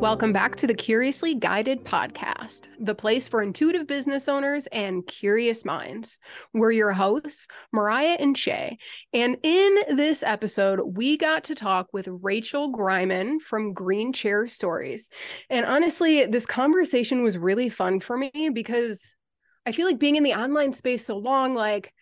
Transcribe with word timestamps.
Welcome 0.00 0.34
back 0.34 0.56
to 0.56 0.66
the 0.66 0.74
Curiously 0.74 1.34
Guided 1.34 1.82
podcast, 1.82 2.68
the 2.78 2.94
place 2.94 3.26
for 3.28 3.42
intuitive 3.42 3.86
business 3.86 4.28
owners 4.28 4.66
and 4.66 5.06
curious 5.06 5.64
minds. 5.64 6.18
We're 6.52 6.72
your 6.72 6.92
hosts, 6.92 7.48
Mariah 7.72 8.18
and 8.20 8.36
Shay. 8.36 8.76
And 9.14 9.38
in 9.42 9.96
this 9.96 10.22
episode, 10.22 10.80
we 10.80 11.16
got 11.16 11.44
to 11.44 11.54
talk 11.54 11.88
with 11.94 12.08
Rachel 12.08 12.70
Greiman 12.70 13.40
from 13.40 13.72
Green 13.72 14.12
Chair 14.12 14.46
Stories. 14.46 15.08
And 15.48 15.64
honestly, 15.64 16.26
this 16.26 16.44
conversation 16.44 17.22
was 17.22 17.38
really 17.38 17.70
fun 17.70 18.00
for 18.00 18.18
me 18.18 18.50
because 18.52 19.16
I 19.64 19.72
feel 19.72 19.86
like 19.86 19.98
being 19.98 20.16
in 20.16 20.24
the 20.24 20.34
online 20.34 20.74
space 20.74 21.06
so 21.06 21.16
long, 21.16 21.54
like 21.54 21.92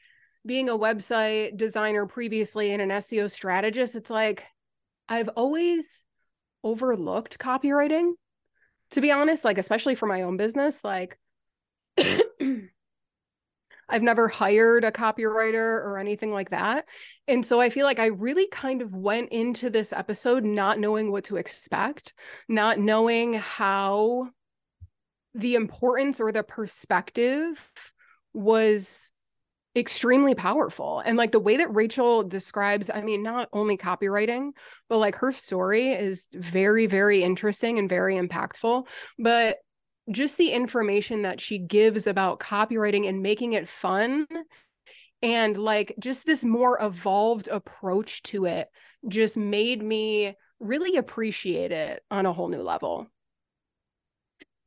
being 0.44 0.68
a 0.68 0.76
website 0.76 1.56
designer 1.56 2.06
previously 2.06 2.72
and 2.72 2.82
an 2.82 2.90
SEO 2.90 3.30
strategist, 3.30 3.94
it's 3.94 4.10
like 4.10 4.44
I've 5.08 5.28
always 5.28 6.03
overlooked 6.64 7.38
copywriting 7.38 8.12
to 8.90 9.00
be 9.00 9.12
honest 9.12 9.44
like 9.44 9.58
especially 9.58 9.94
for 9.94 10.06
my 10.06 10.22
own 10.22 10.36
business 10.36 10.82
like 10.82 11.18
I've 13.88 14.02
never 14.02 14.28
hired 14.28 14.84
a 14.84 14.90
copywriter 14.90 15.54
or 15.54 15.98
anything 15.98 16.32
like 16.32 16.50
that. 16.50 16.86
And 17.28 17.44
so 17.44 17.60
I 17.60 17.70
feel 17.70 17.84
like 17.84 17.98
I 17.98 18.06
really 18.06 18.46
kind 18.48 18.82
of 18.82 18.94
went 18.94 19.30
into 19.30 19.68
this 19.70 19.92
episode 19.92 20.44
not 20.44 20.78
knowing 20.78 21.12
what 21.12 21.24
to 21.24 21.36
expect, 21.36 22.14
not 22.48 22.78
knowing 22.78 23.34
how 23.34 24.30
the 25.34 25.54
importance 25.54 26.18
or 26.18 26.32
the 26.32 26.42
perspective 26.42 27.70
was 28.32 29.10
extremely 29.76 30.34
powerful. 30.34 31.00
And 31.04 31.16
like 31.16 31.32
the 31.32 31.40
way 31.40 31.56
that 31.56 31.74
Rachel 31.74 32.22
describes, 32.22 32.90
I 32.90 33.02
mean, 33.02 33.22
not 33.22 33.48
only 33.52 33.76
copywriting, 33.76 34.50
but 34.88 34.98
like 34.98 35.16
her 35.16 35.32
story 35.32 35.92
is 35.92 36.28
very, 36.32 36.86
very 36.86 37.22
interesting 37.22 37.78
and 37.78 37.88
very 37.88 38.16
impactful. 38.16 38.86
But 39.18 39.58
just 40.10 40.36
the 40.36 40.50
information 40.50 41.22
that 41.22 41.40
she 41.40 41.58
gives 41.58 42.06
about 42.06 42.40
copywriting 42.40 43.08
and 43.08 43.22
making 43.22 43.54
it 43.54 43.68
fun 43.68 44.26
and 45.22 45.56
like 45.56 45.94
just 45.98 46.26
this 46.26 46.44
more 46.44 46.78
evolved 46.80 47.48
approach 47.48 48.22
to 48.24 48.44
it 48.44 48.68
just 49.08 49.36
made 49.36 49.82
me 49.82 50.36
really 50.60 50.96
appreciate 50.98 51.72
it 51.72 52.02
on 52.10 52.26
a 52.26 52.32
whole 52.32 52.48
new 52.48 52.62
level. 52.62 53.10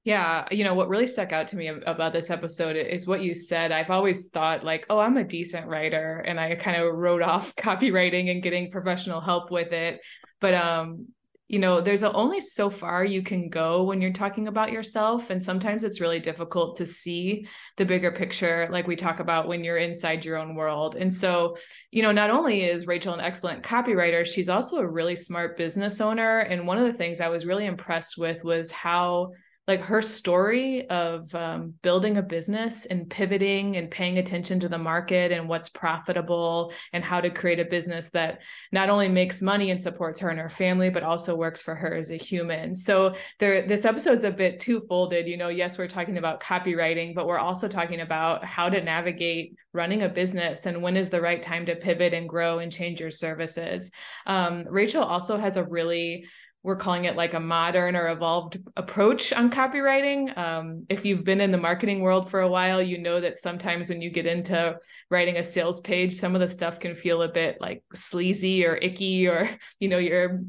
Yeah, 0.07 0.45
you 0.51 0.63
know, 0.63 0.73
what 0.73 0.87
really 0.87 1.05
stuck 1.05 1.33
out 1.33 1.49
to 1.49 1.57
me 1.57 1.67
about 1.67 2.13
this 2.13 2.29
episode 2.29 2.77
is 2.77 3.05
what 3.05 3.21
you 3.21 3.33
said. 3.33 3.73
I've 3.73 3.89
always 3.89 4.29
thought, 4.29 4.63
like, 4.63 4.85
oh, 4.89 4.99
I'm 4.99 5.17
a 5.17 5.23
decent 5.25 5.67
writer. 5.67 6.19
And 6.19 6.39
I 6.39 6.55
kind 6.55 6.81
of 6.81 6.95
wrote 6.95 7.21
off 7.33 7.53
copywriting 7.57 8.31
and 8.31 8.41
getting 8.41 8.71
professional 8.71 9.19
help 9.19 9.51
with 9.51 9.73
it. 9.73 9.99
But, 10.39 10.53
um, 10.53 11.07
you 11.49 11.59
know, 11.59 11.81
there's 11.81 12.03
only 12.03 12.39
so 12.39 12.69
far 12.69 13.03
you 13.03 13.21
can 13.21 13.49
go 13.49 13.83
when 13.83 13.99
you're 13.99 14.13
talking 14.13 14.47
about 14.47 14.71
yourself. 14.71 15.29
And 15.29 15.43
sometimes 15.43 15.83
it's 15.83 15.99
really 15.99 16.21
difficult 16.21 16.77
to 16.77 16.85
see 16.85 17.45
the 17.75 17.83
bigger 17.83 18.13
picture, 18.13 18.69
like 18.71 18.87
we 18.87 18.95
talk 18.95 19.19
about 19.19 19.49
when 19.49 19.65
you're 19.65 19.75
inside 19.75 20.23
your 20.23 20.37
own 20.37 20.55
world. 20.55 20.95
And 20.95 21.13
so, 21.13 21.57
you 21.91 22.01
know, 22.01 22.13
not 22.13 22.29
only 22.29 22.63
is 22.63 22.87
Rachel 22.87 23.13
an 23.13 23.19
excellent 23.19 23.61
copywriter, 23.61 24.25
she's 24.25 24.47
also 24.47 24.77
a 24.77 24.87
really 24.87 25.17
smart 25.17 25.57
business 25.57 25.99
owner. 25.99 26.39
And 26.39 26.65
one 26.65 26.77
of 26.77 26.85
the 26.85 26.97
things 26.97 27.19
I 27.19 27.27
was 27.27 27.45
really 27.45 27.65
impressed 27.65 28.17
with 28.17 28.41
was 28.45 28.71
how 28.71 29.33
like 29.67 29.81
her 29.81 30.01
story 30.01 30.89
of 30.89 31.33
um, 31.35 31.73
building 31.81 32.15
a 32.17 32.21
business 32.21 32.85
and 32.85 33.09
pivoting 33.09 33.75
and 33.75 33.91
paying 33.91 34.17
attention 34.17 34.61
to 34.61 34.69
the 34.69 34.77
market 34.77 35.33
and 35.33 35.49
what's 35.49 35.67
profitable 35.67 36.71
and 36.93 37.03
how 37.03 37.19
to 37.19 37.29
create 37.29 37.59
a 37.59 37.65
business 37.65 38.09
that 38.11 38.41
not 38.71 38.89
only 38.89 39.09
makes 39.09 39.41
money 39.41 39.69
and 39.69 39.81
supports 39.81 40.21
her 40.21 40.29
and 40.29 40.39
her 40.39 40.49
family 40.49 40.89
but 40.89 41.03
also 41.03 41.35
works 41.35 41.61
for 41.61 41.75
her 41.75 41.95
as 41.95 42.11
a 42.11 42.17
human. 42.17 42.73
So 42.73 43.15
there 43.39 43.67
this 43.67 43.83
episode's 43.83 44.23
a 44.23 44.31
bit 44.31 44.61
two-folded 44.61 45.27
you 45.27 45.35
know. 45.35 45.49
Yes 45.49 45.77
we're 45.77 45.87
talking 45.87 46.17
about 46.17 46.41
copywriting 46.41 47.13
but 47.13 47.27
we're 47.27 47.37
also 47.37 47.67
talking 47.67 47.99
about 47.99 48.45
how 48.45 48.69
to 48.69 48.81
navigate 48.81 49.55
running 49.73 50.03
a 50.03 50.09
business 50.09 50.65
and 50.65 50.81
when 50.81 50.95
is 50.95 51.09
the 51.09 51.21
right 51.21 51.41
time 51.43 51.65
to 51.65 51.75
pivot 51.75 52.13
and 52.13 52.29
grow 52.29 52.59
and 52.59 52.71
change 52.71 53.01
your 53.01 53.11
services. 53.11 53.91
Um, 54.25 54.65
rachel 54.69 55.03
also 55.03 55.37
has 55.37 55.57
a 55.57 55.63
really 55.65 56.25
we're 56.67 56.75
calling 56.75 57.05
it 57.05 57.15
like 57.15 57.33
a 57.33 57.39
modern 57.39 57.95
or 57.95 58.09
evolved 58.09 58.57
approach 58.75 59.31
on 59.31 59.49
copywriting. 59.49 60.37
Um, 60.37 60.85
if 60.89 61.05
you've 61.05 61.23
been 61.23 61.39
in 61.39 61.53
the 61.53 61.57
marketing 61.57 62.01
world 62.01 62.29
for 62.29 62.41
a 62.41 62.47
while, 62.49 62.81
you 62.81 62.97
know 62.97 63.21
that 63.21 63.37
sometimes 63.37 63.87
when 63.87 64.01
you 64.01 64.09
get 64.09 64.25
into 64.25 64.77
writing 65.09 65.37
a 65.37 65.45
sales 65.45 65.79
page, 65.79 66.13
some 66.13 66.35
of 66.35 66.41
the 66.41 66.47
stuff 66.49 66.81
can 66.81 66.97
feel 66.97 67.21
a 67.21 67.29
bit 67.29 67.61
like 67.61 67.85
sleazy 67.95 68.65
or 68.65 68.75
icky, 68.75 69.29
or 69.29 69.49
you 69.79 69.87
know, 69.87 69.97
you're 69.97 70.41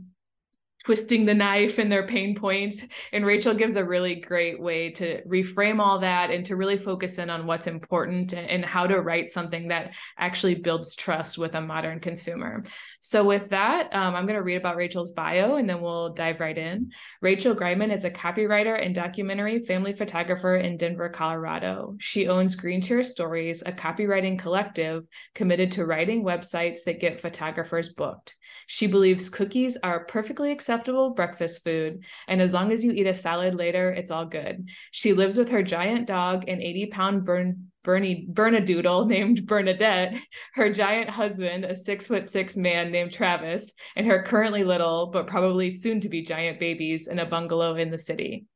twisting 0.89 1.27
the 1.27 1.35
knife 1.35 1.79
and 1.79 1.93
their 1.93 2.07
pain 2.07 2.35
points. 2.35 2.83
And 3.13 3.27
Rachel 3.27 3.53
gives 3.53 3.77
a 3.77 3.85
really 3.85 4.17
great 4.17 4.59
way 4.59 4.91
to 4.93 5.23
reframe 5.25 5.81
all 5.81 6.01
that 6.01 6.31
and 6.31 6.47
to 6.47 6.57
really 6.57 6.79
focus 6.79 7.19
in 7.19 7.29
on 7.29 7.47
what's 7.47 7.67
important 7.67 8.33
and, 8.33 8.49
and 8.49 8.65
how 8.65 8.87
to 8.87 8.99
write 8.99 9.29
something 9.29 9.69
that 9.69 9.95
actually 10.17 10.55
builds 10.55 10.97
trust 10.97 11.37
with 11.37 11.55
a 11.55 11.61
modern 11.61 12.01
consumer. 12.01 12.65
So, 13.01 13.25
with 13.25 13.51
that, 13.51 13.95
um, 13.95 14.17
I'm 14.17 14.27
going 14.27 14.39
to 14.39 14.43
read 14.43 14.57
about 14.57 14.77
Rachel's 14.77 15.13
bio 15.13 15.57
and 15.57 15.69
then 15.69 15.81
we'll 15.81 16.15
dive 16.15 16.41
right 16.41 16.57
in. 16.57 16.91
Rachel 17.23 17.55
Greiman 17.55 17.93
is 17.93 18.05
a 18.05 18.11
copywriter 18.11 18.85
and 18.85 18.95
documentary 18.95 19.61
family 19.61 19.93
photographer 19.93 20.57
in 20.57 20.77
Denver, 20.77 21.09
Colorado. 21.09 21.97
She 21.99 22.27
owns 22.27 22.57
Green 22.57 22.83
Chair 22.83 23.05
Stories, 23.05 23.63
a 23.65 23.73
copywriting 23.73 24.39
collective 24.39 25.05
committed 25.35 25.73
to 25.73 25.87
writing 25.87 26.25
websites 26.25 26.79
that 26.87 27.01
get 27.01 27.21
photographers 27.21 27.91
booked. 27.91 28.35
She 28.67 28.87
believes 28.87 29.31
cookies 29.31 29.77
are 29.83 30.05
perfectly 30.05 30.51
acceptable 30.51 31.11
breakfast 31.11 31.63
food, 31.65 32.05
and 32.27 32.43
as 32.43 32.53
long 32.53 32.73
as 32.73 32.85
you 32.85 32.91
eat 32.93 33.07
a 33.07 33.15
salad 33.15 33.55
later, 33.55 33.91
it's 33.91 34.11
all 34.11 34.27
good. 34.27 34.69
She 34.91 35.13
lives 35.13 35.37
with 35.37 35.51
her 35.51 35.63
giant 35.63 36.07
dog 36.09 36.49
and 36.49 36.61
80 36.61 36.87
pound 36.87 37.25
burn. 37.25 37.71
Bernie 37.85 38.27
Bernedoodle 38.31 39.07
named 39.07 39.47
Bernadette, 39.47 40.15
her 40.55 40.73
giant 40.73 41.09
husband, 41.09 41.65
a 41.65 41.75
six 41.75 42.07
foot 42.07 42.27
six 42.27 42.57
man 42.57 42.91
named 42.91 43.13
Travis, 43.13 43.73
and 43.97 44.07
her 44.07 44.23
currently 44.23 44.65
little 44.65 45.07
but 45.07 45.27
probably 45.27 45.71
soon 45.71 46.01
to 46.01 46.09
be 46.09 46.23
giant 46.23 46.59
babies 46.61 47.07
in 47.07 47.19
a 47.19 47.27
bungalow 47.27 47.75
in 47.77 47.91
the 47.91 47.99
city. 47.99 48.47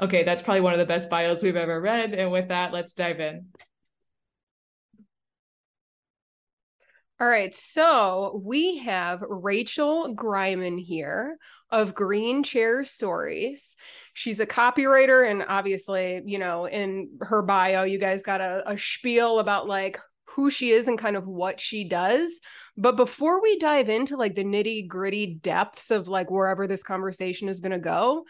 Okay, 0.00 0.22
that's 0.22 0.42
probably 0.42 0.60
one 0.60 0.74
of 0.74 0.78
the 0.78 0.86
best 0.86 1.10
bios 1.10 1.42
we've 1.42 1.56
ever 1.56 1.80
read. 1.80 2.14
And 2.14 2.30
with 2.30 2.48
that, 2.48 2.72
let's 2.72 2.94
dive 2.94 3.18
in. 3.20 3.48
All 7.20 7.26
right, 7.26 7.52
so 7.52 8.40
we 8.44 8.78
have 8.78 9.24
Rachel 9.28 10.14
Greiman 10.14 10.80
here 10.80 11.36
of 11.68 11.92
Green 11.92 12.44
Chair 12.44 12.84
Stories. 12.84 13.74
She's 14.18 14.40
a 14.40 14.46
copywriter, 14.46 15.30
and 15.30 15.44
obviously, 15.46 16.20
you 16.26 16.40
know, 16.40 16.66
in 16.66 17.08
her 17.20 17.40
bio, 17.40 17.84
you 17.84 18.00
guys 18.00 18.24
got 18.24 18.40
a, 18.40 18.68
a 18.68 18.76
spiel 18.76 19.38
about 19.38 19.68
like 19.68 19.96
who 20.24 20.50
she 20.50 20.70
is 20.70 20.88
and 20.88 20.98
kind 20.98 21.16
of 21.16 21.28
what 21.28 21.60
she 21.60 21.84
does. 21.84 22.40
But 22.76 22.96
before 22.96 23.40
we 23.40 23.60
dive 23.60 23.88
into 23.88 24.16
like 24.16 24.34
the 24.34 24.42
nitty 24.42 24.88
gritty 24.88 25.38
depths 25.40 25.92
of 25.92 26.08
like 26.08 26.32
wherever 26.32 26.66
this 26.66 26.82
conversation 26.82 27.48
is 27.48 27.60
going 27.60 27.70
to 27.70 27.78
go, 27.78 28.24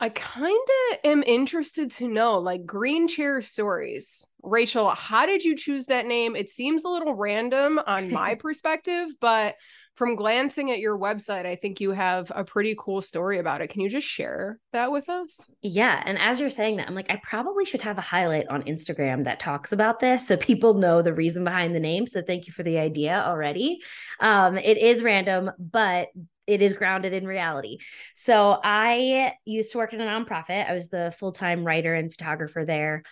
I 0.00 0.08
kind 0.08 0.68
of 0.90 0.98
am 1.04 1.22
interested 1.22 1.92
to 1.92 2.08
know 2.08 2.40
like 2.40 2.66
green 2.66 3.06
chair 3.06 3.40
stories. 3.40 4.26
Rachel, 4.42 4.88
how 4.88 5.26
did 5.26 5.44
you 5.44 5.54
choose 5.54 5.86
that 5.86 6.06
name? 6.06 6.34
It 6.34 6.50
seems 6.50 6.82
a 6.82 6.88
little 6.88 7.14
random 7.14 7.78
on 7.86 8.10
my 8.10 8.34
perspective, 8.38 9.10
but 9.20 9.54
from 10.00 10.16
glancing 10.16 10.70
at 10.70 10.78
your 10.78 10.98
website, 10.98 11.44
I 11.44 11.56
think 11.56 11.78
you 11.78 11.90
have 11.90 12.32
a 12.34 12.42
pretty 12.42 12.74
cool 12.78 13.02
story 13.02 13.38
about 13.38 13.60
it. 13.60 13.68
Can 13.68 13.82
you 13.82 13.90
just 13.90 14.06
share 14.08 14.58
that 14.72 14.90
with 14.90 15.10
us? 15.10 15.42
Yeah. 15.60 16.02
And 16.06 16.16
as 16.18 16.40
you're 16.40 16.48
saying 16.48 16.78
that, 16.78 16.88
I'm 16.88 16.94
like, 16.94 17.10
I 17.10 17.20
probably 17.22 17.66
should 17.66 17.82
have 17.82 17.98
a 17.98 18.00
highlight 18.00 18.48
on 18.48 18.62
Instagram 18.62 19.24
that 19.24 19.40
talks 19.40 19.72
about 19.72 20.00
this 20.00 20.26
so 20.26 20.38
people 20.38 20.72
know 20.72 21.02
the 21.02 21.12
reason 21.12 21.44
behind 21.44 21.74
the 21.74 21.80
name. 21.80 22.06
So 22.06 22.22
thank 22.22 22.46
you 22.46 22.54
for 22.54 22.62
the 22.62 22.78
idea 22.78 23.22
already. 23.26 23.80
Um, 24.20 24.56
it 24.56 24.78
is 24.78 25.02
random, 25.02 25.50
but 25.58 26.08
it 26.46 26.62
is 26.62 26.72
grounded 26.72 27.12
in 27.12 27.26
reality. 27.26 27.76
So 28.14 28.58
I 28.64 29.34
used 29.44 29.70
to 29.72 29.78
work 29.78 29.92
in 29.92 30.00
a 30.00 30.06
nonprofit. 30.06 30.66
I 30.66 30.72
was 30.72 30.88
the 30.88 31.14
full-time 31.18 31.62
writer 31.62 31.94
and 31.94 32.10
photographer 32.10 32.64
there 32.64 33.02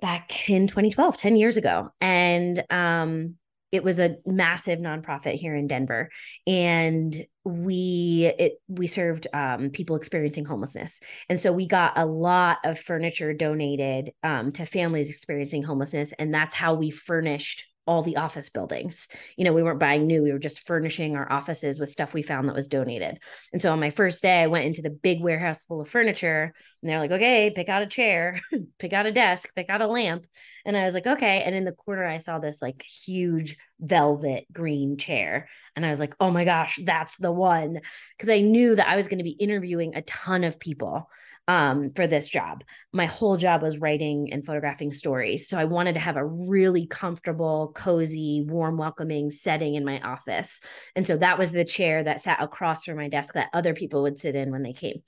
back 0.00 0.50
in 0.50 0.66
2012, 0.66 1.16
10 1.16 1.36
years 1.36 1.56
ago. 1.56 1.90
And 2.00 2.60
um 2.70 3.36
it 3.70 3.84
was 3.84 3.98
a 3.98 4.16
massive 4.24 4.78
nonprofit 4.78 5.34
here 5.34 5.54
in 5.54 5.66
Denver, 5.66 6.10
and 6.46 7.14
we 7.44 8.32
it 8.38 8.60
we 8.68 8.86
served 8.86 9.26
um, 9.32 9.70
people 9.70 9.96
experiencing 9.96 10.44
homelessness, 10.44 11.00
and 11.28 11.38
so 11.38 11.52
we 11.52 11.66
got 11.66 11.96
a 11.96 12.06
lot 12.06 12.58
of 12.64 12.78
furniture 12.78 13.32
donated 13.32 14.12
um, 14.22 14.52
to 14.52 14.66
families 14.66 15.10
experiencing 15.10 15.62
homelessness, 15.62 16.12
and 16.18 16.32
that's 16.32 16.54
how 16.54 16.74
we 16.74 16.90
furnished 16.90 17.66
all 17.88 18.02
the 18.02 18.18
office 18.18 18.50
buildings. 18.50 19.08
You 19.36 19.44
know, 19.44 19.54
we 19.54 19.62
weren't 19.62 19.80
buying 19.80 20.06
new, 20.06 20.22
we 20.22 20.30
were 20.30 20.38
just 20.38 20.66
furnishing 20.66 21.16
our 21.16 21.30
offices 21.32 21.80
with 21.80 21.88
stuff 21.88 22.12
we 22.12 22.20
found 22.20 22.46
that 22.46 22.54
was 22.54 22.68
donated. 22.68 23.18
And 23.50 23.62
so 23.62 23.72
on 23.72 23.80
my 23.80 23.90
first 23.90 24.20
day, 24.20 24.42
I 24.42 24.46
went 24.46 24.66
into 24.66 24.82
the 24.82 24.90
big 24.90 25.22
warehouse 25.22 25.64
full 25.64 25.80
of 25.80 25.88
furniture 25.88 26.52
and 26.82 26.90
they're 26.90 26.98
like, 26.98 27.10
okay, 27.10 27.50
pick 27.50 27.70
out 27.70 27.82
a 27.82 27.86
chair, 27.86 28.40
pick 28.78 28.92
out 28.92 29.06
a 29.06 29.12
desk, 29.12 29.54
pick 29.56 29.70
out 29.70 29.80
a 29.80 29.86
lamp. 29.86 30.26
And 30.66 30.76
I 30.76 30.84
was 30.84 30.92
like, 30.92 31.06
okay. 31.06 31.42
And 31.42 31.54
in 31.54 31.64
the 31.64 31.72
corner, 31.72 32.04
I 32.04 32.18
saw 32.18 32.38
this 32.38 32.60
like 32.60 32.82
huge 32.82 33.56
velvet 33.80 34.44
green 34.52 34.98
chair. 34.98 35.48
And 35.74 35.86
I 35.86 35.88
was 35.88 35.98
like, 35.98 36.14
oh 36.20 36.30
my 36.30 36.44
gosh, 36.44 36.78
that's 36.84 37.16
the 37.16 37.32
one. 37.32 37.80
Because 38.16 38.28
I 38.28 38.40
knew 38.40 38.76
that 38.76 38.88
I 38.88 38.96
was 38.96 39.08
going 39.08 39.18
to 39.18 39.24
be 39.24 39.30
interviewing 39.30 39.94
a 39.94 40.02
ton 40.02 40.44
of 40.44 40.60
people 40.60 41.08
um, 41.48 41.88
for 41.90 42.06
this 42.06 42.28
job. 42.28 42.62
My 42.92 43.06
whole 43.06 43.38
job 43.38 43.62
was 43.62 43.78
writing 43.78 44.32
and 44.32 44.44
photographing 44.44 44.92
stories. 44.92 45.48
So 45.48 45.58
I 45.58 45.64
wanted 45.64 45.94
to 45.94 46.00
have 46.00 46.16
a 46.16 46.24
really 46.24 46.86
comfortable, 46.86 47.72
cozy, 47.74 48.44
warm, 48.46 48.76
welcoming 48.76 49.30
setting 49.30 49.74
in 49.74 49.84
my 49.84 49.98
office. 50.00 50.60
And 50.94 51.06
so 51.06 51.16
that 51.16 51.38
was 51.38 51.50
the 51.50 51.64
chair 51.64 52.04
that 52.04 52.20
sat 52.20 52.42
across 52.42 52.84
from 52.84 52.98
my 52.98 53.08
desk 53.08 53.32
that 53.32 53.48
other 53.54 53.72
people 53.72 54.02
would 54.02 54.20
sit 54.20 54.36
in 54.36 54.52
when 54.52 54.62
they 54.62 54.74
came. 54.74 55.02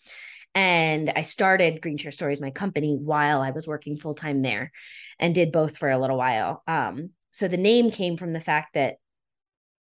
And 0.54 1.12
I 1.14 1.20
started 1.20 1.82
Green 1.82 1.98
Chair 1.98 2.10
Stories, 2.10 2.40
my 2.40 2.50
company, 2.50 2.96
while 2.96 3.42
I 3.42 3.50
was 3.50 3.68
working 3.68 3.96
full 3.96 4.14
time 4.14 4.40
there 4.42 4.72
and 5.18 5.34
did 5.34 5.52
both 5.52 5.76
for 5.76 5.90
a 5.90 5.98
little 5.98 6.16
while. 6.16 6.62
Um, 6.66 7.10
so 7.30 7.48
the 7.48 7.56
name 7.58 7.90
came 7.90 8.16
from 8.16 8.32
the 8.32 8.40
fact 8.40 8.74
that 8.74 8.96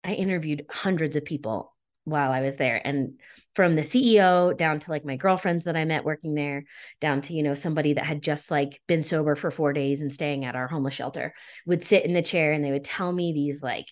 I 0.03 0.13
interviewed 0.13 0.65
hundreds 0.69 1.15
of 1.15 1.23
people 1.23 1.73
while 2.09 2.31
I 2.31 2.41
was 2.41 2.57
there. 2.57 2.81
And 2.85 3.19
from 3.55 3.75
the 3.75 3.81
CEO 3.81 4.53
down 4.53 4.79
to 4.79 4.91
like 4.91 5.05
my 5.05 5.15
girlfriends 5.15 5.65
that 5.65 5.75
I 5.75 5.85
met 5.85 6.05
working 6.05 6.35
there, 6.35 6.65
down 7.01 7.21
to, 7.21 7.33
you 7.33 7.43
know, 7.43 7.53
somebody 7.53 7.93
that 7.93 8.05
had 8.05 8.21
just 8.21 8.51
like 8.51 8.81
been 8.87 9.03
sober 9.03 9.35
for 9.35 9.51
four 9.51 9.73
days 9.73 10.01
and 10.01 10.11
staying 10.11 10.45
at 10.45 10.55
our 10.55 10.67
homeless 10.67 10.93
shelter 10.93 11.33
would 11.65 11.83
sit 11.83 12.05
in 12.05 12.13
the 12.13 12.21
chair 12.21 12.53
and 12.53 12.63
they 12.63 12.71
would 12.71 12.83
tell 12.83 13.11
me 13.11 13.33
these 13.33 13.61
like 13.63 13.87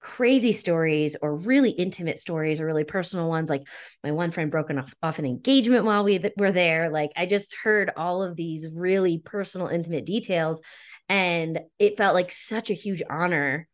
crazy 0.00 0.52
stories 0.52 1.14
or 1.20 1.36
really 1.36 1.70
intimate 1.70 2.18
stories 2.18 2.60
or 2.60 2.66
really 2.66 2.84
personal 2.84 3.28
ones. 3.28 3.50
Like 3.50 3.62
my 4.02 4.12
one 4.12 4.30
friend 4.30 4.50
broken 4.50 4.78
off, 4.78 4.94
off 5.02 5.18
an 5.18 5.26
engagement 5.26 5.84
while 5.84 6.04
we 6.04 6.18
th- 6.18 6.32
were 6.36 6.52
there. 6.52 6.90
Like 6.90 7.10
i 7.16 7.26
just 7.26 7.54
heard 7.62 7.90
all 7.96 8.22
of 8.22 8.34
these 8.34 8.66
really 8.72 9.18
personal 9.18 9.68
intimate 9.68 10.06
details. 10.06 10.62
And 11.08 11.60
it 11.78 11.98
felt 11.98 12.14
like 12.14 12.32
such 12.32 12.70
a 12.70 12.74
huge 12.74 13.02
honor 13.08 13.68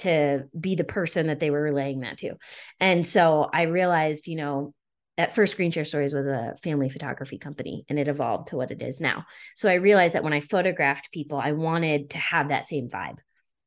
to 0.00 0.44
be 0.58 0.74
the 0.74 0.84
person 0.84 1.28
that 1.28 1.40
they 1.40 1.50
were 1.50 1.62
relaying 1.62 2.00
that 2.00 2.18
to. 2.18 2.34
And 2.78 3.06
so 3.06 3.48
I 3.52 3.62
realized, 3.62 4.26
you 4.26 4.36
know, 4.36 4.74
at 5.18 5.34
first 5.34 5.56
Green 5.56 5.70
Chair 5.70 5.84
Stories 5.84 6.14
was 6.14 6.26
a 6.26 6.54
family 6.62 6.88
photography 6.88 7.36
company 7.36 7.84
and 7.88 7.98
it 7.98 8.08
evolved 8.08 8.48
to 8.48 8.56
what 8.56 8.70
it 8.70 8.80
is 8.80 9.00
now. 9.00 9.26
So 9.54 9.68
I 9.68 9.74
realized 9.74 10.14
that 10.14 10.24
when 10.24 10.32
I 10.32 10.40
photographed 10.40 11.12
people, 11.12 11.38
I 11.38 11.52
wanted 11.52 12.10
to 12.10 12.18
have 12.18 12.48
that 12.48 12.66
same 12.66 12.88
vibe. 12.88 13.18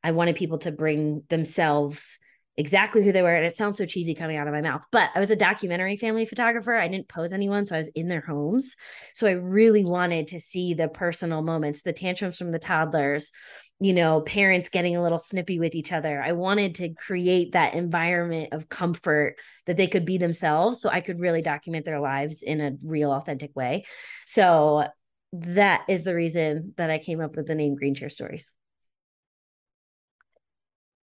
I 0.04 0.12
wanted 0.12 0.36
people 0.36 0.58
to 0.60 0.72
bring 0.72 1.24
themselves 1.30 2.18
exactly 2.56 3.04
who 3.04 3.12
they 3.12 3.22
were. 3.22 3.34
And 3.34 3.46
it 3.46 3.56
sounds 3.56 3.78
so 3.78 3.86
cheesy 3.86 4.14
coming 4.14 4.38
out 4.38 4.48
of 4.48 4.54
my 4.54 4.62
mouth, 4.62 4.84
but 4.92 5.10
I 5.16 5.20
was 5.20 5.32
a 5.32 5.36
documentary 5.36 5.98
family 5.98 6.26
photographer. 6.26 6.74
I 6.74 6.88
didn't 6.88 7.10
pose 7.10 7.32
anyone. 7.32 7.66
So 7.66 7.76
I 7.76 7.80
was 7.80 7.90
in 7.90 8.08
their 8.08 8.22
homes. 8.22 8.76
So 9.14 9.28
I 9.28 9.32
really 9.32 9.84
wanted 9.84 10.28
to 10.28 10.40
see 10.40 10.74
the 10.74 10.88
personal 10.88 11.42
moments, 11.42 11.82
the 11.82 11.94
tantrums 11.94 12.38
from 12.38 12.52
the 12.52 12.60
toddlers, 12.60 13.32
you 13.80 13.94
know, 13.94 14.22
parents 14.22 14.70
getting 14.70 14.96
a 14.96 15.02
little 15.02 15.20
snippy 15.20 15.60
with 15.60 15.76
each 15.76 15.92
other. 15.92 16.22
I 16.22 16.34
wanted 16.34 16.76
to 16.76 16.94
create 16.94 17.54
that 17.54 17.74
environment 17.74 18.54
of 18.54 18.70
comfort 18.70 19.36
that 19.66 19.78
they 19.78 19.88
could 19.88 20.06
be 20.06 20.18
themselves. 20.18 20.80
So 20.80 20.90
I 20.90 21.02
could 21.02 21.20
really 21.20 21.42
document 21.42 21.86
their 21.86 22.00
lives 22.00 22.44
in 22.44 22.62
a 22.62 22.74
real, 22.84 23.12
authentic 23.12 23.56
way. 23.56 23.86
So 24.26 24.86
that 25.34 25.82
is 25.90 26.04
the 26.04 26.14
reason 26.14 26.74
that 26.78 26.92
I 26.92 27.00
came 27.00 27.20
up 27.20 27.36
with 27.36 27.48
the 27.48 27.56
name 27.56 27.76
Green 27.76 27.96
Chair 27.96 28.10
Stories. 28.10 28.54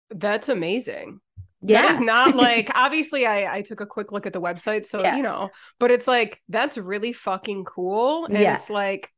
That's 0.10 0.50
amazing. 0.50 1.20
Yeah. 1.62 1.84
That 1.84 1.92
is 1.96 2.00
not 2.02 2.36
like 2.36 2.70
obviously 2.76 3.26
I 3.26 3.58
I 3.58 3.62
took 3.62 3.80
a 3.82 3.86
quick 3.86 4.12
look 4.12 4.26
at 4.26 4.34
the 4.34 4.42
website 4.42 4.86
so 4.86 5.02
Yeah. 5.02 5.16
you 5.16 5.24
know, 5.24 5.50
but 5.80 5.92
it's 5.92 6.08
like 6.08 6.42
that's 6.50 6.78
really 6.78 7.14
fucking 7.14 7.64
cool 7.66 8.26
and 8.26 8.38
Yeah. 8.38 8.56
it's 8.56 8.70
like 8.70 9.10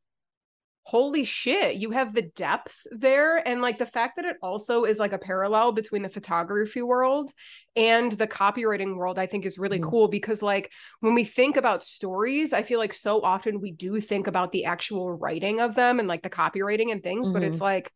holy 0.87 1.23
shit, 1.25 1.77
you 1.77 1.89
have 1.89 2.13
the 2.13 2.21
depth 2.21 2.77
there 2.91 3.37
and 3.47 3.59
like 3.59 3.79
the 3.79 3.87
fact 3.87 4.17
that 4.17 4.25
it 4.25 4.37
also 4.43 4.83
is 4.83 4.99
like 4.99 5.13
a 5.13 5.17
parallel 5.17 5.71
between 5.71 6.03
the 6.03 6.09
photography 6.09 6.83
world 6.83 7.31
and 7.75 8.11
the 8.11 8.27
copywriting 8.27 8.95
world 8.95 9.17
I 9.17 9.25
think 9.25 9.47
is 9.47 9.57
really 9.57 9.79
Mhm. 9.79 9.89
cool 9.89 10.07
because 10.09 10.43
like 10.43 10.71
when 10.99 11.15
we 11.15 11.23
think 11.23 11.57
about 11.57 11.83
stories, 11.83 12.53
I 12.53 12.61
feel 12.61 12.77
like 12.77 12.93
so 12.93 13.21
often 13.21 13.59
we 13.61 13.71
do 13.71 13.99
think 13.99 14.27
about 14.27 14.51
the 14.51 14.65
actual 14.65 15.09
writing 15.11 15.59
of 15.59 15.73
them 15.73 15.97
and 15.97 16.07
like 16.07 16.21
the 16.21 16.29
copywriting 16.29 16.91
and 16.91 17.01
things, 17.01 17.31
but 17.31 17.41
it's 17.41 17.59
like 17.59 17.91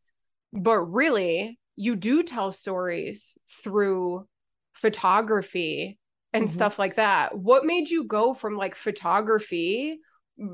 but 0.51 0.79
really 0.81 1.58
you 1.79 1.95
do 1.95 2.23
tell 2.23 2.51
stories 2.51 3.37
through 3.63 4.27
photography 4.73 5.97
and 6.33 6.43
Mhm. 6.43 6.49
stuff 6.49 6.77
like 6.77 6.97
that. 6.97 7.37
What 7.37 7.65
made 7.65 7.89
you 7.89 8.03
go 8.03 8.33
from 8.33 8.57
like 8.57 8.75
photography 8.75 9.99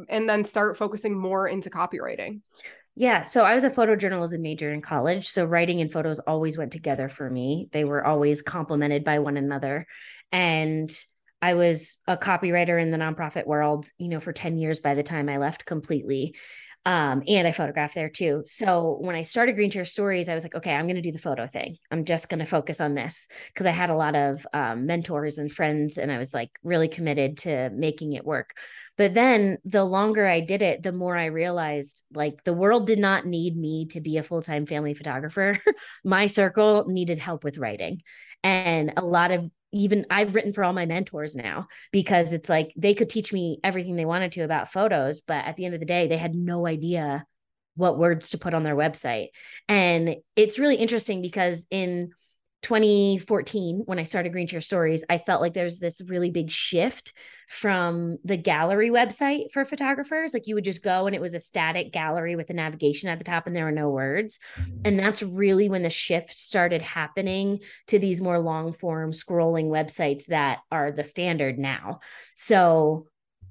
and 0.08 0.30
then 0.30 0.46
start 0.46 0.78
focusing 0.78 1.18
more 1.18 1.48
into 1.48 1.72
copywriting? 1.72 2.42
Yeah, 2.96 3.24
so 3.24 3.44
I 3.44 3.56
was 3.56 3.64
a 3.64 3.72
photojournalism 3.72 4.40
major 4.40 4.72
in 4.72 4.82
college. 4.82 5.28
So 5.28 5.46
writing 5.46 5.82
and 5.82 5.92
photos 5.92 6.20
always 6.20 6.60
went 6.60 6.72
together 6.72 7.10
for 7.10 7.28
me. 7.28 7.70
They 7.72 7.84
were 7.84 8.06
always 8.06 8.44
complemented 8.44 9.04
by 9.04 9.18
one 9.18 9.36
another. 9.36 9.88
And 10.32 10.90
I 11.42 11.56
was 11.56 11.98
a 12.08 12.18
copywriter 12.18 12.80
in 12.82 12.92
the 12.92 12.98
nonprofit 12.98 13.48
world, 13.48 13.88
you 13.98 14.10
know, 14.10 14.20
for 14.20 14.32
10 14.32 14.58
years 14.60 14.80
by 14.80 14.94
the 14.94 15.04
time 15.04 15.28
I 15.28 15.38
left 15.38 15.66
completely. 15.66 16.36
Um, 16.86 17.24
and 17.28 17.48
I 17.48 17.52
photographed 17.52 17.96
there 17.96 18.10
too. 18.10 18.44
So 18.46 18.98
when 19.02 19.16
I 19.16 19.24
started 19.24 19.56
Green 19.56 19.72
Chair 19.72 19.86
Stories, 19.86 20.30
I 20.30 20.36
was 20.36 20.44
like, 20.44 20.54
okay, 20.54 20.74
I'm 20.74 20.86
going 20.86 20.96
to 20.98 21.02
do 21.02 21.12
the 21.12 21.18
photo 21.18 21.48
thing. 21.48 21.76
I'm 21.90 22.06
just 22.06 22.30
going 22.30 22.40
to 22.40 22.46
focus 22.46 22.80
on 22.80 22.94
this 22.94 23.28
because 23.48 23.66
I 23.66 23.72
had 23.72 23.90
a 23.90 23.96
lot 23.96 24.16
of 24.16 24.46
um, 24.54 24.86
mentors 24.86 25.40
and 25.40 25.52
friends, 25.52 25.98
and 25.98 26.12
I 26.12 26.20
was 26.20 26.34
like 26.34 26.52
really 26.64 26.88
committed 26.88 27.40
to 27.40 27.72
making 27.72 28.14
it 28.14 28.24
work. 28.24 28.54
But 28.98 29.14
then 29.14 29.58
the 29.66 29.84
longer 29.84 30.28
I 30.28 30.42
did 30.42 30.62
it, 30.62 30.84
the 30.84 30.92
more 30.92 31.18
I 31.18 31.26
realized 31.26 32.06
like 32.14 32.44
the 32.44 32.54
world 32.54 32.88
did 32.88 33.00
not 33.00 33.26
need 33.26 33.58
me 33.58 33.88
to 33.88 34.00
be 34.00 34.18
a 34.18 34.24
full 34.24 34.42
time 34.42 34.66
family 34.66 34.94
photographer. 34.94 35.58
My 36.04 36.28
circle 36.28 36.86
needed 36.88 37.18
help 37.18 37.44
with 37.44 37.58
writing. 37.58 38.02
And 38.44 38.94
a 38.96 39.04
lot 39.04 39.32
of 39.32 39.50
even 39.76 40.06
I've 40.10 40.34
written 40.34 40.54
for 40.54 40.64
all 40.64 40.74
my 40.74 40.86
mentors 40.86 41.36
now 41.36 41.68
because 41.92 42.32
it's 42.32 42.50
like 42.50 42.74
they 42.78 42.94
could 42.94 43.10
teach 43.10 43.34
me 43.34 43.60
everything 43.64 43.96
they 43.96 44.06
wanted 44.06 44.32
to 44.34 44.42
about 44.42 44.72
photos, 44.72 45.22
but 45.22 45.46
at 45.46 45.58
the 45.58 45.66
end 45.66 45.74
of 45.74 45.80
the 45.80 45.86
day, 45.86 46.08
they 46.08 46.18
had 46.18 46.34
no 46.34 46.66
idea 46.66 47.26
what 47.76 47.98
words 47.98 48.30
to 48.30 48.38
put 48.38 48.54
on 48.54 48.64
their 48.64 48.76
website. 48.76 49.28
And 49.68 50.16
it's 50.36 50.60
really 50.60 50.78
interesting 50.78 51.22
because 51.22 51.68
in 51.70 52.12
2014 52.66 53.84
when 53.86 54.00
i 54.00 54.04
started 54.04 54.32
green 54.32 54.48
chair 54.48 54.62
stories 54.62 55.04
i 55.10 55.20
felt 55.20 55.42
like 55.42 55.54
there's 55.54 55.78
this 55.78 56.02
really 56.02 56.32
big 56.32 56.50
shift 56.50 57.14
from 57.48 58.18
the 58.24 58.38
gallery 58.38 58.90
website 58.90 59.52
for 59.52 59.66
photographers. 59.66 60.34
Like 60.34 60.48
you 60.48 60.56
would 60.56 60.64
just 60.64 60.84
go 60.84 61.06
and 61.06 61.16
it 61.16 61.22
was 61.22 61.34
a 61.34 61.40
static 61.40 61.92
gallery 61.92 62.36
with 62.36 62.50
a 62.50 62.54
navigation 62.54 63.10
at 63.10 63.18
the 63.18 63.24
top 63.24 63.48
and 63.48 63.56
there 63.56 63.66
were 63.66 63.72
no 63.72 63.90
words. 63.90 64.40
Mm-hmm. 64.60 64.82
And 64.86 65.00
that's 65.00 65.22
really 65.22 65.70
when 65.70 65.84
the 65.84 65.90
shift 65.90 66.38
started 66.38 66.82
happening 66.82 67.60
to 67.88 68.00
these 68.00 68.22
more 68.22 68.40
long 68.40 68.74
form 68.74 69.12
scrolling 69.12 69.66
websites 69.66 70.26
that 70.28 70.60
are 70.72 70.92
the 70.92 71.04
standard 71.04 71.60
now. 71.60 72.00
So 72.36 73.08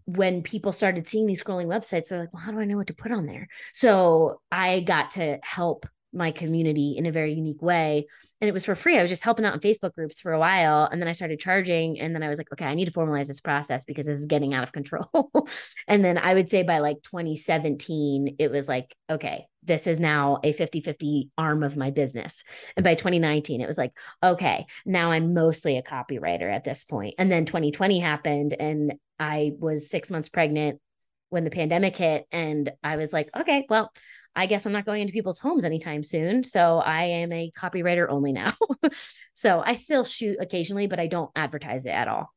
when 0.07 0.43
people 0.43 0.73
started 0.73 1.09
seeing 1.09 1.27
these 1.27 1.43
scrolling 1.43 1.65
websites 1.65 2.09
they're 2.09 2.21
like 2.21 2.35
well 2.35 2.43
how 2.43 2.53
do 2.53 2.61
i 2.61 2.67
know 2.67 2.77
what 2.77 2.89
to 2.89 2.95
put 2.95 3.13
on 3.13 3.27
there? 3.27 3.49
So 3.73 4.41
i 4.51 4.81
got 4.81 5.13
to 5.13 5.39
help 5.43 5.87
my 6.15 6.31
community 6.31 6.95
in 6.97 7.07
a 7.07 7.13
very 7.13 7.35
unique 7.35 7.63
way 7.63 8.07
and 8.45 8.49
it 8.51 8.53
was 8.53 8.67
for 8.67 8.75
free. 8.75 8.99
I 8.99 9.01
was 9.01 9.11
just 9.11 9.25
helping 9.25 9.47
out 9.47 9.55
in 9.55 9.61
Facebook 9.61 9.95
groups 9.95 10.21
for 10.21 10.33
a 10.33 10.39
while. 10.39 10.85
And 10.85 11.01
then 11.01 11.09
I 11.09 11.13
started 11.13 11.41
charging. 11.41 11.99
And 11.99 12.15
then 12.15 12.23
I 12.23 12.29
was 12.29 12.37
like, 12.37 12.53
okay, 12.53 12.67
I 12.67 12.75
need 12.75 12.85
to 12.85 12.91
formalize 12.91 13.27
this 13.27 13.41
process 13.41 13.87
because 13.87 14.05
this 14.05 14.19
is 14.19 14.27
getting 14.27 14.53
out 14.53 14.63
of 14.63 14.71
control. 14.71 15.31
and 15.89 16.05
then 16.05 16.19
I 16.19 16.35
would 16.35 16.51
say 16.51 16.63
by 16.63 16.81
like 16.81 16.99
2017, 17.05 18.37
it 18.39 18.51
was 18.51 18.69
like, 18.69 18.95
okay, 19.09 19.47
this 19.63 19.87
is 19.87 19.99
now 19.99 20.41
a 20.45 20.53
50 20.53 20.83
50 20.83 21.31
arm 21.39 21.63
of 21.63 21.79
my 21.79 21.91
business. 21.91 22.45
And 22.77 22.85
by 22.85 22.97
2019, 22.97 23.63
it 23.63 23.67
was 23.67 23.79
like, 23.79 23.93
okay, 24.23 24.67
now 24.85 25.13
I'm 25.13 25.33
mostly 25.33 25.79
a 25.79 25.83
copywriter 25.83 26.53
at 26.53 26.65
this 26.65 26.85
point. 26.85 27.15
And 27.19 27.33
then 27.33 27.47
2020 27.47 27.99
happened 27.99 28.55
and 28.61 28.93
I 29.19 29.53
was 29.59 29.89
six 29.89 30.11
months 30.11 30.29
pregnant 30.29 30.83
when 31.31 31.45
the 31.45 31.51
pandemic 31.51 31.97
hit. 31.97 32.27
And 32.31 32.71
I 32.83 32.97
was 32.97 33.11
like, 33.11 33.31
okay, 33.35 33.65
well, 33.71 33.91
I 34.37 34.47
guess 34.47 34.67
I'm 34.67 34.73
not 34.73 34.85
going 34.87 35.03
into 35.03 35.13
people's 35.13 35.39
homes 35.39 35.65
anytime 35.65 36.03
soon. 36.03 36.45
So 36.45 36.79
I 36.79 37.05
am 37.05 37.33
a 37.33 37.51
copywriter 37.57 38.07
only 38.09 38.33
now. 38.33 38.55
so 39.35 39.63
I 39.65 39.75
still 39.75 40.05
shoot 40.05 40.37
occasionally, 40.41 40.87
but 40.87 41.01
I 41.01 41.07
don't 41.07 41.31
advertise 41.37 41.85
it 41.87 41.91
at 41.91 42.09
all. 42.09 42.31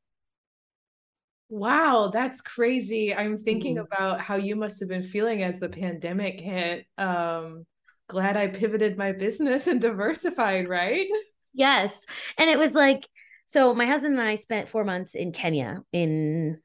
Wow, 1.49 2.09
that's 2.11 2.41
crazy. 2.41 3.15
I'm 3.15 3.37
thinking 3.37 3.77
Mhm. 3.77 3.81
about 3.81 4.19
how 4.19 4.35
you 4.35 4.55
must 4.55 4.79
have 4.81 4.89
been 4.89 5.03
feeling 5.03 5.43
as 5.43 5.59
the 5.59 5.69
pandemic 5.69 6.39
hit. 6.39 6.85
Um, 6.97 7.65
glad 8.09 8.35
I 8.35 8.47
pivoted 8.47 8.97
my 8.97 9.13
business 9.13 9.67
and 9.67 9.79
diversified, 9.81 10.67
right? 10.67 11.07
Yes. 11.53 12.05
And 12.37 12.49
it 12.49 12.59
was 12.59 12.73
like, 12.73 13.07
so 13.45 13.73
my 13.73 13.85
husband 13.85 14.19
and 14.19 14.27
I 14.27 14.35
spent 14.35 14.69
four 14.69 14.83
months 14.83 15.15
in 15.15 15.31
Kenya 15.31 15.83
in 15.91 16.59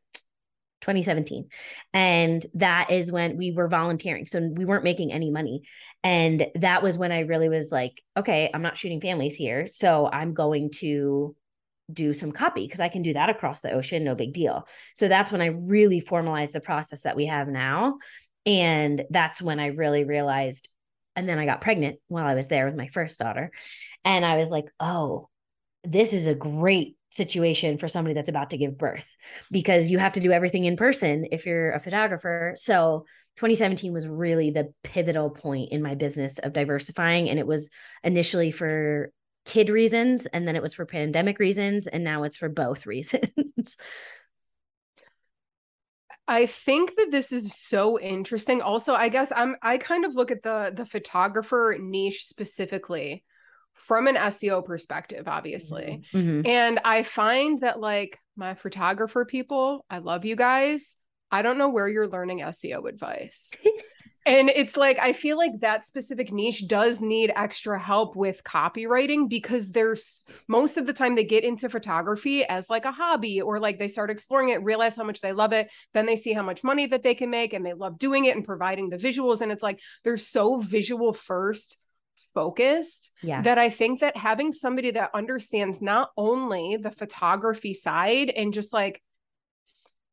2017. 0.83 1.49
And 1.95 2.45
that 2.55 2.91
is 2.91 3.11
when 3.11 3.37
we 3.37 3.53
were 3.53 3.69
volunteering. 3.69 4.27
So 4.27 4.41
we 4.41 4.65
weren't 4.65 4.85
making 4.85 5.13
any 5.13 5.31
money. 5.31 5.63
And 6.05 6.47
that 6.57 6.83
was 6.83 6.99
when 6.99 7.13
I 7.13 7.21
really 7.21 7.49
was 7.49 7.71
like, 7.73 8.03
okay, 8.17 8.51
I'm 8.53 8.63
not 8.63 8.77
shooting 8.77 9.01
families 9.01 9.37
here. 9.37 9.67
So 9.67 10.09
I'm 10.13 10.35
going 10.35 10.71
to 10.81 11.35
do 11.93 12.13
some 12.15 12.33
copy 12.33 12.67
because 12.67 12.81
I 12.81 12.89
can 12.89 13.03
do 13.03 13.13
that 13.15 13.31
across 13.31 13.61
the 13.61 13.73
ocean, 13.73 14.05
no 14.05 14.15
big 14.15 14.33
deal. 14.33 14.67
So 14.95 15.09
that's 15.09 15.33
when 15.33 15.41
I 15.41 15.47
really 15.47 16.01
formalized 16.01 16.53
the 16.53 16.61
process 16.61 17.03
that 17.03 17.17
we 17.17 17.27
have 17.27 17.49
now. 17.49 17.99
And 18.45 19.05
that's 19.11 19.41
when 19.41 19.61
I 19.61 19.67
really 19.67 20.05
realized. 20.05 20.69
And 21.15 21.29
then 21.29 21.39
I 21.39 21.47
got 21.47 21.61
pregnant 21.61 21.99
while 22.09 22.27
I 22.27 22.35
was 22.35 22.49
there 22.49 22.67
with 22.67 22.75
my 22.75 22.89
first 22.89 23.19
daughter. 23.19 23.53
And 24.05 24.25
I 24.25 24.39
was 24.39 24.51
like, 24.51 24.65
oh, 24.81 25.29
this 25.85 26.13
is 26.13 26.27
a 26.27 26.35
great 26.35 26.97
situation 27.13 27.79
for 27.79 27.89
somebody 27.89 28.15
that's 28.15 28.29
about 28.29 28.51
to 28.51 28.59
give 28.59 28.79
birth 28.79 29.15
because 29.51 29.91
you 29.91 29.99
have 29.99 30.13
to 30.13 30.21
do 30.21 30.33
everything 30.33 30.65
in 30.65 30.77
person 30.77 31.27
if 31.31 31.47
you're 31.47 31.73
a 31.73 31.81
photographer. 31.81 32.55
So 32.57 33.05
2017 33.37 33.93
was 33.93 34.09
really 34.09 34.51
the 34.51 34.73
pivotal 34.83 35.31
point 35.31 35.73
in 35.73 35.83
my 35.83 35.95
business 35.95 36.39
of 36.39 36.53
diversifying. 36.53 37.29
And 37.29 37.39
it 37.39 37.47
was 37.47 37.71
initially 38.03 38.51
for 38.51 39.13
kid 39.45 39.69
reasons, 39.69 40.27
and 40.27 40.47
then 40.47 40.57
it 40.57 40.63
was 40.63 40.75
for 40.75 40.87
pandemic 40.87 41.39
reasons, 41.39 41.87
and 41.87 42.05
now 42.05 42.23
it's 42.23 42.37
for 42.37 42.49
both 42.49 42.87
reasons. 42.87 43.77
I 46.29 46.47
think 46.47 46.97
that 46.97 47.11
this 47.11 47.33
is 47.33 47.55
so 47.55 47.99
interesting. 47.99 48.63
Also, 48.63 48.95
I 48.95 49.09
guess 49.09 49.33
I'm 49.35 49.57
I 49.61 49.79
kind 49.79 50.05
of 50.05 50.15
look 50.15 50.31
at 50.31 50.43
the 50.43 50.73
the 50.75 50.87
photographer 50.87 51.77
niche 51.79 52.25
specifically 52.25 53.25
from 53.83 54.07
an 54.07 54.15
SEO 54.15 54.65
perspective, 54.65 55.29
obviously. 55.29 56.03
Mm-hmm. 56.15 56.19
mm-hmm. 56.19 56.47
And 56.47 56.79
I 56.85 57.03
find 57.03 57.61
that 57.61 57.81
like 57.81 58.19
my 58.37 58.55
photographer 58.55 59.25
people, 59.25 59.85
I 59.91 59.99
love 59.99 60.25
you 60.25 60.37
guys. 60.37 60.97
I 61.31 61.43
don't 61.43 61.59
know 61.59 61.69
where 61.69 61.89
you're 61.89 62.09
learning 62.09 62.41
SEO 62.41 62.89
advice. 62.89 63.51
and 64.27 64.51
it's 64.51 64.77
like 64.77 64.99
I 64.99 65.15
feel 65.15 65.37
like 65.37 65.61
that 65.61 65.85
specific 65.85 66.31
niche 66.31 66.69
does 66.69 67.01
need 67.01 67.33
extra 67.35 67.79
help 67.79 68.15
with 68.15 68.45
copywriting 68.45 69.29
because 69.29 69.73
there's 69.73 70.25
most 70.47 70.77
of 70.77 70.87
the 70.87 70.93
time 70.93 71.15
they 71.15 71.25
get 71.25 71.43
into 71.43 71.69
photography 71.69 72.45
as 72.45 72.71
like 72.71 72.85
a 72.85 72.93
hobby 72.93 73.41
or 73.41 73.59
like 73.59 73.79
they 73.79 73.89
start 73.89 74.11
exploring 74.11 74.51
it, 74.51 74.63
realize 74.63 74.95
how 74.95 75.05
much 75.05 75.21
they 75.23 75.33
love 75.33 75.53
it, 75.53 75.69
then 75.93 76.07
they 76.07 76.17
see 76.17 76.33
how 76.33 76.43
much 76.43 76.63
money 76.63 76.87
that 76.87 77.03
they 77.03 77.15
can 77.15 77.31
make 77.31 77.53
and 77.53 77.67
they 77.67 77.73
love 77.73 77.99
doing 77.99 78.27
it 78.27 78.37
and 78.37 78.45
providing 78.45 78.91
the 78.91 78.97
visuals 78.97 79.41
and 79.41 79.51
it's 79.51 79.63
like 79.63 79.81
they're 80.05 80.17
so 80.17 80.59
visual 80.59 81.13
first 81.13 81.79
focused 82.35 83.13
yeah. 83.23 83.43
that 83.43 83.59
I 83.59 83.71
think 83.71 84.01
that 84.01 84.17
having 84.17 84.53
somebody 84.53 84.91
that 84.93 85.11
understands 85.15 85.83
not 85.83 86.11
only 86.17 86.77
the 86.77 86.91
photography 86.91 87.75
side 87.75 88.31
and 88.31 88.53
just 88.53 88.73
like 88.73 89.03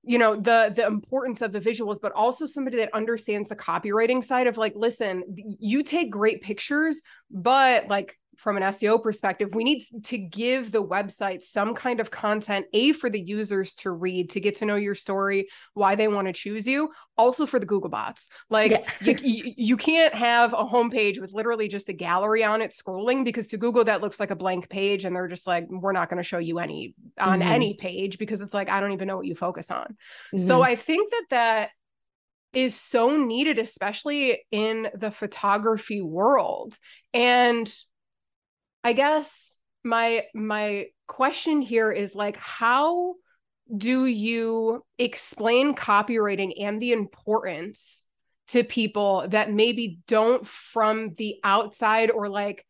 you 0.04 0.18
know 0.18 0.36
the 0.36 0.72
the 0.76 0.86
importance 0.86 1.42
of 1.42 1.52
the 1.52 1.60
visuals 1.60 1.98
but 2.02 2.14
also 2.14 2.46
somebody 2.46 2.78
that 2.78 2.94
understands 2.94 3.50
the 3.50 3.56
copywriting 3.56 4.24
side 4.24 4.48
of 4.48 4.58
like 4.58 4.74
listen 4.76 5.24
you 5.60 5.84
take 5.84 6.10
great 6.10 6.42
pictures 6.42 7.02
but 7.30 7.88
like 7.90 8.18
from 8.40 8.56
an 8.56 8.64
SEO 8.64 9.04
perspective, 9.04 9.54
we 9.54 9.66
need 9.66 9.84
to 10.06 10.18
give 10.18 10.72
the 10.72 10.84
website 10.84 11.44
some 11.44 11.76
kind 11.76 12.00
of 12.00 12.10
content, 12.10 12.66
A, 12.74 12.94
for 12.94 13.10
the 13.10 13.20
users 13.20 13.76
to 13.76 13.92
read, 13.92 14.30
to 14.32 14.40
get 14.40 14.56
to 14.58 14.66
know 14.66 14.78
your 14.78 14.96
story, 14.96 15.50
why 15.74 15.96
they 15.96 16.08
want 16.08 16.28
to 16.28 16.34
choose 16.34 16.66
you, 16.66 16.90
also 17.18 17.46
for 17.46 17.60
the 17.60 17.66
Google 17.66 17.90
bots. 17.90 18.30
Like 18.50 18.72
yeah. 18.72 19.18
you, 19.22 19.54
you 19.58 19.78
can't 19.78 20.14
have 20.14 20.54
a 20.54 20.66
homepage 20.66 21.20
with 21.20 21.34
literally 21.34 21.68
just 21.68 21.90
a 21.90 21.94
gallery 21.94 22.46
on 22.46 22.62
it 22.62 22.72
scrolling 22.72 23.26
because 23.26 23.48
to 23.48 23.58
Google, 23.58 23.84
that 23.84 24.00
looks 24.00 24.22
like 24.22 24.32
a 24.32 24.38
blank 24.38 24.70
page. 24.70 25.04
And 25.04 25.14
they're 25.14 25.28
just 25.28 25.46
like, 25.46 25.68
we're 25.70 25.92
not 25.92 26.10
going 26.10 26.22
to 26.22 26.24
show 26.24 26.38
you 26.38 26.60
any 26.60 26.96
on 27.20 27.42
mm-hmm. 27.42 27.52
any 27.52 27.74
page 27.74 28.18
because 28.18 28.40
it's 28.40 28.54
like, 28.54 28.70
I 28.70 28.80
don't 28.80 28.94
even 28.94 29.10
know 29.10 29.18
what 29.18 29.26
you 29.26 29.36
focus 29.36 29.70
on. 29.70 29.98
Mm-hmm. 30.34 30.48
So 30.48 30.62
I 30.62 30.78
think 30.78 31.12
that 31.12 31.26
that 31.32 31.70
is 32.54 32.80
so 32.80 33.18
needed, 33.18 33.60
especially 33.60 34.46
in 34.50 34.88
the 34.96 35.12
photography 35.12 36.02
world. 36.02 36.78
And 37.14 37.72
I 38.84 38.94
guess 38.94 39.56
my 39.84 40.26
my 40.34 40.88
question 41.08 41.62
here 41.62 41.92
is 41.92 42.16
like 42.16 42.38
how 42.38 43.16
do 43.76 44.06
you 44.06 44.84
explain 44.98 45.76
copywriting 45.76 46.54
and 46.60 46.82
the 46.82 46.92
importance 46.92 48.04
to 48.50 48.64
people 48.64 49.28
that 49.30 49.52
maybe 49.52 50.00
don't 50.08 50.46
from 50.48 51.14
the 51.18 51.36
outside 51.44 52.10
or 52.10 52.30
like 52.30 52.66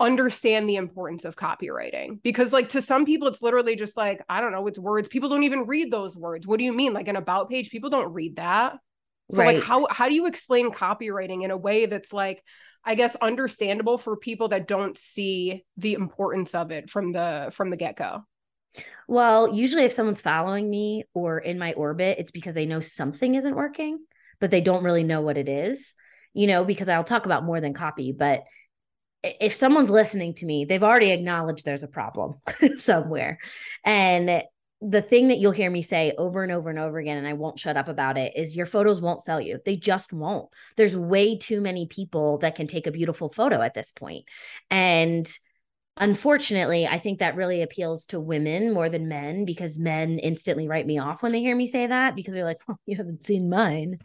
understand 0.00 0.68
the 0.68 0.76
importance 0.76 1.24
of 1.24 1.36
copywriting? 1.36 2.22
Because 2.22 2.52
like 2.52 2.70
to 2.70 2.82
some 2.82 3.04
people 3.04 3.28
it's 3.28 3.42
literally 3.42 3.76
just 3.76 3.96
like 3.96 4.22
i 4.28 4.40
don't 4.40 4.52
know 4.52 4.66
it's 4.66 4.78
words. 4.78 5.08
People 5.08 5.28
don't 5.28 5.44
even 5.44 5.66
read 5.66 5.90
those 5.90 6.16
words. 6.16 6.46
What 6.46 6.58
do 6.58 6.64
you 6.64 6.72
mean? 6.72 6.92
Like 6.92 7.08
an 7.08 7.16
about 7.16 7.50
page? 7.50 7.70
People 7.70 7.90
don't 7.90 8.12
read 8.12 8.36
that. 8.36 8.78
So 9.30 9.38
right. 9.38 9.56
like 9.56 9.64
how 9.64 9.86
how 9.90 10.08
do 10.08 10.14
you 10.14 10.26
explain 10.26 10.72
copywriting 10.72 11.44
in 11.44 11.50
a 11.50 11.56
way 11.56 11.86
that's 11.86 12.12
like 12.12 12.42
I 12.88 12.94
guess 12.94 13.14
understandable 13.16 13.98
for 13.98 14.16
people 14.16 14.48
that 14.48 14.66
don't 14.66 14.96
see 14.96 15.62
the 15.76 15.92
importance 15.92 16.54
of 16.54 16.70
it 16.70 16.88
from 16.88 17.12
the 17.12 17.52
from 17.52 17.68
the 17.68 17.76
get-go. 17.76 18.24
Well, 19.06 19.54
usually 19.54 19.84
if 19.84 19.92
someone's 19.92 20.22
following 20.22 20.70
me 20.70 21.04
or 21.12 21.38
in 21.38 21.58
my 21.58 21.74
orbit, 21.74 22.16
it's 22.18 22.30
because 22.30 22.54
they 22.54 22.64
know 22.64 22.80
something 22.80 23.34
isn't 23.34 23.54
working, 23.54 23.98
but 24.40 24.50
they 24.50 24.62
don't 24.62 24.84
really 24.84 25.04
know 25.04 25.20
what 25.20 25.36
it 25.36 25.50
is. 25.50 25.94
You 26.32 26.46
know, 26.46 26.64
because 26.64 26.88
I'll 26.88 27.04
talk 27.04 27.26
about 27.26 27.44
more 27.44 27.60
than 27.60 27.74
copy, 27.74 28.12
but 28.12 28.44
if 29.22 29.54
someone's 29.54 29.90
listening 29.90 30.32
to 30.36 30.46
me, 30.46 30.64
they've 30.64 30.82
already 30.82 31.10
acknowledged 31.10 31.66
there's 31.66 31.82
a 31.82 31.88
problem 31.88 32.36
somewhere. 32.76 33.38
And 33.84 34.44
the 34.80 35.02
thing 35.02 35.28
that 35.28 35.38
you'll 35.38 35.52
hear 35.52 35.70
me 35.70 35.82
say 35.82 36.14
over 36.16 36.42
and 36.42 36.52
over 36.52 36.70
and 36.70 36.78
over 36.78 36.98
again, 36.98 37.18
and 37.18 37.26
I 37.26 37.32
won't 37.32 37.58
shut 37.58 37.76
up 37.76 37.88
about 37.88 38.16
it, 38.16 38.34
is 38.36 38.54
your 38.54 38.66
photos 38.66 39.00
won't 39.00 39.22
sell 39.22 39.40
you. 39.40 39.58
They 39.64 39.76
just 39.76 40.12
won't. 40.12 40.48
There's 40.76 40.96
way 40.96 41.36
too 41.36 41.60
many 41.60 41.86
people 41.86 42.38
that 42.38 42.54
can 42.54 42.68
take 42.68 42.86
a 42.86 42.92
beautiful 42.92 43.32
photo 43.32 43.60
at 43.60 43.74
this 43.74 43.90
point. 43.90 44.26
And 44.70 45.28
unfortunately, 45.96 46.86
I 46.86 46.98
think 46.98 47.18
that 47.18 47.34
really 47.34 47.62
appeals 47.62 48.06
to 48.06 48.20
women 48.20 48.72
more 48.72 48.88
than 48.88 49.08
men 49.08 49.44
because 49.44 49.80
men 49.80 50.20
instantly 50.20 50.68
write 50.68 50.86
me 50.86 50.98
off 50.98 51.24
when 51.24 51.32
they 51.32 51.40
hear 51.40 51.56
me 51.56 51.66
say 51.66 51.88
that 51.88 52.14
because 52.14 52.34
they're 52.34 52.44
like, 52.44 52.60
well, 52.68 52.78
you 52.86 52.96
haven't 52.96 53.26
seen 53.26 53.50
mine. 53.50 53.98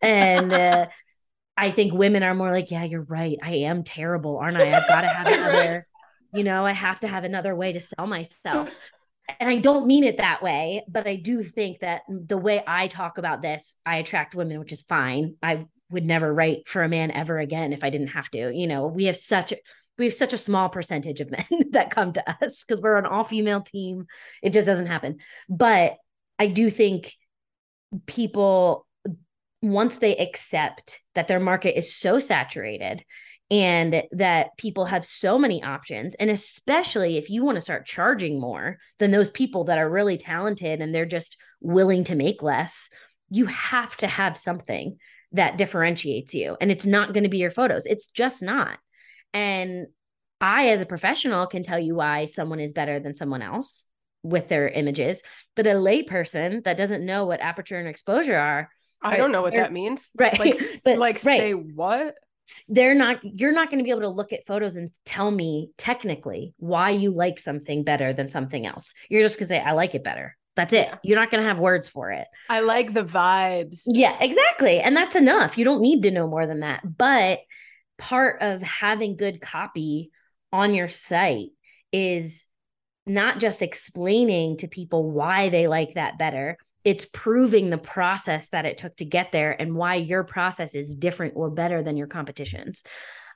And, 0.00 0.52
uh, 0.52 0.86
I 1.58 1.70
think 1.70 1.94
women 1.94 2.22
are 2.22 2.34
more 2.34 2.52
like, 2.52 2.70
yeah, 2.70 2.84
you're 2.84 3.00
right. 3.00 3.38
I 3.42 3.52
am 3.54 3.82
terrible, 3.82 4.36
aren't 4.36 4.58
I? 4.58 4.76
I've 4.76 4.86
got 4.86 5.00
to 5.00 5.08
have 5.08 5.26
another, 5.26 5.86
you 6.34 6.44
know, 6.44 6.66
I 6.66 6.72
have 6.72 7.00
to 7.00 7.08
have 7.08 7.24
another 7.24 7.56
way 7.56 7.72
to 7.72 7.80
sell 7.80 8.06
myself 8.06 8.76
and 9.40 9.48
I 9.48 9.56
don't 9.56 9.86
mean 9.86 10.04
it 10.04 10.18
that 10.18 10.42
way, 10.42 10.84
but 10.88 11.06
I 11.06 11.16
do 11.16 11.42
think 11.42 11.80
that 11.80 12.02
the 12.08 12.38
way 12.38 12.62
I 12.66 12.88
talk 12.88 13.18
about 13.18 13.42
this, 13.42 13.76
I 13.84 13.96
attract 13.96 14.34
women, 14.34 14.58
which 14.58 14.72
is 14.72 14.82
fine. 14.82 15.34
I 15.42 15.66
would 15.90 16.04
never 16.04 16.32
write 16.32 16.68
for 16.68 16.82
a 16.82 16.88
man 16.88 17.10
ever 17.10 17.38
again 17.38 17.72
if 17.72 17.84
I 17.84 17.90
didn't 17.90 18.08
have 18.08 18.30
to. 18.30 18.52
You 18.54 18.66
know, 18.66 18.86
we 18.86 19.04
have 19.04 19.16
such 19.16 19.52
we 19.98 20.04
have 20.04 20.14
such 20.14 20.32
a 20.32 20.38
small 20.38 20.68
percentage 20.68 21.20
of 21.20 21.30
men 21.50 21.70
that 21.70 21.90
come 21.90 22.12
to 22.12 22.44
us 22.44 22.64
because 22.64 22.82
we're 22.82 22.96
an 22.96 23.06
all 23.06 23.24
female 23.24 23.62
team. 23.62 24.06
It 24.42 24.52
just 24.52 24.66
doesn't 24.66 24.86
happen. 24.86 25.18
But 25.48 25.96
I 26.38 26.48
do 26.48 26.70
think 26.70 27.12
people 28.06 28.86
once 29.62 29.98
they 29.98 30.16
accept 30.16 31.00
that 31.14 31.28
their 31.28 31.40
market 31.40 31.76
is 31.76 31.94
so 31.94 32.18
saturated 32.18 33.04
and 33.50 34.02
that 34.10 34.56
people 34.56 34.86
have 34.86 35.04
so 35.04 35.38
many 35.38 35.62
options 35.62 36.14
and 36.16 36.30
especially 36.30 37.16
if 37.16 37.30
you 37.30 37.44
want 37.44 37.56
to 37.56 37.60
start 37.60 37.86
charging 37.86 38.40
more 38.40 38.78
than 38.98 39.12
those 39.12 39.30
people 39.30 39.64
that 39.64 39.78
are 39.78 39.88
really 39.88 40.18
talented 40.18 40.80
and 40.80 40.94
they're 40.94 41.06
just 41.06 41.36
willing 41.60 42.02
to 42.02 42.16
make 42.16 42.42
less 42.42 42.88
you 43.30 43.46
have 43.46 43.96
to 43.96 44.06
have 44.06 44.36
something 44.36 44.96
that 45.32 45.58
differentiates 45.58 46.34
you 46.34 46.56
and 46.60 46.70
it's 46.70 46.86
not 46.86 47.12
going 47.12 47.24
to 47.24 47.30
be 47.30 47.38
your 47.38 47.50
photos 47.50 47.86
it's 47.86 48.08
just 48.08 48.42
not 48.42 48.78
and 49.32 49.86
i 50.40 50.70
as 50.70 50.80
a 50.80 50.86
professional 50.86 51.46
can 51.46 51.62
tell 51.62 51.78
you 51.78 51.94
why 51.94 52.24
someone 52.24 52.60
is 52.60 52.72
better 52.72 52.98
than 52.98 53.14
someone 53.14 53.42
else 53.42 53.86
with 54.24 54.48
their 54.48 54.68
images 54.68 55.22
but 55.54 55.68
a 55.68 55.70
layperson 55.70 56.64
that 56.64 56.76
doesn't 56.76 57.06
know 57.06 57.26
what 57.26 57.40
aperture 57.40 57.78
and 57.78 57.88
exposure 57.88 58.36
are 58.36 58.68
I 59.02 59.18
don't 59.18 59.30
know 59.30 59.42
what 59.42 59.54
that 59.54 59.72
means. 59.72 60.10
Right. 60.18 60.38
Like, 60.38 60.56
but 60.82 60.98
like 60.98 61.22
right. 61.24 61.38
say 61.38 61.52
what? 61.52 62.14
They're 62.68 62.94
not 62.94 63.18
you're 63.22 63.52
not 63.52 63.70
going 63.70 63.78
to 63.78 63.84
be 63.84 63.90
able 63.90 64.00
to 64.02 64.08
look 64.08 64.32
at 64.32 64.46
photos 64.46 64.76
and 64.76 64.90
tell 65.04 65.30
me 65.30 65.70
technically 65.76 66.54
why 66.58 66.90
you 66.90 67.10
like 67.10 67.38
something 67.38 67.84
better 67.84 68.12
than 68.12 68.28
something 68.28 68.66
else. 68.66 68.94
You're 69.08 69.22
just 69.22 69.38
going 69.38 69.48
to 69.48 69.54
say 69.54 69.60
i 69.60 69.72
like 69.72 69.94
it 69.94 70.04
better. 70.04 70.36
That's 70.54 70.72
it. 70.72 70.88
Yeah. 70.88 70.96
you're 71.02 71.18
not 71.18 71.30
going 71.30 71.42
to 71.42 71.48
have 71.48 71.58
words 71.58 71.86
for 71.86 72.12
it. 72.12 72.26
I 72.48 72.60
like 72.60 72.94
the 72.94 73.04
vibes. 73.04 73.82
Yeah 73.86 74.16
exactly. 74.20 74.80
And 74.80 74.96
that's 74.96 75.16
enough. 75.16 75.58
You 75.58 75.64
don't 75.64 75.82
need 75.82 76.02
to 76.04 76.10
know 76.10 76.26
more 76.26 76.46
than 76.46 76.60
that. 76.60 76.80
But 76.96 77.40
part 77.98 78.42
of 78.42 78.62
having 78.62 79.16
good 79.16 79.40
copy 79.40 80.10
on 80.52 80.74
your 80.74 80.88
site 80.88 81.50
is 81.92 82.46
not 83.06 83.38
just 83.38 83.62
explaining 83.62 84.56
to 84.58 84.68
people 84.68 85.10
why 85.10 85.48
they 85.48 85.68
like 85.68 85.94
that 85.94 86.18
better 86.18 86.58
it's 86.86 87.04
proving 87.04 87.68
the 87.68 87.78
process 87.78 88.48
that 88.50 88.64
it 88.64 88.78
took 88.78 88.94
to 88.94 89.04
get 89.04 89.32
there 89.32 89.60
and 89.60 89.74
why 89.74 89.96
your 89.96 90.22
process 90.22 90.72
is 90.76 90.94
different 90.94 91.34
or 91.34 91.50
better 91.50 91.82
than 91.82 91.96
your 91.96 92.06
competition's. 92.06 92.84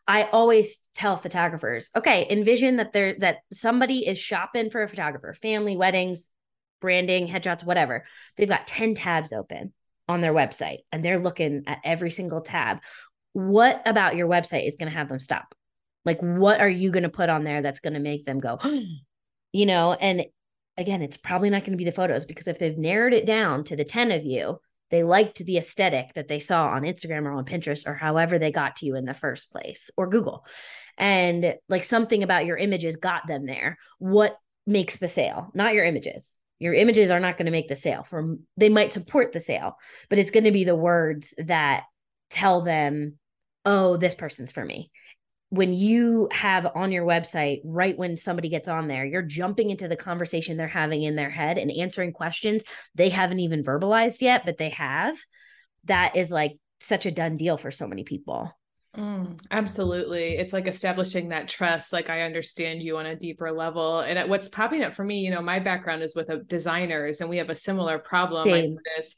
I 0.07 0.23
always 0.23 0.79
tell 0.95 1.17
photographers, 1.17 1.91
okay, 1.97 2.29
envision 2.31 2.77
that 2.77 2.93
there 2.93 3.17
that 3.19 3.39
somebody 3.53 4.07
is 4.07 4.21
shopping 4.21 4.71
for 4.71 4.85
a 4.85 4.89
photographer, 4.89 5.35
family, 5.35 5.77
weddings, 5.77 6.31
branding, 6.81 7.27
headshots, 7.27 7.65
whatever. 7.65 8.05
They've 8.37 8.49
got 8.49 8.69
10 8.69 8.95
tabs 8.95 9.33
open 9.33 9.73
on 10.09 10.21
their 10.21 10.33
website 10.33 10.79
and 10.93 11.05
they're 11.05 11.23
looking 11.23 11.65
at 11.67 11.81
every 11.85 12.13
single 12.13 12.43
tab. 12.43 12.79
what 13.33 13.83
about 13.85 14.15
your 14.15 14.29
website 14.29 14.67
is 14.67 14.77
going 14.77 14.91
to 14.91 14.97
have 14.97 15.09
them 15.09 15.21
stop? 15.21 15.57
Like, 16.05 16.21
what 16.21 16.61
are 16.61 16.69
you 16.69 16.93
going 16.93 17.03
to 17.03 17.09
put 17.09 17.29
on 17.29 17.43
there 17.43 17.63
that's 17.63 17.81
going 17.81 17.95
to 17.95 18.01
make 18.01 18.27
them 18.27 18.39
go, 18.39 18.61
you 19.53 19.67
know? 19.67 19.93
And 19.93 20.27
again, 20.81 21.03
it's 21.03 21.17
probably 21.17 21.51
not 21.51 21.61
going 21.61 21.73
to 21.73 21.77
be 21.77 21.85
the 21.85 21.93
photos 21.93 22.25
because 22.25 22.49
if 22.49 22.59
they've 22.59 22.79
narrowed 22.79 23.13
it 23.13 23.27
down 23.27 23.65
to 23.65 23.77
the 23.77 23.85
10 23.85 24.11
of 24.13 24.25
you, 24.25 24.59
they 24.91 25.05
liked 25.05 25.39
the 25.39 25.57
aesthetic 25.57 26.15
that 26.15 26.29
they 26.29 26.41
saw 26.41 26.67
on 26.67 26.83
Instagram 26.83 27.25
or 27.25 27.33
on 27.33 27.45
Pinterest 27.45 27.87
or 27.87 27.95
however 27.95 28.39
they 28.39 28.51
got 28.51 28.77
to 28.77 28.87
you 28.87 28.97
in 28.97 29.05
the 29.05 29.15
first 29.15 29.53
place 29.53 29.91
or 29.97 30.09
Google. 30.09 30.45
And 30.99 31.55
like 31.69 31.85
something 31.85 32.23
about 32.23 32.47
your 32.47 32.57
images 32.57 32.97
got 32.97 33.27
them 33.27 33.47
there. 33.47 33.79
What 33.99 34.37
makes 34.67 34.97
the 34.97 35.09
sale? 35.09 35.51
Not 35.55 35.75
your 35.75 35.85
images. 35.85 36.37
Your 36.59 36.75
images 36.75 37.11
are 37.11 37.21
not 37.21 37.39
going 37.39 37.47
to 37.47 37.53
make 37.53 37.69
the 37.69 37.77
sale. 37.77 38.03
From 38.03 38.41
they 38.57 38.69
might 38.69 38.93
support 38.93 39.33
the 39.33 39.41
sale, 39.41 39.77
but 40.11 40.19
it's 40.19 40.31
going 40.31 40.45
to 40.45 40.51
be 40.51 40.65
the 40.65 40.77
words 40.77 41.33
that 41.39 41.85
tell 42.29 42.61
them, 42.61 43.19
"Oh, 43.65 43.97
this 43.97 44.15
person's 44.15 44.53
for 44.53 44.63
me." 44.63 44.91
When 45.51 45.75
you 45.75 46.29
have 46.33 46.67
on 46.75 46.93
your 46.93 47.05
website 47.05 47.61
right 47.65 47.99
when 47.99 48.17
somebody 48.17 48.49
gets 48.49 48.69
on 48.69 48.89
there 48.89 49.05
you're 49.05 49.23
jumping 49.23 49.71
into 49.71 49.89
the 49.89 49.97
conversation 49.97 50.57
they're 50.57 50.69
having 50.69 51.03
in 51.03 51.17
their 51.17 51.31
head 51.31 51.59
and 51.59 51.71
answering 51.71 52.13
questions 52.13 52.63
they 52.95 53.09
haven't 53.09 53.41
even 53.41 53.63
verbalized 53.63 54.21
yet 54.21 54.45
but 54.45 54.59
they 54.59 54.71
have 54.71 55.17
that 55.85 56.17
is 56.17 56.31
like 56.31 56.59
such 56.81 57.05
a 57.05 57.11
done 57.11 57.37
deal 57.37 57.57
for 57.57 57.71
so 57.71 57.87
many 57.87 58.05
people 58.05 58.51
Mm, 58.97 59.39
absolutely. 59.53 60.37
It's 60.37 60.53
like 60.53 60.67
establishing 60.67 61.29
that 61.29 61.49
trust. 61.49 61.93
Like 61.93 62.11
I 62.11 62.23
understand 62.23 62.83
you 62.83 62.99
on 62.99 63.07
a 63.07 63.15
deeper 63.15 63.53
level. 63.53 64.01
And 64.01 64.29
what's 64.29 64.49
popping 64.49 64.83
up 64.83 64.95
for 64.95 65.05
me, 65.05 65.21
you 65.21 65.31
know, 65.31 65.43
my 65.43 65.61
background 65.61 66.03
is 66.03 66.17
with 66.17 66.49
designers 66.49 67.21
and 67.21 67.31
we 67.31 67.37
have 67.37 67.51
a 67.51 67.55
similar 67.55 67.99
problem 67.99 68.45
Same. 68.45 68.75
like 68.75 68.85
this 68.97 69.15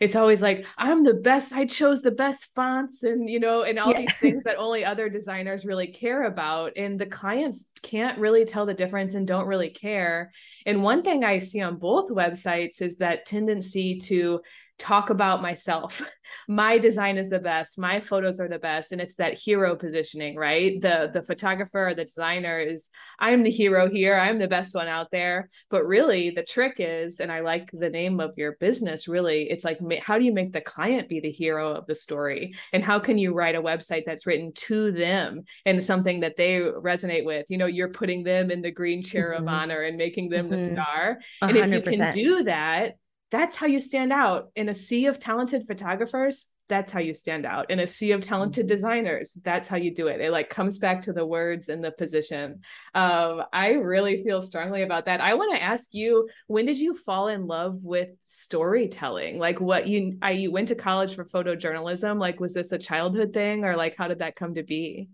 it's 0.00 0.16
always 0.16 0.42
like 0.42 0.66
i'm 0.78 1.04
the 1.04 1.14
best 1.14 1.52
i 1.52 1.64
chose 1.64 2.02
the 2.02 2.10
best 2.10 2.48
fonts 2.54 3.02
and 3.02 3.28
you 3.28 3.40
know 3.40 3.62
and 3.62 3.78
all 3.78 3.90
yeah. 3.90 4.00
these 4.00 4.16
things 4.18 4.42
that 4.44 4.56
only 4.56 4.84
other 4.84 5.08
designers 5.08 5.64
really 5.64 5.88
care 5.88 6.24
about 6.24 6.72
and 6.76 6.98
the 6.98 7.06
clients 7.06 7.68
can't 7.82 8.18
really 8.18 8.44
tell 8.44 8.66
the 8.66 8.74
difference 8.74 9.14
and 9.14 9.26
don't 9.26 9.46
really 9.46 9.70
care 9.70 10.32
and 10.66 10.82
one 10.82 11.02
thing 11.02 11.24
i 11.24 11.38
see 11.38 11.60
on 11.60 11.76
both 11.76 12.10
websites 12.10 12.80
is 12.80 12.98
that 12.98 13.26
tendency 13.26 13.98
to 13.98 14.40
talk 14.78 15.10
about 15.10 15.42
myself. 15.42 16.02
my 16.48 16.78
design 16.78 17.16
is 17.16 17.28
the 17.30 17.38
best, 17.38 17.78
my 17.78 18.00
photos 18.00 18.40
are 18.40 18.48
the 18.48 18.58
best 18.58 18.92
and 18.92 19.00
it's 19.00 19.14
that 19.16 19.38
hero 19.38 19.76
positioning, 19.76 20.36
right? 20.36 20.80
The 20.80 21.10
the 21.12 21.22
photographer 21.22 21.88
or 21.88 21.94
the 21.94 22.04
designer 22.04 22.58
is 22.58 22.88
I'm 23.18 23.42
the 23.42 23.50
hero 23.50 23.88
here, 23.88 24.16
I'm 24.16 24.38
the 24.38 24.48
best 24.48 24.74
one 24.74 24.88
out 24.88 25.10
there. 25.12 25.48
But 25.70 25.86
really 25.86 26.30
the 26.30 26.42
trick 26.42 26.74
is 26.78 27.20
and 27.20 27.30
I 27.30 27.40
like 27.40 27.70
the 27.72 27.90
name 27.90 28.20
of 28.20 28.32
your 28.36 28.56
business 28.58 29.06
really, 29.06 29.50
it's 29.50 29.64
like 29.64 29.78
how 30.02 30.18
do 30.18 30.24
you 30.24 30.32
make 30.32 30.52
the 30.52 30.60
client 30.60 31.08
be 31.08 31.20
the 31.20 31.30
hero 31.30 31.72
of 31.72 31.86
the 31.86 31.94
story? 31.94 32.54
And 32.72 32.82
how 32.82 32.98
can 32.98 33.16
you 33.16 33.32
write 33.32 33.54
a 33.54 33.62
website 33.62 34.04
that's 34.06 34.26
written 34.26 34.52
to 34.54 34.90
them 34.90 35.44
and 35.64 35.84
something 35.84 36.20
that 36.20 36.36
they 36.36 36.58
resonate 36.58 37.24
with? 37.24 37.46
You 37.48 37.58
know, 37.58 37.66
you're 37.66 37.90
putting 37.90 38.24
them 38.24 38.50
in 38.50 38.60
the 38.60 38.72
green 38.72 39.02
chair 39.02 39.32
mm-hmm. 39.32 39.42
of 39.42 39.48
honor 39.48 39.82
and 39.82 39.96
making 39.96 40.30
them 40.30 40.48
mm-hmm. 40.48 40.58
the 40.58 40.66
star. 40.66 41.18
100%. 41.42 41.62
And 41.62 41.74
if 41.74 41.86
you 41.86 41.92
can 41.92 42.14
do 42.14 42.44
that, 42.44 42.94
that's 43.30 43.56
how 43.56 43.66
you 43.66 43.80
stand 43.80 44.12
out 44.12 44.50
in 44.54 44.68
a 44.68 44.74
sea 44.74 45.06
of 45.06 45.18
talented 45.18 45.66
photographers. 45.66 46.46
That's 46.68 46.92
how 46.92 47.00
you 47.00 47.12
stand 47.12 47.44
out 47.44 47.70
in 47.70 47.78
a 47.78 47.86
sea 47.86 48.12
of 48.12 48.22
talented 48.22 48.66
mm-hmm. 48.66 48.74
designers. 48.74 49.32
That's 49.44 49.68
how 49.68 49.76
you 49.76 49.94
do 49.94 50.06
it. 50.06 50.20
It 50.20 50.30
like 50.30 50.48
comes 50.48 50.78
back 50.78 51.02
to 51.02 51.12
the 51.12 51.26
words 51.26 51.68
and 51.68 51.84
the 51.84 51.90
position. 51.90 52.60
Um, 52.94 53.42
i 53.52 53.72
really 53.72 54.24
feel 54.24 54.40
strongly 54.40 54.82
about 54.82 55.06
that. 55.06 55.20
I 55.20 55.34
want 55.34 55.54
to 55.54 55.62
ask 55.62 55.90
you 55.92 56.28
when 56.46 56.64
did 56.64 56.78
you 56.78 56.96
fall 57.04 57.28
in 57.28 57.46
love 57.46 57.80
with 57.82 58.08
storytelling? 58.24 59.38
Like 59.38 59.60
what 59.60 59.86
you 59.86 60.18
i 60.22 60.30
you 60.30 60.50
went 60.50 60.68
to 60.68 60.74
college 60.74 61.14
for 61.14 61.26
photojournalism. 61.26 62.18
Like 62.18 62.40
was 62.40 62.54
this 62.54 62.72
a 62.72 62.78
childhood 62.78 63.34
thing 63.34 63.64
or 63.64 63.76
like 63.76 63.96
how 63.98 64.08
did 64.08 64.20
that 64.20 64.36
come 64.36 64.54
to 64.54 64.62
be? 64.62 65.08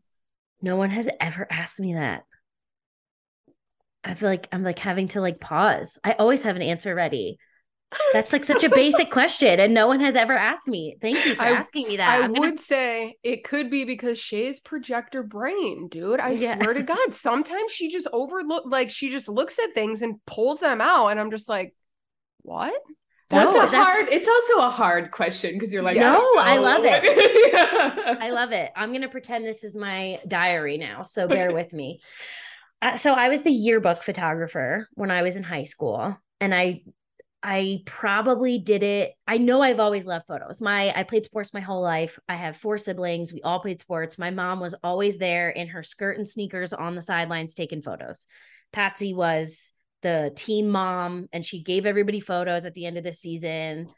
No 0.62 0.76
one 0.76 0.90
has 0.90 1.09
ever 1.19 1.49
asked 1.50 1.81
me 1.81 1.95
that. 1.95 2.23
I 4.05 4.14
feel 4.14 4.29
like 4.29 4.49
i'm 4.52 4.62
like 4.62 4.79
having 4.79 5.09
to 5.09 5.21
like 5.21 5.40
pause. 5.40 5.99
I 6.05 6.12
always 6.12 6.43
have 6.43 6.57
an 6.57 6.62
answer 6.62 6.95
ready 6.95 7.38
that's 8.13 8.33
like 8.33 8.45
such 8.45 8.63
a 8.63 8.69
basic 8.69 9.11
question, 9.11 9.59
and 9.59 9.75
no 9.75 9.87
one 9.87 10.01
has 10.01 10.15
ever 10.15 10.37
asked 10.37 10.69
me. 10.69 10.97
Thank 11.01 11.25
you 11.25 11.35
for 11.35 11.43
I, 11.43 11.51
asking 11.53 11.89
me 11.89 11.97
that. 11.97 12.09
I 12.09 12.27
gonna... 12.27 12.41
would 12.41 12.61
say 12.61 13.17
it 13.23 13.45
could 13.45 13.71
be 13.71 13.85
because 13.85 14.19
Shay's 14.19 14.61
projector 14.61 15.23
brain, 15.23 15.89
dude. 15.89 16.21
I 16.21 16.31
yeah. 16.31 16.57
swear 16.57 16.75
to 16.75 16.83
God, 16.85 17.15
sometimes 17.15 17.73
she 17.73 17.89
just 17.89 18.07
overlook, 18.13 18.65
like 18.67 18.91
she 18.91 19.11
just 19.11 19.29
looks 19.29 19.59
at 19.59 19.75
things 19.75 20.03
and 20.03 20.25
pulls 20.25 20.61
them 20.61 20.81
out, 20.81 21.09
and 21.09 21.19
I'm 21.19 21.31
just 21.31 21.49
like, 21.49 21.75
what? 22.43 22.75
That's 23.29 23.55
no, 23.55 23.61
a 23.61 23.71
that's... 23.71 23.75
hard. 23.75 24.07
It's 24.09 24.26
also 24.26 24.67
a 24.67 24.71
hard 24.71 25.11
question 25.11 25.55
because 25.55 25.73
you're 25.73 25.83
like, 25.83 25.97
no, 25.97 26.21
I 26.39 26.59
love 26.59 26.85
it. 26.85 27.53
yeah. 27.53 28.17
I 28.21 28.31
love 28.31 28.53
it. 28.53 28.71
I'm 28.76 28.93
gonna 28.93 29.09
pretend 29.09 29.45
this 29.45 29.65
is 29.65 29.76
my 29.76 30.19
diary 30.29 30.79
now, 30.79 31.03
so 31.03 31.26
bear 31.26 31.53
with 31.53 31.73
me. 31.73 32.00
Uh, 32.83 32.97
so 32.97 33.13
I 33.13 33.29
was 33.29 33.43
the 33.43 33.50
yearbook 33.50 34.03
photographer 34.03 34.89
when 34.95 35.11
I 35.11 35.23
was 35.23 35.37
in 35.37 35.43
high 35.43 35.65
school, 35.65 36.17
and 36.41 36.55
I 36.55 36.83
I 37.43 37.83
probably 37.87 38.59
did 38.59 38.83
it. 38.83 39.15
I 39.26 39.39
know 39.39 39.63
I've 39.63 39.81
always 39.81 40.07
loved 40.07 40.26
photos. 40.26 40.61
My 40.61 40.93
I 40.95 41.05
played 41.05 41.25
sports 41.25 41.55
my 41.55 41.61
whole 41.61 41.81
life. 41.81 42.19
I 42.29 42.35
have 42.35 42.57
four 42.57 42.76
siblings. 42.76 43.33
We 43.33 43.41
all 43.41 43.61
played 43.61 43.81
sports. 43.81 44.19
My 44.19 44.31
mom 44.31 44.61
was 44.61 44.75
always 44.85 45.17
there 45.17 45.49
in 45.49 45.69
her 45.69 45.83
skirt 45.83 46.19
and 46.19 46.29
sneakers 46.29 46.73
on 46.73 46.95
the 46.95 47.03
sidelines 47.03 47.55
taking 47.55 47.81
photos. 47.81 48.26
Patsy 48.73 49.15
was 49.15 49.73
the 50.03 50.33
team 50.35 50.69
mom 50.69 51.29
and 51.33 51.45
she 51.45 51.63
gave 51.63 51.87
everybody 51.87 52.21
photos 52.21 52.65
at 52.65 52.75
the 52.75 52.85
end 52.87 52.99
of 52.99 53.05
the 53.05 53.13
season 53.13 53.89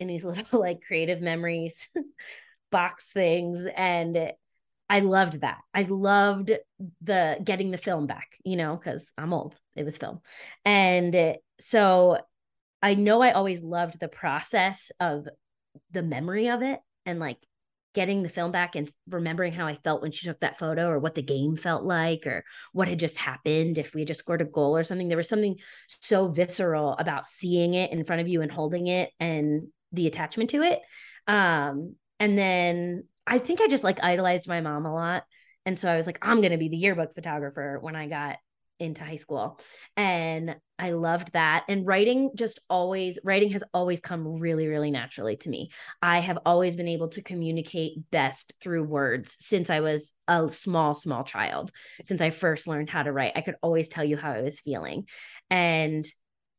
in 0.00 0.08
these 0.08 0.24
little 0.24 0.58
like 0.58 0.82
creative 0.82 1.20
memories 1.20 1.86
box 2.72 3.06
things 3.12 3.66
and 3.76 4.32
I 4.88 5.00
loved 5.00 5.42
that. 5.42 5.58
I 5.72 5.82
loved 5.82 6.50
the 7.00 7.38
getting 7.44 7.70
the 7.70 7.78
film 7.78 8.08
back, 8.08 8.26
you 8.44 8.56
know, 8.56 8.76
cuz 8.76 9.12
I'm 9.16 9.32
old. 9.32 9.56
It 9.76 9.84
was 9.84 9.96
film. 9.96 10.20
And 10.64 11.36
so 11.60 12.18
I 12.82 12.94
know 12.94 13.22
I 13.22 13.32
always 13.32 13.62
loved 13.62 14.00
the 14.00 14.08
process 14.08 14.90
of 15.00 15.28
the 15.90 16.02
memory 16.02 16.48
of 16.48 16.62
it 16.62 16.80
and 17.06 17.18
like 17.18 17.38
getting 17.92 18.22
the 18.22 18.28
film 18.28 18.52
back 18.52 18.76
and 18.76 18.88
remembering 19.08 19.52
how 19.52 19.66
I 19.66 19.78
felt 19.82 20.00
when 20.00 20.12
she 20.12 20.26
took 20.26 20.40
that 20.40 20.58
photo 20.58 20.88
or 20.88 20.98
what 20.98 21.16
the 21.16 21.22
game 21.22 21.56
felt 21.56 21.82
like 21.82 22.26
or 22.26 22.44
what 22.72 22.88
had 22.88 23.00
just 23.00 23.18
happened 23.18 23.78
if 23.78 23.94
we 23.94 24.02
had 24.02 24.08
just 24.08 24.20
scored 24.20 24.40
a 24.40 24.44
goal 24.44 24.76
or 24.76 24.84
something. 24.84 25.08
There 25.08 25.16
was 25.16 25.28
something 25.28 25.56
so 25.88 26.28
visceral 26.28 26.94
about 26.98 27.26
seeing 27.26 27.74
it 27.74 27.90
in 27.90 28.04
front 28.04 28.22
of 28.22 28.28
you 28.28 28.42
and 28.42 28.52
holding 28.52 28.86
it 28.86 29.10
and 29.18 29.68
the 29.92 30.06
attachment 30.06 30.50
to 30.50 30.62
it. 30.62 30.80
Um, 31.26 31.96
and 32.20 32.38
then 32.38 33.04
I 33.26 33.38
think 33.38 33.60
I 33.60 33.66
just 33.66 33.84
like 33.84 34.02
idolized 34.02 34.48
my 34.48 34.60
mom 34.60 34.86
a 34.86 34.94
lot. 34.94 35.24
And 35.66 35.78
so 35.78 35.90
I 35.90 35.96
was 35.96 36.06
like, 36.06 36.18
I'm 36.22 36.40
going 36.40 36.52
to 36.52 36.58
be 36.58 36.68
the 36.68 36.76
yearbook 36.76 37.14
photographer 37.14 37.78
when 37.80 37.96
I 37.96 38.06
got 38.06 38.36
into 38.80 39.04
high 39.04 39.16
school. 39.16 39.60
And 39.96 40.56
I 40.78 40.92
loved 40.92 41.32
that. 41.34 41.64
And 41.68 41.86
writing 41.86 42.30
just 42.34 42.58
always, 42.70 43.18
writing 43.22 43.50
has 43.50 43.62
always 43.74 44.00
come 44.00 44.26
really, 44.26 44.66
really 44.66 44.90
naturally 44.90 45.36
to 45.38 45.48
me. 45.48 45.70
I 46.00 46.20
have 46.20 46.38
always 46.46 46.76
been 46.76 46.88
able 46.88 47.08
to 47.08 47.22
communicate 47.22 48.10
best 48.10 48.54
through 48.60 48.84
words 48.84 49.36
since 49.38 49.70
I 49.70 49.80
was 49.80 50.12
a 50.26 50.50
small, 50.50 50.94
small 50.94 51.24
child. 51.24 51.70
Since 52.04 52.20
I 52.20 52.30
first 52.30 52.66
learned 52.66 52.90
how 52.90 53.02
to 53.02 53.12
write, 53.12 53.32
I 53.36 53.42
could 53.42 53.56
always 53.62 53.88
tell 53.88 54.04
you 54.04 54.16
how 54.16 54.32
I 54.32 54.42
was 54.42 54.60
feeling. 54.60 55.06
And 55.50 56.04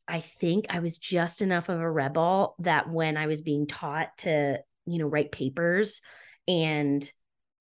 I 0.08 0.20
think 0.20 0.66
I 0.70 0.80
was 0.80 0.98
just 0.98 1.42
enough 1.42 1.70
of 1.70 1.80
a 1.80 1.90
rebel 1.90 2.56
that 2.60 2.90
when 2.90 3.18
I 3.18 3.28
was 3.28 3.42
being 3.42 3.66
taught 3.66 4.10
to, 4.20 4.60
you 4.86 5.00
know, 5.00 5.08
write 5.08 5.32
papers 5.32 6.02
and 6.48 7.10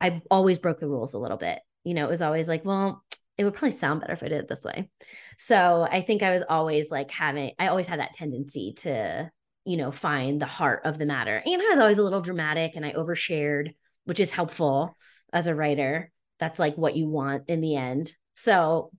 I 0.00 0.22
always 0.30 0.58
broke 0.58 0.78
the 0.78 0.88
rules 0.88 1.14
a 1.14 1.18
little 1.18 1.36
bit. 1.36 1.60
You 1.84 1.94
know, 1.94 2.06
it 2.06 2.10
was 2.10 2.22
always 2.22 2.48
like, 2.48 2.64
well, 2.64 3.04
it 3.40 3.44
would 3.44 3.55
probably 3.55 3.70
sound 3.70 4.03
better 4.03 4.12
if 4.12 4.22
I 4.22 4.29
did 4.29 4.42
it 4.42 4.48
this 4.48 4.66
way. 4.66 4.90
So 5.38 5.88
I 5.90 6.03
think 6.03 6.22
I 6.22 6.31
was 6.31 6.42
always 6.46 6.90
like 6.90 7.11
having, 7.11 7.53
I 7.59 7.68
always 7.68 7.87
had 7.87 7.98
that 7.98 8.12
tendency 8.12 8.74
to, 8.81 9.31
you 9.64 9.79
know, 9.79 9.90
find 9.90 10.38
the 10.38 10.46
heart 10.46 10.83
of 10.85 10.98
the 10.98 11.07
matter. 11.07 11.42
And 11.42 11.62
I 11.62 11.70
was 11.70 11.79
always 11.79 11.96
a 11.96 12.03
little 12.03 12.20
dramatic 12.20 12.72
and 12.76 12.85
I 12.85 12.92
overshared, 12.92 13.74
which 14.05 14.20
is 14.20 14.31
helpful 14.31 14.94
as 15.33 15.46
a 15.46 15.55
writer. 15.55 16.12
That's 16.38 16.59
like 16.59 16.76
what 16.76 16.96
you 16.96 17.09
want 17.09 17.48
in 17.48 17.62
the 17.62 17.76
end. 17.76 18.12
So, 18.35 18.90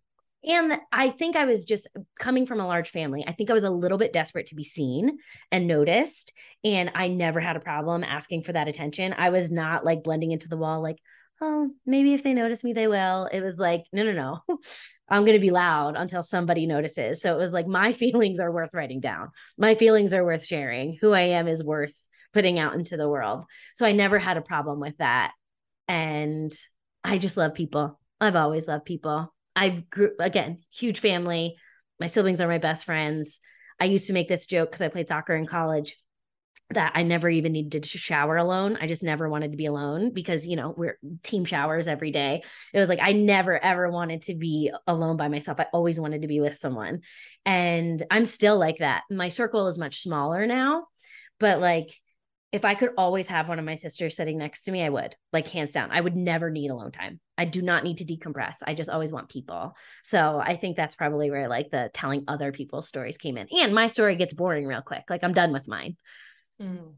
and 0.43 0.79
I 0.91 1.11
think 1.11 1.35
I 1.35 1.45
was 1.45 1.65
just 1.65 1.87
coming 2.19 2.47
from 2.47 2.59
a 2.59 2.65
large 2.65 2.89
family. 2.89 3.23
I 3.27 3.33
think 3.33 3.51
I 3.51 3.53
was 3.53 3.63
a 3.63 3.69
little 3.69 3.99
bit 3.99 4.11
desperate 4.11 4.47
to 4.47 4.55
be 4.55 4.63
seen 4.63 5.19
and 5.51 5.67
noticed. 5.67 6.33
And 6.63 6.89
I 6.95 7.09
never 7.09 7.39
had 7.39 7.57
a 7.57 7.59
problem 7.59 8.03
asking 8.03 8.41
for 8.41 8.53
that 8.53 8.67
attention. 8.67 9.13
I 9.15 9.29
was 9.29 9.51
not 9.51 9.85
like 9.85 10.01
blending 10.01 10.31
into 10.31 10.49
the 10.49 10.57
wall, 10.57 10.81
like, 10.81 10.97
oh, 11.41 11.71
maybe 11.85 12.13
if 12.13 12.23
they 12.23 12.33
notice 12.33 12.63
me, 12.63 12.73
they 12.73 12.87
will. 12.87 13.25
It 13.25 13.41
was 13.41 13.57
like, 13.57 13.83
no, 13.91 14.03
no, 14.03 14.11
no. 14.11 14.57
I'm 15.09 15.25
going 15.25 15.35
to 15.35 15.41
be 15.41 15.51
loud 15.51 15.95
until 15.97 16.23
somebody 16.23 16.67
notices. 16.67 17.21
So 17.21 17.33
it 17.33 17.41
was 17.41 17.51
like, 17.51 17.67
my 17.67 17.91
feelings 17.91 18.39
are 18.39 18.51
worth 18.51 18.73
writing 18.73 19.01
down. 19.01 19.29
My 19.57 19.75
feelings 19.75 20.13
are 20.13 20.23
worth 20.23 20.45
sharing. 20.45 20.97
Who 21.01 21.11
I 21.11 21.21
am 21.21 21.47
is 21.47 21.63
worth 21.63 21.93
putting 22.33 22.59
out 22.59 22.75
into 22.75 22.95
the 22.95 23.09
world. 23.09 23.43
So 23.73 23.85
I 23.85 23.91
never 23.91 24.19
had 24.19 24.37
a 24.37 24.41
problem 24.41 24.79
with 24.79 24.97
that. 24.97 25.31
And 25.87 26.51
I 27.03 27.17
just 27.17 27.35
love 27.35 27.55
people. 27.55 27.99
I've 28.21 28.35
always 28.35 28.67
loved 28.67 28.85
people. 28.85 29.33
I've 29.55 29.89
grew 29.89 30.11
again, 30.19 30.59
huge 30.71 30.99
family. 30.99 31.55
My 31.99 32.07
siblings 32.07 32.39
are 32.39 32.47
my 32.47 32.59
best 32.59 32.85
friends. 32.85 33.41
I 33.79 33.85
used 33.85 34.07
to 34.07 34.13
make 34.13 34.29
this 34.29 34.45
joke 34.45 34.69
because 34.69 34.81
I 34.81 34.87
played 34.87 35.07
soccer 35.07 35.35
in 35.35 35.47
college 35.47 35.97
that 36.73 36.93
I 36.95 37.03
never 37.03 37.29
even 37.29 37.51
needed 37.51 37.83
to 37.83 37.97
shower 37.97 38.37
alone. 38.37 38.77
I 38.79 38.87
just 38.87 39.03
never 39.03 39.29
wanted 39.29 39.51
to 39.51 39.57
be 39.57 39.65
alone 39.65 40.11
because, 40.13 40.45
you 40.45 40.55
know, 40.55 40.73
we're 40.75 40.97
team 41.23 41.45
showers 41.45 41.87
every 41.87 42.11
day. 42.11 42.43
It 42.73 42.79
was 42.79 42.89
like 42.89 42.99
I 43.01 43.13
never 43.13 43.57
ever 43.57 43.89
wanted 43.89 44.23
to 44.23 44.35
be 44.35 44.71
alone 44.87 45.17
by 45.17 45.27
myself. 45.27 45.59
I 45.59 45.67
always 45.73 45.99
wanted 45.99 46.21
to 46.23 46.27
be 46.27 46.39
with 46.39 46.55
someone. 46.55 47.01
And 47.45 48.01
I'm 48.09 48.25
still 48.25 48.57
like 48.57 48.77
that. 48.77 49.03
My 49.09 49.29
circle 49.29 49.67
is 49.67 49.77
much 49.77 50.01
smaller 50.01 50.45
now, 50.45 50.87
but 51.39 51.59
like 51.59 51.91
if 52.51 52.65
I 52.65 52.75
could 52.75 52.91
always 52.97 53.27
have 53.27 53.47
one 53.47 53.59
of 53.59 53.65
my 53.65 53.75
sisters 53.75 54.15
sitting 54.15 54.37
next 54.37 54.63
to 54.63 54.71
me, 54.71 54.83
I 54.83 54.89
would, 54.89 55.15
like 55.31 55.47
hands 55.47 55.71
down. 55.71 55.89
I 55.91 56.01
would 56.01 56.17
never 56.17 56.49
need 56.49 56.69
alone 56.69 56.91
time. 56.91 57.21
I 57.37 57.45
do 57.45 57.61
not 57.61 57.85
need 57.85 57.97
to 57.97 58.05
decompress. 58.05 58.57
I 58.67 58.73
just 58.73 58.89
always 58.89 59.11
want 59.11 59.29
people. 59.29 59.73
So 60.03 60.41
I 60.43 60.57
think 60.57 60.75
that's 60.75 60.95
probably 60.95 61.31
where 61.31 61.47
like 61.47 61.71
the 61.71 61.89
telling 61.93 62.25
other 62.27 62.51
people's 62.51 62.89
stories 62.89 63.17
came 63.17 63.37
in. 63.37 63.47
And 63.57 63.73
my 63.73 63.87
story 63.87 64.17
gets 64.17 64.33
boring 64.33 64.67
real 64.67 64.81
quick. 64.81 65.03
Like 65.09 65.23
I'm 65.23 65.33
done 65.33 65.53
with 65.53 65.69
mine. 65.69 65.95
Mm. 66.61 66.93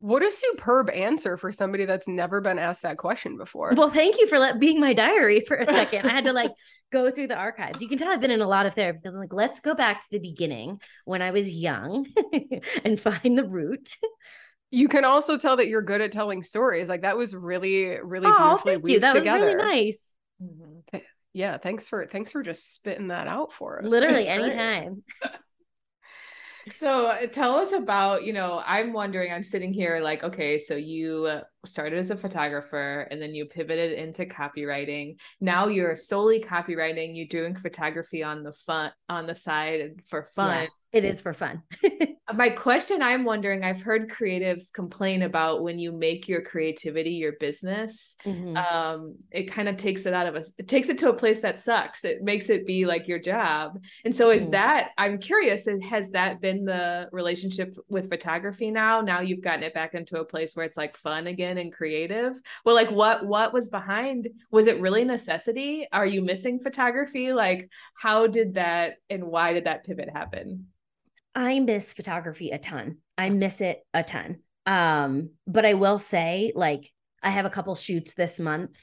What 0.00 0.22
a 0.22 0.30
superb 0.30 0.90
answer 0.90 1.36
for 1.36 1.50
somebody 1.50 1.84
that's 1.84 2.06
never 2.06 2.40
been 2.40 2.58
asked 2.58 2.82
that 2.82 2.98
question 2.98 3.36
before. 3.36 3.72
Well, 3.76 3.90
thank 3.90 4.16
you 4.18 4.28
for 4.28 4.38
let, 4.38 4.60
being 4.60 4.78
my 4.78 4.92
diary 4.92 5.40
for 5.40 5.56
a 5.56 5.66
second. 5.66 6.06
I 6.06 6.12
had 6.12 6.24
to 6.26 6.32
like 6.32 6.52
go 6.92 7.10
through 7.10 7.26
the 7.26 7.34
archives. 7.34 7.82
You 7.82 7.88
can 7.88 7.98
tell 7.98 8.08
I've 8.08 8.20
been 8.20 8.30
in 8.30 8.40
a 8.40 8.46
lot 8.46 8.66
of 8.66 8.74
therapy 8.74 9.00
because 9.02 9.14
I'm 9.14 9.20
like, 9.20 9.32
let's 9.32 9.58
go 9.58 9.74
back 9.74 10.00
to 10.00 10.06
the 10.12 10.20
beginning 10.20 10.80
when 11.04 11.20
I 11.20 11.32
was 11.32 11.50
young 11.50 12.06
and 12.84 13.00
find 13.00 13.36
the 13.36 13.44
root. 13.44 13.90
You 14.70 14.86
can 14.86 15.04
also 15.04 15.36
tell 15.36 15.56
that 15.56 15.66
you're 15.66 15.82
good 15.82 16.00
at 16.00 16.12
telling 16.12 16.44
stories. 16.44 16.88
Like 16.88 17.02
that 17.02 17.16
was 17.16 17.34
really, 17.34 17.98
really 18.00 18.28
oh, 18.28 18.60
beautifully 18.60 18.74
thank 18.74 18.88
you. 18.88 19.00
That 19.00 19.12
together. 19.14 19.46
was 19.46 19.54
really 19.54 19.64
nice. 19.64 20.14
Mm-hmm. 20.40 20.98
Yeah, 21.32 21.58
thanks 21.58 21.88
for 21.88 22.06
thanks 22.06 22.30
for 22.30 22.42
just 22.42 22.74
spitting 22.74 23.08
that 23.08 23.26
out 23.26 23.52
for 23.52 23.80
us. 23.80 23.88
Literally 23.88 24.28
anytime. 24.28 25.02
So 26.72 27.06
uh, 27.06 27.26
tell 27.26 27.54
us 27.56 27.72
about, 27.72 28.24
you 28.24 28.32
know, 28.32 28.62
I'm 28.66 28.92
wondering, 28.92 29.32
I'm 29.32 29.44
sitting 29.44 29.72
here 29.72 30.00
like, 30.00 30.24
okay, 30.24 30.58
so 30.58 30.74
you 30.74 31.40
started 31.66 31.98
as 31.98 32.10
a 32.10 32.16
photographer 32.16 33.08
and 33.10 33.20
then 33.20 33.34
you 33.34 33.46
pivoted 33.46 33.92
into 33.92 34.24
copywriting. 34.26 35.16
Now 35.40 35.68
you're 35.68 35.96
solely 35.96 36.40
copywriting, 36.40 37.16
you're 37.16 37.26
doing 37.26 37.56
photography 37.56 38.22
on 38.22 38.42
the 38.42 38.52
fun 38.52 38.92
on 39.08 39.26
the 39.26 39.34
side 39.34 40.02
for 40.08 40.22
fun. 40.22 40.62
Yeah, 40.62 40.68
it 40.90 41.04
is 41.04 41.20
for 41.20 41.32
fun. 41.32 41.62
My 42.34 42.50
question 42.50 43.00
I'm 43.00 43.24
wondering, 43.24 43.64
I've 43.64 43.80
heard 43.80 44.10
creatives 44.10 44.72
complain 44.72 45.22
about 45.22 45.62
when 45.62 45.78
you 45.78 45.92
make 45.92 46.28
your 46.28 46.42
creativity 46.42 47.12
your 47.12 47.32
business, 47.40 48.16
mm-hmm. 48.24 48.56
um, 48.56 49.16
it 49.30 49.50
kind 49.50 49.68
of 49.68 49.78
takes 49.78 50.04
it 50.04 50.12
out 50.12 50.26
of 50.26 50.34
us, 50.34 50.52
it 50.58 50.68
takes 50.68 50.90
it 50.90 50.98
to 50.98 51.08
a 51.08 51.14
place 51.14 51.40
that 51.40 51.58
sucks. 51.58 52.04
It 52.04 52.22
makes 52.22 52.50
it 52.50 52.66
be 52.66 52.84
like 52.84 53.08
your 53.08 53.18
job. 53.18 53.82
And 54.04 54.14
so 54.14 54.30
is 54.30 54.42
mm-hmm. 54.42 54.50
that 54.52 54.90
I'm 54.98 55.18
curious, 55.18 55.66
has 55.90 56.10
that 56.10 56.42
been 56.42 56.66
the 56.66 57.08
relationship 57.12 57.74
with 57.88 58.10
photography 58.10 58.70
now? 58.70 59.00
Now 59.00 59.20
you've 59.20 59.42
gotten 59.42 59.62
it 59.62 59.72
back 59.72 59.94
into 59.94 60.20
a 60.20 60.24
place 60.24 60.54
where 60.54 60.66
it's 60.66 60.76
like 60.76 60.98
fun 60.98 61.28
again 61.28 61.47
and 61.56 61.72
creative? 61.72 62.34
Well, 62.64 62.74
like 62.74 62.90
what 62.90 63.24
what 63.24 63.54
was 63.54 63.70
behind? 63.70 64.28
Was 64.50 64.66
it 64.66 64.80
really 64.80 65.04
necessity? 65.04 65.86
Are 65.90 66.06
you 66.06 66.20
missing 66.20 66.60
photography? 66.60 67.32
Like 67.32 67.70
how 67.94 68.26
did 68.26 68.54
that 68.54 68.96
and 69.08 69.24
why 69.24 69.54
did 69.54 69.64
that 69.64 69.84
pivot 69.84 70.10
happen? 70.12 70.66
I 71.34 71.60
miss 71.60 71.92
photography 71.92 72.50
a 72.50 72.58
ton. 72.58 72.98
I 73.16 73.30
miss 73.30 73.60
it 73.60 73.86
a 73.94 74.02
ton. 74.02 74.40
Um, 74.66 75.30
but 75.46 75.64
I 75.64 75.74
will 75.74 75.98
say, 75.98 76.52
like, 76.54 76.90
I 77.22 77.30
have 77.30 77.46
a 77.46 77.50
couple 77.50 77.74
shoots 77.74 78.14
this 78.14 78.38
month 78.38 78.78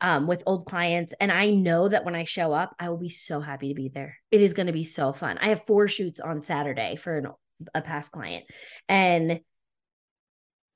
um, 0.00 0.26
with 0.26 0.42
old 0.46 0.66
clients, 0.66 1.14
and 1.20 1.30
I 1.30 1.50
know 1.50 1.88
that 1.88 2.04
when 2.04 2.14
I 2.14 2.24
show 2.24 2.52
up, 2.52 2.74
I 2.78 2.88
will 2.88 2.98
be 2.98 3.08
so 3.08 3.40
happy 3.40 3.68
to 3.68 3.74
be 3.74 3.88
there. 3.88 4.16
It 4.30 4.40
is 4.40 4.52
going 4.52 4.66
to 4.66 4.72
be 4.72 4.84
so 4.84 5.12
fun. 5.12 5.38
I 5.38 5.50
have 5.50 5.66
four 5.66 5.86
shoots 5.86 6.18
on 6.18 6.42
Saturday 6.42 6.96
for 6.96 7.18
an, 7.18 7.28
a 7.74 7.82
past 7.82 8.10
client, 8.10 8.46
and 8.88 9.40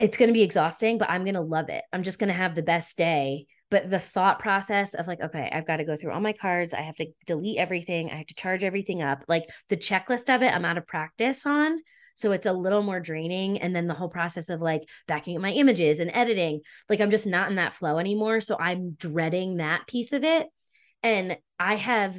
it's 0.02 0.16
going 0.16 0.28
to 0.28 0.34
be 0.34 0.42
exhausting, 0.42 0.98
but 0.98 1.08
I'm 1.08 1.22
going 1.22 1.34
to 1.34 1.40
love 1.40 1.68
it. 1.68 1.84
I'm 1.92 2.02
just 2.02 2.18
going 2.18 2.28
to 2.28 2.34
have 2.34 2.54
the 2.54 2.62
best 2.62 2.98
day. 2.98 3.46
But 3.70 3.88
the 3.88 4.00
thought 4.00 4.38
process 4.38 4.92
of 4.92 5.06
like 5.06 5.22
okay 5.22 5.48
i've 5.50 5.66
got 5.66 5.78
to 5.78 5.84
go 5.84 5.96
through 5.96 6.12
all 6.12 6.20
my 6.20 6.34
cards 6.34 6.74
i 6.74 6.82
have 6.82 6.96
to 6.96 7.06
delete 7.26 7.56
everything 7.56 8.10
i 8.10 8.16
have 8.16 8.26
to 8.26 8.34
charge 8.34 8.62
everything 8.62 9.00
up 9.00 9.24
like 9.28 9.44
the 9.70 9.78
checklist 9.78 10.28
of 10.28 10.42
it 10.42 10.52
i'm 10.52 10.66
out 10.66 10.76
of 10.76 10.86
practice 10.86 11.46
on. 11.46 11.78
So 12.14 12.32
it's 12.32 12.44
a 12.44 12.52
little 12.52 12.82
more 12.82 13.00
draining 13.00 13.62
and 13.62 13.74
then 13.74 13.86
the 13.86 13.94
whole 13.94 14.10
process 14.10 14.50
of 14.50 14.60
like 14.60 14.82
backing 15.08 15.36
up 15.36 15.42
my 15.42 15.52
images 15.52 16.00
and 16.00 16.10
editing 16.12 16.60
like 16.90 17.00
i'm 17.00 17.10
just 17.10 17.26
not 17.26 17.48
in 17.48 17.56
that 17.56 17.74
flow 17.74 17.96
anymore. 17.96 18.42
So 18.42 18.58
i'm 18.60 18.90
dreading 18.90 19.56
that 19.56 19.86
piece 19.86 20.12
of 20.12 20.22
it. 20.22 20.48
And 21.02 21.38
i 21.58 21.76
have 21.76 22.14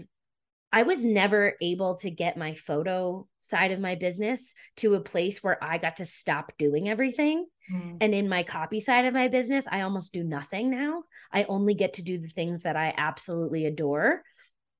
i 0.71 0.81
was 0.81 1.05
never 1.05 1.53
able 1.61 1.97
to 1.97 2.09
get 2.09 2.35
my 2.35 2.55
photo 2.55 3.27
side 3.43 3.71
of 3.71 3.79
my 3.79 3.93
business 3.93 4.55
to 4.77 4.95
a 4.95 5.01
place 5.01 5.43
where 5.43 5.63
i 5.63 5.77
got 5.77 5.97
to 5.97 6.05
stop 6.05 6.51
doing 6.57 6.89
everything 6.89 7.45
Mm. 7.71 7.97
And 8.01 8.13
in 8.13 8.29
my 8.29 8.43
copy 8.43 8.79
side 8.79 9.05
of 9.05 9.13
my 9.13 9.27
business, 9.27 9.65
I 9.69 9.81
almost 9.81 10.13
do 10.13 10.23
nothing 10.23 10.69
now. 10.69 11.03
I 11.31 11.43
only 11.45 11.73
get 11.73 11.93
to 11.93 12.03
do 12.03 12.17
the 12.17 12.27
things 12.27 12.61
that 12.61 12.75
I 12.75 12.93
absolutely 12.95 13.65
adore. 13.65 14.23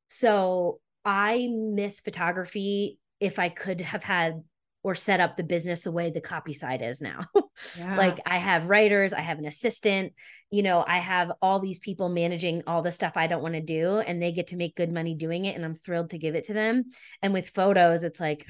So 0.08 0.80
I 1.06 1.48
miss 1.52 2.00
photography 2.00 3.00
if 3.20 3.40
I 3.40 3.50
could 3.50 3.82
have 3.82 4.04
had 4.04 4.44
or 4.84 4.96
set 4.96 5.22
up 5.22 5.38
the 5.38 5.44
business 5.44 5.82
the 5.82 5.92
way 5.92 6.10
the 6.10 6.22
copy 6.22 6.54
side 6.54 6.82
is 6.82 7.02
now. 7.02 7.26
Yeah. 7.78 7.98
like 7.98 8.20
I 8.26 8.40
have 8.40 8.66
writers, 8.66 9.14
I 9.14 9.22
have 9.22 9.38
an 9.38 9.46
assistant, 9.46 10.14
you 10.50 10.64
know, 10.64 10.84
I 10.86 10.98
have 10.98 11.32
all 11.40 11.60
these 11.60 11.78
people 11.78 12.10
managing 12.10 12.64
all 12.66 12.82
the 12.82 12.92
stuff 12.92 13.14
I 13.16 13.28
don't 13.28 13.44
want 13.44 13.54
to 13.54 13.62
do 13.62 14.00
and 14.00 14.22
they 14.22 14.32
get 14.32 14.48
to 14.48 14.56
make 14.56 14.76
good 14.76 14.92
money 14.92 15.14
doing 15.14 15.46
it 15.46 15.56
and 15.56 15.64
I'm 15.64 15.76
thrilled 15.76 16.10
to 16.12 16.18
give 16.18 16.34
it 16.34 16.48
to 16.48 16.54
them. 16.54 16.86
And 17.22 17.32
with 17.32 17.50
photos 17.50 18.04
it's 18.04 18.20
like 18.20 18.48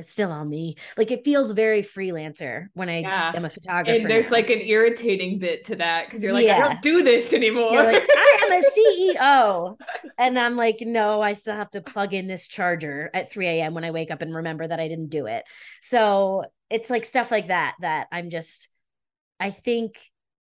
it's 0.00 0.10
still 0.10 0.32
on 0.32 0.48
me. 0.48 0.76
Like 0.96 1.10
it 1.10 1.24
feels 1.24 1.52
very 1.52 1.82
freelancer 1.82 2.66
when 2.74 2.88
I 2.88 3.00
yeah. 3.00 3.32
am 3.34 3.44
a 3.44 3.50
photographer. 3.50 3.96
And 3.98 4.10
there's 4.10 4.30
now. 4.30 4.36
like 4.36 4.50
an 4.50 4.60
irritating 4.60 5.38
bit 5.38 5.64
to 5.66 5.76
that 5.76 6.06
because 6.06 6.22
you're 6.22 6.32
like, 6.32 6.46
yeah. 6.46 6.56
I 6.56 6.60
don't 6.60 6.82
do 6.82 7.02
this 7.02 7.32
anymore. 7.32 7.76
Like, 7.76 8.02
I 8.08 8.38
am 8.44 8.52
a 8.52 9.16
CEO. 9.16 9.76
and 10.18 10.38
I'm 10.38 10.56
like, 10.56 10.78
no, 10.80 11.20
I 11.20 11.34
still 11.34 11.54
have 11.54 11.70
to 11.72 11.80
plug 11.80 12.14
in 12.14 12.26
this 12.26 12.48
charger 12.48 13.10
at 13.14 13.30
3 13.30 13.46
a.m. 13.46 13.74
when 13.74 13.84
I 13.84 13.90
wake 13.90 14.10
up 14.10 14.22
and 14.22 14.34
remember 14.34 14.66
that 14.66 14.80
I 14.80 14.88
didn't 14.88 15.10
do 15.10 15.26
it. 15.26 15.44
So 15.80 16.44
it's 16.68 16.90
like 16.90 17.04
stuff 17.04 17.30
like 17.30 17.48
that 17.48 17.76
that 17.80 18.08
I'm 18.10 18.30
just, 18.30 18.68
I 19.38 19.50
think 19.50 19.98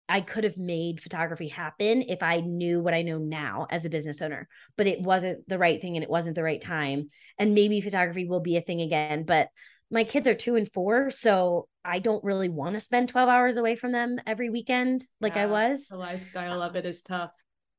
I 0.09 0.21
could 0.21 0.43
have 0.43 0.57
made 0.57 0.99
photography 0.99 1.47
happen 1.47 2.01
if 2.01 2.23
I 2.23 2.41
knew 2.41 2.81
what 2.81 2.95
I 2.95 3.03
know 3.03 3.19
now 3.19 3.67
as 3.69 3.85
a 3.85 3.89
business 3.91 4.21
owner, 4.21 4.47
but 4.75 4.87
it 4.87 5.01
wasn't 5.01 5.47
the 5.47 5.59
right 5.59 5.79
thing 5.79 5.95
and 5.95 6.03
it 6.03 6.09
wasn't 6.09 6.35
the 6.35 6.43
right 6.43 6.59
time. 6.59 7.09
And 7.37 7.53
maybe 7.53 7.79
photography 7.79 8.25
will 8.25 8.39
be 8.39 8.57
a 8.57 8.61
thing 8.61 8.81
again, 8.81 9.23
but 9.23 9.49
my 9.91 10.03
kids 10.03 10.27
are 10.27 10.35
two 10.35 10.55
and 10.55 10.71
four, 10.71 11.11
so 11.11 11.67
I 11.85 11.99
don't 11.99 12.23
really 12.23 12.49
want 12.49 12.73
to 12.73 12.79
spend 12.79 13.09
12 13.09 13.29
hours 13.29 13.57
away 13.57 13.75
from 13.75 13.91
them 13.91 14.19
every 14.25 14.49
weekend 14.49 15.03
like 15.21 15.35
yeah, 15.35 15.43
I 15.43 15.45
was. 15.45 15.87
The 15.87 15.97
lifestyle 15.97 16.61
of 16.61 16.75
it 16.75 16.85
is 16.85 17.01
tough. 17.01 17.31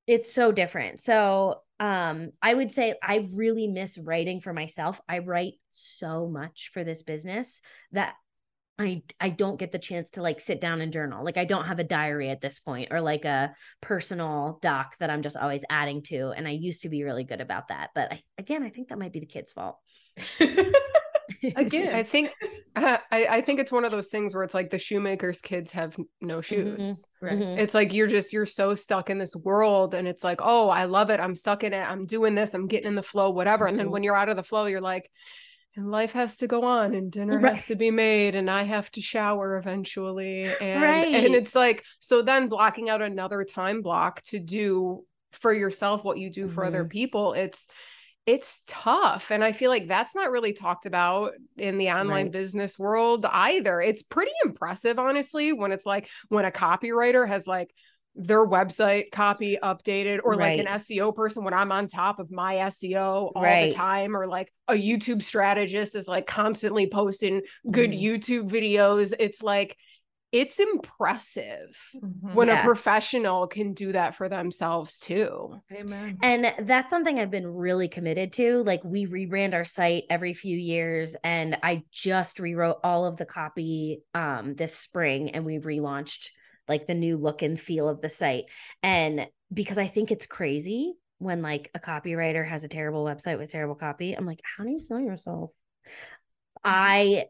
It's 0.07 0.33
so 0.33 0.53
different. 0.53 1.01
So 1.01 1.63
um 1.79 2.31
I 2.43 2.55
would 2.55 2.71
say 2.71 2.95
I 3.03 3.29
really 3.35 3.67
miss 3.67 3.99
writing 3.99 4.41
for 4.41 4.53
myself. 4.53 5.01
I 5.09 5.19
write 5.19 5.55
so 5.71 6.29
much 6.29 6.71
for 6.75 6.85
this 6.85 7.03
business 7.03 7.61
that 7.93 8.15
I 8.81 9.03
I 9.21 9.29
don't 9.29 9.59
get 9.59 9.73
the 9.73 9.79
chance 9.79 10.13
to 10.13 10.23
like 10.23 10.41
sit 10.41 10.61
down 10.61 10.81
and 10.81 10.93
journal. 10.93 11.23
Like 11.23 11.37
I 11.37 11.45
don't 11.45 11.67
have 11.67 11.79
a 11.79 11.85
diary 11.85 12.31
at 12.31 12.41
this 12.41 12.59
point 12.59 12.89
or 12.91 13.01
like 13.03 13.27
a 13.27 13.55
personal 13.83 14.59
doc 14.63 14.97
that 15.01 15.11
I'm 15.11 15.21
just 15.21 15.37
always 15.37 15.63
adding 15.69 16.03
to 16.05 16.31
and 16.31 16.49
I 16.49 16.53
used 16.53 16.83
to 16.83 16.89
be 16.89 17.05
really 17.05 17.25
good 17.25 17.43
about 17.43 17.69
that. 17.69 17.91
But 17.95 18.13
I, 18.13 18.21
again, 18.39 18.63
I 18.63 18.71
think 18.71 18.89
that 18.89 18.99
might 18.99 19.13
be 19.13 19.21
the 19.21 19.27
kids' 19.27 19.53
fault. 19.53 19.77
again, 21.57 21.95
I 21.95 22.03
think 22.03 22.33
uh, 22.75 22.97
I 23.11 23.27
I 23.27 23.41
think 23.43 23.61
it's 23.61 23.71
one 23.71 23.85
of 23.85 23.93
those 23.93 24.09
things 24.09 24.35
where 24.35 24.45
it's 24.45 24.55
like 24.55 24.71
the 24.71 24.79
shoemaker's 24.79 25.43
kids 25.43 25.73
have 25.73 25.95
no 26.23 26.39
mm-hmm. 26.39 26.41
shoes. 26.41 26.81
Mm-hmm. 26.81 27.27
Right. 27.27 27.39
Mm-hmm. 27.39 27.61
It's 27.61 27.75
like 27.75 27.93
you're 27.93 28.07
just 28.07 28.33
you're 28.33 28.47
so 28.47 28.75
stuck 28.75 29.11
in 29.11 29.19
this 29.19 29.37
world 29.37 29.95
and 29.95 30.09
it's 30.09 30.25
like, 30.25 30.41
"Oh, 30.43 30.71
I 30.71 30.85
love 30.85 31.11
it. 31.11 31.21
I'm 31.21 31.37
stuck 31.37 31.65
in 31.65 31.75
it. 31.75 31.83
I'm 31.83 32.07
doing 32.07 32.35
this. 32.35 32.55
I'm 32.55 32.67
getting 32.67 32.89
in 32.89 32.95
the 32.95 33.03
flow, 33.03 33.29
whatever." 33.29 33.67
And 33.67 33.79
then 33.79 33.87
mm-hmm. 33.87 33.93
when 33.93 34.03
you're 34.05 34.17
out 34.17 34.31
of 34.31 34.37
the 34.37 34.43
flow, 34.43 34.65
you're 34.65 34.81
like 34.81 35.11
and 35.77 35.91
life 35.91 36.13
has 36.13 36.37
to 36.37 36.47
go 36.47 36.65
on 36.65 36.95
and 36.95 37.13
dinner 37.13 37.39
right. 37.39 37.57
has 37.57 37.67
to 37.67 37.77
be 37.77 37.91
made 37.91 38.35
and 38.35 38.51
I 38.51 38.65
have 38.65 38.91
to 38.93 39.01
shower 39.01 39.57
eventually 39.57 40.45
and 40.61 40.83
right. 40.83 41.15
and 41.15 41.35
it's 41.35 41.55
like 41.55 41.85
so 42.01 42.23
then 42.23 42.49
blocking 42.49 42.89
out 42.89 43.03
another 43.03 43.45
time 43.45 43.83
block 43.83 44.23
to 44.25 44.41
do 44.41 45.05
for 45.33 45.53
yourself 45.53 46.03
what 46.05 46.19
you 46.19 46.31
do 46.31 46.49
for 46.49 46.63
mm-hmm. 46.63 46.69
other 46.69 46.85
people 46.85 47.35
it's 47.35 47.67
it's 48.27 48.63
tough 48.67 49.31
and 49.31 49.43
I 49.43 49.53
feel 49.53 49.71
like 49.71 49.89
that's 49.89 50.15
not 50.15 50.31
really 50.31 50.53
talked 50.53 50.87
about 50.87 51.33
in 51.57 51.79
the 51.79 51.91
online 51.91 52.27
right. 52.27 52.33
business 52.33 52.79
world 52.79 53.25
either 53.25 53.81
it's 53.81 54.03
pretty 54.03 54.33
impressive 54.45 54.99
honestly 54.99 55.53
when 55.53 55.73
it's 55.73 55.87
like 55.87 56.09
when 56.29 56.45
a 56.45 56.51
copywriter 56.51 57.27
has 57.27 57.47
like 57.47 57.71
their 58.21 58.47
website 58.47 59.11
copy 59.13 59.59
updated 59.63 60.21
or 60.23 60.33
right. 60.33 60.59
like 60.59 60.67
an 60.67 60.79
SEO 60.79 61.15
person 61.15 61.43
when 61.43 61.55
I'm 61.55 61.73
on 61.73 61.89
top 61.89 62.19
of 62.19 62.31
my 62.31 62.57
SEO 62.57 63.33
all 63.35 63.43
right. 63.43 63.71
the 63.71 63.77
time 63.77 64.15
or 64.15 64.27
like 64.27 64.53
a 64.69 64.75
YouTube 64.75 65.23
strategist 65.23 65.95
is 65.95 66.07
like 66.07 66.27
constantly 66.27 66.89
posting 66.89 67.41
good 67.71 67.91
mm. 67.91 68.01
YouTube 68.03 68.51
videos 68.51 69.15
it's 69.19 69.43
like 69.43 69.77
it's 70.33 70.61
impressive 70.61 71.77
Mhm. 71.97 72.35
when 72.35 72.49
Yeah. 72.49 72.61
a 72.61 72.65
professional 72.65 73.49
can 73.49 73.73
do 73.73 73.91
that 73.93 74.15
for 74.15 74.29
themselves 74.29 74.99
too. 74.99 75.61
Amen. 75.73 76.19
And 76.23 76.55
that's 76.61 76.89
something 76.89 77.19
I've 77.19 77.33
been 77.33 77.49
really 77.49 77.89
committed 77.89 78.33
to. 78.35 78.63
Like 78.63 78.85
we 78.85 79.07
rebrand 79.07 79.55
our 79.55 79.65
site 79.65 80.05
every 80.09 80.35
few 80.35 80.57
years 80.57 81.17
and 81.25 81.57
I 81.65 81.83
just 81.91 82.39
rewrote 82.39 82.79
all 82.85 83.07
of 83.07 83.17
the 83.17 83.27
copy 83.27 84.03
um 84.15 84.55
this 84.55 84.77
spring 84.77 85.31
and 85.31 85.45
we 85.45 85.59
relaunched 85.59 86.29
like 86.71 86.87
the 86.87 86.95
new 86.95 87.19
look 87.19 87.43
and 87.43 87.61
feel 87.61 87.89
of 87.89 88.01
the 88.01 88.09
site. 88.09 88.45
And 88.83 89.27
because 89.53 89.77
I 89.77 89.87
think 89.87 90.11
it's 90.11 90.25
crazy 90.25 90.95
when 91.19 91.43
like 91.43 91.71
a 91.75 91.79
copywriter 91.79 92.49
has 92.49 92.65
a 92.65 92.69
terrible 92.69 93.05
website 93.05 93.39
with 93.39 93.53
terrible 93.53 93.75
copy, 93.75 94.15
I'm 94.15 94.25
like, 94.25 94.41
how 94.57 94.65
do 94.65 94.71
you 94.71 94.79
sell 94.79 95.01
yourself? 95.01 95.51
I 96.65 97.27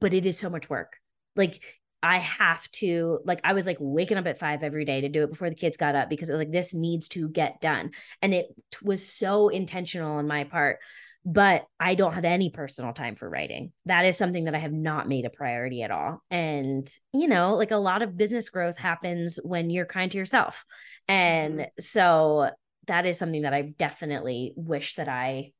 but 0.00 0.14
it 0.14 0.24
is 0.24 0.38
so 0.38 0.48
much 0.48 0.70
work. 0.70 0.94
Like 1.36 1.62
I 2.02 2.18
have 2.18 2.70
to 2.72 3.20
like 3.24 3.40
I 3.44 3.52
was 3.52 3.66
like 3.66 3.78
waking 3.80 4.16
up 4.16 4.26
at 4.26 4.38
5 4.38 4.62
every 4.62 4.84
day 4.84 5.02
to 5.02 5.08
do 5.08 5.24
it 5.24 5.30
before 5.30 5.50
the 5.50 5.56
kids 5.56 5.76
got 5.76 5.94
up 5.94 6.08
because 6.08 6.30
it 6.30 6.32
was 6.32 6.40
like 6.40 6.52
this 6.52 6.72
needs 6.72 7.08
to 7.08 7.28
get 7.28 7.60
done. 7.60 7.90
And 8.22 8.32
it 8.32 8.46
was 8.82 9.06
so 9.06 9.48
intentional 9.48 10.18
on 10.18 10.26
my 10.28 10.44
part. 10.44 10.78
But 11.24 11.64
I 11.80 11.94
don't 11.94 12.12
have 12.12 12.24
any 12.24 12.50
personal 12.50 12.92
time 12.92 13.16
for 13.16 13.28
writing. 13.28 13.72
That 13.86 14.04
is 14.04 14.18
something 14.18 14.44
that 14.44 14.54
I 14.54 14.58
have 14.58 14.72
not 14.72 15.08
made 15.08 15.24
a 15.24 15.30
priority 15.30 15.82
at 15.82 15.90
all. 15.90 16.22
And, 16.30 16.88
you 17.12 17.28
know, 17.28 17.54
like 17.56 17.70
a 17.70 17.76
lot 17.76 18.02
of 18.02 18.16
business 18.16 18.50
growth 18.50 18.76
happens 18.76 19.38
when 19.42 19.70
you're 19.70 19.86
kind 19.86 20.10
to 20.10 20.18
yourself. 20.18 20.64
And 21.08 21.60
mm-hmm. 21.60 21.80
so 21.80 22.50
that 22.88 23.06
is 23.06 23.18
something 23.18 23.42
that 23.42 23.54
I 23.54 23.62
definitely 23.62 24.52
wish 24.56 24.96
that 24.96 25.08
I 25.08 25.52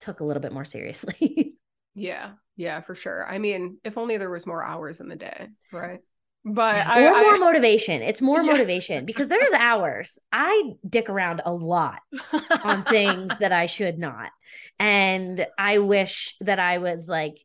took 0.00 0.20
a 0.20 0.24
little 0.24 0.42
bit 0.42 0.52
more 0.52 0.66
seriously. 0.66 1.54
Yeah, 1.98 2.34
yeah, 2.56 2.80
for 2.80 2.94
sure. 2.94 3.26
I 3.28 3.38
mean, 3.38 3.78
if 3.82 3.98
only 3.98 4.18
there 4.18 4.30
was 4.30 4.46
more 4.46 4.62
hours 4.62 5.00
in 5.00 5.08
the 5.08 5.16
day, 5.16 5.48
right? 5.72 5.98
But 6.44 6.86
or 6.96 7.14
more 7.14 7.36
I 7.36 7.38
motivation. 7.38 8.02
It's 8.02 8.22
more 8.22 8.42
Yeah. 8.42 8.52
motivation 8.52 9.04
because 9.04 9.28
there's 9.28 9.52
hours. 9.52 10.18
I 10.32 10.72
dick 10.88 11.08
around 11.08 11.42
a 11.44 11.52
lot 11.52 12.00
on 12.62 12.84
things 12.84 13.38
that 13.38 13.52
I 13.52 13.66
should 13.66 13.98
not. 13.98 14.30
And 14.78 15.46
I 15.58 15.78
wish 15.78 16.36
that 16.40 16.58
I 16.58 16.78
was 16.78 17.08
like, 17.08 17.38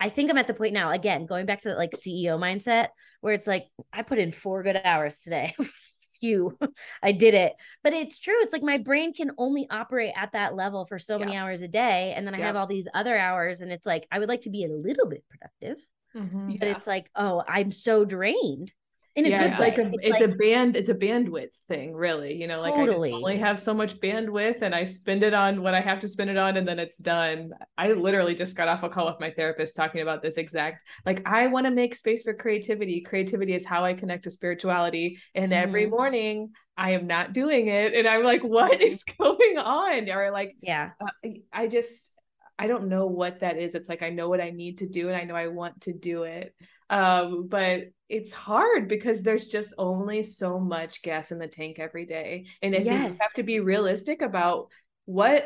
I 0.00 0.10
think 0.10 0.30
I'm 0.30 0.38
at 0.38 0.46
the 0.46 0.54
point 0.54 0.74
now, 0.74 0.90
again, 0.92 1.26
going 1.26 1.46
back 1.46 1.62
to 1.62 1.70
that 1.70 1.78
like 1.78 1.94
CEO 1.94 2.38
mindset, 2.38 2.88
where 3.20 3.34
it's 3.34 3.46
like, 3.46 3.66
I 3.92 4.02
put 4.02 4.18
in 4.18 4.32
four 4.32 4.62
good 4.62 4.80
hours 4.84 5.20
today. 5.20 5.54
Phew, 6.20 6.58
I 7.02 7.12
did 7.12 7.34
it. 7.34 7.52
But 7.82 7.92
it's 7.92 8.18
true. 8.18 8.36
It's 8.40 8.52
like 8.52 8.62
my 8.62 8.78
brain 8.78 9.14
can 9.14 9.32
only 9.38 9.66
operate 9.70 10.12
at 10.16 10.32
that 10.32 10.54
level 10.54 10.86
for 10.86 10.98
so 10.98 11.18
many 11.18 11.34
hours 11.36 11.62
a 11.62 11.68
day. 11.68 12.14
And 12.16 12.26
then 12.26 12.34
I 12.34 12.40
have 12.40 12.56
all 12.56 12.66
these 12.66 12.88
other 12.94 13.16
hours. 13.16 13.60
And 13.60 13.70
it's 13.72 13.86
like, 13.86 14.06
I 14.10 14.18
would 14.18 14.28
like 14.28 14.42
to 14.42 14.50
be 14.50 14.64
a 14.64 14.68
little 14.68 15.06
bit 15.06 15.24
productive, 15.28 15.76
Mhm. 16.16 16.58
but 16.58 16.68
Yeah. 16.68 16.76
it's 16.76 16.86
like, 16.86 17.10
oh, 17.14 17.42
I'm 17.46 17.70
so 17.72 18.04
drained 18.04 18.72
in 19.14 19.26
yeah, 19.26 19.44
it's 19.44 19.58
way. 19.58 19.68
like 19.68 19.78
a 19.78 19.90
it's, 20.02 20.20
like, 20.20 20.20
a 20.20 20.28
band 20.28 20.76
it's 20.76 20.88
a 20.90 20.94
bandwidth 20.94 21.48
thing, 21.68 21.94
really. 21.94 22.34
You 22.34 22.46
know, 22.46 22.60
like 22.60 22.74
Totally. 22.74 23.12
I 23.12 23.16
only 23.16 23.38
have 23.38 23.60
so 23.60 23.72
much 23.74 23.98
bandwidth 24.00 24.60
and 24.62 24.74
I 24.74 24.84
spend 24.84 25.22
it 25.22 25.32
on 25.34 25.62
what 25.62 25.74
I 25.74 25.80
have 25.80 26.00
to 26.00 26.08
spend 26.08 26.28
it 26.30 26.36
on 26.36 26.56
and 26.56 26.68
then 26.68 26.78
it's 26.78 26.98
done. 26.98 27.50
I 27.78 27.92
literally 27.92 28.34
just 28.34 28.56
got 28.56 28.68
off 28.68 28.82
a 28.82 28.88
call 28.90 29.06
with 29.06 29.20
my 29.20 29.30
therapist 29.30 29.74
talking 29.74 30.02
about 30.02 30.22
this 30.22 30.36
exact 30.36 30.86
like 31.06 31.26
I 31.26 31.46
want 31.46 31.66
to 31.66 31.70
make 31.70 31.94
space 31.94 32.22
for 32.24 32.34
creativity. 32.34 33.00
Creativity 33.00 33.54
is 33.54 33.64
how 33.64 33.84
I 33.84 33.94
connect 33.94 34.24
to 34.24 34.30
spirituality. 34.30 35.18
And 35.34 35.52
every 35.52 35.86
Mhm. 35.86 35.90
morning 35.90 36.50
I 36.76 36.90
am 36.90 37.06
not 37.06 37.32
doing 37.32 37.68
it. 37.68 37.94
And 37.94 38.06
I'm 38.06 38.22
like, 38.22 38.44
what 38.44 38.80
is 38.82 39.02
going 39.04 39.56
on? 39.58 40.10
Or 40.10 40.30
like 40.30 40.56
yeah. 40.60 40.90
uh, 41.00 41.28
I 41.52 41.68
just 41.68 42.12
I 42.58 42.66
don't 42.66 42.88
know 42.88 43.06
what 43.06 43.40
that 43.40 43.58
is. 43.58 43.74
It's 43.74 43.88
like 43.88 44.02
I 44.02 44.10
know 44.10 44.28
what 44.28 44.40
I 44.40 44.50
need 44.50 44.78
to 44.78 44.88
do 44.88 45.08
and 45.08 45.16
I 45.16 45.24
know 45.24 45.34
I 45.34 45.48
want 45.48 45.82
to 45.82 45.92
do 45.92 46.22
it. 46.22 46.54
Um, 46.88 47.48
but 47.48 47.84
it's 48.08 48.32
hard 48.32 48.88
because 48.88 49.22
there's 49.22 49.48
just 49.48 49.74
only 49.76 50.22
so 50.22 50.58
much 50.60 51.02
gas 51.02 51.32
in 51.32 51.38
the 51.38 51.48
tank 51.48 51.78
every 51.78 52.06
day. 52.06 52.46
And 52.62 52.74
I 52.74 52.78
think 52.78 53.12
you 53.12 53.18
have 53.20 53.32
to 53.34 53.42
be 53.42 53.60
realistic 53.60 54.22
about 54.22 54.68
what 55.06 55.44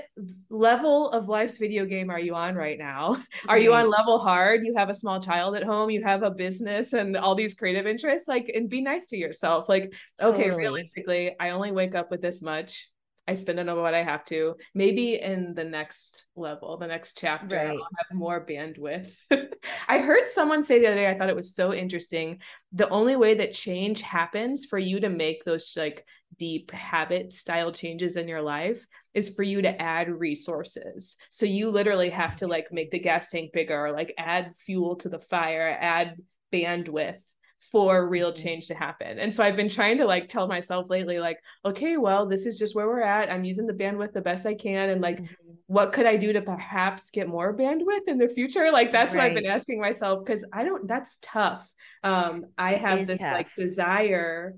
level 0.48 1.10
of 1.10 1.28
life's 1.28 1.58
video 1.58 1.84
game 1.84 2.10
are 2.10 2.18
you 2.18 2.34
on 2.34 2.54
right 2.54 2.78
now? 2.78 3.22
Are 3.48 3.58
you 3.58 3.74
on 3.74 3.90
level 3.90 4.18
hard? 4.18 4.64
You 4.64 4.74
have 4.76 4.88
a 4.88 4.94
small 4.94 5.20
child 5.20 5.54
at 5.54 5.64
home, 5.64 5.90
you 5.90 6.02
have 6.02 6.22
a 6.22 6.30
business 6.30 6.94
and 6.94 7.14
all 7.14 7.34
these 7.34 7.54
creative 7.54 7.86
interests, 7.86 8.26
like 8.26 8.50
and 8.54 8.70
be 8.70 8.80
nice 8.80 9.08
to 9.08 9.18
yourself. 9.18 9.68
Like, 9.68 9.92
okay, 10.20 10.44
Totally. 10.44 10.62
realistically, 10.62 11.36
I 11.38 11.50
only 11.50 11.72
wake 11.72 11.94
up 11.94 12.10
with 12.10 12.22
this 12.22 12.40
much. 12.40 12.88
I 13.30 13.34
spend 13.34 13.60
it 13.60 13.68
on 13.68 13.80
what 13.80 13.94
I 13.94 14.02
have 14.02 14.24
to. 14.24 14.56
Maybe 14.74 15.14
in 15.14 15.54
the 15.54 15.62
next 15.62 16.24
level, 16.34 16.76
the 16.76 16.88
next 16.88 17.16
chapter, 17.16 17.56
Right. 17.56 17.68
I'll 17.68 17.88
have 17.96 18.12
more 18.12 18.44
bandwidth. 18.44 19.12
I 19.88 19.98
heard 19.98 20.26
someone 20.26 20.64
say 20.64 20.80
the 20.80 20.88
other 20.88 20.96
day, 20.96 21.08
I 21.08 21.16
thought 21.16 21.28
it 21.28 21.36
was 21.36 21.54
so 21.54 21.72
interesting. 21.72 22.40
The 22.72 22.88
only 22.88 23.14
way 23.14 23.34
that 23.34 23.54
change 23.54 24.02
happens 24.02 24.64
for 24.64 24.80
you 24.80 24.98
to 24.98 25.08
make 25.08 25.44
those 25.44 25.72
like 25.76 26.04
deep 26.38 26.72
habit 26.72 27.32
style 27.32 27.70
changes 27.70 28.16
in 28.16 28.26
your 28.26 28.42
life 28.42 28.84
is 29.14 29.28
for 29.28 29.44
you 29.44 29.62
to 29.62 29.80
add 29.80 30.10
resources. 30.10 31.14
So 31.30 31.46
you 31.46 31.70
literally 31.70 32.10
have 32.10 32.34
to 32.36 32.48
like 32.48 32.72
make 32.72 32.90
the 32.90 32.98
gas 32.98 33.28
tank 33.28 33.52
bigger, 33.52 33.92
like 33.92 34.12
add 34.18 34.56
fuel 34.56 34.96
to 34.96 35.08
the 35.08 35.20
fire, 35.20 35.68
add 35.80 36.16
bandwidth 36.52 37.20
for 37.60 38.08
real 38.08 38.32
Mhm. 38.32 38.36
change 38.36 38.66
to 38.68 38.74
happen. 38.74 39.18
And 39.18 39.34
so 39.34 39.44
I've 39.44 39.56
been 39.56 39.68
trying 39.68 39.98
to 39.98 40.06
like 40.06 40.28
tell 40.28 40.48
myself 40.48 40.88
lately, 40.90 41.18
like, 41.20 41.38
okay, 41.64 41.96
well, 41.96 42.26
this 42.26 42.46
is 42.46 42.58
just 42.58 42.74
where 42.74 42.86
we're 42.86 43.02
at. 43.02 43.30
I'm 43.30 43.44
using 43.44 43.66
the 43.66 43.72
bandwidth 43.74 44.12
the 44.12 44.20
best 44.22 44.46
I 44.46 44.54
can. 44.54 44.88
And 44.90 45.00
like, 45.00 45.18
Mhm. 45.18 45.28
what 45.66 45.92
could 45.92 46.06
I 46.06 46.16
do 46.16 46.32
to 46.32 46.42
perhaps 46.42 47.10
get 47.10 47.28
more 47.28 47.56
bandwidth 47.56 48.08
in 48.08 48.18
the 48.18 48.28
future? 48.28 48.70
Like 48.72 48.92
that's 48.92 49.14
what 49.14 49.22
I've 49.22 49.34
been 49.34 49.46
asking 49.46 49.80
myself 49.80 50.24
because 50.24 50.44
I 50.52 50.64
don't 50.64 50.88
that's 50.88 51.18
tough. 51.22 51.68
Um 52.02 52.46
I 52.56 52.74
have 52.74 53.00
is 53.00 53.06
this 53.08 53.20
like 53.20 53.54
desire, 53.54 54.56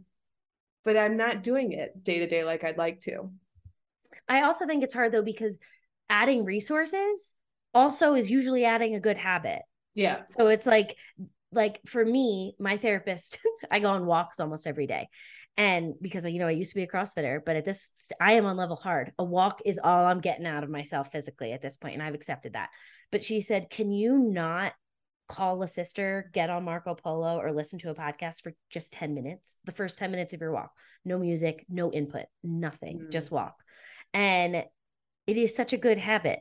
but 0.84 0.96
I'm 0.96 1.16
not 1.16 1.42
doing 1.42 1.72
it 1.72 2.02
day 2.02 2.20
to 2.20 2.26
day 2.26 2.44
like 2.44 2.64
I'd 2.64 2.78
like 2.78 3.00
to. 3.00 3.30
I 4.28 4.42
also 4.42 4.66
think 4.66 4.84
it's 4.84 4.94
hard 4.94 5.12
though 5.12 5.22
because 5.22 5.58
adding 6.08 6.44
resources 6.44 7.34
also 7.74 8.14
is 8.14 8.30
usually 8.30 8.64
adding 8.64 8.94
a 8.94 9.00
good 9.00 9.16
habit. 9.16 9.62
Yeah. 9.94 10.24
So 10.26 10.46
it's 10.48 10.66
like 10.66 10.96
like 11.52 11.80
for 11.86 12.04
me, 12.04 12.54
my 12.58 12.76
therapist, 12.76 13.38
I 13.70 13.78
go 13.78 13.88
on 13.90 14.06
walks 14.06 14.40
almost 14.40 14.66
every 14.66 14.86
day. 14.86 15.08
And 15.56 15.94
because 16.00 16.24
you 16.24 16.38
know, 16.38 16.46
I 16.48 16.52
used 16.52 16.70
to 16.70 16.76
be 16.76 16.82
a 16.82 16.88
CrossFitter, 16.88 17.40
but 17.44 17.56
at 17.56 17.64
this 17.66 18.10
I 18.18 18.32
am 18.32 18.46
on 18.46 18.56
level 18.56 18.76
hard. 18.76 19.12
A 19.18 19.24
walk 19.24 19.60
is 19.66 19.78
all 19.82 20.06
I'm 20.06 20.20
getting 20.20 20.46
out 20.46 20.64
of 20.64 20.70
myself 20.70 21.12
physically 21.12 21.52
at 21.52 21.60
this 21.60 21.76
point, 21.76 21.94
and 21.94 22.02
I've 22.02 22.14
accepted 22.14 22.54
that. 22.54 22.70
But 23.10 23.22
she 23.22 23.42
said, 23.42 23.68
"Can 23.68 23.92
you 23.92 24.16
not 24.18 24.72
call 25.28 25.62
a 25.62 25.68
sister, 25.68 26.30
get 26.32 26.50
on 26.50 26.64
Marco 26.64 26.94
Polo, 26.94 27.38
or 27.38 27.52
listen 27.52 27.78
to 27.80 27.90
a 27.90 27.94
podcast 27.94 28.42
for 28.42 28.54
just 28.70 28.92
10 28.92 29.14
minutes? 29.14 29.58
The 29.64 29.72
first 29.72 29.98
10 29.98 30.10
minutes 30.10 30.32
of 30.32 30.40
your 30.40 30.52
walk. 30.52 30.72
No 31.04 31.18
music, 31.18 31.66
no 31.68 31.92
input, 31.92 32.26
nothing, 32.42 33.00
Mm. 33.00 33.12
just 33.12 33.30
walk." 33.30 33.54
And 34.14 34.64
it 35.26 35.36
is 35.36 35.54
such 35.54 35.74
a 35.74 35.78
good 35.78 35.98
habit. 35.98 36.40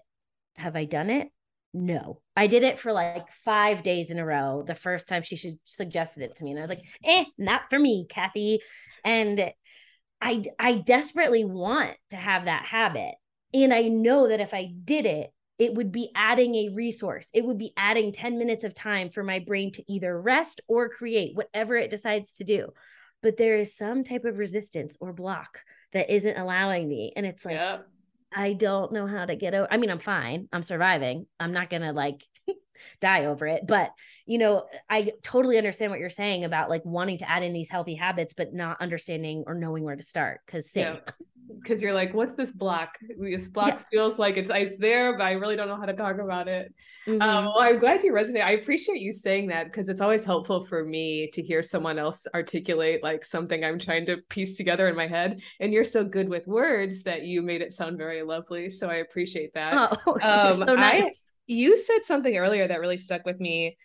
Have 0.55 0.75
I 0.77 0.85
done 0.85 1.09
it? 1.09 1.29
No. 1.73 2.21
I 2.35 2.47
did 2.47 2.63
it 2.63 2.79
for 2.79 2.91
like 2.91 3.29
five 3.31 3.83
days 3.83 4.11
in 4.11 4.19
a 4.19 4.25
row. 4.25 4.63
The 4.65 4.75
first 4.75 5.07
time 5.07 5.23
she 5.23 5.35
should 5.35 5.57
suggested 5.63 6.23
it 6.23 6.35
to 6.35 6.43
me. 6.43 6.51
And 6.51 6.59
I 6.59 6.63
was 6.63 6.69
like, 6.69 6.83
eh, 7.03 7.25
not 7.37 7.63
for 7.69 7.79
me, 7.79 8.07
Kathy. 8.09 8.59
And 9.05 9.51
I 10.21 10.43
I 10.59 10.73
desperately 10.73 11.45
want 11.45 11.95
to 12.09 12.17
have 12.17 12.45
that 12.45 12.65
habit. 12.65 13.15
And 13.53 13.73
I 13.73 13.83
know 13.83 14.27
that 14.27 14.41
if 14.41 14.53
I 14.53 14.71
did 14.83 15.05
it, 15.05 15.31
it 15.59 15.73
would 15.75 15.91
be 15.91 16.09
adding 16.15 16.55
a 16.55 16.69
resource. 16.69 17.29
It 17.33 17.45
would 17.45 17.57
be 17.57 17.73
adding 17.77 18.11
10 18.11 18.37
minutes 18.37 18.63
of 18.63 18.73
time 18.73 19.09
for 19.09 19.23
my 19.23 19.39
brain 19.39 19.71
to 19.73 19.83
either 19.91 20.19
rest 20.19 20.61
or 20.67 20.89
create 20.89 21.35
whatever 21.35 21.75
it 21.75 21.91
decides 21.91 22.33
to 22.35 22.43
do. 22.43 22.69
But 23.21 23.37
there 23.37 23.59
is 23.59 23.75
some 23.75 24.03
type 24.03 24.25
of 24.25 24.39
resistance 24.39 24.97
or 24.99 25.13
block 25.13 25.59
that 25.93 26.09
isn't 26.09 26.37
allowing 26.37 26.87
me. 26.87 27.13
And 27.15 27.25
it's 27.25 27.45
like. 27.45 27.55
I 28.33 28.53
don't 28.53 28.93
know 28.93 29.07
how 29.07 29.25
to 29.25 29.35
get 29.35 29.53
over. 29.53 29.67
I 29.69 29.77
mean, 29.77 29.89
I'm 29.89 29.99
fine. 29.99 30.47
I'm 30.53 30.63
surviving. 30.63 31.27
I'm 31.39 31.51
not 31.51 31.69
gonna 31.69 31.91
like 31.93 32.23
die 32.99 33.25
over 33.25 33.47
it. 33.47 33.65
But 33.67 33.93
you 34.25 34.37
know, 34.37 34.65
I 34.89 35.11
totally 35.23 35.57
understand 35.57 35.91
what 35.91 35.99
you're 35.99 36.09
saying 36.09 36.43
about 36.43 36.69
like 36.69 36.85
wanting 36.85 37.17
to 37.19 37.29
add 37.29 37.43
in 37.43 37.53
these 37.53 37.69
healthy 37.69 37.95
habits, 37.95 38.33
but 38.35 38.53
not 38.53 38.81
understanding 38.81 39.43
or 39.47 39.53
knowing 39.55 39.83
where 39.83 39.95
to 39.95 40.03
start. 40.03 40.41
Cause 40.47 40.71
same. 40.71 40.95
Yeah. 40.95 40.99
Because 41.61 41.81
you're 41.81 41.93
like, 41.93 42.13
what's 42.13 42.35
this 42.35 42.51
block? 42.51 42.97
This 43.19 43.47
block 43.49 43.85
feels 43.91 44.17
like 44.17 44.37
it's 44.37 44.49
it's 44.53 44.77
there, 44.77 45.17
but 45.17 45.25
I 45.25 45.33
really 45.33 45.57
don't 45.57 45.67
know 45.67 45.75
how 45.75 45.85
to 45.85 45.93
talk 45.93 46.17
about 46.17 46.47
it. 46.47 46.73
Mhm. 47.05 47.21
Um, 47.21 47.45
well, 47.45 47.59
I'm 47.59 47.77
glad 47.77 48.03
you 48.03 48.13
resonate. 48.13 48.43
I 48.43 48.51
appreciate 48.51 49.01
you 49.01 49.11
saying 49.11 49.47
that 49.47 49.65
because 49.65 49.89
it's 49.89 49.99
always 49.99 50.23
helpful 50.23 50.63
for 50.65 50.85
me 50.85 51.29
to 51.33 51.41
hear 51.41 51.61
someone 51.61 51.99
else 51.99 52.25
articulate 52.33 53.03
like 53.03 53.25
something 53.25 53.65
I'm 53.65 53.79
trying 53.79 54.05
to 54.05 54.17
piece 54.29 54.55
together 54.55 54.87
in 54.87 54.95
my 54.95 55.07
head. 55.07 55.41
And 55.59 55.73
you're 55.73 55.83
so 55.83 56.05
good 56.05 56.29
with 56.29 56.47
words 56.47 57.03
that 57.03 57.23
you 57.23 57.41
made 57.41 57.61
it 57.61 57.73
sound 57.73 57.97
very 57.97 58.21
lovely. 58.23 58.69
So 58.69 58.87
I 58.87 58.95
appreciate 58.97 59.53
that. 59.55 59.97
oh, 60.07 60.19
um, 60.21 60.55
so 60.55 60.73
I- 60.77 60.99
nice. 61.01 61.30
You 61.51 61.75
said 61.75 62.05
something 62.05 62.37
earlier 62.37 62.67
that 62.67 62.79
really 62.79 62.97
stuck 62.97 63.25
with 63.25 63.39
me. 63.39 63.77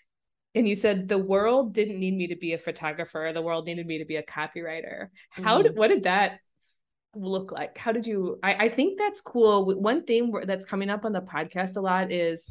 And 0.55 0.67
you 0.67 0.77
said 0.77 1.09
the 1.09 1.19
world 1.19 1.75
didn't 1.75 2.01
need 2.01 2.17
me 2.17 2.29
to 2.29 2.37
be 2.37 2.55
a 2.55 2.59
photographer. 2.59 3.33
The 3.35 3.43
world 3.43 3.67
needed 3.67 3.87
me 3.87 3.99
to 3.99 4.05
be 4.05 4.17
a 4.17 4.23
copywriter. 4.23 5.09
How 5.31 5.61
did 5.61 5.73
mm-hmm. 5.73 5.79
what 5.79 5.89
did 5.89 6.05
that 6.05 6.39
look 7.15 7.53
like? 7.53 7.77
How 7.77 7.93
did 7.93 8.07
you? 8.07 8.39
I, 8.43 8.55
I 8.55 8.69
think 8.69 8.99
that's 8.99 9.21
cool. 9.21 9.67
One 9.67 10.05
thing 10.05 10.33
that's 10.45 10.65
coming 10.65 10.89
up 10.89 11.05
on 11.05 11.13
the 11.13 11.21
podcast 11.21 11.77
a 11.77 11.81
lot 11.81 12.11
is 12.13 12.49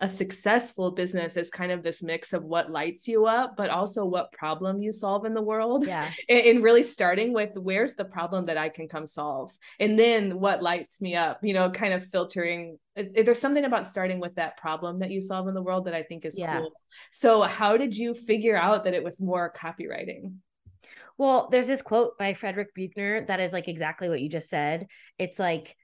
a 0.00 0.10
successful 0.10 0.90
business 0.90 1.38
is 1.38 1.48
kind 1.48 1.72
of 1.72 1.82
this 1.82 2.02
mix 2.02 2.34
of 2.34 2.44
what 2.44 2.70
lights 2.70 3.08
you 3.08 3.24
up, 3.24 3.56
but 3.56 3.70
also 3.70 4.04
what 4.04 4.30
problem 4.30 4.82
you 4.82 4.92
solve 4.92 5.24
in 5.24 5.32
the 5.32 5.42
world. 5.42 5.86
Yeah. 5.96 6.10
And 6.28 6.62
really 6.64 6.82
starting 6.82 7.32
with 7.32 7.50
where's 7.54 7.94
the 7.94 8.04
problem 8.04 8.46
that 8.46 8.58
I 8.58 8.68
can 8.68 8.88
come 8.88 9.06
solve? 9.06 9.52
And 9.78 9.98
then 9.98 10.40
what 10.40 10.62
lights 10.62 11.00
me 11.00 11.14
up, 11.14 11.38
you 11.42 11.54
know, 11.54 11.70
kind 11.70 11.94
of 11.94 12.04
filtering. 12.08 12.78
Uh, 12.98 13.04
uh, 13.16 13.22
there's 13.24 13.38
something 13.38 13.64
about 13.64 13.86
starting 13.86 14.18
with 14.18 14.34
that 14.34 14.56
problem 14.56 14.98
that 14.98 15.10
you 15.10 15.20
solve 15.20 15.48
in 15.48 15.54
the 15.54 15.62
world 15.62 15.86
that 15.86 15.94
I 15.94 16.02
think 16.02 16.24
is 16.24 16.38
yeah. 16.38 16.58
cool. 16.58 16.72
So, 17.12 17.42
how 17.42 17.76
did 17.76 17.96
you 17.96 18.14
figure 18.14 18.56
out 18.56 18.84
that 18.84 18.94
it 18.94 19.04
was 19.04 19.20
more 19.20 19.52
copywriting? 19.56 20.34
Well, 21.18 21.48
there's 21.50 21.68
this 21.68 21.82
quote 21.82 22.18
by 22.18 22.34
Frederick 22.34 22.74
Buechner 22.74 23.24
that 23.26 23.40
is 23.40 23.52
like 23.52 23.68
exactly 23.68 24.08
what 24.08 24.20
you 24.20 24.28
just 24.28 24.50
said. 24.50 24.88
It's 25.18 25.38
like, 25.38 25.76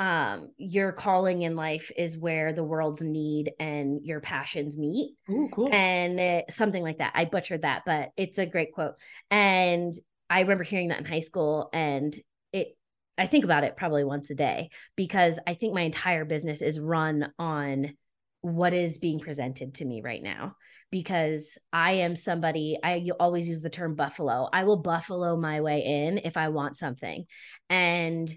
um, 0.00 0.48
your 0.56 0.92
calling 0.92 1.42
in 1.42 1.54
life 1.54 1.92
is 1.94 2.16
where 2.16 2.54
the 2.54 2.64
world's 2.64 3.02
need 3.02 3.52
and 3.60 4.00
your 4.02 4.20
passions 4.20 4.78
meet. 4.78 5.14
Ooh, 5.28 5.50
cool. 5.52 5.68
And 5.70 6.18
it, 6.18 6.50
something 6.50 6.82
like 6.82 6.98
that. 6.98 7.12
I 7.14 7.26
butchered 7.26 7.62
that, 7.62 7.82
but 7.84 8.08
it's 8.16 8.38
a 8.38 8.46
great 8.46 8.72
quote. 8.72 8.94
And 9.30 9.92
I 10.30 10.40
remember 10.40 10.64
hearing 10.64 10.88
that 10.88 11.00
in 11.00 11.04
high 11.04 11.20
school 11.20 11.68
and 11.74 12.16
it 12.50 12.68
I 13.18 13.26
think 13.26 13.44
about 13.44 13.64
it 13.64 13.76
probably 13.76 14.02
once 14.02 14.30
a 14.30 14.34
day 14.34 14.70
because 14.96 15.38
I 15.46 15.52
think 15.52 15.74
my 15.74 15.82
entire 15.82 16.24
business 16.24 16.62
is 16.62 16.80
run 16.80 17.30
on 17.38 17.92
what 18.40 18.72
is 18.72 18.98
being 18.98 19.20
presented 19.20 19.74
to 19.74 19.84
me 19.84 20.00
right 20.00 20.22
now 20.22 20.56
because 20.90 21.58
I 21.74 21.92
am 21.92 22.16
somebody 22.16 22.78
I 22.82 23.10
always 23.20 23.46
use 23.46 23.60
the 23.60 23.68
term 23.68 23.96
buffalo. 23.96 24.48
I 24.50 24.64
will 24.64 24.78
buffalo 24.78 25.36
my 25.36 25.60
way 25.60 25.84
in 25.84 26.22
if 26.24 26.38
I 26.38 26.48
want 26.48 26.78
something. 26.78 27.26
And 27.68 28.32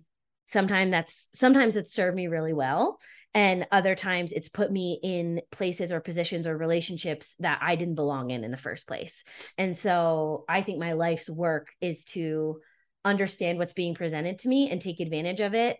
sometimes 0.45 0.91
that's 0.91 1.29
sometimes 1.33 1.75
it's 1.75 1.93
served 1.93 2.15
me 2.15 2.27
really 2.27 2.53
well 2.53 2.99
and 3.33 3.65
other 3.71 3.95
times 3.95 4.31
it's 4.31 4.49
put 4.49 4.71
me 4.71 4.99
in 5.01 5.41
places 5.51 5.91
or 5.91 5.99
positions 5.99 6.45
or 6.45 6.55
relationships 6.55 7.35
that 7.39 7.59
I 7.61 7.75
didn't 7.75 7.95
belong 7.95 8.29
in 8.29 8.43
in 8.43 8.51
the 8.51 8.57
first 8.57 8.87
place. 8.87 9.23
And 9.57 9.75
so 9.75 10.45
I 10.47 10.61
think 10.61 10.79
my 10.79 10.93
life's 10.93 11.29
work 11.29 11.69
is 11.81 12.03
to 12.05 12.59
understand 13.03 13.57
what's 13.57 13.73
being 13.73 13.95
presented 13.95 14.39
to 14.39 14.47
me 14.47 14.69
and 14.69 14.79
take 14.79 14.99
advantage 14.99 15.39
of 15.39 15.55
it 15.55 15.77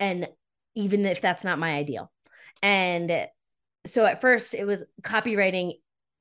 and 0.00 0.28
even 0.74 1.04
if 1.04 1.20
that's 1.20 1.44
not 1.44 1.58
my 1.58 1.74
ideal. 1.74 2.10
And 2.62 3.28
so 3.86 4.06
at 4.06 4.20
first 4.20 4.54
it 4.54 4.64
was 4.64 4.84
copywriting 5.02 5.74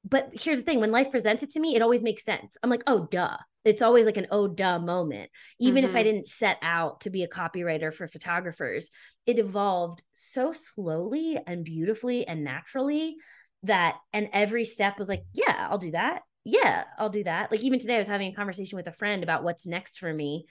but 0.08 0.30
here's 0.34 0.60
the 0.60 0.66
thing 0.66 0.80
when 0.80 0.92
life 0.92 1.12
presents 1.12 1.44
it 1.44 1.52
to 1.52 1.60
me 1.60 1.76
it 1.76 1.82
always 1.82 2.04
makes 2.04 2.24
sense 2.24 2.58
i'm 2.62 2.70
like 2.70 2.84
oh 2.88 3.08
duh 3.10 3.38
it's 3.66 3.82
always 3.82 4.06
like 4.06 4.18
an 4.18 4.28
oh 4.32 4.48
duh 4.48 4.80
moment 4.80 5.30
even 5.60 5.84
mm-hmm. 5.84 5.90
if 5.90 5.96
i 5.96 6.00
mm-hmm. 6.00 6.14
didn't 6.14 6.28
set 6.28 6.58
out 6.62 7.02
to 7.02 7.10
be 7.10 7.24
a 7.24 7.28
copywriter 7.28 7.94
for 7.94 8.08
photographers 8.08 8.92
it 9.26 9.40
evolved 9.40 10.02
so 10.14 10.52
slowly 10.52 11.38
and 11.48 11.64
beautifully 11.64 12.28
and 12.28 12.44
naturally 12.44 13.16
that 13.64 13.96
and 14.12 14.30
every 14.34 14.66
step 14.66 15.00
was 15.00 15.10
like 15.10 15.24
yeah 15.34 15.68
i'll 15.70 15.78
do 15.78 15.92
that 15.92 16.22
yeah 16.44 16.84
i'll 16.98 17.10
do 17.10 17.24
that 17.24 17.52
like 17.52 17.62
even 17.62 17.80
today 17.80 17.96
i 17.96 18.00
was 18.00 18.08
having 18.08 18.32
a 18.32 18.36
conversation 18.36 18.76
with 18.76 18.88
a 18.88 18.94
friend 18.94 19.24
about 19.24 19.44
what's 19.44 19.66
next 19.66 19.98
for 19.98 20.14
me 20.14 20.46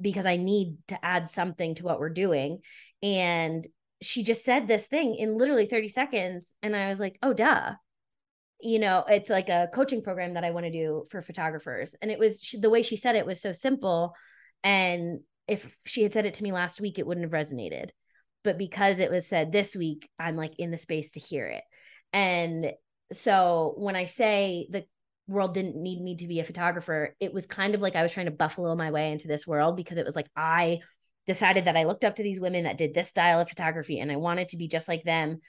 because 0.00 0.26
i 0.26 0.36
need 0.36 0.76
to 0.88 1.04
add 1.04 1.28
something 1.28 1.74
to 1.74 1.84
what 1.84 1.98
we're 1.98 2.10
doing 2.10 2.58
and 3.02 3.66
she 4.02 4.22
just 4.22 4.44
said 4.44 4.66
this 4.66 4.86
thing 4.86 5.14
in 5.14 5.36
literally 5.36 5.66
30 5.66 5.88
seconds 5.88 6.54
and 6.62 6.76
i 6.76 6.88
was 6.88 7.00
like 7.00 7.18
oh 7.22 7.32
duh 7.32 7.72
you 8.62 8.78
know 8.78 9.04
it's 9.08 9.30
like 9.30 9.48
a 9.48 9.68
coaching 9.74 10.02
program 10.02 10.34
that 10.34 10.44
i 10.44 10.50
want 10.50 10.66
to 10.66 10.72
do 10.72 11.04
for 11.10 11.22
photographers 11.22 11.94
and 12.02 12.10
it 12.10 12.18
was 12.18 12.40
she, 12.42 12.58
the 12.58 12.70
way 12.70 12.82
she 12.82 12.96
said 12.96 13.16
it 13.16 13.26
was 13.26 13.40
so 13.40 13.52
simple 13.52 14.14
and 14.62 15.20
if 15.48 15.76
she 15.84 16.02
had 16.02 16.12
said 16.12 16.26
it 16.26 16.34
to 16.34 16.42
me 16.42 16.52
last 16.52 16.80
week 16.80 16.98
it 16.98 17.06
wouldn't 17.06 17.24
have 17.24 17.32
resonated 17.32 17.90
but 18.44 18.58
because 18.58 18.98
it 18.98 19.10
was 19.10 19.26
said 19.26 19.52
this 19.52 19.74
week 19.74 20.08
i'm 20.18 20.36
like 20.36 20.52
in 20.58 20.70
the 20.70 20.76
space 20.76 21.12
to 21.12 21.20
hear 21.20 21.46
it 21.46 21.62
and 22.12 22.72
so 23.12 23.74
when 23.76 23.96
i 23.96 24.04
say 24.04 24.66
the 24.70 24.84
world 25.26 25.54
didn't 25.54 25.76
need 25.76 26.02
me 26.02 26.16
to 26.16 26.26
be 26.26 26.40
a 26.40 26.44
photographer 26.44 27.14
it 27.20 27.32
was 27.32 27.46
kind 27.46 27.74
of 27.74 27.80
like 27.80 27.96
i 27.96 28.02
was 28.02 28.12
trying 28.12 28.26
to 28.26 28.32
buffalo 28.32 28.74
my 28.74 28.90
way 28.90 29.12
into 29.12 29.28
this 29.28 29.46
world 29.46 29.76
because 29.76 29.96
it 29.96 30.04
was 30.04 30.16
like 30.16 30.28
i 30.36 30.78
decided 31.26 31.66
that 31.66 31.76
i 31.76 31.84
looked 31.84 32.04
up 32.04 32.16
to 32.16 32.22
these 32.22 32.40
women 32.40 32.64
that 32.64 32.78
did 32.78 32.92
this 32.92 33.08
style 33.08 33.40
of 33.40 33.48
photography 33.48 34.00
and 34.00 34.10
i 34.10 34.16
wanted 34.16 34.48
to 34.48 34.56
be 34.56 34.66
just 34.66 34.88
like 34.88 35.04
them 35.04 35.40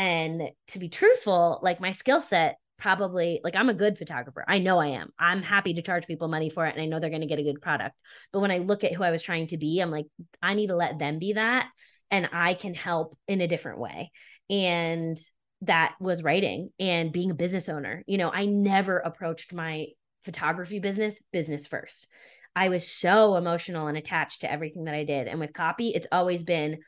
and 0.00 0.48
to 0.68 0.78
be 0.78 0.88
truthful 0.88 1.60
like 1.62 1.78
my 1.78 1.90
skill 1.90 2.22
set 2.22 2.56
probably 2.78 3.38
like 3.44 3.54
I'm 3.54 3.68
a 3.68 3.74
good 3.74 3.98
photographer. 3.98 4.42
I 4.48 4.58
know 4.58 4.78
I 4.78 4.86
am. 4.86 5.10
I'm 5.18 5.42
happy 5.42 5.74
to 5.74 5.82
charge 5.82 6.06
people 6.06 6.26
money 6.26 6.48
for 6.48 6.64
it 6.64 6.74
and 6.74 6.82
I 6.82 6.86
know 6.86 6.98
they're 6.98 7.10
going 7.10 7.20
to 7.20 7.26
get 7.26 7.38
a 7.38 7.42
good 7.42 7.60
product. 7.60 7.94
But 8.32 8.40
when 8.40 8.50
I 8.50 8.58
look 8.58 8.82
at 8.82 8.94
who 8.94 9.02
I 9.02 9.10
was 9.10 9.20
trying 9.20 9.48
to 9.48 9.58
be, 9.58 9.78
I'm 9.78 9.90
like 9.90 10.06
I 10.42 10.54
need 10.54 10.68
to 10.68 10.76
let 10.76 10.98
them 10.98 11.18
be 11.18 11.34
that 11.34 11.68
and 12.10 12.30
I 12.32 12.54
can 12.54 12.72
help 12.72 13.18
in 13.28 13.42
a 13.42 13.46
different 13.46 13.78
way. 13.78 14.10
And 14.48 15.18
that 15.62 15.94
was 16.00 16.22
writing 16.22 16.70
and 16.80 17.12
being 17.12 17.30
a 17.30 17.34
business 17.34 17.68
owner. 17.68 18.02
You 18.06 18.16
know, 18.16 18.30
I 18.30 18.46
never 18.46 18.96
approached 18.96 19.52
my 19.52 19.88
photography 20.24 20.78
business 20.78 21.22
business 21.30 21.66
first. 21.66 22.08
I 22.56 22.70
was 22.70 22.90
so 22.90 23.36
emotional 23.36 23.86
and 23.86 23.98
attached 23.98 24.40
to 24.40 24.50
everything 24.50 24.84
that 24.84 24.94
I 24.94 25.04
did. 25.04 25.28
And 25.28 25.38
with 25.38 25.52
copy, 25.52 25.90
it's 25.90 26.08
always 26.10 26.42
been 26.42 26.78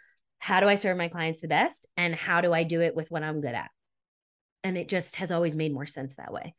how 0.43 0.61
do 0.61 0.69
I 0.69 0.75
serve 0.75 0.97
my 0.97 1.09
clients 1.09 1.41
the 1.41 1.49
best 1.49 1.87
and 1.97 2.15
how 2.15 2.41
do 2.41 2.53
I 2.53 2.65
do 2.65 2.81
it 2.81 2.97
with 2.97 3.11
what 3.11 3.23
I'm 3.23 3.41
good 3.41 3.55
at? 3.55 3.71
and 4.65 4.79
it 4.79 4.89
just 4.89 5.17
has 5.17 5.31
always 5.31 5.57
made 5.57 5.73
more 5.73 5.87
sense 5.87 6.17
that 6.17 6.33
way 6.33 6.55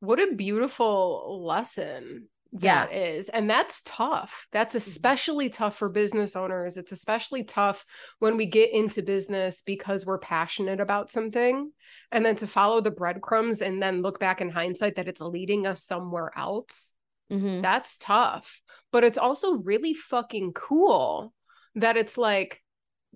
what 0.00 0.20
a 0.20 0.34
beautiful 0.34 1.42
lesson 1.44 2.28
that 2.52 2.92
yeah. 2.92 2.98
is 2.98 3.28
and 3.28 3.50
that's 3.50 3.82
tough 3.84 4.46
that's 4.52 4.74
mm-hmm. 4.74 4.90
especially 4.90 5.48
tough 5.48 5.76
for 5.76 5.88
business 5.88 6.36
owners 6.36 6.76
it's 6.76 6.92
especially 6.92 7.42
tough 7.42 7.84
when 8.20 8.36
we 8.36 8.46
get 8.46 8.72
into 8.72 9.02
business 9.02 9.62
because 9.66 10.06
we're 10.06 10.18
passionate 10.18 10.78
about 10.78 11.10
something 11.10 11.72
and 12.12 12.24
then 12.24 12.36
to 12.36 12.46
follow 12.46 12.80
the 12.80 12.92
breadcrumbs 12.92 13.60
and 13.60 13.82
then 13.82 14.02
look 14.02 14.20
back 14.20 14.40
in 14.40 14.50
hindsight 14.50 14.96
that 14.96 15.08
it's 15.08 15.20
leading 15.20 15.66
us 15.66 15.82
somewhere 15.82 16.30
else 16.36 16.92
mm-hmm. 17.32 17.60
that's 17.60 17.98
tough 17.98 18.60
but 18.92 19.02
it's 19.02 19.18
also 19.18 19.54
really 19.54 19.94
fucking 19.94 20.52
cool 20.52 21.32
that 21.76 21.96
it's 21.96 22.16
like 22.16 22.60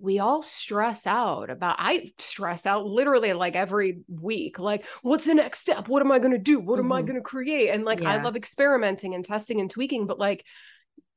we 0.01 0.19
all 0.19 0.41
stress 0.41 1.05
out 1.05 1.49
about 1.49 1.75
i 1.79 2.11
stress 2.17 2.65
out 2.65 2.85
literally 2.85 3.33
like 3.33 3.55
every 3.55 3.99
week 4.07 4.59
like 4.59 4.85
what's 5.01 5.25
the 5.25 5.33
next 5.33 5.59
step 5.59 5.87
what 5.87 6.01
am 6.01 6.11
i 6.11 6.19
going 6.19 6.31
to 6.31 6.37
do 6.37 6.59
what 6.59 6.77
mm-hmm. 6.77 6.85
am 6.85 6.91
i 6.91 6.99
mm-hmm. 6.99 7.07
going 7.07 7.19
to 7.19 7.23
create 7.23 7.69
and 7.69 7.83
like 7.83 7.99
yeah. 7.99 8.11
i 8.11 8.21
love 8.21 8.35
experimenting 8.35 9.13
and 9.13 9.25
testing 9.25 9.59
and 9.59 9.69
tweaking 9.69 10.07
but 10.07 10.19
like 10.19 10.45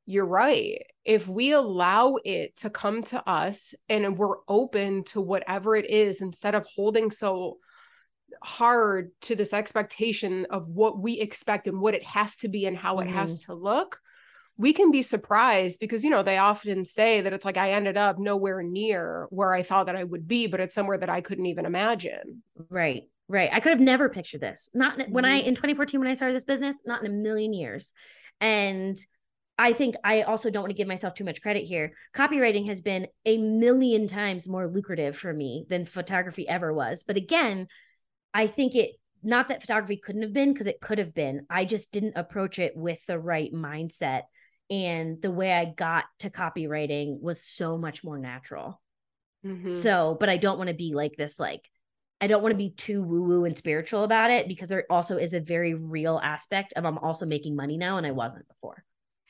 you're 0.05 0.27
right 0.27 0.83
if 1.05 1.29
we 1.29 1.53
allow 1.53 2.17
it 2.25 2.57
to 2.57 2.71
come 2.71 3.03
to 3.03 3.29
us 3.29 3.75
and 3.89 4.19
we're 4.19 4.37
open 4.49 5.05
to 5.05 5.21
whatever 5.21 5.77
it 5.77 5.89
is 5.89 6.21
instead 6.21 6.55
of 6.55 6.67
holding 6.67 7.11
so 7.11 7.59
hard 8.43 9.11
to 9.21 9.37
this 9.37 9.53
expectation 9.53 10.47
of 10.51 10.69
what 10.69 10.99
we 10.99 11.21
expect 11.21 11.67
and 11.67 11.81
what 11.81 11.95
it 11.95 12.05
has 12.05 12.37
to 12.37 12.49
be 12.49 12.67
and 12.67 12.77
how 12.77 12.97
mm-hmm. 12.97 13.09
it 13.09 13.13
has 13.13 13.41
mm-hmm. 13.41 13.53
to 13.53 13.59
look 13.59 14.01
we 14.63 14.73
can 14.73 14.93
be 14.93 15.03
surprised 15.03 15.81
because 15.81 16.05
you 16.05 16.11
know 16.11 16.23
they 16.23 16.39
often 16.39 16.85
say 16.85 17.21
that 17.21 17.33
it's 17.33 17.45
like 17.45 17.57
i 17.57 17.73
ended 17.73 17.97
up 17.97 18.19
nowhere 18.19 18.63
near 18.63 19.27
where 19.31 19.53
i 19.53 19.63
thought 19.63 19.87
that 19.87 19.97
i 19.97 20.05
would 20.05 20.29
be 20.29 20.47
but 20.47 20.61
it's 20.61 20.75
somewhere 20.75 20.97
that 20.97 21.11
i 21.11 21.21
couldn't 21.21 21.47
even 21.47 21.67
imagine 21.67 22.43
right 22.71 23.03
right 23.29 23.51
i 23.53 23.61
could 23.61 23.73
have 23.73 23.81
never 23.81 24.09
pictured 24.09 24.41
this 24.41 24.71
not 24.73 24.97
mm-hmm. 24.97 25.13
when 25.13 25.25
i 25.25 25.41
mm-hmm. 25.41 25.49
in 25.49 25.55
2014 25.55 26.01
when 26.01 26.09
i 26.09 26.15
started 26.15 26.37
this 26.37 26.45
business 26.45 26.77
not 26.87 27.05
in 27.05 27.11
a 27.11 27.15
million 27.15 27.53
years 27.53 27.93
and 28.41 28.97
I 29.59 29.75
think 29.75 29.95
I 30.03 30.23
also 30.23 30.51
don't 30.51 30.63
want 30.63 30.71
to 30.71 30.77
give 30.77 30.89
myself 30.89 31.15
too 31.15 31.25
much 31.25 31.43
credit 31.43 31.65
here. 31.65 31.93
Copywriting 32.17 32.67
has 32.67 32.81
been 32.81 33.07
a 33.27 33.37
million 33.37 34.09
times 34.09 34.49
more 34.49 34.67
lucrative 34.67 35.15
for 35.17 35.33
me 35.33 35.67
than 35.69 35.85
photography 35.85 36.49
ever 36.49 36.73
was. 36.73 37.05
But 37.05 37.19
again, 37.19 37.69
I 38.33 38.47
think 38.47 38.75
it 38.75 38.93
not 39.23 39.49
that 39.49 39.61
photography 39.61 39.99
couldn't 39.99 40.23
have 40.23 40.33
been 40.33 40.53
because 40.53 40.67
it 40.67 40.81
could 40.81 40.99
have 40.99 41.15
been. 41.15 41.47
I 41.49 41.65
just 41.65 41.93
didn't 41.93 42.17
approach 42.17 42.59
it 42.59 42.77
with 42.77 43.05
the 43.07 43.19
right 43.19 43.53
mindset 43.53 44.23
and 44.73 45.21
the 45.21 45.31
way 45.31 45.53
I 45.53 45.67
got 45.67 46.07
to 46.21 46.31
copywriting 46.31 47.21
was 47.21 47.45
so 47.45 47.77
much 47.77 48.03
more 48.03 48.19
natural. 48.19 48.81
Mm-hmm. 49.45 49.75
So, 49.75 50.17
but 50.19 50.31
I 50.31 50.39
don't 50.39 50.57
want 50.57 50.69
to 50.69 50.75
be 50.75 50.95
like 50.95 51.15
this, 51.19 51.39
like, 51.39 51.69
I 52.23 52.27
don't 52.27 52.43
want 52.43 52.53
to 52.53 52.57
be 52.59 52.71
too 52.71 53.03
woo 53.03 53.23
woo 53.23 53.45
and 53.45 53.55
spiritual 53.55 54.03
about 54.03 54.31
it 54.31 54.49
because 54.49 54.69
there 54.69 54.87
also 54.89 55.19
is 55.19 55.35
a 55.35 55.41
very 55.41 55.75
real 55.75 56.19
aspect 56.23 56.73
of 56.73 56.87
I'm 56.87 56.97
also 56.97 57.27
making 57.27 57.55
money 57.55 57.77
now 57.77 57.99
and 57.99 58.07
I 58.07 58.13
wasn't 58.13 58.49
before. 58.49 58.83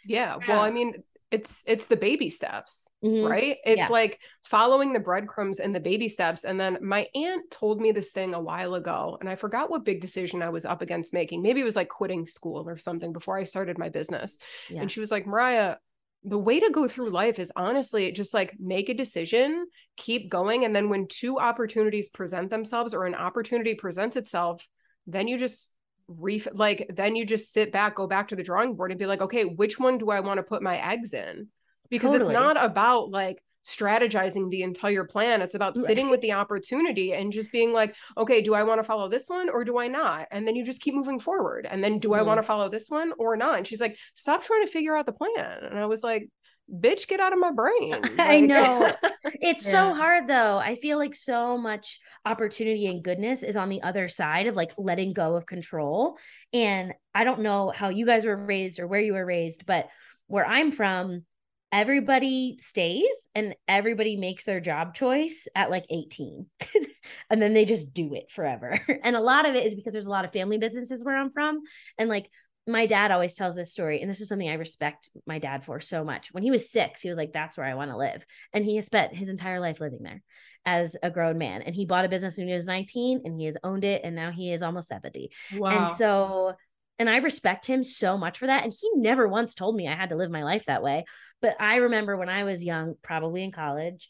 Yeah. 0.06 0.36
Well, 0.46 0.60
I 0.60 0.70
mean, 0.70 1.02
it's 1.32 1.62
it's 1.66 1.86
the 1.86 1.96
baby 1.96 2.28
steps 2.28 2.88
mm-hmm. 3.02 3.26
right 3.26 3.56
it's 3.64 3.78
yeah. 3.78 3.88
like 3.88 4.20
following 4.44 4.92
the 4.92 5.00
breadcrumbs 5.00 5.58
and 5.58 5.74
the 5.74 5.80
baby 5.80 6.08
steps 6.08 6.44
and 6.44 6.60
then 6.60 6.78
my 6.82 7.08
aunt 7.14 7.50
told 7.50 7.80
me 7.80 7.90
this 7.90 8.10
thing 8.10 8.34
a 8.34 8.40
while 8.40 8.74
ago 8.74 9.16
and 9.20 9.28
i 9.28 9.34
forgot 9.34 9.70
what 9.70 9.84
big 9.84 10.00
decision 10.00 10.42
i 10.42 10.50
was 10.50 10.64
up 10.64 10.82
against 10.82 11.14
making 11.14 11.42
maybe 11.42 11.60
it 11.60 11.64
was 11.64 11.76
like 11.76 11.88
quitting 11.88 12.26
school 12.26 12.68
or 12.68 12.76
something 12.76 13.12
before 13.12 13.38
i 13.38 13.44
started 13.44 13.78
my 13.78 13.88
business 13.88 14.36
yeah. 14.68 14.80
and 14.80 14.92
she 14.92 15.00
was 15.00 15.10
like 15.10 15.26
mariah 15.26 15.76
the 16.24 16.38
way 16.38 16.60
to 16.60 16.70
go 16.70 16.86
through 16.86 17.10
life 17.10 17.38
is 17.38 17.50
honestly 17.56 18.12
just 18.12 18.34
like 18.34 18.54
make 18.60 18.88
a 18.88 18.94
decision 18.94 19.66
keep 19.96 20.30
going 20.30 20.64
and 20.64 20.76
then 20.76 20.88
when 20.88 21.08
two 21.08 21.40
opportunities 21.40 22.10
present 22.10 22.50
themselves 22.50 22.94
or 22.94 23.06
an 23.06 23.14
opportunity 23.14 23.74
presents 23.74 24.16
itself 24.16 24.68
then 25.06 25.26
you 25.26 25.38
just 25.38 25.71
ref 26.08 26.48
like 26.52 26.90
then 26.94 27.16
you 27.16 27.24
just 27.24 27.52
sit 27.52 27.72
back 27.72 27.96
go 27.96 28.06
back 28.06 28.28
to 28.28 28.36
the 28.36 28.42
drawing 28.42 28.74
board 28.74 28.90
and 28.90 28.98
be 28.98 29.06
like 29.06 29.20
okay 29.20 29.44
which 29.44 29.78
one 29.78 29.98
do 29.98 30.10
i 30.10 30.20
want 30.20 30.38
to 30.38 30.42
put 30.42 30.62
my 30.62 30.76
eggs 30.92 31.14
in 31.14 31.48
because 31.90 32.10
totally. 32.10 32.34
it's 32.34 32.40
not 32.40 32.62
about 32.62 33.10
like 33.10 33.42
strategizing 33.64 34.50
the 34.50 34.62
entire 34.62 35.04
plan. 35.04 35.40
It's 35.40 35.54
about 35.54 35.76
sitting 35.76 36.10
with 36.10 36.20
the 36.20 36.32
opportunity 36.32 37.12
and 37.12 37.32
just 37.32 37.52
being 37.52 37.72
like, 37.72 37.94
okay, 38.16 38.42
do 38.42 38.54
I 38.54 38.64
want 38.64 38.80
to 38.80 38.84
follow 38.84 39.08
this 39.08 39.28
one 39.28 39.48
or 39.48 39.64
do 39.64 39.78
I 39.78 39.88
not? 39.88 40.26
And 40.30 40.46
then 40.46 40.56
you 40.56 40.64
just 40.64 40.80
keep 40.80 40.94
moving 40.94 41.20
forward. 41.20 41.66
And 41.70 41.82
then 41.82 41.98
do 41.98 42.08
mm-hmm. 42.08 42.20
I 42.20 42.22
want 42.22 42.38
to 42.38 42.46
follow 42.46 42.68
this 42.68 42.88
one 42.88 43.12
or 43.18 43.36
not? 43.36 43.58
And 43.58 43.66
she's 43.66 43.80
like, 43.80 43.96
stop 44.16 44.42
trying 44.42 44.66
to 44.66 44.72
figure 44.72 44.96
out 44.96 45.06
the 45.06 45.12
plan. 45.12 45.64
And 45.64 45.78
I 45.78 45.86
was 45.86 46.02
like, 46.02 46.28
bitch, 46.70 47.08
get 47.08 47.20
out 47.20 47.32
of 47.32 47.38
my 47.38 47.52
brain. 47.52 47.90
Like- 48.02 48.18
I 48.18 48.40
know. 48.40 48.94
It's 49.44 49.64
yeah. 49.66 49.72
so 49.88 49.94
hard 49.94 50.28
though. 50.28 50.58
I 50.58 50.76
feel 50.76 50.98
like 50.98 51.16
so 51.16 51.58
much 51.58 51.98
opportunity 52.24 52.86
and 52.86 53.02
goodness 53.02 53.42
is 53.42 53.56
on 53.56 53.68
the 53.68 53.82
other 53.82 54.08
side 54.08 54.46
of 54.46 54.54
like 54.54 54.72
letting 54.78 55.12
go 55.12 55.36
of 55.36 55.46
control. 55.46 56.16
And 56.52 56.92
I 57.14 57.24
don't 57.24 57.40
know 57.40 57.72
how 57.74 57.88
you 57.88 58.06
guys 58.06 58.24
were 58.24 58.36
raised 58.36 58.78
or 58.78 58.86
where 58.86 59.00
you 59.00 59.14
were 59.14 59.26
raised, 59.26 59.66
but 59.66 59.88
where 60.28 60.46
I'm 60.46 60.70
from, 60.70 61.24
everybody 61.72 62.56
stays 62.60 63.28
and 63.34 63.54
everybody 63.66 64.16
makes 64.16 64.44
their 64.44 64.60
job 64.60 64.94
choice 64.94 65.48
at 65.56 65.70
like 65.70 65.86
18 65.88 66.46
and 67.30 67.40
then 67.42 67.54
they 67.54 67.64
just 67.64 67.94
do 67.94 68.14
it 68.14 68.30
forever 68.30 68.78
and 69.02 69.16
a 69.16 69.20
lot 69.20 69.48
of 69.48 69.54
it 69.54 69.64
is 69.64 69.74
because 69.74 69.94
there's 69.94 70.06
a 70.06 70.10
lot 70.10 70.26
of 70.26 70.32
family 70.32 70.58
businesses 70.58 71.02
where 71.02 71.16
i'm 71.16 71.32
from 71.32 71.60
and 71.96 72.10
like 72.10 72.30
my 72.66 72.86
dad 72.86 73.10
always 73.10 73.34
tells 73.34 73.56
this 73.56 73.72
story 73.72 74.00
and 74.00 74.08
this 74.08 74.20
is 74.20 74.28
something 74.28 74.48
i 74.48 74.54
respect 74.54 75.10
my 75.26 75.38
dad 75.38 75.64
for 75.64 75.80
so 75.80 76.04
much 76.04 76.32
when 76.32 76.42
he 76.42 76.50
was 76.50 76.70
six 76.70 77.02
he 77.02 77.08
was 77.08 77.18
like 77.18 77.32
that's 77.32 77.56
where 77.56 77.66
i 77.66 77.74
want 77.74 77.90
to 77.90 77.96
live 77.96 78.24
and 78.52 78.64
he 78.64 78.76
has 78.76 78.86
spent 78.86 79.14
his 79.14 79.28
entire 79.28 79.60
life 79.60 79.80
living 79.80 80.02
there 80.02 80.22
as 80.64 80.96
a 81.02 81.10
grown 81.10 81.38
man 81.38 81.62
and 81.62 81.74
he 81.74 81.84
bought 81.84 82.04
a 82.04 82.08
business 82.08 82.38
when 82.38 82.46
he 82.46 82.54
was 82.54 82.66
19 82.66 83.22
and 83.24 83.38
he 83.38 83.46
has 83.46 83.56
owned 83.64 83.84
it 83.84 84.02
and 84.04 84.14
now 84.14 84.30
he 84.30 84.52
is 84.52 84.62
almost 84.62 84.88
70 84.88 85.30
wow. 85.58 85.70
and 85.70 85.88
so 85.88 86.54
and 86.98 87.10
I 87.10 87.16
respect 87.16 87.66
him 87.66 87.82
so 87.82 88.16
much 88.16 88.38
for 88.38 88.46
that. 88.46 88.62
And 88.62 88.72
he 88.72 88.88
never 88.94 89.26
once 89.26 89.54
told 89.54 89.74
me 89.74 89.88
I 89.88 89.94
had 89.96 90.10
to 90.10 90.16
live 90.16 90.30
my 90.30 90.44
life 90.44 90.66
that 90.66 90.84
way. 90.84 91.04
But 91.40 91.60
I 91.60 91.76
remember 91.76 92.16
when 92.16 92.28
I 92.28 92.44
was 92.44 92.62
young, 92.62 92.94
probably 93.02 93.42
in 93.42 93.50
college, 93.50 94.08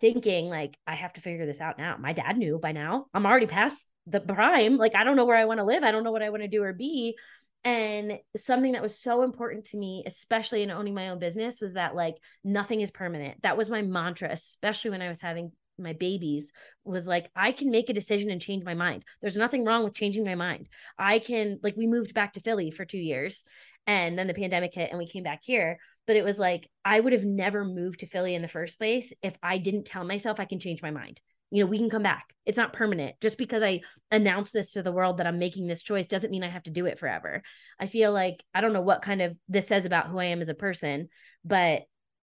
thinking 0.00 0.48
like, 0.48 0.76
I 0.86 0.94
have 0.94 1.12
to 1.14 1.20
figure 1.20 1.46
this 1.46 1.60
out 1.60 1.78
now. 1.78 1.96
My 1.98 2.12
dad 2.12 2.36
knew 2.36 2.60
by 2.60 2.70
now. 2.70 3.06
I'm 3.12 3.26
already 3.26 3.46
past 3.46 3.88
the 4.06 4.20
prime. 4.20 4.76
Like, 4.76 4.94
I 4.94 5.02
don't 5.02 5.16
know 5.16 5.24
where 5.24 5.36
I 5.36 5.46
want 5.46 5.58
to 5.58 5.64
live. 5.64 5.82
I 5.82 5.90
don't 5.90 6.04
know 6.04 6.12
what 6.12 6.22
I 6.22 6.30
want 6.30 6.42
to 6.42 6.48
do 6.48 6.62
or 6.62 6.72
be. 6.72 7.16
And 7.62 8.18
something 8.36 8.72
that 8.72 8.82
was 8.82 8.98
so 8.98 9.22
important 9.22 9.66
to 9.66 9.76
me, 9.76 10.02
especially 10.06 10.62
in 10.62 10.70
owning 10.70 10.94
my 10.94 11.10
own 11.10 11.18
business, 11.18 11.60
was 11.60 11.74
that 11.74 11.94
like 11.94 12.16
nothing 12.42 12.80
is 12.80 12.90
permanent. 12.90 13.42
That 13.42 13.56
was 13.56 13.68
my 13.68 13.82
mantra, 13.82 14.30
especially 14.30 14.90
when 14.90 15.02
I 15.02 15.08
was 15.08 15.20
having 15.20 15.52
my 15.80 15.92
babies 15.94 16.52
was 16.84 17.06
like 17.06 17.30
i 17.34 17.52
can 17.52 17.70
make 17.70 17.88
a 17.88 17.94
decision 17.94 18.30
and 18.30 18.40
change 18.40 18.64
my 18.64 18.74
mind. 18.74 19.04
There's 19.20 19.36
nothing 19.36 19.64
wrong 19.64 19.82
with 19.84 19.94
changing 19.94 20.24
my 20.24 20.34
mind. 20.34 20.68
I 20.98 21.18
can 21.18 21.58
like 21.62 21.76
we 21.76 21.86
moved 21.86 22.14
back 22.14 22.34
to 22.34 22.40
philly 22.40 22.70
for 22.70 22.84
two 22.84 22.98
years 22.98 23.44
and 23.86 24.18
then 24.18 24.26
the 24.26 24.34
pandemic 24.34 24.74
hit 24.74 24.90
and 24.90 24.98
we 24.98 25.08
came 25.08 25.22
back 25.22 25.40
here. 25.42 25.78
But 26.06 26.16
it 26.16 26.24
was 26.24 26.38
like 26.38 26.68
i 26.84 26.98
would 26.98 27.12
have 27.12 27.24
never 27.24 27.64
moved 27.64 28.00
to 28.00 28.06
philly 28.06 28.34
in 28.34 28.42
the 28.42 28.48
first 28.48 28.78
place 28.78 29.12
if 29.22 29.34
i 29.42 29.58
didn't 29.58 29.84
tell 29.84 30.04
myself 30.04 30.40
i 30.40 30.44
can 30.44 30.58
change 30.58 30.82
my 30.82 30.90
mind 30.90 31.20
you 31.50 31.62
know 31.62 31.70
we 31.70 31.78
can 31.78 31.90
come 31.90 32.02
back. 32.02 32.34
It's 32.46 32.56
not 32.56 32.72
permanent. 32.72 33.16
Just 33.20 33.38
because 33.38 33.62
i 33.62 33.80
announce 34.10 34.50
this 34.50 34.72
to 34.72 34.82
the 34.82 34.92
world 34.92 35.18
that 35.18 35.26
i'm 35.26 35.38
making 35.38 35.66
this 35.66 35.82
choice 35.82 36.06
doesn't 36.06 36.30
mean 36.30 36.42
i 36.42 36.48
have 36.48 36.64
to 36.64 36.70
do 36.70 36.86
it 36.86 36.98
forever. 36.98 37.42
I 37.78 37.86
feel 37.86 38.12
like 38.12 38.42
i 38.54 38.60
don't 38.60 38.72
know 38.72 38.80
what 38.80 39.02
kind 39.02 39.22
of 39.22 39.36
this 39.48 39.68
says 39.68 39.86
about 39.86 40.08
who 40.08 40.18
i 40.18 40.24
am 40.26 40.40
as 40.40 40.48
a 40.48 40.54
person 40.54 41.08
but 41.44 41.82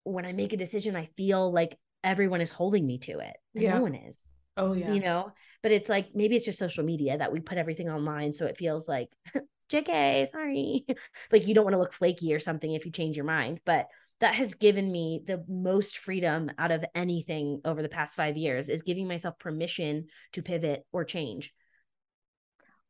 when 0.03 0.25
i 0.25 0.33
make 0.33 0.53
a 0.53 0.57
decision 0.57 0.95
i 0.95 1.09
feel 1.17 1.51
like 1.51 1.77
everyone 2.03 2.41
is 2.41 2.49
holding 2.49 2.85
me 2.85 2.97
to 2.99 3.19
it 3.19 3.35
yeah. 3.53 3.75
no 3.75 3.81
one 3.81 3.95
is 3.95 4.27
oh 4.57 4.73
yeah. 4.73 4.91
you 4.91 4.99
know? 4.99 5.31
But 5.63 5.71
it's 5.71 5.89
like 5.89 6.09
maybe 6.13 6.35
it's 6.35 6.45
just 6.45 6.59
social 6.59 6.83
media 6.83 7.17
that 7.17 7.31
we 7.31 7.39
put 7.39 7.57
everything 7.57 7.89
online 7.89 8.33
so 8.33 8.45
it 8.45 8.57
feels 8.57 8.87
like 8.87 9.09
jk 9.71 10.27
sorry. 10.27 10.85
Like 11.31 11.47
you 11.47 11.53
don't 11.53 11.63
want 11.63 11.73
to 11.73 11.79
look 11.79 11.93
flaky 11.93 12.33
or 12.33 12.39
something 12.39 12.73
if 12.73 12.85
you 12.85 12.91
change 12.91 13.15
your 13.15 13.25
mind 13.25 13.59
but 13.65 13.87
that 14.19 14.35
has 14.35 14.55
given 14.55 14.91
me 14.91 15.21
the 15.25 15.43
most 15.47 15.97
freedom 15.97 16.51
out 16.57 16.71
of 16.71 16.83
anything 16.95 17.61
over 17.65 17.81
the 17.81 17.89
past 17.89 18.15
five 18.15 18.37
years 18.37 18.69
is 18.69 18.81
giving 18.81 19.07
myself 19.07 19.37
permission 19.37 20.07
to 20.33 20.41
pivot 20.41 20.85
or 20.91 21.03
change. 21.03 21.53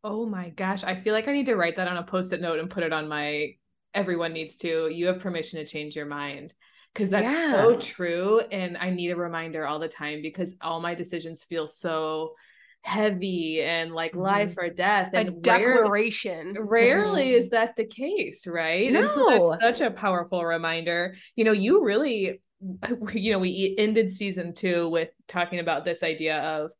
Oh 0.04 0.26
my 0.26 0.50
gosh 0.52 0.84
i 0.84 1.02
feel 1.02 1.14
like 1.14 1.28
i 1.28 1.34
need 1.34 1.48
to 1.48 1.56
write 1.56 1.76
that 1.78 1.88
on 1.88 1.98
a 1.98 2.04
post-it 2.04 2.40
note 2.40 2.60
and 2.60 2.70
put 2.70 2.84
it 2.84 2.94
on 2.94 3.10
my 3.10 3.56
everyone 3.94 4.32
needs 4.32 4.56
to. 4.58 4.90
You 4.90 5.08
have 5.08 5.20
permission 5.20 5.60
to 5.60 5.66
change 5.66 5.96
your 5.96 6.06
mind. 6.06 6.54
Because 6.94 7.10
that's 7.10 7.26
yeah. 7.26 7.52
so 7.52 7.78
true 7.78 8.40
and 8.40 8.76
i 8.78 8.90
need 8.90 9.12
a 9.12 9.16
reminder 9.16 9.68
all 9.68 9.78
the 9.78 9.88
time 9.88 10.22
because 10.24 10.56
all 10.62 10.80
my 10.82 10.96
decisions 10.96 11.44
feel 11.44 11.68
so 11.68 12.34
heavy 12.82 13.62
and 13.62 13.92
like 13.94 14.12
mm-hmm. 14.12 14.22
life 14.22 14.56
or 14.58 14.70
death 14.70 15.10
and 15.14 15.30
a 15.30 15.32
declaration 15.32 16.56
rarely, 16.58 16.68
rarely 16.68 17.26
mm-hmm. 17.28 17.40
is 17.40 17.50
that 17.50 17.76
the 17.76 17.86
case 17.86 18.48
right 18.48 18.92
no. 18.92 19.02
and 19.02 19.10
so 19.10 19.58
that's 19.62 19.80
such 19.80 19.88
a 19.88 19.92
powerful 19.92 20.46
reminder 20.46 21.16
you 21.36 21.44
know 21.44 21.52
you 21.52 21.84
really 21.84 22.42
you 23.14 23.32
know 23.32 23.40
we 23.40 23.76
ended 23.78 24.12
season 24.12 24.54
two 24.54 24.90
with 24.90 25.10
talking 25.28 25.60
about 25.60 25.86
this 25.86 26.02
idea 26.02 26.40
of 26.40 26.72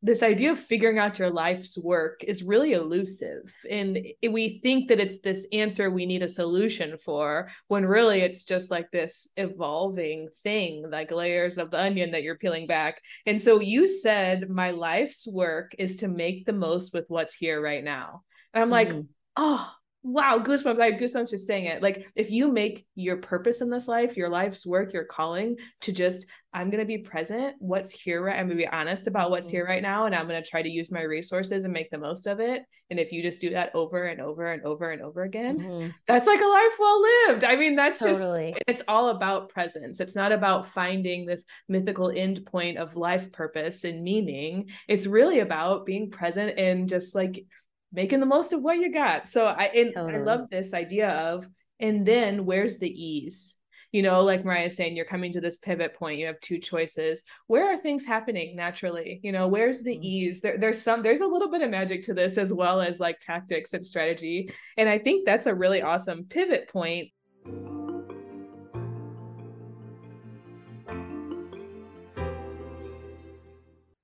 this 0.00 0.22
idea 0.22 0.52
of 0.52 0.60
figuring 0.60 0.98
out 0.98 1.18
your 1.18 1.30
life's 1.30 1.76
work 1.76 2.22
is 2.22 2.44
really 2.44 2.72
elusive. 2.72 3.52
And 3.68 3.98
we 4.30 4.60
think 4.62 4.88
that 4.88 5.00
it's 5.00 5.20
this 5.20 5.46
answer 5.52 5.90
we 5.90 6.06
need 6.06 6.22
a 6.22 6.28
solution 6.28 6.98
for 7.04 7.48
when 7.66 7.84
really 7.84 8.20
it's 8.20 8.44
just 8.44 8.70
like 8.70 8.90
this 8.92 9.26
evolving 9.36 10.28
thing 10.44 10.88
like 10.88 11.10
layers 11.10 11.58
of 11.58 11.72
the 11.72 11.80
onion 11.80 12.12
that 12.12 12.22
you're 12.22 12.38
peeling 12.38 12.68
back. 12.68 13.02
And 13.26 13.42
so 13.42 13.60
you 13.60 13.88
said 13.88 14.48
my 14.48 14.70
life's 14.70 15.26
work 15.26 15.72
is 15.78 15.96
to 15.96 16.08
make 16.08 16.46
the 16.46 16.52
most 16.52 16.94
with 16.94 17.06
what's 17.08 17.34
here 17.34 17.60
right 17.60 17.82
now. 17.82 18.22
And 18.54 18.62
i'm 18.62 18.70
like 18.70 18.88
mm-hmm. 18.88 19.00
oh 19.36 19.70
wow, 20.12 20.38
goosebumps. 20.38 20.80
I 20.80 20.90
have 20.90 21.00
goosebumps 21.00 21.30
just 21.30 21.46
saying 21.46 21.66
it. 21.66 21.82
Like 21.82 22.06
if 22.16 22.30
you 22.30 22.50
make 22.50 22.86
your 22.94 23.18
purpose 23.18 23.60
in 23.60 23.70
this 23.70 23.86
life, 23.86 24.16
your 24.16 24.28
life's 24.28 24.66
work, 24.66 24.92
your 24.92 25.04
calling 25.04 25.56
to 25.82 25.92
just, 25.92 26.26
I'm 26.52 26.70
going 26.70 26.80
to 26.80 26.86
be 26.86 26.98
present, 26.98 27.56
what's 27.58 27.90
here 27.90 28.24
right, 28.24 28.38
I'm 28.38 28.46
going 28.46 28.56
to 28.56 28.64
be 28.64 28.68
honest 28.68 29.06
about 29.06 29.30
what's 29.30 29.50
here 29.50 29.64
mm-hmm. 29.64 29.72
right 29.72 29.82
now. 29.82 30.06
And 30.06 30.14
I'm 30.14 30.26
going 30.26 30.42
to 30.42 30.48
try 30.48 30.62
to 30.62 30.68
use 30.68 30.90
my 30.90 31.02
resources 31.02 31.64
and 31.64 31.72
make 31.72 31.90
the 31.90 31.98
most 31.98 32.26
of 32.26 32.40
it. 32.40 32.62
And 32.90 32.98
if 32.98 33.12
you 33.12 33.22
just 33.22 33.40
do 33.40 33.50
that 33.50 33.74
over 33.74 34.04
and 34.04 34.20
over 34.20 34.50
and 34.50 34.62
over 34.64 34.90
and 34.90 35.02
over 35.02 35.22
again, 35.22 35.58
mm-hmm. 35.58 35.90
that's 36.06 36.26
like 36.26 36.40
a 36.40 36.46
life 36.46 36.72
well 36.78 37.02
lived. 37.02 37.44
I 37.44 37.56
mean, 37.56 37.76
that's 37.76 37.98
totally. 37.98 38.52
just, 38.52 38.62
it's 38.66 38.82
all 38.88 39.10
about 39.10 39.50
presence. 39.50 40.00
It's 40.00 40.14
not 40.14 40.32
about 40.32 40.72
finding 40.72 41.26
this 41.26 41.44
mythical 41.68 42.10
end 42.10 42.46
point 42.46 42.78
of 42.78 42.96
life 42.96 43.30
purpose 43.30 43.84
and 43.84 44.02
meaning. 44.02 44.70
It's 44.88 45.06
really 45.06 45.40
about 45.40 45.84
being 45.84 46.10
present 46.10 46.58
and 46.58 46.88
just 46.88 47.14
like, 47.14 47.44
making 47.92 48.20
the 48.20 48.26
most 48.26 48.52
of 48.52 48.62
what 48.62 48.78
you 48.78 48.92
got. 48.92 49.28
So 49.28 49.44
I 49.44 49.64
and 49.74 49.94
totally. 49.94 50.14
I 50.14 50.22
love 50.22 50.50
this 50.50 50.74
idea 50.74 51.08
of 51.08 51.46
and 51.80 52.06
then 52.06 52.44
where's 52.44 52.78
the 52.78 52.90
ease? 52.90 53.54
You 53.90 54.02
know, 54.02 54.22
like 54.22 54.44
Mariah's 54.44 54.76
saying, 54.76 54.96
you're 54.96 55.06
coming 55.06 55.32
to 55.32 55.40
this 55.40 55.56
pivot 55.56 55.94
point. 55.94 56.18
You 56.18 56.26
have 56.26 56.40
two 56.40 56.58
choices. 56.58 57.24
Where 57.46 57.72
are 57.72 57.80
things 57.80 58.04
happening 58.04 58.54
naturally? 58.54 59.18
You 59.22 59.32
know, 59.32 59.48
where's 59.48 59.82
the 59.82 59.92
mm-hmm. 59.94 60.04
ease? 60.04 60.40
There, 60.42 60.58
there's 60.58 60.82
some, 60.82 61.02
there's 61.02 61.22
a 61.22 61.26
little 61.26 61.50
bit 61.50 61.62
of 61.62 61.70
magic 61.70 62.02
to 62.04 62.14
this 62.14 62.36
as 62.36 62.52
well 62.52 62.82
as 62.82 63.00
like 63.00 63.18
tactics 63.18 63.72
and 63.72 63.86
strategy. 63.86 64.52
And 64.76 64.90
I 64.90 64.98
think 64.98 65.24
that's 65.24 65.46
a 65.46 65.54
really 65.54 65.80
awesome 65.80 66.26
pivot 66.28 66.68
point. 66.68 67.12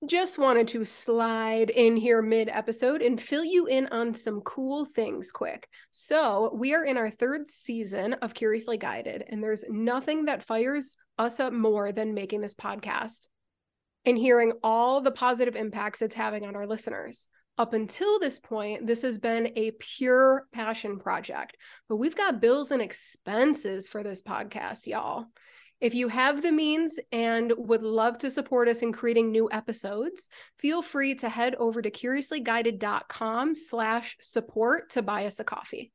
Just 0.06 0.38
wanted 0.38 0.68
to 0.68 0.84
slide 0.84 1.70
in 1.70 1.96
here 1.96 2.20
mid 2.20 2.50
episode 2.50 3.00
and 3.00 3.20
fill 3.20 3.44
you 3.44 3.66
in 3.66 3.86
on 3.86 4.12
some 4.12 4.42
cool 4.42 4.84
things 4.84 5.32
quick. 5.32 5.66
So, 5.90 6.50
we 6.54 6.74
are 6.74 6.84
in 6.84 6.98
our 6.98 7.10
third 7.10 7.48
season 7.48 8.14
of 8.14 8.34
Curiously 8.34 8.76
Guided, 8.76 9.24
and 9.26 9.42
there's 9.42 9.64
nothing 9.68 10.26
that 10.26 10.44
fires 10.44 10.96
us 11.18 11.40
up 11.40 11.54
more 11.54 11.90
than 11.90 12.12
making 12.12 12.42
this 12.42 12.54
podcast 12.54 13.28
and 14.04 14.18
hearing 14.18 14.52
all 14.62 15.00
the 15.00 15.10
positive 15.10 15.56
impacts 15.56 16.02
it's 16.02 16.14
having 16.14 16.44
on 16.44 16.54
our 16.54 16.66
listeners. 16.66 17.28
Up 17.56 17.72
until 17.72 18.18
this 18.18 18.38
point, 18.38 18.86
this 18.86 19.02
has 19.02 19.18
been 19.18 19.52
a 19.56 19.70
pure 19.78 20.46
passion 20.52 20.98
project, 20.98 21.56
but 21.88 21.96
we've 21.96 22.16
got 22.16 22.40
bills 22.40 22.72
and 22.72 22.82
expenses 22.82 23.88
for 23.88 24.02
this 24.02 24.22
podcast, 24.22 24.86
y'all. 24.86 25.26
If 25.84 25.94
you 25.94 26.08
have 26.08 26.40
the 26.40 26.50
means 26.50 26.98
and 27.12 27.52
would 27.58 27.82
love 27.82 28.16
to 28.20 28.30
support 28.30 28.68
us 28.68 28.80
in 28.80 28.90
creating 28.90 29.30
new 29.30 29.50
episodes, 29.52 30.30
feel 30.58 30.80
free 30.80 31.14
to 31.16 31.28
head 31.28 31.54
over 31.56 31.82
to 31.82 31.90
curiouslyguided.com 31.90 33.54
slash 33.54 34.16
support 34.18 34.88
to 34.92 35.02
buy 35.02 35.26
us 35.26 35.40
a 35.40 35.44
coffee. 35.44 35.92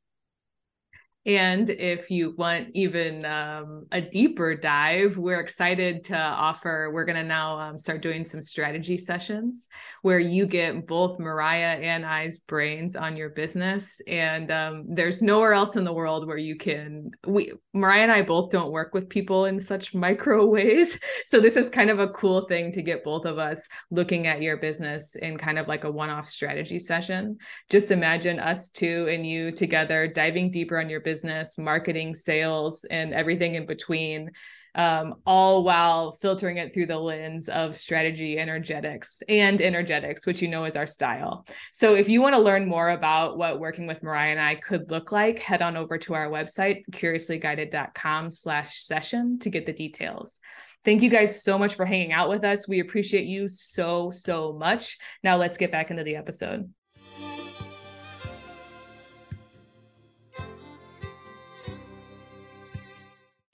And 1.26 1.68
if 1.68 2.10
you 2.10 2.34
want 2.38 2.68
even 2.72 3.26
um, 3.26 3.84
a 3.92 4.00
deeper 4.00 4.54
dive, 4.54 5.18
we're 5.18 5.40
excited 5.40 6.02
to 6.04 6.16
offer. 6.16 6.90
We're 6.94 7.04
going 7.04 7.16
to 7.16 7.22
now 7.22 7.58
um, 7.58 7.76
start 7.76 8.00
doing 8.00 8.24
some 8.24 8.40
strategy 8.40 8.96
sessions 8.96 9.68
where 10.00 10.18
you 10.18 10.46
get 10.46 10.86
both 10.86 11.18
Mariah 11.18 11.78
and 11.78 12.06
I's 12.06 12.38
brains 12.38 12.96
on 12.96 13.18
your 13.18 13.28
business. 13.28 14.00
And 14.06 14.50
um, 14.50 14.86
there's 14.88 15.20
nowhere 15.20 15.52
else 15.52 15.76
in 15.76 15.84
the 15.84 15.92
world 15.92 16.26
where 16.26 16.38
you 16.38 16.56
can. 16.56 17.10
We 17.26 17.52
Mariah 17.74 18.04
and 18.04 18.12
I 18.12 18.22
both 18.22 18.50
don't 18.50 18.72
work 18.72 18.94
with 18.94 19.10
people 19.10 19.44
in 19.44 19.60
such 19.60 19.94
micro 19.94 20.46
ways, 20.50 20.98
so 21.24 21.38
this 21.38 21.56
is 21.56 21.68
kind 21.68 21.90
of 21.90 21.98
a 21.98 22.08
cool 22.08 22.42
thing 22.42 22.72
to 22.72 22.82
get 22.82 23.04
both 23.04 23.26
of 23.26 23.36
us 23.36 23.68
looking 23.90 24.26
at 24.26 24.40
your 24.40 24.56
business 24.56 25.16
in 25.16 25.36
kind 25.36 25.58
of 25.58 25.68
like 25.68 25.84
a 25.84 25.90
one-off 25.90 26.26
strategy 26.26 26.78
session. 26.78 27.36
Just 27.68 27.90
imagine 27.90 28.38
us 28.38 28.70
two 28.70 29.06
and 29.10 29.26
you 29.26 29.52
together 29.52 30.08
diving 30.08 30.50
deeper 30.50 30.78
on 30.80 30.88
your 30.88 31.00
business 31.00 31.09
business, 31.10 31.58
marketing, 31.58 32.14
sales, 32.14 32.84
and 32.98 33.12
everything 33.12 33.54
in 33.56 33.66
between 33.66 34.30
um, 34.74 35.16
all 35.26 35.64
while 35.64 36.12
filtering 36.12 36.58
it 36.58 36.72
through 36.72 36.86
the 36.86 36.98
lens 36.98 37.48
of 37.48 37.76
strategy 37.76 38.38
energetics 38.38 39.22
and 39.28 39.60
energetics 39.60 40.26
which 40.26 40.42
you 40.42 40.48
know 40.48 40.64
is 40.64 40.76
our 40.76 40.86
style. 40.86 41.44
So 41.72 41.94
if 41.94 42.08
you 42.08 42.22
want 42.22 42.34
to 42.34 42.40
learn 42.40 42.68
more 42.68 42.90
about 42.90 43.36
what 43.36 43.58
working 43.58 43.86
with 43.86 44.02
mariah 44.02 44.30
and 44.30 44.40
i 44.40 44.54
could 44.54 44.90
look 44.90 45.12
like 45.12 45.38
head 45.38 45.62
on 45.62 45.76
over 45.76 45.98
to 45.98 46.14
our 46.14 46.28
website 46.28 46.82
curiouslyguided.com 46.92 48.30
slash 48.30 48.76
session 48.76 49.38
to 49.40 49.50
get 49.50 49.66
the 49.66 49.72
details. 49.72 50.38
Thank 50.84 51.02
you 51.02 51.10
guys 51.10 51.42
so 51.42 51.58
much 51.58 51.74
for 51.74 51.84
hanging 51.84 52.12
out 52.12 52.30
with 52.30 52.42
us. 52.42 52.66
We 52.66 52.80
appreciate 52.80 53.26
you 53.26 53.48
so 53.48 54.10
so 54.12 54.52
much. 54.52 54.98
Now 55.22 55.36
let's 55.36 55.56
get 55.56 55.72
back 55.72 55.90
into 55.90 56.04
the 56.04 56.16
episode 56.16 56.72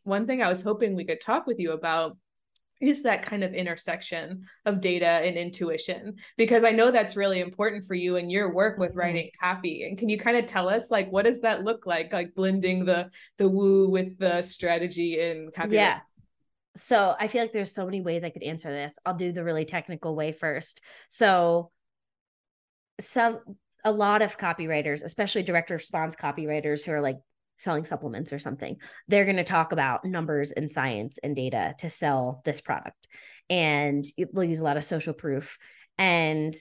one 0.07 0.27
thing 0.27 0.43
I 0.43 0.49
was 0.49 0.63
hoping 0.63 0.95
we 0.95 1.05
could 1.05 1.21
talk 1.21 1.47
with 1.47 1.59
you 1.59 1.73
about 1.73 2.17
is 2.81 3.03
that 3.03 3.23
kind 3.23 3.43
of 3.43 3.55
intersection 3.55 4.45
of 4.67 4.81
data 4.81 5.07
and 5.07 5.37
intuition 5.37 6.15
because 6.37 6.63
i 6.63 6.71
know 6.71 6.91
that's 6.91 7.17
really 7.17 7.41
important 7.41 7.87
for 7.87 7.95
you 7.95 8.17
and 8.17 8.31
your 8.31 8.53
work 8.53 8.79
with 8.79 8.91
mm-hmm. 8.91 8.99
writing 8.99 9.31
copy 9.41 9.85
and 9.85 9.97
can 9.97 10.09
you 10.09 10.19
kind 10.19 10.37
of 10.37 10.47
tell 10.47 10.69
us 10.69 10.91
like 10.91 11.11
what 11.11 11.25
does 11.25 11.41
that 11.41 11.65
look 11.65 11.87
like 11.87 12.13
like 12.13 12.35
blending 12.35 12.85
the 12.85 13.09
the 13.39 13.49
woo 13.49 13.89
with 13.89 14.19
the 14.19 14.43
strategy 14.43 15.21
in 15.21 15.51
copy 15.55 15.75
yeah. 15.75 16.01
So 16.77 17.15
i 17.19 17.27
feel 17.27 17.41
like 17.41 17.55
there's 17.55 17.73
so 17.73 17.87
many 17.87 18.03
ways 18.03 18.23
i 18.23 18.29
could 18.29 18.43
answer 18.43 18.71
this. 18.71 18.99
I'll 19.07 19.15
do 19.15 19.33
the 19.33 19.43
really 19.43 19.65
technical 19.65 20.15
way 20.15 20.33
first. 20.33 20.83
So 21.09 21.71
some 23.01 23.41
a 23.83 23.91
lot 23.91 24.21
of 24.21 24.37
copywriters 24.37 25.03
especially 25.03 25.43
direct 25.43 25.71
response 25.71 26.15
copywriters 26.17 26.85
who 26.85 26.93
are 26.93 27.01
like 27.01 27.17
selling 27.57 27.85
supplements 27.85 28.33
or 28.33 28.39
something, 28.39 28.77
they're 29.09 29.25
going 29.25 29.37
to 29.37 29.45
talk 29.45 29.73
about 29.73 30.05
numbers 30.05 30.53
and 30.53 30.71
science 30.71 31.19
and 31.23 31.35
data 31.35 31.75
to 31.79 31.89
sell 31.89 32.43
this 32.45 32.61
product. 32.61 33.09
And 33.49 34.05
they'll 34.33 34.45
use 34.45 34.61
a 34.61 34.65
lot 34.65 34.77
of 34.77 34.85
social 34.85 35.15
proof. 35.15 35.57
And 35.99 36.55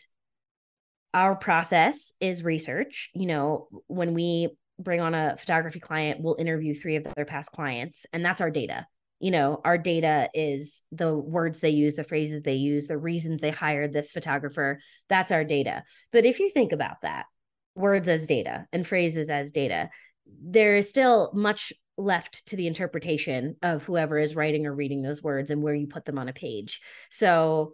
our 1.14 1.36
process 1.36 2.14
is 2.20 2.44
research. 2.44 3.10
You 3.14 3.26
know, 3.26 3.68
when 3.88 4.14
we 4.14 4.50
bring 4.78 5.00
on 5.00 5.16
a 5.16 5.38
photography 5.38 5.80
client, 5.80 6.20
we'll 6.22 6.36
interview 6.38 6.74
three 6.74 6.98
of 6.98 7.08
their 7.16 7.26
past 7.26 7.52
clients, 7.52 8.06
and 8.12 8.24
that's 8.26 8.42
our 8.42 8.52
data. 8.52 8.86
You 9.20 9.32
know, 9.32 9.62
our 9.64 9.78
data 9.78 10.30
is 10.34 10.84
the 10.92 11.16
words 11.16 11.62
they 11.62 11.70
use, 11.70 11.96
the 11.96 12.04
phrases 12.04 12.42
they 12.42 12.56
use, 12.56 12.88
the 12.88 12.98
reasons 12.98 13.40
they 13.40 13.50
hired 13.50 13.94
this 13.94 14.12
photographer. 14.12 14.80
That's 15.08 15.32
our 15.32 15.46
data. 15.46 15.84
But 16.12 16.26
if 16.26 16.40
you 16.40 16.50
think 16.50 16.74
about 16.74 17.02
that, 17.02 17.26
words 17.76 18.10
as 18.10 18.28
data 18.28 18.68
and 18.74 18.86
phrases 18.86 19.30
as 19.30 19.52
data, 19.52 19.90
there 20.28 20.76
is 20.76 20.90
still 20.90 21.32
much 21.34 21.74
left 21.98 22.46
to 22.48 22.56
the 22.56 22.68
interpretation 22.68 23.56
of 23.62 23.84
whoever 23.84 24.18
is 24.18 24.36
writing 24.36 24.66
or 24.66 24.74
reading 24.74 25.02
those 25.02 25.24
words 25.24 25.52
and 25.52 25.62
where 25.62 25.74
you 25.74 25.88
put 25.88 26.06
them 26.06 26.18
on 26.18 26.28
a 26.28 26.34
page. 26.34 26.82
So, 27.10 27.74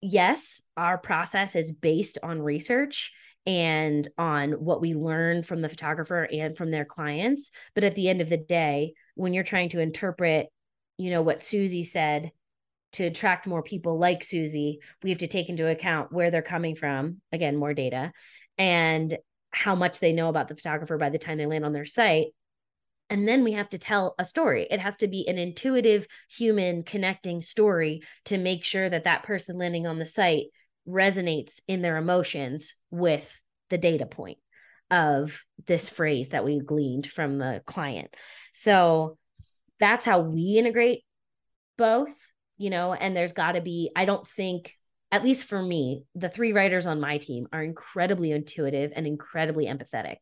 yes, 0.00 0.62
our 0.76 0.98
process 0.98 1.54
is 1.54 1.72
based 1.72 2.18
on 2.22 2.40
research 2.40 3.12
and 3.46 4.06
on 4.18 4.52
what 4.52 4.80
we 4.80 4.94
learn 4.94 5.42
from 5.42 5.60
the 5.62 5.68
photographer 5.68 6.28
and 6.30 6.56
from 6.56 6.70
their 6.70 6.84
clients. 6.84 7.50
But 7.74 7.84
at 7.84 7.94
the 7.94 8.08
end 8.08 8.20
of 8.20 8.28
the 8.28 8.36
day, 8.36 8.94
when 9.14 9.32
you're 9.32 9.44
trying 9.44 9.70
to 9.70 9.80
interpret, 9.80 10.48
you 10.98 11.10
know, 11.10 11.22
what 11.22 11.40
Susie 11.40 11.84
said 11.84 12.32
to 12.92 13.04
attract 13.04 13.46
more 13.46 13.62
people 13.62 13.98
like 13.98 14.22
Susie, 14.22 14.80
we 15.02 15.10
have 15.10 15.20
to 15.20 15.26
take 15.26 15.48
into 15.48 15.68
account 15.68 16.12
where 16.12 16.30
they're 16.30 16.42
coming 16.42 16.76
from. 16.76 17.20
Again, 17.32 17.56
more 17.56 17.74
data 17.74 18.12
and 18.58 19.16
how 19.50 19.74
much 19.74 20.00
they 20.00 20.12
know 20.12 20.28
about 20.28 20.48
the 20.48 20.56
photographer 20.56 20.96
by 20.96 21.10
the 21.10 21.18
time 21.18 21.38
they 21.38 21.46
land 21.46 21.64
on 21.64 21.72
their 21.72 21.86
site. 21.86 22.28
And 23.08 23.26
then 23.26 23.42
we 23.42 23.52
have 23.52 23.68
to 23.70 23.78
tell 23.78 24.14
a 24.18 24.24
story. 24.24 24.68
It 24.70 24.78
has 24.78 24.96
to 24.98 25.08
be 25.08 25.26
an 25.26 25.36
intuitive, 25.36 26.06
human 26.30 26.84
connecting 26.84 27.40
story 27.40 28.02
to 28.26 28.38
make 28.38 28.64
sure 28.64 28.88
that 28.88 29.04
that 29.04 29.24
person 29.24 29.58
landing 29.58 29.86
on 29.86 29.98
the 29.98 30.06
site 30.06 30.46
resonates 30.88 31.60
in 31.66 31.82
their 31.82 31.96
emotions 31.96 32.74
with 32.90 33.40
the 33.68 33.78
data 33.78 34.06
point 34.06 34.38
of 34.90 35.44
this 35.66 35.88
phrase 35.88 36.30
that 36.30 36.44
we 36.44 36.60
gleaned 36.60 37.06
from 37.06 37.38
the 37.38 37.62
client. 37.66 38.14
So 38.52 39.18
that's 39.78 40.04
how 40.04 40.20
we 40.20 40.56
integrate 40.58 41.04
both, 41.76 42.14
you 42.58 42.70
know, 42.70 42.92
and 42.92 43.16
there's 43.16 43.32
got 43.32 43.52
to 43.52 43.60
be, 43.60 43.90
I 43.96 44.04
don't 44.04 44.26
think 44.26 44.74
at 45.12 45.24
least 45.24 45.46
for 45.46 45.60
me, 45.60 46.04
the 46.14 46.28
three 46.28 46.52
writers 46.52 46.86
on 46.86 47.00
my 47.00 47.18
team 47.18 47.48
are 47.52 47.62
incredibly 47.62 48.30
intuitive 48.30 48.92
and 48.94 49.06
incredibly 49.06 49.66
empathetic. 49.66 50.18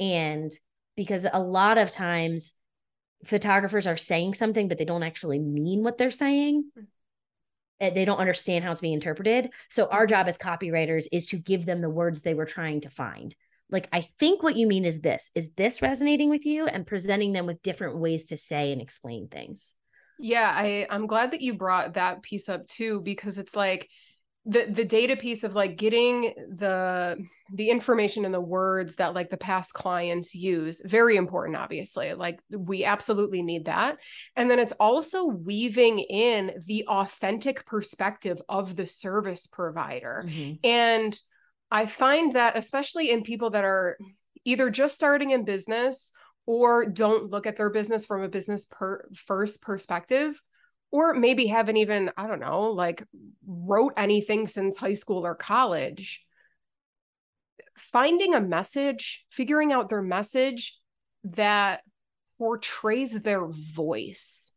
And 0.00 0.52
because 0.96 1.26
a 1.32 1.40
lot 1.40 1.78
of 1.78 1.92
times 1.92 2.52
photographers 3.24 3.86
are 3.86 3.96
saying 3.96 4.34
something, 4.34 4.68
but 4.68 4.78
they 4.78 4.84
don't 4.84 5.02
actually 5.02 5.38
mean 5.38 5.82
what 5.82 5.98
they're 5.98 6.10
saying. 6.10 6.70
Eh, 7.80 7.90
they 7.90 8.04
don't 8.04 8.18
understand 8.18 8.64
how 8.64 8.72
it's 8.72 8.80
being 8.80 8.94
interpreted. 8.94 9.50
So, 9.70 9.86
our 9.86 10.06
job 10.06 10.28
as 10.28 10.38
copywriters 10.38 11.06
is 11.12 11.26
to 11.26 11.38
give 11.38 11.66
them 11.66 11.80
the 11.80 11.90
words 11.90 12.22
they 12.22 12.34
were 12.34 12.44
trying 12.44 12.82
to 12.82 12.90
find. 12.90 13.34
Like, 13.70 13.88
I 13.92 14.02
think 14.20 14.42
what 14.42 14.56
you 14.56 14.66
mean 14.66 14.84
is 14.84 15.00
this 15.00 15.30
is 15.34 15.52
this 15.52 15.82
resonating 15.82 16.30
with 16.30 16.44
you 16.44 16.66
and 16.66 16.86
presenting 16.86 17.32
them 17.32 17.46
with 17.46 17.62
different 17.62 17.98
ways 17.98 18.26
to 18.26 18.36
say 18.36 18.72
and 18.72 18.80
explain 18.80 19.28
things. 19.28 19.74
Yeah, 20.18 20.48
I, 20.48 20.86
I'm 20.88 21.08
glad 21.08 21.32
that 21.32 21.40
you 21.40 21.54
brought 21.54 21.94
that 21.94 22.22
piece 22.22 22.48
up 22.48 22.66
too, 22.66 23.00
because 23.00 23.38
it's 23.38 23.56
like, 23.56 23.88
the 24.46 24.66
the 24.70 24.84
data 24.84 25.16
piece 25.16 25.42
of 25.42 25.54
like 25.54 25.76
getting 25.76 26.34
the 26.56 27.16
the 27.52 27.70
information 27.70 28.24
and 28.24 28.34
the 28.34 28.40
words 28.40 28.96
that 28.96 29.14
like 29.14 29.30
the 29.30 29.36
past 29.36 29.72
clients 29.72 30.34
use 30.34 30.82
very 30.84 31.16
important 31.16 31.56
obviously. 31.56 32.12
Like 32.12 32.40
we 32.50 32.84
absolutely 32.84 33.42
need 33.42 33.66
that. 33.66 33.98
And 34.36 34.50
then 34.50 34.58
it's 34.58 34.72
also 34.72 35.24
weaving 35.24 35.98
in 35.98 36.62
the 36.66 36.86
authentic 36.86 37.64
perspective 37.64 38.40
of 38.48 38.76
the 38.76 38.86
service 38.86 39.46
provider. 39.46 40.24
Mm-hmm. 40.26 40.54
and 40.62 41.18
i 41.70 41.86
find 41.86 42.34
that 42.34 42.56
especially 42.56 43.10
in 43.10 43.22
people 43.22 43.50
that 43.50 43.64
are 43.64 43.96
either 44.44 44.70
just 44.70 44.94
starting 44.94 45.30
in 45.30 45.44
business 45.44 46.12
or 46.46 46.86
don't 46.86 47.30
look 47.30 47.46
at 47.46 47.56
their 47.56 47.70
business 47.70 48.04
from 48.04 48.22
a 48.22 48.28
business 48.28 48.66
per 48.70 49.08
first 49.14 49.62
perspective 49.62 50.40
or 50.94 51.12
maybe 51.12 51.48
haven't 51.48 51.78
even, 51.78 52.12
I 52.16 52.28
don't 52.28 52.38
know, 52.38 52.70
like 52.70 53.02
wrote 53.44 53.94
anything 53.96 54.46
since 54.46 54.76
high 54.76 54.92
school 54.92 55.26
or 55.26 55.34
college. 55.34 56.24
Finding 57.76 58.32
a 58.32 58.40
message, 58.40 59.26
figuring 59.28 59.72
out 59.72 59.88
their 59.88 60.02
message 60.02 60.78
that 61.24 61.80
portrays 62.38 63.10
their 63.10 63.44
voice. 63.48 64.52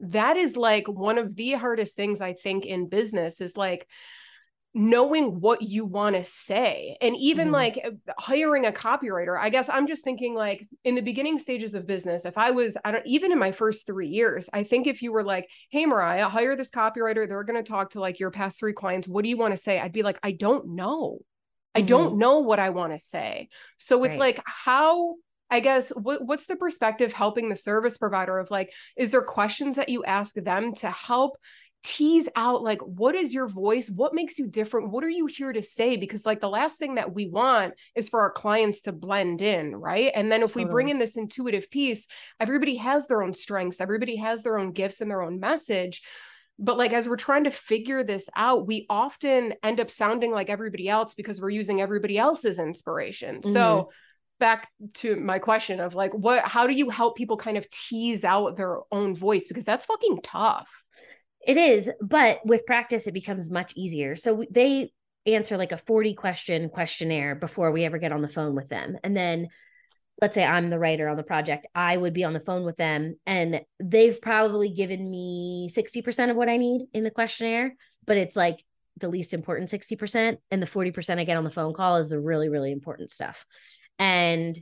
That 0.00 0.36
is 0.36 0.54
like 0.54 0.86
one 0.86 1.16
of 1.16 1.34
the 1.34 1.52
hardest 1.52 1.96
things 1.96 2.20
I 2.20 2.34
think 2.34 2.66
in 2.66 2.90
business 2.90 3.40
is 3.40 3.56
like 3.56 3.88
knowing 4.76 5.40
what 5.40 5.62
you 5.62 5.84
want 5.84 6.16
to 6.16 6.24
say 6.24 6.96
and 7.00 7.16
even 7.16 7.48
mm 7.48 7.54
like 7.54 7.78
hiring 8.18 8.66
a 8.66 8.72
copywriter 8.72 9.38
i 9.38 9.48
guess 9.48 9.68
i'm 9.68 9.86
just 9.86 10.02
thinking 10.02 10.34
like 10.34 10.66
in 10.82 10.96
the 10.96 11.00
beginning 11.00 11.38
stages 11.38 11.74
of 11.74 11.86
business 11.86 12.24
if 12.24 12.36
i 12.36 12.50
was 12.50 12.76
i 12.84 12.90
don't 12.90 13.06
even 13.06 13.30
in 13.30 13.38
my 13.38 13.52
first 13.52 13.86
three 13.86 14.08
years 14.08 14.50
i 14.52 14.64
think 14.64 14.88
if 14.88 15.00
you 15.00 15.12
were 15.12 15.22
like 15.22 15.48
hey 15.70 15.86
mariah 15.86 16.28
hire 16.28 16.56
this 16.56 16.70
copywriter 16.70 17.28
they're 17.28 17.44
going 17.44 17.62
to 17.62 17.70
talk 17.70 17.90
to 17.90 18.00
like 18.00 18.18
your 18.18 18.32
past 18.32 18.58
three 18.58 18.72
clients 18.72 19.06
what 19.06 19.22
do 19.22 19.28
you 19.28 19.36
want 19.36 19.54
to 19.54 19.62
say 19.62 19.78
i'd 19.78 19.92
be 19.92 20.02
like 20.02 20.18
i 20.24 20.32
don't 20.32 20.66
know 20.66 21.18
i 21.76 21.78
mm-hmm. 21.78 21.86
don't 21.86 22.18
know 22.18 22.40
what 22.40 22.58
i 22.58 22.70
want 22.70 22.92
to 22.92 22.98
say 22.98 23.48
so 23.78 24.02
it's 24.02 24.12
right. 24.12 24.36
like 24.36 24.42
how 24.44 25.14
I 25.50 25.60
guess 25.60 25.90
what, 25.90 26.26
what's 26.26 26.46
the 26.46 26.56
perspective 26.56 27.12
helping 27.12 27.48
the 27.48 27.56
service 27.56 27.96
provider 27.96 28.38
of 28.38 28.50
like, 28.50 28.72
is 28.96 29.12
there 29.12 29.22
questions 29.22 29.76
that 29.76 29.88
you 29.88 30.02
ask 30.02 30.34
them 30.34 30.74
to 30.76 30.90
help 30.90 31.36
tease 31.84 32.30
out 32.34 32.62
like 32.62 32.80
what 32.80 33.14
is 33.14 33.32
your 33.34 33.46
voice? 33.46 33.90
What 33.90 34.14
makes 34.14 34.38
you 34.38 34.48
different? 34.48 34.90
What 34.90 35.04
are 35.04 35.08
you 35.08 35.26
here 35.26 35.52
to 35.52 35.62
say? 35.62 35.96
Because 35.96 36.24
like 36.24 36.40
the 36.40 36.48
last 36.48 36.78
thing 36.78 36.94
that 36.94 37.14
we 37.14 37.28
want 37.28 37.74
is 37.94 38.08
for 38.08 38.22
our 38.22 38.32
clients 38.32 38.82
to 38.82 38.92
blend 38.92 39.42
in 39.42 39.76
right? 39.76 40.10
And 40.14 40.32
then 40.32 40.42
if 40.42 40.54
we 40.54 40.64
bring 40.64 40.88
in 40.88 40.98
this 40.98 41.16
intuitive 41.16 41.70
piece 41.70 42.08
everybody 42.40 42.76
has 42.76 43.06
their 43.06 43.22
own 43.22 43.34
strengths 43.34 43.80
everybody 43.80 44.16
has 44.16 44.42
their 44.42 44.58
own 44.58 44.72
gifts 44.72 45.00
and 45.02 45.10
their 45.10 45.22
own 45.22 45.38
message. 45.38 46.02
But 46.58 46.78
like 46.78 46.92
as 46.92 47.06
we're 47.06 47.16
trying 47.16 47.44
to 47.44 47.50
figure 47.50 48.02
this 48.02 48.28
out 48.34 48.66
we 48.66 48.86
often 48.88 49.52
end 49.62 49.78
up 49.78 49.90
sounding 49.90 50.32
like 50.32 50.48
everybody 50.48 50.88
else 50.88 51.14
because 51.14 51.40
we're 51.40 51.50
using 51.50 51.82
everybody 51.82 52.16
else's 52.16 52.58
inspiration. 52.58 53.36
Mm-hmm. 53.36 53.52
so 53.52 53.90
back 54.40 54.68
to 54.94 55.14
my 55.14 55.38
question 55.38 55.78
of 55.80 55.94
like 55.94 56.12
what 56.12 56.42
how 56.44 56.66
do 56.66 56.72
you 56.72 56.90
help 56.90 57.16
people 57.16 57.36
kind 57.36 57.56
of 57.56 57.68
tease 57.70 58.24
out 58.24 58.56
their 58.56 58.78
own 58.90 59.14
voice? 59.14 59.48
Because 59.48 59.66
that's 59.66 59.84
fucking 59.84 60.20
tough 60.22 60.66
it 61.46 61.56
is, 61.56 61.90
but 62.00 62.40
with 62.44 62.66
practice, 62.66 63.06
it 63.06 63.12
becomes 63.12 63.50
much 63.50 63.72
easier. 63.76 64.16
So 64.16 64.44
they 64.50 64.92
answer 65.26 65.56
like 65.56 65.72
a 65.72 65.78
40 65.78 66.14
question 66.14 66.68
questionnaire 66.68 67.34
before 67.34 67.70
we 67.70 67.84
ever 67.84 67.98
get 67.98 68.12
on 68.12 68.22
the 68.22 68.28
phone 68.28 68.54
with 68.54 68.68
them. 68.68 68.96
And 69.02 69.16
then 69.16 69.48
let's 70.20 70.34
say 70.34 70.44
I'm 70.44 70.70
the 70.70 70.78
writer 70.78 71.08
on 71.08 71.16
the 71.16 71.22
project, 71.22 71.66
I 71.74 71.96
would 71.96 72.14
be 72.14 72.24
on 72.24 72.32
the 72.32 72.40
phone 72.40 72.64
with 72.64 72.76
them 72.76 73.16
and 73.26 73.62
they've 73.80 74.20
probably 74.20 74.70
given 74.70 75.10
me 75.10 75.68
60% 75.72 76.30
of 76.30 76.36
what 76.36 76.48
I 76.48 76.56
need 76.56 76.86
in 76.92 77.04
the 77.04 77.10
questionnaire, 77.10 77.74
but 78.06 78.16
it's 78.16 78.36
like 78.36 78.64
the 78.98 79.08
least 79.08 79.34
important 79.34 79.70
60%. 79.70 80.36
And 80.50 80.62
the 80.62 80.66
40% 80.66 81.18
I 81.18 81.24
get 81.24 81.36
on 81.36 81.44
the 81.44 81.50
phone 81.50 81.74
call 81.74 81.96
is 81.96 82.10
the 82.10 82.20
really, 82.20 82.48
really 82.48 82.70
important 82.70 83.10
stuff. 83.10 83.44
And 83.98 84.56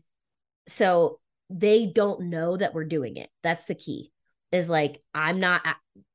so 0.66 1.20
they 1.50 1.86
don't 1.86 2.30
know 2.30 2.56
that 2.56 2.72
we're 2.72 2.84
doing 2.84 3.16
it. 3.16 3.28
That's 3.42 3.66
the 3.66 3.74
key 3.74 4.10
is 4.52 4.68
like 4.68 5.02
I'm 5.14 5.40
not 5.40 5.62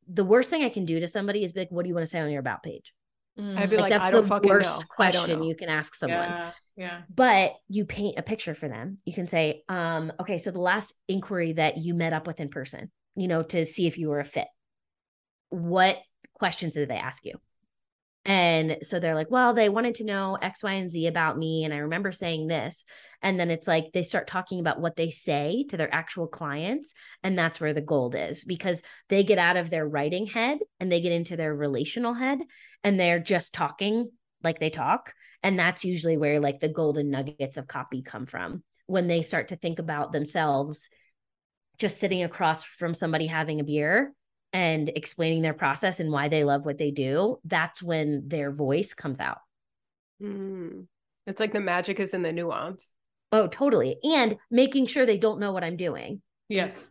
the 0.08 0.24
worst 0.24 0.50
thing 0.50 0.64
I 0.64 0.70
can 0.70 0.86
do 0.86 1.00
to 1.00 1.08
somebody 1.08 1.44
is 1.44 1.54
be 1.54 1.62
like, 1.62 1.72
what 1.72 1.84
do 1.84 1.90
you 1.90 1.96
want 1.96 2.06
to 2.06 2.10
say 2.10 2.20
on 2.20 2.30
your 2.30 2.40
about 2.40 2.64
page? 2.64 2.94
I'd 3.40 3.70
be 3.70 3.76
like, 3.78 3.92
like 3.92 4.02
that's 4.02 4.12
the 4.12 4.42
worst 4.44 4.80
know. 4.80 4.86
question 4.90 5.44
you 5.44 5.56
can 5.56 5.70
ask 5.70 5.94
someone. 5.94 6.18
Yeah, 6.18 6.52
yeah. 6.76 7.02
But 7.14 7.54
you 7.68 7.86
paint 7.86 8.18
a 8.18 8.24
picture 8.24 8.56
for 8.56 8.68
them. 8.68 8.98
You 9.06 9.14
can 9.14 9.28
say, 9.28 9.62
um, 9.70 10.12
okay, 10.20 10.40
so 10.40 10.50
the 10.50 10.60
last 10.60 10.96
inquiry 11.08 11.54
that 11.54 11.78
you 11.78 11.94
met 11.94 12.14
up 12.14 12.26
with 12.26 12.40
in 12.40 12.50
person, 12.50 12.92
you 13.16 13.28
know, 13.28 13.44
to 13.44 13.64
see 13.64 13.86
if 13.86 14.00
you 14.00 14.10
were 14.10 14.20
a 14.20 14.26
fit, 14.26 14.48
what 15.50 15.98
questions 16.34 16.74
did 16.74 16.90
they 16.90 16.98
ask 16.98 17.26
you? 17.26 17.36
And 18.28 18.80
so 18.82 19.00
they're 19.00 19.16
like, 19.16 19.32
well, 19.32 19.54
they 19.54 19.70
wanted 19.70 19.96
to 19.96 20.04
know 20.04 20.38
X, 20.40 20.62
Y, 20.62 20.74
and 20.74 20.92
Z 20.92 21.08
about 21.08 21.38
me. 21.38 21.64
And 21.64 21.74
I 21.74 21.78
remember 21.78 22.12
saying 22.12 22.48
this. 22.48 22.84
And 23.22 23.40
then 23.40 23.50
it's 23.50 23.70
like 23.70 23.94
they 23.94 24.04
start 24.04 24.28
talking 24.28 24.60
about 24.60 24.82
what 24.82 24.98
they 24.98 25.12
say 25.12 25.66
to 25.70 25.78
their 25.78 25.92
actual 25.96 26.28
clients. 26.28 26.94
And 27.24 27.40
that's 27.40 27.62
where 27.62 27.74
the 27.74 27.80
gold 27.80 28.16
is 28.16 28.44
because 28.44 28.84
they 29.08 29.24
get 29.24 29.38
out 29.38 29.56
of 29.56 29.70
their 29.70 29.88
writing 29.88 30.28
head 30.28 30.60
and 30.82 30.92
they 30.92 31.00
get 31.00 31.14
into 31.14 31.38
their 31.38 31.56
relational 31.56 32.14
head 32.14 32.40
and 32.84 33.00
they're 33.00 33.20
just 33.20 33.54
talking 33.54 34.12
like 34.44 34.60
they 34.60 34.70
talk. 34.70 35.14
And 35.42 35.58
that's 35.58 35.86
usually 35.86 36.18
where 36.18 36.42
like 36.42 36.60
the 36.60 36.68
golden 36.68 37.10
nuggets 37.10 37.56
of 37.56 37.66
copy 37.66 38.02
come 38.02 38.26
from 38.26 38.62
when 38.88 39.08
they 39.08 39.22
start 39.22 39.50
to 39.50 39.56
think 39.56 39.80
about 39.80 40.12
themselves 40.12 40.90
just 41.78 41.98
sitting 41.98 42.24
across 42.24 42.62
from 42.64 42.94
somebody 42.94 43.28
having 43.28 43.62
a 43.62 43.64
beer 43.64 44.12
and 44.54 44.90
explaining 44.90 45.42
their 45.42 45.54
process 45.54 46.00
and 46.00 46.12
why 46.12 46.28
they 46.28 46.44
love 46.44 46.66
what 46.66 46.78
they 46.78 46.92
do, 46.92 47.40
that's 47.44 47.84
when 47.84 48.28
their 48.28 48.52
voice 48.52 48.94
comes 48.94 49.20
out. 49.20 49.40
Mm. 50.22 50.86
It's 51.26 51.40
like 51.40 51.54
the 51.54 51.60
magic 51.60 52.00
is 52.00 52.14
in 52.14 52.22
the 52.22 52.32
nuance. 52.32 52.90
Oh, 53.32 53.48
totally. 53.48 53.98
And 54.04 54.38
making 54.50 54.88
sure 54.88 55.06
they 55.06 55.18
don't 55.18 55.40
know 55.40 55.52
what 55.52 55.64
I'm 55.64 55.76
doing. 55.76 56.22
Yes. 56.48 56.90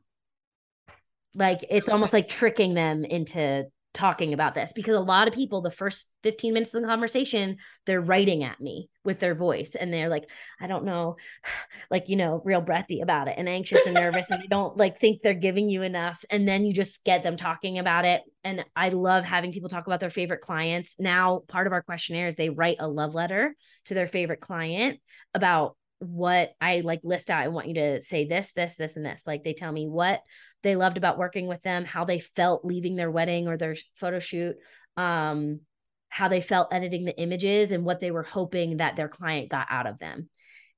Like 1.34 1.64
it's 1.70 1.88
almost 1.88 2.12
like 2.12 2.28
tricking 2.28 2.74
them 2.74 3.04
into 3.04 3.66
talking 3.96 4.34
about 4.34 4.54
this 4.54 4.74
because 4.74 4.94
a 4.94 5.00
lot 5.00 5.26
of 5.26 5.32
people 5.32 5.62
the 5.62 5.70
first 5.70 6.10
15 6.22 6.52
minutes 6.52 6.74
of 6.74 6.82
the 6.82 6.86
conversation 6.86 7.56
they're 7.86 8.00
writing 8.00 8.44
at 8.44 8.60
me 8.60 8.90
with 9.04 9.20
their 9.20 9.34
voice 9.34 9.74
and 9.74 9.90
they're 9.90 10.10
like 10.10 10.28
i 10.60 10.66
don't 10.66 10.84
know 10.84 11.16
like 11.90 12.10
you 12.10 12.16
know 12.16 12.42
real 12.44 12.60
breathy 12.60 13.00
about 13.00 13.26
it 13.26 13.36
and 13.38 13.48
anxious 13.48 13.86
and 13.86 13.94
nervous 13.94 14.30
and 14.30 14.42
they 14.42 14.46
don't 14.48 14.76
like 14.76 15.00
think 15.00 15.22
they're 15.22 15.32
giving 15.32 15.70
you 15.70 15.80
enough 15.80 16.22
and 16.30 16.46
then 16.46 16.66
you 16.66 16.74
just 16.74 17.04
get 17.04 17.22
them 17.22 17.36
talking 17.36 17.78
about 17.78 18.04
it 18.04 18.22
and 18.44 18.62
i 18.76 18.90
love 18.90 19.24
having 19.24 19.50
people 19.50 19.70
talk 19.70 19.86
about 19.86 20.00
their 20.00 20.10
favorite 20.10 20.42
clients 20.42 21.00
now 21.00 21.40
part 21.48 21.66
of 21.66 21.72
our 21.72 21.82
questionnaire 21.82 22.26
is 22.26 22.34
they 22.34 22.50
write 22.50 22.76
a 22.80 22.88
love 22.88 23.14
letter 23.14 23.56
to 23.86 23.94
their 23.94 24.08
favorite 24.08 24.40
client 24.40 25.00
about 25.32 25.74
what 25.98 26.52
I 26.60 26.80
like 26.80 27.00
list 27.04 27.30
out. 27.30 27.42
I 27.42 27.48
want 27.48 27.68
you 27.68 27.74
to 27.74 28.02
say 28.02 28.26
this, 28.26 28.52
this, 28.52 28.76
this, 28.76 28.96
and 28.96 29.06
this. 29.06 29.22
Like 29.26 29.44
they 29.44 29.54
tell 29.54 29.72
me 29.72 29.86
what 29.86 30.20
they 30.66 30.76
loved 30.76 30.96
about 30.96 31.16
working 31.16 31.46
with 31.46 31.62
them, 31.62 31.84
how 31.84 32.04
they 32.04 32.18
felt 32.18 32.64
leaving 32.64 32.96
their 32.96 33.10
wedding 33.10 33.46
or 33.46 33.56
their 33.56 33.76
photo 33.94 34.18
shoot, 34.18 34.56
um, 34.96 35.60
how 36.08 36.26
they 36.26 36.40
felt 36.40 36.74
editing 36.74 37.04
the 37.04 37.16
images, 37.16 37.70
and 37.70 37.84
what 37.84 38.00
they 38.00 38.10
were 38.10 38.24
hoping 38.24 38.78
that 38.78 38.96
their 38.96 39.08
client 39.08 39.48
got 39.48 39.68
out 39.70 39.86
of 39.86 39.98
them. 39.98 40.28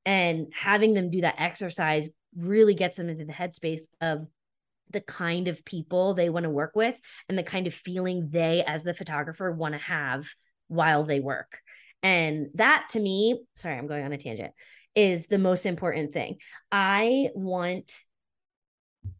And 0.05 0.53
having 0.55 0.93
them 0.93 1.11
do 1.11 1.23
that 1.23 1.37
exercise 1.39 2.11
really 2.37 2.75
gets 2.75 2.99
them 2.99 3.09
into 3.09 3.25
the 3.25 3.33
headspace 3.33 3.81
of 4.01 4.27
the 4.91 5.01
kind 5.01 5.49
of 5.49 5.65
people 5.65 6.13
they 6.13 6.29
want 6.29 6.45
to 6.45 6.51
work 6.51 6.73
with 6.75 6.95
and 7.29 7.39
the 7.39 7.43
kind 7.43 7.67
of 7.67 7.73
feeling 7.73 8.29
they, 8.31 8.65
as 8.65 8.85
the 8.85 8.95
photographer, 8.95 9.51
want 9.51 9.75
to 9.75 9.81
have 9.81 10.27
while 10.69 11.05
they 11.05 11.21
work. 11.21 11.61
And 12.03 12.49
that 12.55 12.89
to 12.91 13.01
me, 13.01 13.41
sorry, 13.55 13.79
I'm 13.79 13.87
going 13.87 14.05
on 14.05 14.13
a 14.13 14.19
tangent, 14.19 14.53
is 14.95 15.29
the 15.29 15.39
most 15.39 15.65
important 15.67 16.13
thing. 16.13 16.37
I 16.71 17.29
want 17.35 17.93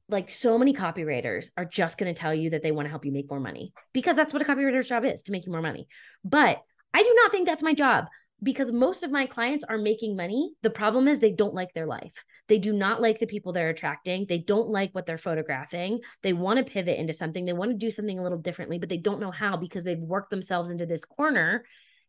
like 0.09 0.31
so 0.31 0.59
many 0.59 0.73
copywriters 0.73 1.51
are 1.57 1.65
just 1.65 1.99
going 1.99 2.13
to 2.13 2.19
tell 2.19 2.35
you 2.35 2.51
that 2.51 2.63
they 2.63 2.73
want 2.73 2.87
to 2.87 2.91
help 2.91 3.05
you 3.05 3.13
make 3.13 3.29
more 3.29 3.41
money 3.41 3.73
because 3.93 4.17
that's 4.17 4.33
what 4.33 4.43
a 4.43 4.45
copywriter's 4.45 4.89
job 4.89 5.05
is 5.05 5.23
to 5.23 5.33
make 5.33 5.45
you 5.45 5.53
more 5.53 5.63
money. 5.63 5.87
But 6.25 6.63
I 6.95 7.03
do 7.03 7.15
not 7.15 7.31
think 7.31 7.47
that's 7.47 7.63
my 7.63 7.75
job 7.75 8.07
because 8.43 8.73
most 8.73 9.03
of 9.03 9.11
my 9.11 9.27
clients 9.27 9.65
are 9.69 9.79
making 9.79 10.17
money. 10.17 10.53
The 10.63 10.71
problem 10.71 11.09
is 11.09 11.19
they 11.19 11.33
don't 11.33 11.55
like 11.55 11.75
their 11.75 11.87
life. 11.87 12.25
They 12.49 12.59
do 12.59 12.73
not 12.73 13.03
like 13.03 13.19
the 13.19 13.27
people 13.27 13.53
they're 13.53 13.69
attracting. 13.69 14.27
They 14.27 14.39
don't 14.39 14.71
like 14.71 14.95
what 14.95 15.05
they're 15.05 15.19
photographing. 15.19 16.01
They 16.23 16.33
want 16.33 16.59
to 16.59 16.73
pivot 16.73 16.99
into 16.99 17.13
something. 17.13 17.45
They 17.45 17.53
want 17.53 17.73
to 17.73 17.77
do 17.77 17.91
something 17.91 18.19
a 18.19 18.23
little 18.23 18.39
differently, 18.39 18.79
but 18.79 18.89
they 18.89 18.97
don't 18.97 19.21
know 19.21 19.31
how 19.31 19.57
because 19.57 19.85
they've 19.85 19.99
worked 19.99 20.31
themselves 20.31 20.71
into 20.71 20.87
this 20.87 21.05
corner 21.05 21.65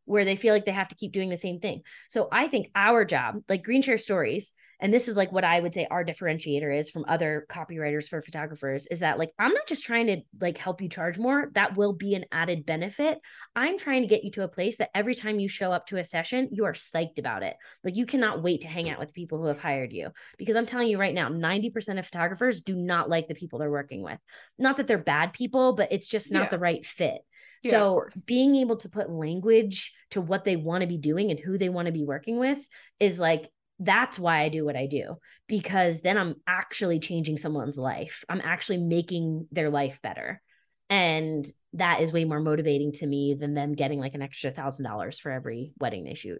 where 0.05 0.25
they 0.25 0.35
feel 0.35 0.53
like 0.53 0.65
they 0.65 0.71
have 0.71 0.89
to 0.89 0.95
keep 0.95 1.11
doing 1.11 1.29
the 1.29 1.37
same 1.37 1.59
thing. 1.59 1.81
So 2.07 2.29
I 2.31 2.47
think 2.47 2.71
our 2.73 3.03
job, 3.03 3.43
like 3.49 3.63
Green 3.63 3.81
Chair 3.81 3.97
Stories, 3.97 4.53
and 4.79 4.93
this 4.93 5.07
is 5.07 5.17
like 5.17 5.31
what 5.31 5.43
I 5.43 5.59
would 5.59 5.73
say 5.73 5.87
our 5.89 6.05
differentiator 6.05 6.77
is 6.77 6.89
from 6.89 7.05
other 7.07 7.45
copywriters 7.49 8.07
for 8.07 8.21
photographers 8.21 8.87
is 8.87 8.99
that 8.99 9.19
like 9.19 9.31
I'm 9.37 9.53
not 9.53 9.67
just 9.67 9.83
trying 9.83 10.07
to 10.07 10.21
like 10.39 10.57
help 10.57 10.81
you 10.81 10.89
charge 10.89 11.17
more, 11.17 11.49
that 11.53 11.75
will 11.75 11.93
be 11.93 12.15
an 12.15 12.25
added 12.31 12.65
benefit. 12.65 13.19
I'm 13.55 13.77
trying 13.77 14.03
to 14.03 14.07
get 14.07 14.23
you 14.23 14.31
to 14.31 14.43
a 14.43 14.47
place 14.47 14.77
that 14.77 14.91
every 14.95 15.15
time 15.15 15.39
you 15.39 15.47
show 15.47 15.71
up 15.71 15.87
to 15.87 15.97
a 15.97 16.03
session, 16.03 16.49
you 16.51 16.65
are 16.65 16.73
psyched 16.73 17.19
about 17.19 17.43
it. 17.43 17.55
Like 17.83 17.95
you 17.95 18.05
cannot 18.05 18.41
wait 18.41 18.61
to 18.61 18.67
hang 18.67 18.89
out 18.89 18.99
with 18.99 19.13
people 19.13 19.39
who 19.39 19.47
have 19.47 19.59
hired 19.59 19.91
you 19.91 20.09
because 20.37 20.55
I'm 20.55 20.65
telling 20.65 20.87
you 20.87 20.99
right 20.99 21.13
now, 21.13 21.29
90% 21.29 21.99
of 21.99 22.05
photographers 22.05 22.61
do 22.61 22.75
not 22.75 23.09
like 23.09 23.27
the 23.27 23.35
people 23.35 23.59
they're 23.59 23.69
working 23.69 24.01
with. 24.01 24.19
Not 24.57 24.77
that 24.77 24.87
they're 24.87 24.97
bad 24.97 25.33
people, 25.33 25.73
but 25.73 25.91
it's 25.91 26.07
just 26.07 26.31
not 26.31 26.43
yeah. 26.43 26.49
the 26.49 26.59
right 26.59 26.85
fit. 26.85 27.21
Yeah, 27.63 27.71
so 27.71 28.07
being 28.25 28.55
able 28.55 28.77
to 28.77 28.89
put 28.89 29.09
language 29.09 29.93
to 30.11 30.21
what 30.21 30.45
they 30.45 30.55
want 30.55 30.81
to 30.81 30.87
be 30.87 30.97
doing 30.97 31.29
and 31.29 31.39
who 31.39 31.57
they 31.57 31.67
want 31.67 31.87
to 31.87 31.91
be 31.91 32.05
working 32.05 32.37
with 32.37 32.59
is 33.01 33.19
like 33.19 33.51
that's 33.79 34.19
why 34.19 34.41
I 34.41 34.49
do 34.49 34.65
what 34.65 34.75
I 34.75 34.87
do 34.87 35.17
because 35.47 36.01
then 36.01 36.17
I'm 36.17 36.35
actually 36.45 36.99
changing 36.99 37.37
someone's 37.37 37.77
life. 37.77 38.25
I'm 38.27 38.41
actually 38.43 38.77
making 38.77 39.47
their 39.51 39.69
life 39.69 39.99
better. 40.03 40.41
And 40.89 41.45
that 41.73 42.01
is 42.01 42.11
way 42.11 42.25
more 42.25 42.39
motivating 42.39 42.91
to 42.93 43.07
me 43.07 43.35
than 43.39 43.53
them 43.53 43.73
getting 43.73 43.99
like 43.99 44.15
an 44.15 44.21
extra 44.21 44.51
thousand 44.51 44.85
dollars 44.85 45.19
for 45.19 45.31
every 45.31 45.71
wedding 45.79 46.03
they 46.03 46.15
shoot. 46.15 46.39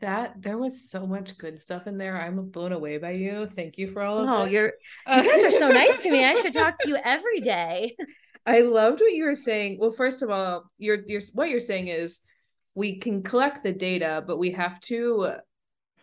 That 0.00 0.34
there 0.40 0.58
was 0.58 0.90
so 0.90 1.06
much 1.06 1.38
good 1.38 1.60
stuff 1.60 1.86
in 1.86 1.98
there. 1.98 2.20
I'm 2.20 2.50
blown 2.50 2.72
away 2.72 2.98
by 2.98 3.12
you. 3.12 3.46
Thank 3.46 3.78
you 3.78 3.88
for 3.88 4.02
all 4.02 4.18
of 4.18 4.28
oh, 4.28 4.42
it. 4.42 4.52
you're 4.52 4.72
you 5.08 5.30
guys 5.30 5.44
are 5.44 5.50
so 5.50 5.68
nice 5.68 6.02
to 6.02 6.10
me. 6.10 6.24
I 6.24 6.34
should 6.34 6.52
talk 6.52 6.78
to 6.80 6.88
you 6.88 6.98
every 7.02 7.40
day. 7.40 7.96
I 8.46 8.60
loved 8.60 9.00
what 9.00 9.12
you 9.12 9.24
were 9.24 9.34
saying. 9.34 9.78
Well, 9.80 9.92
first 9.92 10.20
of 10.22 10.30
all, 10.30 10.70
you're 10.78 10.98
you're 11.06 11.22
what 11.32 11.48
you're 11.48 11.60
saying 11.60 11.88
is 11.88 12.20
we 12.74 12.98
can 12.98 13.22
collect 13.22 13.62
the 13.62 13.72
data, 13.72 14.22
but 14.26 14.36
we 14.36 14.52
have 14.52 14.80
to 14.80 15.36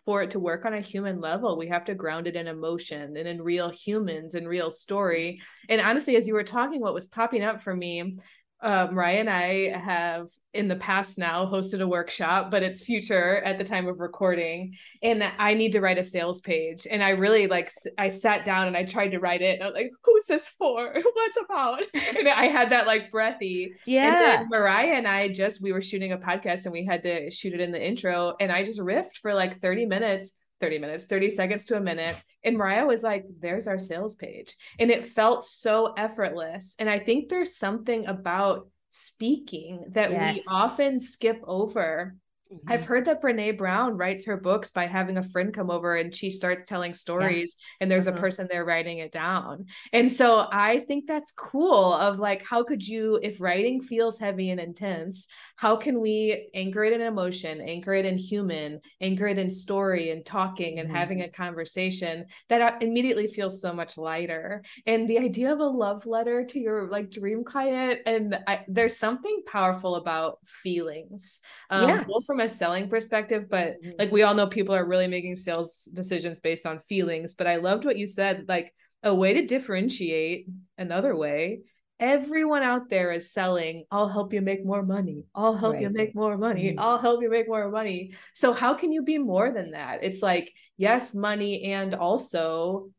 for 0.06 0.24
it 0.24 0.32
to 0.32 0.40
work 0.40 0.66
on 0.66 0.74
a 0.74 0.82
human 0.82 1.20
level, 1.22 1.58
we 1.58 1.68
have 1.68 1.86
to 1.86 1.96
ground 1.96 2.28
it 2.28 2.36
in 2.36 2.48
emotion 2.48 3.16
and 3.16 3.28
in 3.28 3.42
real 3.42 3.70
humans 3.70 4.34
and 4.34 4.48
real 4.48 4.72
story. 4.72 5.40
And 5.70 5.80
honestly, 5.80 6.16
as 6.16 6.28
you 6.28 6.34
were 6.34 6.44
talking, 6.44 6.82
what 6.82 6.94
was 6.94 7.08
popping 7.08 7.44
up 7.44 7.62
for 7.62 7.76
me 7.76 8.18
um, 8.62 8.96
Ryan 8.96 9.22
and 9.22 9.30
I 9.30 9.78
have 9.78 10.28
in 10.54 10.68
the 10.68 10.76
past 10.76 11.18
now 11.18 11.46
hosted 11.46 11.82
a 11.82 11.88
workshop, 11.88 12.52
but 12.52 12.62
it's 12.62 12.84
future 12.84 13.38
at 13.38 13.58
the 13.58 13.64
time 13.64 13.88
of 13.88 14.00
recording. 14.00 14.76
And 15.02 15.24
I 15.24 15.54
need 15.54 15.72
to 15.72 15.82
write 15.82 15.98
a 15.98 16.04
sales 16.04 16.42
page. 16.42 16.86
And 16.90 17.02
I 17.02 17.12
really 17.12 17.48
like, 17.48 17.72
I 17.98 18.10
sat 18.10 18.46
down 18.46 18.68
and 18.68 18.76
I 18.76 18.84
tried 18.84 19.10
to 19.10 19.20
write 19.20 19.42
it. 19.42 19.56
And 19.56 19.64
I 19.64 19.68
was 19.68 19.76
like, 19.76 19.92
who's 20.04 20.26
this 20.26 20.48
for? 20.60 20.94
What's 21.14 21.38
about? 21.44 21.84
And 22.22 22.28
I 22.28 22.48
had 22.48 22.72
that 22.72 22.88
like 22.88 23.10
breathy. 23.10 23.74
Yeah. 23.86 24.08
And 24.08 24.16
then 24.16 24.50
Mariah 24.50 24.96
and 24.96 25.08
I 25.08 25.30
just, 25.30 25.62
we 25.62 25.72
were 25.72 25.82
shooting 25.82 26.12
a 26.12 26.18
podcast 26.18 26.66
and 26.66 26.74
we 26.74 26.86
had 26.86 27.04
to 27.04 27.32
shoot 27.32 27.54
it 27.54 27.62
in 27.62 27.72
the 27.72 27.84
intro. 27.84 28.36
And 28.40 28.52
I 28.52 28.66
just 28.66 28.80
riffed 28.80 29.18
for 29.22 29.34
like 29.34 29.62
30 29.62 29.86
minutes 29.86 30.34
30 30.62 30.80
minutes, 30.80 31.06
30 31.06 31.32
seconds 31.32 31.66
to 31.66 31.78
a 31.78 31.82
minute. 31.82 32.16
And 32.44 32.58
Mariah 32.58 32.86
was 32.86 33.04
like, 33.04 33.26
there's 33.40 33.68
our 33.68 33.80
sales 33.80 34.16
page. 34.16 34.56
And 34.80 34.90
it 34.90 35.06
felt 35.06 35.46
so 35.46 35.94
effortless. 35.98 36.76
And 36.80 36.90
I 36.90 37.00
think 37.00 37.28
there's 37.28 37.58
something 37.58 38.06
about 38.06 38.68
speaking 38.92 39.86
that 39.92 40.12
yes. 40.12 40.36
we 40.36 40.44
often 40.50 41.00
skip 41.00 41.42
over 41.46 42.16
Mm-hmm. 42.52 42.72
I've 42.72 42.84
heard 42.84 43.06
that 43.06 43.22
Brene 43.22 43.58
Brown 43.58 43.96
writes 43.96 44.26
her 44.26 44.36
books 44.36 44.72
by 44.72 44.86
having 44.86 45.18
a 45.18 45.24
friend 45.24 45.54
come 45.54 45.70
over 45.70 45.96
and 45.96 46.14
she 46.14 46.30
starts 46.30 46.70
telling 46.70 46.94
stories 46.94 47.56
yeah. 47.58 47.66
and 47.82 47.92
there's 47.92 48.08
uh-huh. 48.08 48.18
a 48.18 48.22
person 48.22 48.48
there 48.50 48.66
writing 48.66 48.98
it 48.98 49.12
down. 49.12 49.68
And 49.94 50.12
so 50.12 50.48
I 50.52 50.84
think 50.88 51.08
that's 51.08 51.32
cool 51.32 51.94
of 51.94 52.20
like 52.20 52.44
how 52.46 52.64
could 52.64 52.86
you 52.86 53.20
if 53.24 53.40
writing 53.40 53.82
feels 53.82 54.20
heavy 54.20 54.50
and 54.50 54.60
intense, 54.60 55.28
how 55.56 55.78
can 55.78 56.02
we 56.02 56.50
anchor 56.54 56.84
it 56.84 56.94
in 56.94 57.02
emotion, 57.02 57.62
anchor 57.62 57.94
it 57.94 58.06
in 58.06 58.18
human, 58.18 58.82
anchor 59.00 59.28
it 59.28 59.38
in 59.38 59.50
story 59.50 60.12
and 60.12 60.26
talking 60.26 60.80
and 60.80 60.90
mm-hmm. 60.90 60.98
having 60.98 61.22
a 61.22 61.30
conversation 61.30 62.26
that 62.50 62.62
uh, 62.62 62.78
immediately 62.82 63.28
feels 63.28 63.62
so 63.62 63.72
much 63.72 63.98
lighter. 63.98 64.64
And 64.86 65.10
the 65.10 65.20
idea 65.20 65.54
of 65.54 65.60
a 65.60 65.66
love 65.66 66.06
letter 66.06 66.46
to 66.46 66.60
your 66.60 66.90
like 66.90 67.12
dream 67.12 67.46
client 67.46 68.02
and 68.06 68.38
I, 68.46 68.66
there's 68.68 68.98
something 68.98 69.44
powerful 69.48 69.96
about 69.96 70.40
feelings. 70.64 71.40
Um, 71.70 71.88
yeah. 71.88 72.04
both 72.04 72.26
from 72.26 72.41
a 72.42 72.50
selling 72.50 72.90
perspective, 72.90 73.46
but 73.50 73.82
mm-hmm. 73.82 73.92
like 74.00 74.12
we 74.12 74.24
all 74.24 74.34
know 74.34 74.48
people 74.48 74.76
are 74.76 74.86
really 74.86 75.08
making 75.08 75.36
sales 75.36 75.90
decisions 75.94 76.40
based 76.40 76.66
on 76.66 76.82
feelings. 76.90 77.36
But 77.36 77.48
I 77.48 77.58
loved 77.58 77.86
what 77.86 77.98
you 77.98 78.08
said, 78.08 78.46
like 78.48 78.74
a 79.04 79.14
way 79.14 79.34
to 79.34 79.46
differentiate 79.46 80.48
another 80.78 81.16
way. 81.16 81.62
Everyone 82.00 82.64
out 82.64 82.90
there 82.90 83.12
is 83.12 83.32
selling, 83.32 83.86
I'll 83.92 84.10
help 84.10 84.34
you 84.34 84.42
make 84.42 84.66
more 84.66 84.84
money. 84.84 85.26
I'll 85.36 85.56
help 85.56 85.74
right. 85.74 85.84
you 85.84 85.90
make 85.90 86.16
more 86.16 86.36
money. 86.36 86.72
Mm-hmm. 86.72 86.80
I'll 86.80 86.98
help 86.98 87.22
you 87.22 87.30
make 87.30 87.48
more 87.48 87.70
money. 87.70 88.14
So, 88.34 88.54
how 88.54 88.74
can 88.74 88.92
you 88.92 89.04
be 89.04 89.20
more 89.20 89.52
than 89.52 89.72
that? 89.72 90.04
It's 90.04 90.24
like, 90.24 90.52
yes, 90.78 91.14
money 91.14 91.72
and 91.72 91.94
also 91.94 92.90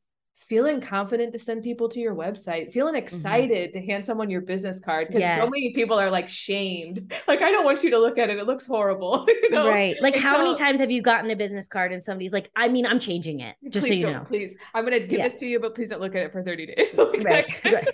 feeling 0.49 0.80
confident 0.80 1.32
to 1.32 1.38
send 1.38 1.62
people 1.62 1.88
to 1.88 2.01
your 2.01 2.14
website, 2.14 2.72
feeling 2.72 2.95
Mm-hmm. 2.95 3.16
excited 3.16 3.72
to 3.72 3.80
hand 3.80 4.05
someone 4.05 4.28
your 4.30 4.40
business 4.40 4.80
card 4.80 5.09
because 5.09 5.22
so 5.36 5.47
many 5.47 5.72
people 5.74 5.99
are 5.99 6.11
like 6.11 6.28
shamed. 6.28 7.12
Like, 7.28 7.40
I 7.43 7.51
don't 7.51 7.64
want 7.64 7.82
you 7.82 7.90
to 7.90 7.99
look 7.99 8.18
at 8.18 8.30
it. 8.30 8.38
It 8.38 8.47
looks 8.47 8.66
horrible. 8.66 9.24
you 9.43 9.51
know? 9.51 9.68
Right. 9.68 9.97
Like, 10.03 10.14
And 10.14 10.22
how 10.22 10.38
many 10.38 10.55
times 10.57 10.80
have 10.80 10.90
you 10.90 11.01
gotten 11.03 11.30
a 11.30 11.36
business 11.36 11.68
card 11.68 11.93
and 11.93 12.03
somebody's 12.03 12.32
like, 12.32 12.51
I 12.57 12.68
mean, 12.68 12.84
I'm 12.86 12.99
changing 13.01 13.40
it, 13.40 13.57
just 13.70 13.86
so 13.86 13.93
you 13.93 14.11
know. 14.11 14.24
Please, 14.26 14.55
I'm 14.74 14.84
gonna 14.84 15.01
give 15.01 15.12
Yeah. 15.12 15.28
this 15.28 15.36
to 15.40 15.47
you, 15.47 15.61
but 15.61 15.74
please 15.74 15.90
don't 15.90 16.01
look 16.01 16.14
at 16.14 16.22
it 16.22 16.32
for 16.32 16.43
30 16.43 16.66
days. 16.74 16.95
Like, 16.97 17.22
Right. 17.24 17.47
right. 17.64 17.88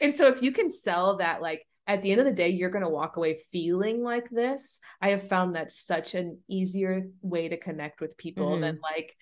and 0.00 0.16
so 0.16 0.28
if 0.28 0.40
you 0.42 0.52
can 0.52 0.72
sell 0.72 1.18
that 1.18 1.42
like 1.42 1.66
at 1.86 2.02
the 2.02 2.10
end 2.10 2.20
of 2.20 2.26
the 2.26 2.32
day 2.32 2.48
you're 2.48 2.70
going 2.70 2.82
to 2.84 2.88
walk 2.90 3.16
away 3.16 3.38
feeling 3.52 4.02
like 4.02 4.28
this 4.30 4.80
i 5.02 5.10
have 5.10 5.28
found 5.28 5.54
that's 5.54 5.78
such 5.78 6.14
an 6.14 6.38
easier 6.48 7.02
way 7.22 7.48
to 7.48 7.56
connect 7.56 8.00
with 8.00 8.16
people 8.16 8.52
Mhm. 8.56 8.60
than 8.62 8.78
like 8.82 9.14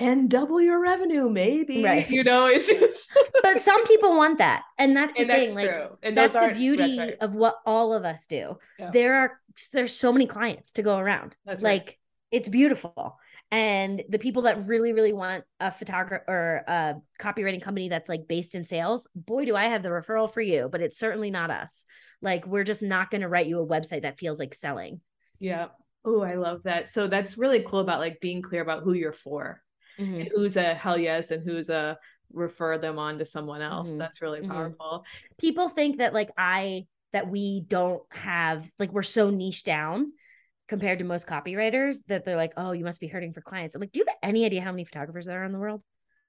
and 0.00 0.30
double 0.30 0.60
your 0.60 0.80
revenue 0.80 1.28
maybe 1.28 1.84
Right. 1.84 2.08
you 2.16 2.24
know 2.24 2.46
it's 2.46 2.68
just 2.68 3.08
But 3.42 3.60
some 3.60 3.86
people 3.86 4.16
want 4.16 4.38
that. 4.38 4.62
And 4.78 4.96
that's 4.96 5.16
the 5.16 5.22
and 5.22 5.30
thing. 5.30 5.44
that's 5.44 5.54
like, 5.54 5.68
true 5.68 5.98
and 6.02 6.16
that's 6.16 6.32
the 6.34 6.52
beauty 6.54 6.96
that's 6.96 6.98
right. 6.98 7.16
of 7.20 7.34
what 7.34 7.56
all 7.64 7.92
of 7.92 8.04
us 8.04 8.26
do. 8.26 8.58
Yeah. 8.78 8.90
There 8.90 9.14
are 9.16 9.40
there's 9.72 9.94
so 9.94 10.12
many 10.12 10.26
clients 10.26 10.74
to 10.74 10.82
go 10.82 10.98
around. 10.98 11.36
That's 11.44 11.62
right. 11.62 11.86
like 11.86 11.98
it's 12.30 12.48
beautiful. 12.48 13.18
And 13.50 14.02
the 14.10 14.18
people 14.18 14.42
that 14.42 14.66
really, 14.66 14.92
really 14.92 15.14
want 15.14 15.44
a 15.58 15.70
photographer 15.70 16.22
or 16.28 16.64
a 16.68 16.96
copywriting 17.18 17.62
company 17.62 17.88
that's 17.88 18.08
like 18.08 18.28
based 18.28 18.54
in 18.54 18.64
sales, 18.64 19.08
boy, 19.14 19.46
do 19.46 19.56
I 19.56 19.64
have 19.64 19.82
the 19.82 19.88
referral 19.88 20.30
for 20.30 20.42
you, 20.42 20.68
but 20.70 20.82
it's 20.82 20.98
certainly 20.98 21.30
not 21.30 21.50
us. 21.50 21.86
Like, 22.20 22.46
we're 22.46 22.64
just 22.64 22.82
not 22.82 23.10
going 23.10 23.22
to 23.22 23.28
write 23.28 23.46
you 23.46 23.60
a 23.60 23.66
website 23.66 24.02
that 24.02 24.18
feels 24.18 24.38
like 24.38 24.52
selling. 24.52 25.00
yeah 25.38 25.68
oh 26.04 26.20
i 26.22 26.34
love 26.34 26.62
that 26.62 26.88
so 26.88 27.06
that's 27.08 27.38
really 27.38 27.62
cool 27.66 27.80
about 27.80 28.00
like 28.00 28.20
being 28.20 28.42
clear 28.42 28.62
about 28.62 28.82
who 28.82 28.92
you're 28.92 29.12
for 29.12 29.62
Mhm. 29.98 30.20
and 30.20 30.28
who's 30.34 30.56
a 30.56 30.74
hell 30.74 30.98
yes 30.98 31.30
and 31.30 31.42
who's 31.44 31.68
a 31.70 31.98
refer 32.32 32.76
them 32.78 32.98
on 32.98 33.18
to 33.18 33.24
someone 33.24 33.62
else 33.62 33.90
Mhm. 33.90 33.98
that's 33.98 34.20
really 34.20 34.40
Mhm. 34.40 34.48
powerful 34.48 35.04
People 35.38 35.68
think 35.68 35.98
that 35.98 36.12
like 36.12 36.30
I, 36.36 36.86
that 37.12 37.30
we 37.30 37.62
don't 37.66 38.02
have, 38.10 38.68
like, 38.78 38.92
we're 38.92 39.02
so 39.02 39.30
niche 39.30 39.64
down 39.64 40.12
compared 40.68 40.98
to 40.98 41.04
most 41.06 41.26
copywriters 41.26 42.04
that 42.08 42.26
they're 42.26 42.36
like, 42.36 42.52
oh, 42.58 42.72
you 42.72 42.84
must 42.84 43.00
be 43.00 43.06
hurting 43.08 43.32
for 43.32 43.40
clients. 43.40 43.74
I'm 43.74 43.80
like, 43.80 43.92
do 43.92 44.00
you 44.00 44.06
have 44.06 44.16
any 44.22 44.44
idea 44.44 44.60
how 44.60 44.72
many 44.72 44.84
photographers 44.84 45.24
there 45.24 45.40
are 45.40 45.44
in 45.46 45.52
the 45.52 45.58
world? 45.58 45.82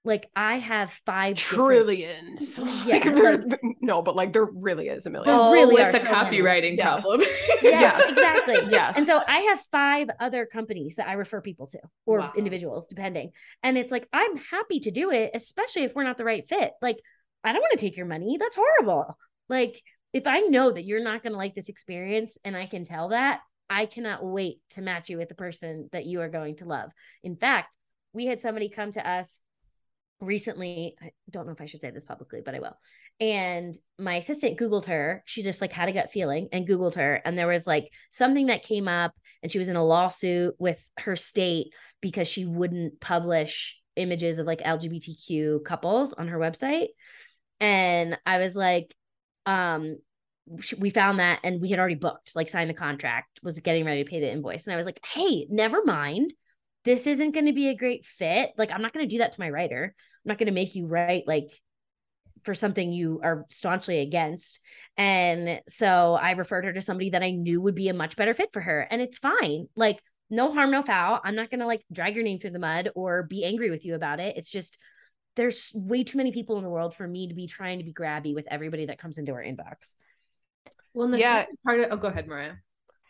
Like, 0.05 0.29
I 0.35 0.59
have 0.59 0.91
five 1.05 1.35
trillions. 1.35 2.55
different- 2.55 2.85
Yeah, 2.87 2.95
Like, 2.95 3.13
there- 3.13 3.59
no, 3.81 4.01
but 4.01 4.15
like 4.15 4.31
there 4.33 4.45
really 4.45 4.87
is 4.87 5.05
a 5.05 5.09
million. 5.09 5.33
Oh, 5.35 5.51
there 5.51 5.67
really 5.67 5.75
with 5.75 5.93
the 5.93 5.99
so 6.07 6.13
copywriting 6.13 6.77
Yes. 6.77 7.01
problem 7.01 7.21
Yes, 7.61 7.61
Yes. 7.63 8.09
exactly. 8.09 8.55
Yes. 8.71 8.97
And 8.97 9.05
so 9.05 9.21
I 9.27 9.39
have 9.39 9.59
five 9.71 10.07
other 10.19 10.45
companies 10.45 10.95
that 10.95 11.07
I 11.07 11.13
refer 11.13 11.41
people 11.41 11.67
to 11.67 11.79
or 12.05 12.19
Wow. 12.19 12.31
individuals, 12.37 12.87
depending. 12.87 13.31
And 13.61 13.77
it's 13.77 13.91
like, 13.91 14.07
I'm 14.13 14.37
happy 14.37 14.79
to 14.81 14.91
do 14.91 15.11
it, 15.11 15.31
especially 15.33 15.83
if 15.83 15.93
we're 15.93 16.03
not 16.03 16.17
the 16.17 16.25
right 16.25 16.47
fit. 16.47 16.71
Like, 16.81 16.97
I 17.43 17.51
don't 17.51 17.61
want 17.61 17.77
to 17.77 17.85
take 17.85 17.97
your 17.97 18.05
money. 18.05 18.37
That's 18.39 18.55
horrible. 18.57 19.17
Like, 19.49 19.81
if 20.13 20.27
I 20.27 20.39
know 20.41 20.71
that 20.71 20.85
you're 20.85 21.03
not 21.03 21.23
going 21.23 21.33
to 21.33 21.37
like 21.37 21.55
this 21.55 21.69
experience 21.69 22.37
and 22.45 22.55
I 22.55 22.65
can 22.67 22.85
tell 22.85 23.09
that, 23.09 23.41
I 23.69 23.85
cannot 23.85 24.23
wait 24.25 24.59
to 24.71 24.81
match 24.81 25.09
you 25.09 25.17
with 25.17 25.29
the 25.29 25.35
person 25.35 25.89
that 25.91 26.05
you 26.05 26.21
are 26.21 26.29
going 26.29 26.55
to 26.57 26.65
love. 26.65 26.89
In 27.21 27.35
fact, 27.35 27.67
we 28.13 28.25
had 28.25 28.41
somebody 28.41 28.69
come 28.69 28.91
to 28.93 29.07
us 29.07 29.39
recently. 30.21 30.95
I 31.01 31.11
don't 31.29 31.45
know 31.45 31.53
if 31.53 31.61
I 31.61 31.65
should 31.65 31.81
say 31.81 31.91
this 31.91 32.05
publicly, 32.05 32.41
but 32.43 32.55
I 32.55 32.59
will. 32.59 32.77
And 33.19 33.77
my 33.97 34.15
assistant 34.15 34.59
Googled 34.59 34.85
her. 34.85 35.23
She 35.25 35.43
just 35.43 35.61
like 35.61 35.73
had 35.73 35.89
a 35.89 35.93
gut 35.93 36.11
feeling 36.11 36.49
and 36.51 36.67
Googled 36.67 36.95
her. 36.95 37.15
And 37.23 37.37
there 37.37 37.47
was 37.47 37.67
like 37.67 37.91
something 38.09 38.47
that 38.47 38.63
came 38.63 38.87
up, 38.87 39.13
and 39.41 39.51
she 39.51 39.57
was 39.57 39.67
in 39.67 39.75
a 39.75 39.85
lawsuit 39.85 40.55
with 40.59 40.85
her 40.99 41.15
state 41.15 41.67
because 42.01 42.27
she 42.27 42.45
wouldn't 42.45 42.99
publish 42.99 43.77
images 43.95 44.39
of 44.39 44.47
like 44.47 44.59
LGBTQ 44.59 45.63
couples 45.63 46.13
on 46.13 46.27
her 46.29 46.39
website. 46.39 46.87
And 47.59 48.17
I 48.25 48.37
was 48.37 48.55
like, 48.55 48.93
um, 49.45 49.97
we 50.77 50.89
found 50.89 51.19
that 51.19 51.39
and 51.43 51.61
we 51.61 51.69
had 51.69 51.79
already 51.79 51.95
booked, 51.95 52.35
like 52.35 52.49
signed 52.49 52.69
the 52.69 52.75
contract, 52.75 53.39
was 53.43 53.59
getting 53.59 53.85
ready 53.85 54.03
to 54.03 54.09
pay 54.09 54.19
the 54.19 54.31
invoice. 54.31 54.65
And 54.65 54.73
I 54.73 54.77
was 54.77 54.85
like, 54.85 54.99
hey, 55.05 55.45
never 55.49 55.83
mind. 55.83 56.33
This 56.85 57.07
isn't 57.07 57.31
going 57.31 57.45
to 57.45 57.53
be 57.53 57.69
a 57.69 57.75
great 57.75 58.05
fit. 58.05 58.51
Like, 58.57 58.71
I'm 58.71 58.81
not 58.81 58.93
going 58.93 59.07
to 59.07 59.13
do 59.13 59.19
that 59.19 59.33
to 59.33 59.39
my 59.39 59.49
writer. 59.49 59.93
I'm 59.95 60.29
not 60.29 60.37
going 60.37 60.47
to 60.47 60.53
make 60.53 60.75
you 60.75 60.87
write 60.87 61.27
like 61.27 61.49
for 62.43 62.55
something 62.55 62.91
you 62.91 63.19
are 63.23 63.45
staunchly 63.49 63.99
against. 63.99 64.59
And 64.97 65.61
so 65.67 66.13
I 66.13 66.31
referred 66.31 66.65
her 66.65 66.73
to 66.73 66.81
somebody 66.81 67.11
that 67.11 67.23
I 67.23 67.31
knew 67.31 67.61
would 67.61 67.75
be 67.75 67.89
a 67.89 67.93
much 67.93 68.15
better 68.15 68.33
fit 68.33 68.53
for 68.53 68.61
her. 68.61 68.87
And 68.89 69.01
it's 69.01 69.17
fine. 69.17 69.67
Like, 69.75 69.99
no 70.29 70.53
harm, 70.53 70.71
no 70.71 70.83
foul. 70.83 71.19
I'm 71.23 71.35
not 71.35 71.49
going 71.49 71.59
to 71.59 71.65
like 71.67 71.83
drag 71.91 72.15
your 72.15 72.23
name 72.23 72.39
through 72.39 72.51
the 72.51 72.59
mud 72.59 72.89
or 72.95 73.23
be 73.23 73.43
angry 73.43 73.69
with 73.69 73.83
you 73.85 73.95
about 73.95 74.19
it. 74.19 74.37
It's 74.37 74.49
just, 74.49 74.77
there's 75.35 75.71
way 75.73 76.03
too 76.03 76.17
many 76.17 76.31
people 76.31 76.57
in 76.57 76.63
the 76.63 76.69
world 76.69 76.95
for 76.95 77.07
me 77.07 77.27
to 77.27 77.33
be 77.33 77.47
trying 77.47 77.79
to 77.79 77.85
be 77.85 77.93
grabby 77.93 78.33
with 78.35 78.47
everybody 78.49 78.85
that 78.85 78.99
comes 78.99 79.17
into 79.17 79.31
our 79.33 79.43
inbox. 79.43 79.93
Well, 80.93 81.05
and 81.05 81.13
the 81.13 81.19
Yeah. 81.19 81.41
second 81.41 81.57
part 81.65 81.79
of 81.81 81.87
oh, 81.91 81.97
go 81.97 82.07
ahead, 82.07 82.27
Mariah. 82.27 82.53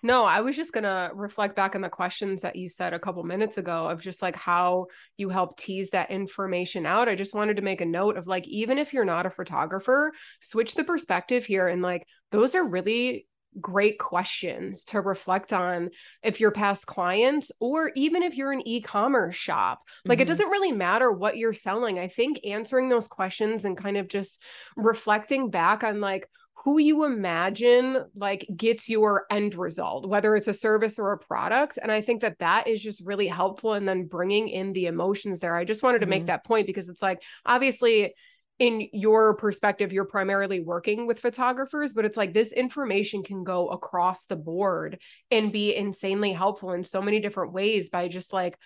No, 0.02 0.24
I 0.24 0.42
was 0.42 0.56
just 0.56 0.72
gonna 0.74 1.12
reflect 1.14 1.56
back 1.56 1.76
on 1.76 1.82
the 1.82 1.90
questions 1.90 2.42
that 2.42 2.56
you 2.56 2.70
said 2.70 2.94
a 2.94 3.00
couple 3.00 3.24
minutes 3.24 3.58
ago 3.58 3.88
of 3.90 4.02
just 4.02 4.22
like 4.22 4.36
how 4.36 4.88
you 5.18 5.30
help 5.30 5.58
tease 5.58 5.90
that 5.92 6.12
information 6.12 6.86
out. 6.86 7.10
I 7.10 7.16
just 7.16 7.34
wanted 7.34 7.58
to 7.58 7.62
make 7.64 7.82
a 7.82 7.86
note 7.86 8.18
of 8.18 8.28
like, 8.28 8.48
even 8.48 8.78
if 8.78 8.94
you're 8.94 9.06
not 9.06 9.26
a 9.26 9.30
photographer, 9.30 10.14
switch 10.40 10.76
the 10.76 10.84
perspective 10.84 11.46
here 11.46 11.68
and 11.68 11.82
like 11.82 12.06
those 12.32 12.56
are 12.56 12.66
really 12.68 13.26
great 13.60 13.98
questions 13.98 14.84
to 14.86 15.02
reflect 15.02 15.52
on 15.52 15.90
if 16.24 16.40
you're 16.40 16.52
past 16.52 16.86
clients 16.86 17.52
or 17.60 17.92
even 17.96 18.22
if 18.22 18.36
you're 18.36 18.52
an 18.52 18.66
e-commerce 18.66 19.36
shop. 19.36 19.82
Like 20.08 20.20
it 20.20 20.26
Mhm. 20.26 20.28
doesn't 20.28 20.50
really 20.50 20.72
matter 20.72 21.12
what 21.12 21.36
you're 21.36 21.54
selling. 21.54 21.98
I 21.98 22.08
think 22.10 22.40
answering 22.46 22.90
those 22.90 23.08
questions 23.08 23.66
and 23.66 23.76
kind 23.76 23.98
of 23.98 24.08
just 24.08 24.42
reflecting 24.76 25.50
back 25.50 25.84
on 25.84 26.00
like 26.00 26.30
who 26.66 26.78
you 26.78 27.06
imagine 27.06 28.06
like 28.16 28.46
gets 28.56 28.90
your 28.90 29.26
end 29.32 29.56
result 29.56 30.08
whether 30.08 30.36
it's 30.36 30.48
a 30.48 30.54
service 30.54 31.00
or 31.00 31.12
a 31.12 31.18
product 31.18 31.80
and 31.82 31.92
i 31.92 32.02
think 32.02 32.22
that 32.22 32.38
that 32.40 32.68
is 32.68 32.82
just 32.82 33.06
really 33.06 33.28
helpful 33.28 33.74
and 33.74 33.88
then 33.88 34.06
bringing 34.06 34.50
in 34.50 34.74
the 34.74 34.86
emotions 34.88 35.40
there 35.40 35.56
i 35.56 35.64
just 35.64 35.84
wanted 35.84 36.00
to 36.00 36.06
make 36.06 36.24
Mhm. 36.24 36.28
that 36.28 36.46
point 36.46 36.68
because 36.68 36.90
it's 36.90 37.02
like 37.02 37.22
obviously 37.46 38.14
in 38.60 38.88
your 38.92 39.36
perspective 39.38 39.94
you're 39.94 40.04
primarily 40.04 40.60
working 40.60 41.08
with 41.08 41.20
photographers 41.22 41.94
but 41.94 42.04
it's 42.04 42.18
like 42.18 42.34
this 42.34 42.52
information 42.52 43.24
can 43.24 43.46
go 43.46 43.70
across 43.70 44.26
the 44.26 44.36
board 44.36 45.00
and 45.32 45.54
be 45.54 45.74
insanely 45.74 46.34
helpful 46.34 46.74
in 46.74 46.84
so 46.84 47.02
many 47.02 47.22
different 47.22 47.54
ways 47.54 47.90
by 47.90 48.10
just 48.10 48.34
like 48.34 48.58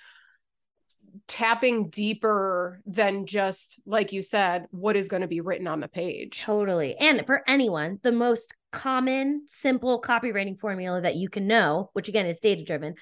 tapping 1.28 1.90
deeper 1.90 2.82
than 2.86 3.26
just 3.26 3.80
like 3.86 4.14
you 4.14 4.22
said 4.22 4.66
what 4.72 4.96
is 4.96 5.08
going 5.08 5.22
to 5.22 5.28
be 5.28 5.42
written 5.42 5.68
on 5.68 5.80
the 5.80 5.88
page 5.88 6.44
Totally. 6.44 6.96
And 6.96 7.26
for 7.26 7.42
anyone, 7.48 8.00
the 8.04 8.12
most 8.12 8.54
common, 8.72 9.44
simple 9.48 10.02
copywriting 10.02 10.60
formula 10.60 11.02
that 11.02 11.16
you 11.16 11.30
can 11.30 11.48
know, 11.48 11.90
which 11.94 12.10
again 12.10 12.26
is 12.26 12.40
data 12.40 12.64
driven, 12.64 12.96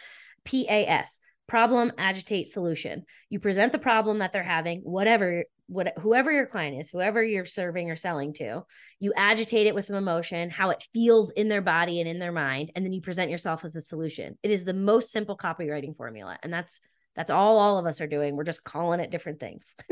PAS, 0.45 1.19
problem, 1.47 1.91
agitate, 1.97 2.47
solution. 2.47 3.05
You 3.29 3.39
present 3.39 3.71
the 3.71 3.79
problem 3.79 4.19
that 4.19 4.33
they're 4.33 4.43
having, 4.43 4.81
whatever, 4.81 5.45
what, 5.67 5.93
whoever 5.99 6.31
your 6.31 6.45
client 6.45 6.79
is, 6.79 6.89
whoever 6.89 7.23
you're 7.23 7.45
serving 7.45 7.89
or 7.89 7.95
selling 7.95 8.33
to, 8.33 8.63
you 8.99 9.13
agitate 9.15 9.67
it 9.67 9.75
with 9.75 9.85
some 9.85 9.95
emotion, 9.95 10.49
how 10.49 10.69
it 10.69 10.85
feels 10.93 11.31
in 11.31 11.49
their 11.49 11.61
body 11.61 11.99
and 11.99 12.09
in 12.09 12.19
their 12.19 12.31
mind, 12.31 12.71
and 12.75 12.85
then 12.85 12.93
you 12.93 13.01
present 13.01 13.31
yourself 13.31 13.65
as 13.65 13.75
a 13.75 13.81
solution. 13.81 14.37
It 14.43 14.51
is 14.51 14.65
the 14.65 14.73
most 14.73 15.11
simple 15.11 15.37
copywriting 15.37 15.95
formula. 15.95 16.37
And 16.43 16.53
that's 16.53 16.81
that's 17.15 17.31
all 17.31 17.57
all 17.57 17.77
of 17.77 17.85
us 17.85 18.01
are 18.01 18.07
doing. 18.07 18.35
We're 18.35 18.43
just 18.43 18.63
calling 18.63 18.99
it 18.99 19.11
different 19.11 19.39
things. 19.39 19.75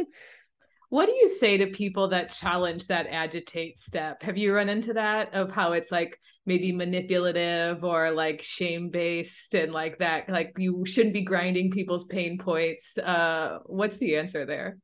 What 0.90 1.06
do 1.06 1.12
you 1.12 1.28
say 1.28 1.58
to 1.58 1.68
people 1.68 2.10
that 2.10 2.32
challenge 2.32 2.88
that 2.88 3.06
agitate 3.06 3.78
step? 3.78 4.24
Have 4.24 4.38
you 4.38 4.56
run 4.56 4.70
into 4.70 4.94
that 4.94 5.36
of 5.36 5.52
how 5.52 5.74
it's 5.74 5.92
like 5.92 6.20
maybe 6.48 6.72
manipulative 6.72 7.84
or 7.84 8.10
like 8.10 8.42
shame 8.42 8.90
based 8.90 9.54
and 9.54 9.72
like 9.72 10.00
that 10.00 10.28
like 10.30 10.54
you 10.58 10.84
shouldn't 10.88 11.14
be 11.14 11.24
grinding 11.24 11.70
people's 11.70 12.06
pain 12.06 12.40
points? 12.40 12.98
Uh 12.98 13.60
what's 13.68 13.98
the 13.98 14.16
answer 14.16 14.48
there? 14.48 14.80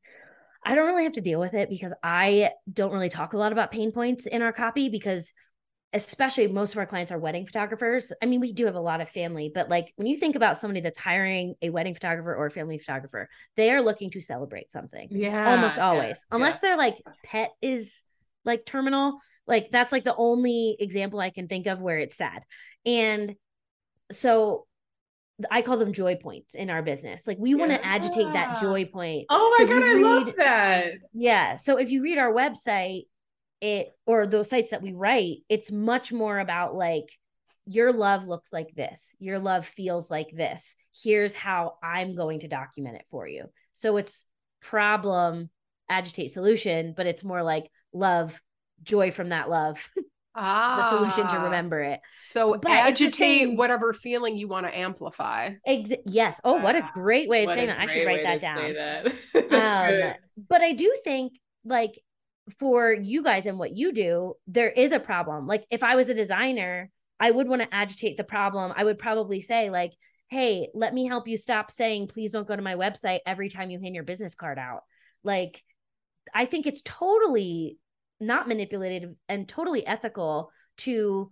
I 0.64 0.76
don't 0.76 0.86
really 0.86 1.04
have 1.04 1.14
to 1.14 1.20
deal 1.20 1.40
with 1.40 1.54
it 1.54 1.68
because 1.68 1.92
I 2.04 2.50
don't 2.72 2.92
really 2.92 3.10
talk 3.10 3.32
a 3.32 3.38
lot 3.38 3.50
about 3.50 3.72
pain 3.72 3.90
points 3.90 4.26
in 4.26 4.42
our 4.42 4.52
copy 4.52 4.88
because 4.88 5.32
especially 5.92 6.46
most 6.48 6.72
of 6.72 6.78
our 6.78 6.86
clients 6.86 7.10
are 7.12 7.18
wedding 7.18 7.46
photographers. 7.46 8.12
I 8.22 8.26
mean, 8.26 8.40
we 8.40 8.52
do 8.52 8.66
have 8.66 8.74
a 8.74 8.80
lot 8.80 9.00
of 9.00 9.08
family, 9.08 9.50
but 9.54 9.68
like 9.70 9.92
when 9.96 10.06
you 10.06 10.16
think 10.16 10.36
about 10.36 10.58
somebody 10.58 10.80
that's 10.80 10.98
hiring 10.98 11.54
a 11.62 11.70
wedding 11.70 11.94
photographer 11.94 12.34
or 12.34 12.46
a 12.46 12.50
family 12.50 12.78
photographer, 12.78 13.28
they 13.56 13.70
are 13.70 13.80
looking 13.80 14.10
to 14.10 14.20
celebrate 14.20 14.68
something 14.68 15.08
Yeah. 15.10 15.50
almost 15.52 15.76
yeah, 15.76 15.88
always, 15.88 16.22
unless 16.30 16.58
they're 16.58 16.76
like 16.76 16.96
pet 17.24 17.50
is 17.62 18.02
like 18.44 18.66
terminal. 18.66 19.18
Like 19.46 19.70
that's 19.70 19.92
like 19.92 20.04
the 20.04 20.14
only 20.16 20.76
example 20.78 21.20
I 21.20 21.30
can 21.30 21.46
think 21.48 21.66
of 21.66 21.80
where 21.80 21.98
it's 21.98 22.16
sad. 22.16 22.42
And 22.84 23.36
so 24.10 24.66
I 25.50 25.62
call 25.62 25.76
them 25.76 25.92
joy 25.92 26.16
points 26.16 26.54
in 26.54 26.68
our 26.70 26.82
business. 26.82 27.26
Like 27.26 27.38
we 27.38 27.54
want 27.54 27.70
to 27.70 27.84
agitate 27.84 28.32
that 28.32 28.60
joy 28.60 28.86
point. 28.86 29.26
Oh 29.30 29.54
my 29.58 29.64
if 29.64 29.70
god, 29.70 29.76
you 29.84 30.06
I 30.06 30.10
love 30.10 30.26
read- 30.26 30.34
that. 30.38 30.84
Yeah. 31.12 31.56
So 31.56 31.76
if 31.78 31.90
you 31.90 32.02
read 32.02 32.18
our 32.18 32.32
website, 32.32 33.02
it 33.60 33.88
or 34.06 34.26
those 34.26 34.50
sites 34.50 34.70
that 34.70 34.82
we 34.82 34.92
write, 34.92 35.38
it's 35.48 35.72
much 35.72 36.12
more 36.12 36.38
about 36.38 36.74
like 36.74 37.08
your 37.66 37.92
love 37.92 38.26
looks 38.28 38.52
like 38.52 38.74
this. 38.74 39.14
Your 39.18 39.38
love 39.38 39.66
feels 39.66 40.10
like 40.10 40.28
this. 40.32 40.76
Here's 41.02 41.34
how 41.34 41.74
I'm 41.82 42.14
going 42.14 42.40
to 42.40 42.48
document 42.48 42.96
it 42.96 43.04
for 43.10 43.26
you. 43.26 43.46
So 43.72 43.96
it's 43.96 44.26
problem, 44.60 45.50
agitate 45.88 46.30
solution, 46.30 46.94
but 46.96 47.06
it's 47.06 47.24
more 47.24 47.42
like 47.42 47.70
love, 47.92 48.40
joy 48.82 49.10
from 49.10 49.30
that 49.30 49.48
love. 49.50 49.88
Ah, 50.34 50.76
the 50.90 50.96
solution 50.98 51.28
to 51.28 51.44
remember 51.44 51.80
it. 51.80 52.00
So, 52.18 52.52
So, 52.52 52.58
but 52.58 52.70
agitate 52.70 53.14
same- 53.14 53.56
whatever 53.56 53.92
feeling 53.92 54.36
you 54.36 54.48
want 54.48 54.66
to 54.66 54.76
amplify. 54.76 55.50
Ex- 55.66 55.90
yes. 56.04 56.40
Oh, 56.44 56.58
what 56.60 56.76
a 56.76 56.88
great 56.94 57.28
way 57.28 57.44
of 57.44 57.46
What 57.48 57.54
saying 57.54 57.68
that. 57.68 57.80
I 57.80 57.86
should 57.86 58.06
write 58.06 58.22
that 58.22 58.40
down. 58.40 58.74
that. 58.74 59.06
Um, 60.14 60.14
but 60.48 60.60
I 60.60 60.72
do 60.72 60.94
think 61.04 61.32
like 61.64 61.98
for 62.58 62.92
you 62.92 63.22
guys 63.22 63.46
and 63.46 63.58
what 63.58 63.76
you 63.76 63.92
do, 63.92 64.34
there 64.46 64.70
is 64.70 64.92
a 64.92 65.00
problem. 65.00 65.46
Like 65.46 65.64
if 65.70 65.82
I 65.82 65.96
was 65.96 66.08
a 66.08 66.14
designer, 66.14 66.90
I 67.18 67.30
would 67.30 67.48
want 67.48 67.62
to 67.62 67.74
agitate 67.74 68.16
the 68.16 68.24
problem. 68.24 68.72
I 68.76 68.84
would 68.84 68.98
probably 68.98 69.40
say 69.40 69.70
like, 69.70 69.92
"Hey, 70.28 70.68
let 70.74 70.94
me 70.94 71.06
help 71.06 71.28
you 71.28 71.36
stop 71.36 71.70
saying 71.70 72.08
please 72.08 72.32
don't 72.32 72.48
go 72.48 72.56
to 72.56 72.62
my 72.62 72.74
website 72.74 73.20
every 73.26 73.48
time 73.48 73.70
you 73.70 73.80
hand 73.80 73.94
your 73.94 74.04
business 74.04 74.34
card 74.34 74.58
out." 74.58 74.82
Like 75.24 75.62
I 76.34 76.44
think 76.46 76.66
it's 76.66 76.82
totally 76.82 77.78
not 78.20 78.48
manipulative 78.48 79.14
and 79.28 79.48
totally 79.48 79.86
ethical 79.86 80.50
to 80.78 81.30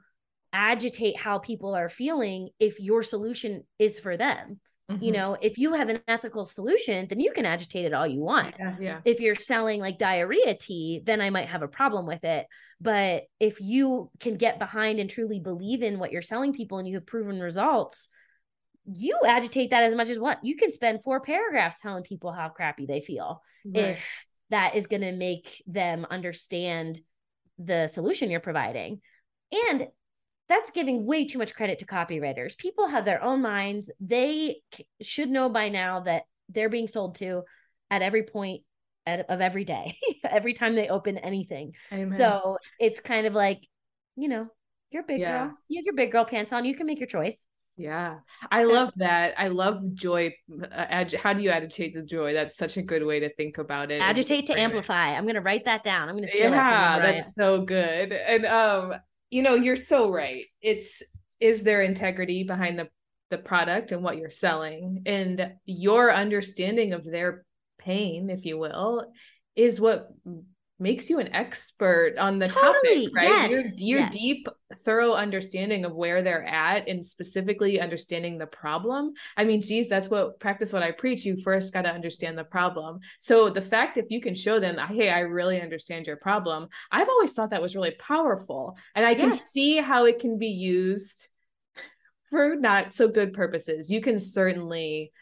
agitate 0.53 1.19
how 1.19 1.39
people 1.39 1.75
are 1.75 1.89
feeling 1.89 2.51
if 2.61 2.79
your 2.81 3.03
solution 3.03 3.65
is 3.79 3.99
for 3.99 4.17
them. 4.17 4.61
You 4.89 5.11
Mhm. 5.11 5.13
know, 5.13 5.37
if 5.41 5.57
you 5.59 5.73
have 5.73 5.89
an 5.89 6.01
ethical 6.07 6.45
solution, 6.45 7.07
then 7.09 7.19
you 7.19 7.33
can 7.33 7.47
agitate 7.47 7.87
it 7.87 7.95
all 7.95 8.07
you 8.07 8.21
want 8.21 8.55
yeah, 8.59 8.77
yeah. 8.81 9.01
if 9.05 9.19
you're 9.21 9.35
selling 9.35 9.81
like 9.81 9.99
diarrhea 9.99 10.55
tea, 10.55 11.01
then 11.05 11.21
I 11.21 11.31
might 11.31 11.49
have 11.49 11.63
a 11.63 11.69
problem 11.69 12.07
with 12.07 12.23
it. 12.25 12.47
But 12.81 13.25
if 13.41 13.61
you 13.61 14.11
can 14.21 14.37
get 14.37 14.59
behind 14.59 15.01
and 15.01 15.09
truly 15.09 15.41
believe 15.41 15.83
in 15.83 15.99
what 15.99 16.13
you're 16.13 16.23
selling 16.23 16.53
people 16.53 16.79
and 16.79 16.87
you 16.87 16.97
have 16.97 17.07
proven 17.07 17.41
results, 17.41 18.09
you 18.87 19.19
agitate 19.27 19.71
that 19.71 19.85
as 19.85 19.95
much 19.95 20.11
as 20.11 20.19
what 20.19 20.45
you 20.45 20.57
can 20.57 20.71
spend 20.71 21.03
four 21.03 21.21
paragraphs 21.21 21.81
telling 21.81 22.05
people 22.05 22.33
how 22.33 22.51
crappy 22.51 22.85
they 22.85 23.01
feel 23.01 23.43
Right. 23.65 23.93
if 23.93 24.27
that 24.51 24.75
is 24.77 24.87
going 24.87 25.01
to 25.01 25.13
make 25.13 25.63
them 25.67 26.07
understand 26.11 27.01
the 27.59 27.87
solution 27.87 28.31
you're 28.31 28.41
providing. 28.41 29.01
And 29.71 29.89
that's 30.49 30.71
giving 30.71 31.07
way 31.07 31.27
too 31.27 31.39
much 31.39 31.55
credit 31.55 31.79
to 31.81 31.87
copywriters. 31.87 32.57
People 32.59 32.87
have 32.89 33.05
their 33.05 33.23
own 33.23 33.41
minds. 33.43 33.91
They 34.01 34.61
c- 34.75 34.87
should 35.01 35.31
know 35.31 35.49
by 35.49 35.69
now 35.71 36.01
that 36.01 36.25
they're 36.49 36.69
being 36.69 36.89
sold 36.89 37.15
to 37.17 37.43
at 37.91 38.03
every 38.03 38.25
point 38.25 38.63
at, 39.07 39.29
of 39.31 39.41
every 39.41 39.65
day, 39.65 39.95
every 40.29 40.55
time 40.55 40.75
they 40.75 40.89
open 40.89 41.19
anything. 41.19 41.73
Amen. 41.93 42.11
So 42.11 42.59
it's 42.79 43.01
kind 43.01 43.27
of 43.27 43.33
like, 43.33 43.67
you 44.17 44.29
know, 44.29 44.49
you're 44.91 45.03
a 45.03 45.07
big 45.07 45.21
Yeah. 45.21 45.47
girl. 45.47 45.59
You 45.69 45.79
have 45.81 45.85
your 45.87 45.95
big 45.95 46.13
girl 46.13 46.25
pants 46.25 46.53
on. 46.53 46.65
You 46.65 46.75
can 46.77 46.87
make 46.87 47.01
your 47.01 47.09
choice. 47.09 47.43
Yeah, 47.77 48.19
I 48.53 48.63
love 48.63 48.93
that. 48.99 49.35
I 49.37 49.49
love 49.49 49.95
joy. 49.95 50.33
Uh, 50.63 50.67
ag- 50.71 51.17
how 51.17 51.33
do 51.33 51.43
you 51.43 51.51
agitate 51.51 51.93
the 51.93 52.03
joy? 52.03 52.33
That's 52.33 52.57
such 52.57 52.77
a 52.77 52.83
good 52.83 53.05
way 53.05 53.19
to 53.19 53.35
think 53.35 53.59
about 53.59 53.91
it. 53.91 54.01
Agitate 54.01 54.47
to 54.47 54.53
it. 54.53 54.61
amplify. 54.61 55.09
I'm 55.17 55.27
gonna 55.27 55.41
write 55.41 55.65
that 55.65 55.83
down. 55.83 56.09
I'm 56.09 56.15
gonna 56.15 56.29
steal 56.29 56.53
that 56.53 56.71
Yeah, 56.71 56.97
you, 56.97 57.03
that's 57.03 57.35
so 57.35 57.63
good. 57.65 58.13
And 58.13 58.47
um, 58.47 58.95
you 59.35 59.43
know, 59.43 59.57
you're 59.57 59.75
so 59.75 60.13
right. 60.13 60.45
It's 60.63 61.03
is 61.41 61.65
there 61.65 61.83
integrity 61.83 62.45
behind 62.45 62.79
the 62.79 62.89
the 63.31 63.39
product 63.39 63.91
and 63.91 64.05
what 64.05 64.17
you're 64.17 64.31
selling, 64.31 65.03
and 65.07 65.55
your 65.67 66.13
understanding 66.13 66.93
of 66.93 67.05
their 67.05 67.45
pain, 67.81 68.31
if 68.31 68.45
you 68.45 68.59
will, 68.59 69.13
is 69.57 69.81
what 69.81 70.09
makes 70.79 71.11
you 71.11 71.19
an 71.19 71.35
expert 71.35 72.17
on 72.17 72.39
the 72.39 72.47
Totally, 72.47 73.07
topic, 73.07 73.17
right? 73.17 73.51
yes, 73.51 73.51
Your 73.51 73.63
your 73.77 74.01
yes. 74.03 74.13
deep, 74.13 74.49
thorough 74.85 75.13
understanding 75.13 75.85
of 75.85 75.95
where 75.95 76.23
they're 76.23 76.45
at 76.45 76.89
and 76.89 77.07
specifically 77.07 77.81
understanding 77.81 78.39
the 78.39 78.47
problem. 78.47 79.13
I 79.37 79.45
mean, 79.45 79.61
geez, 79.61 79.89
that's 79.89 80.09
what 80.09 80.41
practice 80.41 80.73
what 80.73 80.83
I 80.83 80.91
preach. 80.91 81.25
You 81.25 81.43
first 81.43 81.73
got 81.73 81.83
to 81.83 81.93
understand 81.93 82.37
the 82.37 82.45
problem. 82.45 83.01
So 83.21 83.51
the 83.51 83.63
fact 83.63 83.97
if 83.97 84.07
you 84.09 84.21
can 84.21 84.35
show 84.35 84.61
them, 84.61 84.77
hey, 84.89 85.11
I 85.11 85.21
really 85.21 85.61
understand 85.61 86.07
your 86.07 86.17
problem, 86.17 86.69
I've 86.91 87.09
always 87.09 87.33
thought 87.33 87.51
that 87.51 87.63
was 87.63 87.75
really 87.75 87.97
powerful. 87.99 88.77
And 88.95 89.07
I 89.07 89.15
can 89.15 89.37
see 89.37 89.79
how 89.79 90.05
it 90.05 90.19
can 90.19 90.39
be 90.39 90.49
used 90.49 91.29
for 92.31 92.57
not 92.57 92.93
so 92.95 93.09
good 93.09 93.33
purposes. 93.33 93.91
You 93.91 94.01
can 94.01 94.19
certainly 94.19 95.13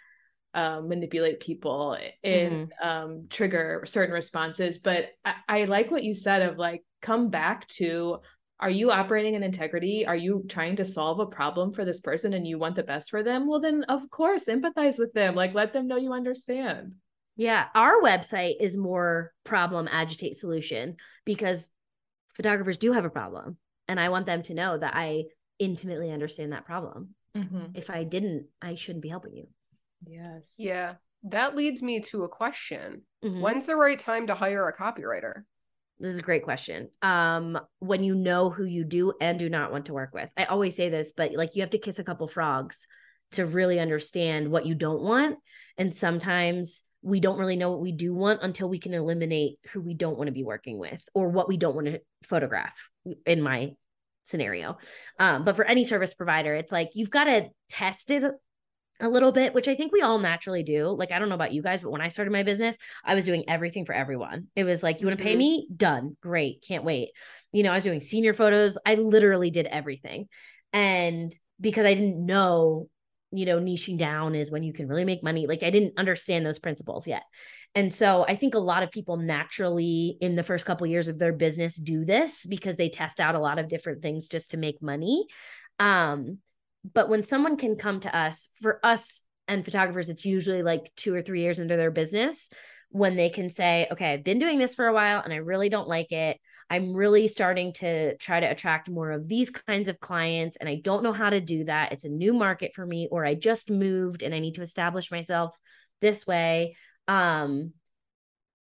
um, 0.54 0.88
manipulate 0.88 1.40
people 1.40 1.96
and 2.22 2.72
um, 2.82 3.26
trigger 3.30 3.84
certain 3.86 4.14
responses. 4.14 4.78
But 4.78 5.06
I, 5.24 5.34
I 5.48 5.64
like 5.64 5.90
what 5.90 6.04
you 6.04 6.14
said 6.14 6.42
of 6.42 6.58
like, 6.58 6.84
come 7.00 7.30
back 7.30 7.66
to 7.68 8.18
are 8.62 8.70
you 8.70 8.92
operating 8.92 9.34
in 9.34 9.42
integrity? 9.42 10.06
Are 10.06 10.16
you 10.16 10.44
trying 10.48 10.76
to 10.76 10.84
solve 10.84 11.18
a 11.18 11.26
problem 11.26 11.72
for 11.72 11.84
this 11.84 11.98
person 12.00 12.32
and 12.32 12.46
you 12.46 12.58
want 12.58 12.76
the 12.76 12.84
best 12.84 13.10
for 13.10 13.24
them? 13.24 13.48
Well, 13.48 13.60
then, 13.60 13.82
of 13.88 14.08
course, 14.08 14.46
empathize 14.46 14.98
with 14.98 15.12
them. 15.12 15.34
Like, 15.34 15.52
let 15.52 15.72
them 15.72 15.88
know 15.88 15.96
you 15.96 16.12
understand. 16.12 16.94
Yeah, 17.34 17.66
our 17.74 18.00
website 18.00 18.54
is 18.60 18.76
more 18.76 19.32
problem 19.42 19.88
agitate 19.90 20.36
solution 20.36 20.96
because 21.24 21.70
photographers 22.34 22.78
do 22.78 22.92
have 22.92 23.04
a 23.04 23.10
problem. 23.10 23.56
And 23.88 23.98
I 23.98 24.10
want 24.10 24.26
them 24.26 24.42
to 24.42 24.54
know 24.54 24.78
that 24.78 24.94
I 24.94 25.24
intimately 25.58 26.12
understand 26.12 26.52
that 26.52 26.64
problem. 26.64 27.16
If 27.74 27.90
I 27.90 28.04
didn't, 28.04 28.46
I 28.60 28.76
shouldn't 28.76 29.02
be 29.02 29.08
helping 29.08 29.34
you. 29.34 29.48
Yes. 30.06 30.54
Yeah. 30.56 30.94
That 31.24 31.56
leads 31.56 31.82
me 31.82 32.00
to 32.00 32.24
a 32.24 32.28
question. 32.28 33.02
Mhm. 33.24 33.40
When's 33.40 33.66
the 33.66 33.76
right 33.76 33.98
time 33.98 34.26
to 34.28 34.34
hire 34.34 34.68
a 34.68 34.76
copywriter? 34.76 35.44
This 35.98 36.12
is 36.12 36.18
a 36.18 36.22
great 36.22 36.42
question. 36.42 36.88
Um, 37.00 37.58
when 37.78 38.02
you 38.02 38.14
know 38.14 38.50
who 38.50 38.64
you 38.64 38.84
do 38.84 39.12
and 39.20 39.38
do 39.38 39.48
not 39.48 39.70
want 39.70 39.86
to 39.86 39.92
work 39.92 40.12
with. 40.12 40.28
I 40.36 40.44
always 40.44 40.74
say 40.74 40.88
this, 40.88 41.12
but 41.16 41.32
like 41.34 41.54
you 41.54 41.62
have 41.62 41.70
to 41.70 41.78
kiss 41.78 41.98
a 41.98 42.04
couple 42.04 42.26
frogs 42.26 42.86
to 43.32 43.46
really 43.46 43.78
understand 43.78 44.50
what 44.50 44.66
you 44.66 44.74
don't 44.74 45.02
want. 45.02 45.38
And 45.78 45.94
sometimes 45.94 46.82
we 47.02 47.20
don't 47.20 47.38
really 47.38 47.56
know 47.56 47.70
what 47.70 47.80
we 47.80 47.92
do 47.92 48.14
want 48.14 48.42
until 48.42 48.68
we 48.68 48.78
can 48.78 48.94
eliminate 48.94 49.58
who 49.72 49.80
we 49.80 49.94
don't 49.94 50.16
want 50.16 50.28
to 50.28 50.32
be 50.32 50.44
working 50.44 50.78
with 50.78 51.02
or 51.14 51.28
what 51.28 51.48
we 51.48 51.56
don't 51.56 51.74
want 51.74 51.86
to 51.88 52.00
photograph 52.24 52.90
in 53.26 53.42
my 53.42 53.72
scenario. 54.24 54.78
Um, 55.18 55.44
but 55.44 55.56
for 55.56 55.64
any 55.64 55.82
service 55.82 56.14
provider, 56.14 56.54
it's 56.54 56.70
like 56.70 56.90
you've 56.94 57.10
got 57.10 57.24
to 57.24 57.48
test 57.68 58.10
it 58.10 58.24
a 59.02 59.08
little 59.08 59.32
bit, 59.32 59.52
which 59.52 59.68
I 59.68 59.74
think 59.74 59.92
we 59.92 60.00
all 60.00 60.18
naturally 60.18 60.62
do. 60.62 60.88
Like, 60.88 61.12
I 61.12 61.18
don't 61.18 61.28
know 61.28 61.34
about 61.34 61.52
you 61.52 61.60
guys, 61.60 61.80
but 61.82 61.90
when 61.90 62.00
I 62.00 62.08
started 62.08 62.30
my 62.30 62.44
business, 62.44 62.76
I 63.04 63.14
was 63.14 63.24
doing 63.24 63.44
everything 63.48 63.84
for 63.84 63.94
everyone. 63.94 64.46
It 64.56 64.64
was 64.64 64.82
like, 64.82 65.00
you 65.00 65.06
want 65.06 65.18
to 65.18 65.24
pay 65.24 65.34
Mhm. 65.34 65.38
me? 65.38 65.68
Done. 65.76 66.16
Great. 66.22 66.64
Can't 66.66 66.84
wait. 66.84 67.10
You 67.52 67.64
know, 67.64 67.72
I 67.72 67.74
was 67.74 67.84
doing 67.84 68.00
senior 68.00 68.32
photos. 68.32 68.78
I 68.86 68.94
literally 68.94 69.50
did 69.50 69.66
everything. 69.66 70.28
And 70.72 71.32
because 71.60 71.84
I 71.84 71.94
didn't 71.94 72.24
know, 72.24 72.88
you 73.32 73.44
know, 73.44 73.58
niching 73.58 73.98
down 73.98 74.34
is 74.34 74.50
when 74.50 74.62
you 74.62 74.72
can 74.72 74.86
really 74.86 75.04
make 75.04 75.22
money. 75.22 75.46
Like, 75.46 75.62
I 75.62 75.70
didn't 75.70 75.98
understand 75.98 76.46
those 76.46 76.58
principles 76.58 77.06
yet. 77.06 77.24
And 77.74 77.92
so 77.92 78.24
I 78.28 78.36
think 78.36 78.54
a 78.54 78.58
lot 78.58 78.82
of 78.82 78.90
people 78.90 79.16
naturally 79.16 80.16
in 80.20 80.36
the 80.36 80.42
first 80.42 80.64
couple 80.66 80.86
years 80.86 81.08
of 81.08 81.18
their 81.18 81.32
business 81.32 81.74
do 81.74 82.04
this 82.04 82.46
because 82.46 82.76
they 82.76 82.88
test 82.88 83.20
out 83.20 83.34
a 83.34 83.40
lot 83.40 83.58
of 83.58 83.68
different 83.68 84.02
things 84.02 84.28
just 84.28 84.50
to 84.50 84.58
make 84.58 84.82
money. 84.82 85.26
Um, 85.78 86.38
but 86.90 87.08
when 87.08 87.22
someone 87.22 87.56
can 87.56 87.76
come 87.76 88.00
to 88.00 88.16
us, 88.16 88.48
for 88.60 88.80
us 88.84 89.22
and 89.48 89.64
photographers, 89.64 90.08
it's 90.08 90.24
usually 90.24 90.62
like 90.62 90.92
two 90.96 91.14
or 91.14 91.22
three 91.22 91.42
years 91.42 91.58
into 91.58 91.76
their 91.76 91.90
business 91.90 92.50
when 92.90 93.16
they 93.16 93.30
can 93.30 93.48
say, 93.48 93.88
okay, 93.90 94.12
I've 94.12 94.24
been 94.24 94.38
doing 94.38 94.58
this 94.58 94.74
for 94.74 94.86
a 94.86 94.92
while 94.92 95.20
and 95.22 95.32
I 95.32 95.36
really 95.36 95.68
don't 95.68 95.88
like 95.88 96.12
it. 96.12 96.38
I'm 96.68 96.94
really 96.94 97.28
starting 97.28 97.74
to 97.74 98.16
try 98.16 98.40
to 98.40 98.46
attract 98.46 98.88
more 98.88 99.10
of 99.10 99.28
these 99.28 99.50
kinds 99.50 99.88
of 99.88 100.00
clients, 100.00 100.56
and 100.56 100.68
I 100.68 100.76
don't 100.76 101.02
know 101.02 101.12
how 101.12 101.28
to 101.28 101.40
do 101.40 101.64
that. 101.64 101.92
It's 101.92 102.06
a 102.06 102.08
new 102.08 102.32
market 102.32 102.72
for 102.74 102.86
me, 102.86 103.08
or 103.10 103.26
I 103.26 103.34
just 103.34 103.70
moved 103.70 104.22
and 104.22 104.34
I 104.34 104.38
need 104.38 104.54
to 104.54 104.62
establish 104.62 105.10
myself 105.10 105.54
this 106.00 106.26
way. 106.26 106.76
Um, 107.08 107.72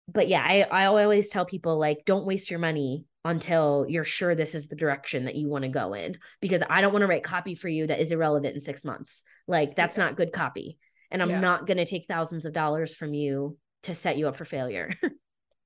but 0.07 0.27
yeah, 0.27 0.43
I, 0.43 0.61
I 0.61 0.85
always 0.85 1.29
tell 1.29 1.45
people 1.45 1.79
like, 1.79 2.05
don't 2.05 2.25
waste 2.25 2.51
your 2.51 2.59
money 2.59 3.05
until 3.27 3.85
you're 3.89 4.03
sure 4.05 4.33
this 4.35 4.55
is 4.55 4.67
the 4.67 4.75
direction 4.75 5.25
that 5.25 5.35
you 5.35 5.49
want 5.49 5.63
to 5.63 5.69
go 5.69 5.93
in 5.93 6.17
because 6.39 6.61
I 6.69 6.79
don't 6.81 6.93
want 6.93 7.03
to 7.03 7.07
write 7.07 7.23
copy 7.23 7.55
for 7.55 7.67
you 7.67 7.85
that 7.87 7.99
is 7.99 8.11
irrelevant 8.11 8.55
in 8.55 8.61
six 8.61 8.85
months. 8.85 9.23
Like 9.47 9.75
that's 9.75 9.97
Yeah. 9.97 10.05
not 10.05 10.15
good 10.15 10.31
copy. 10.31 10.77
And 11.11 11.21
I'm 11.21 11.29
Yeah. 11.29 11.39
not 11.41 11.67
going 11.67 11.77
to 11.77 11.85
take 11.85 12.05
thousands 12.07 12.45
of 12.45 12.53
dollars 12.53 12.95
from 12.95 13.13
you 13.13 13.57
to 13.83 13.93
set 13.93 14.17
you 14.17 14.27
up 14.27 14.37
for 14.37 14.45
failure. 14.45 14.93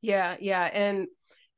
Yeah, 0.03 0.35
yeah. 0.39 0.63
And 0.63 1.05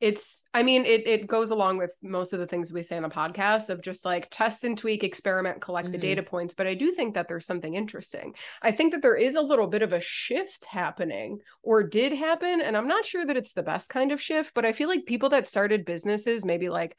it's 0.04 0.41
I 0.56 0.62
mean, 0.62 0.86
it 0.86 1.08
it 1.08 1.28
goes 1.28 1.49
along 1.49 1.78
with 1.78 1.91
most 2.04 2.32
of 2.34 2.39
the 2.39 2.45
things 2.45 2.72
we 2.72 2.84
say 2.84 2.95
on 2.97 3.01
the 3.04 3.10
podcast 3.10 3.70
of 3.70 3.82
just 3.82 4.06
like 4.06 4.28
test 4.30 4.64
and 4.66 4.78
tweak, 4.78 5.04
experiment, 5.04 5.62
collect 5.62 5.91
the 5.91 5.97
Mhm. 5.97 6.01
data 6.01 6.24
points. 6.24 6.54
But 6.54 6.68
I 6.68 6.76
do 6.76 6.91
think 6.91 7.16
that 7.16 7.28
there's 7.28 7.45
something 7.47 7.74
interesting. 7.74 8.36
I 8.62 8.72
think 8.72 8.91
that 8.93 9.01
there 9.01 9.16
is 9.16 9.34
a 9.36 9.41
little 9.41 9.66
bit 9.68 9.82
of 9.82 9.93
a 9.93 9.99
shift 9.99 10.66
happening 10.66 11.39
or 11.64 11.82
did 11.82 12.14
happen. 12.14 12.62
And 12.62 12.78
I'm 12.78 12.88
not 12.88 13.06
sure 13.06 13.26
that 13.26 13.38
it's 13.38 13.54
the 13.54 13.64
best 13.64 13.89
kind 13.89 14.12
of 14.12 14.22
shift, 14.22 14.51
but 14.54 14.66
I 14.66 14.74
feel 14.74 14.89
like 14.89 15.06
people 15.06 15.30
that 15.30 15.47
started 15.47 15.86
businesses 15.86 16.45
maybe 16.45 16.70
like 16.70 16.95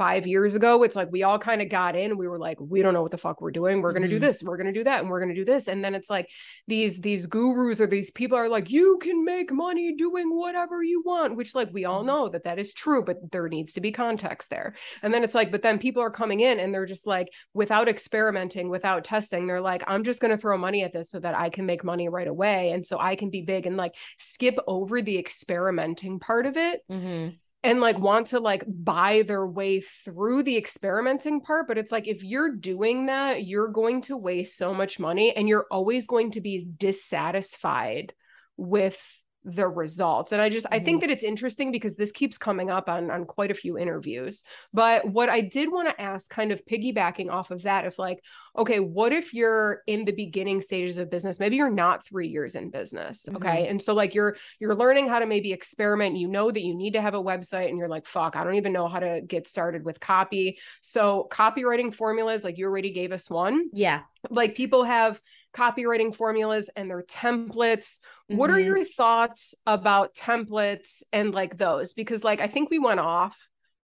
five 0.00 0.26
years 0.26 0.54
ago, 0.54 0.82
it's 0.82 0.96
like 0.96 1.12
we 1.12 1.24
all 1.24 1.38
kind 1.38 1.60
of 1.60 1.68
got 1.68 1.94
in. 1.94 2.16
We 2.16 2.26
were 2.26 2.38
like, 2.38 2.56
we 2.58 2.80
don't 2.80 2.94
know 2.94 3.02
what 3.02 3.10
the 3.10 3.18
fuck 3.18 3.42
we're 3.42 3.50
doing. 3.50 3.82
We're 3.82 3.92
gonna 3.92 4.08
do 4.08 4.16
Mhm. 4.16 4.22
this, 4.22 4.42
we're 4.42 4.56
gonna 4.56 4.72
do 4.72 4.84
that, 4.84 5.00
and 5.02 5.10
we're 5.10 5.20
gonna 5.20 5.34
do 5.34 5.44
this. 5.44 5.68
And 5.68 5.84
then 5.84 5.94
it's 5.94 6.08
like 6.08 6.26
these 6.66 7.02
these 7.02 7.26
gurus 7.26 7.82
or 7.82 7.86
these 7.86 8.10
people 8.10 8.38
are 8.38 8.48
like, 8.48 8.70
you 8.70 8.98
can 9.02 9.26
make 9.26 9.52
money 9.52 9.94
doing 9.94 10.34
whatever 10.34 10.82
you 10.82 11.02
want, 11.04 11.36
which 11.36 11.54
like 11.54 11.68
we 11.70 11.84
all 11.84 12.02
Mhm. 12.02 12.06
know 12.06 12.28
that 12.30 12.44
that 12.44 12.58
is 12.58 12.72
true, 12.72 13.04
but 13.04 13.18
there 13.30 13.46
needs 13.50 13.74
to 13.74 13.82
be 13.82 13.92
context 13.92 14.48
there. 14.48 14.74
And 15.02 15.12
then 15.12 15.22
it's 15.22 15.34
like, 15.34 15.50
but 15.52 15.60
then 15.60 15.78
people 15.78 16.02
are 16.02 16.10
coming 16.10 16.40
in 16.40 16.58
and 16.58 16.72
they're 16.72 16.86
just 16.86 17.06
like, 17.06 17.28
without 17.52 17.86
experimenting, 17.86 18.70
without 18.70 19.04
testing, 19.04 19.46
they're 19.46 19.60
like, 19.60 19.82
I'm 19.86 20.02
just 20.02 20.20
gonna 20.22 20.38
throw 20.38 20.56
money 20.56 20.82
at 20.82 20.94
this 20.94 21.10
so 21.10 21.20
that 21.20 21.34
I 21.34 21.50
can 21.50 21.66
make 21.66 21.84
money 21.84 22.08
right 22.08 22.26
away, 22.28 22.70
and 22.70 22.86
so 22.86 22.98
I 22.98 23.16
can 23.16 23.28
be 23.28 23.42
big 23.42 23.66
and 23.66 23.76
like 23.76 23.94
skip 24.16 24.56
over 24.66 25.02
the 25.02 25.18
experimenting 25.18 26.20
part 26.20 26.46
of 26.46 26.56
it 26.56 26.80
Mhm. 26.90 27.36
And 27.62 27.80
like 27.80 27.98
want 27.98 28.28
to 28.28 28.40
like 28.40 28.64
buy 28.66 29.22
their 29.22 29.46
way 29.46 29.82
through 30.04 30.42
the 30.42 30.56
experimenting 30.56 31.40
part 31.40 31.68
but 31.68 31.78
it's 31.78 31.92
like 31.92 32.08
if 32.08 32.22
you're 32.22 32.56
doing 32.56 33.06
that 33.06 33.44
you're 33.44 33.68
going 33.68 34.00
to 34.00 34.16
waste 34.16 34.56
so 34.56 34.72
much 34.72 34.98
money 34.98 35.34
and 35.36 35.48
you're 35.48 35.66
always 35.70 36.06
going 36.06 36.30
to 36.30 36.40
be 36.40 36.66
dissatisfied 36.78 38.12
with 38.56 39.00
the 39.44 39.66
results 39.66 40.32
and 40.32 40.42
i 40.42 40.48
just 40.48 40.66
i 40.70 40.78
think 40.78 41.00
mm-hmm. 41.00 41.08
that 41.08 41.10
it's 41.10 41.24
interesting 41.24 41.72
because 41.72 41.96
this 41.96 42.12
keeps 42.12 42.36
coming 42.36 42.70
up 42.70 42.88
on 42.88 43.10
on 43.10 43.24
quite 43.24 43.50
a 43.50 43.54
few 43.54 43.78
interviews 43.78 44.44
but 44.72 45.08
what 45.08 45.28
i 45.28 45.40
did 45.40 45.72
want 45.72 45.88
to 45.88 46.00
ask 46.00 46.28
kind 46.28 46.52
of 46.52 46.64
piggybacking 46.66 47.30
off 47.30 47.50
of 47.50 47.62
that 47.62 47.86
if 47.86 47.98
like 47.98 48.22
okay 48.56 48.80
what 48.80 49.12
if 49.12 49.32
you're 49.32 49.82
in 49.86 50.04
the 50.04 50.12
beginning 50.12 50.60
stages 50.60 50.98
of 50.98 51.10
business 51.10 51.40
maybe 51.40 51.56
you're 51.56 51.70
not 51.70 52.06
3 52.06 52.28
years 52.28 52.54
in 52.54 52.70
business 52.70 53.28
okay 53.34 53.62
mm-hmm. 53.62 53.70
and 53.70 53.82
so 53.82 53.94
like 53.94 54.14
you're 54.14 54.36
you're 54.58 54.74
learning 54.74 55.08
how 55.08 55.18
to 55.18 55.26
maybe 55.26 55.52
experiment 55.52 56.16
you 56.16 56.28
know 56.28 56.50
that 56.50 56.62
you 56.62 56.74
need 56.74 56.92
to 56.92 57.00
have 57.00 57.14
a 57.14 57.22
website 57.22 57.68
and 57.68 57.78
you're 57.78 57.88
like 57.88 58.06
fuck 58.06 58.36
i 58.36 58.44
don't 58.44 58.56
even 58.56 58.72
know 58.72 58.88
how 58.88 58.98
to 58.98 59.20
get 59.26 59.48
started 59.48 59.84
with 59.84 60.00
copy. 60.00 60.58
So 60.82 61.28
copywriting 61.30 61.94
formulas 61.94 62.44
like 62.44 62.58
you 62.58 62.66
already 62.66 62.92
gave 62.92 63.12
us 63.12 63.30
one. 63.30 63.70
Yeah. 63.72 64.00
like 64.28 64.54
people 64.54 64.84
have 64.84 65.20
copywriting 65.54 66.14
formulas 66.14 66.70
and 66.76 66.88
their 66.90 67.02
templates 67.02 67.98
what 68.28 68.50
are 68.50 68.58
Mhm. 68.58 68.64
your 68.64 68.84
thoughts 68.84 69.54
about 69.66 70.14
templates 70.14 71.02
and 71.12 71.34
like 71.34 71.58
those 71.58 71.92
because 71.94 72.22
like 72.22 72.40
i 72.40 72.46
think 72.46 72.70
we 72.70 72.78
went 72.78 73.00
off 73.00 73.36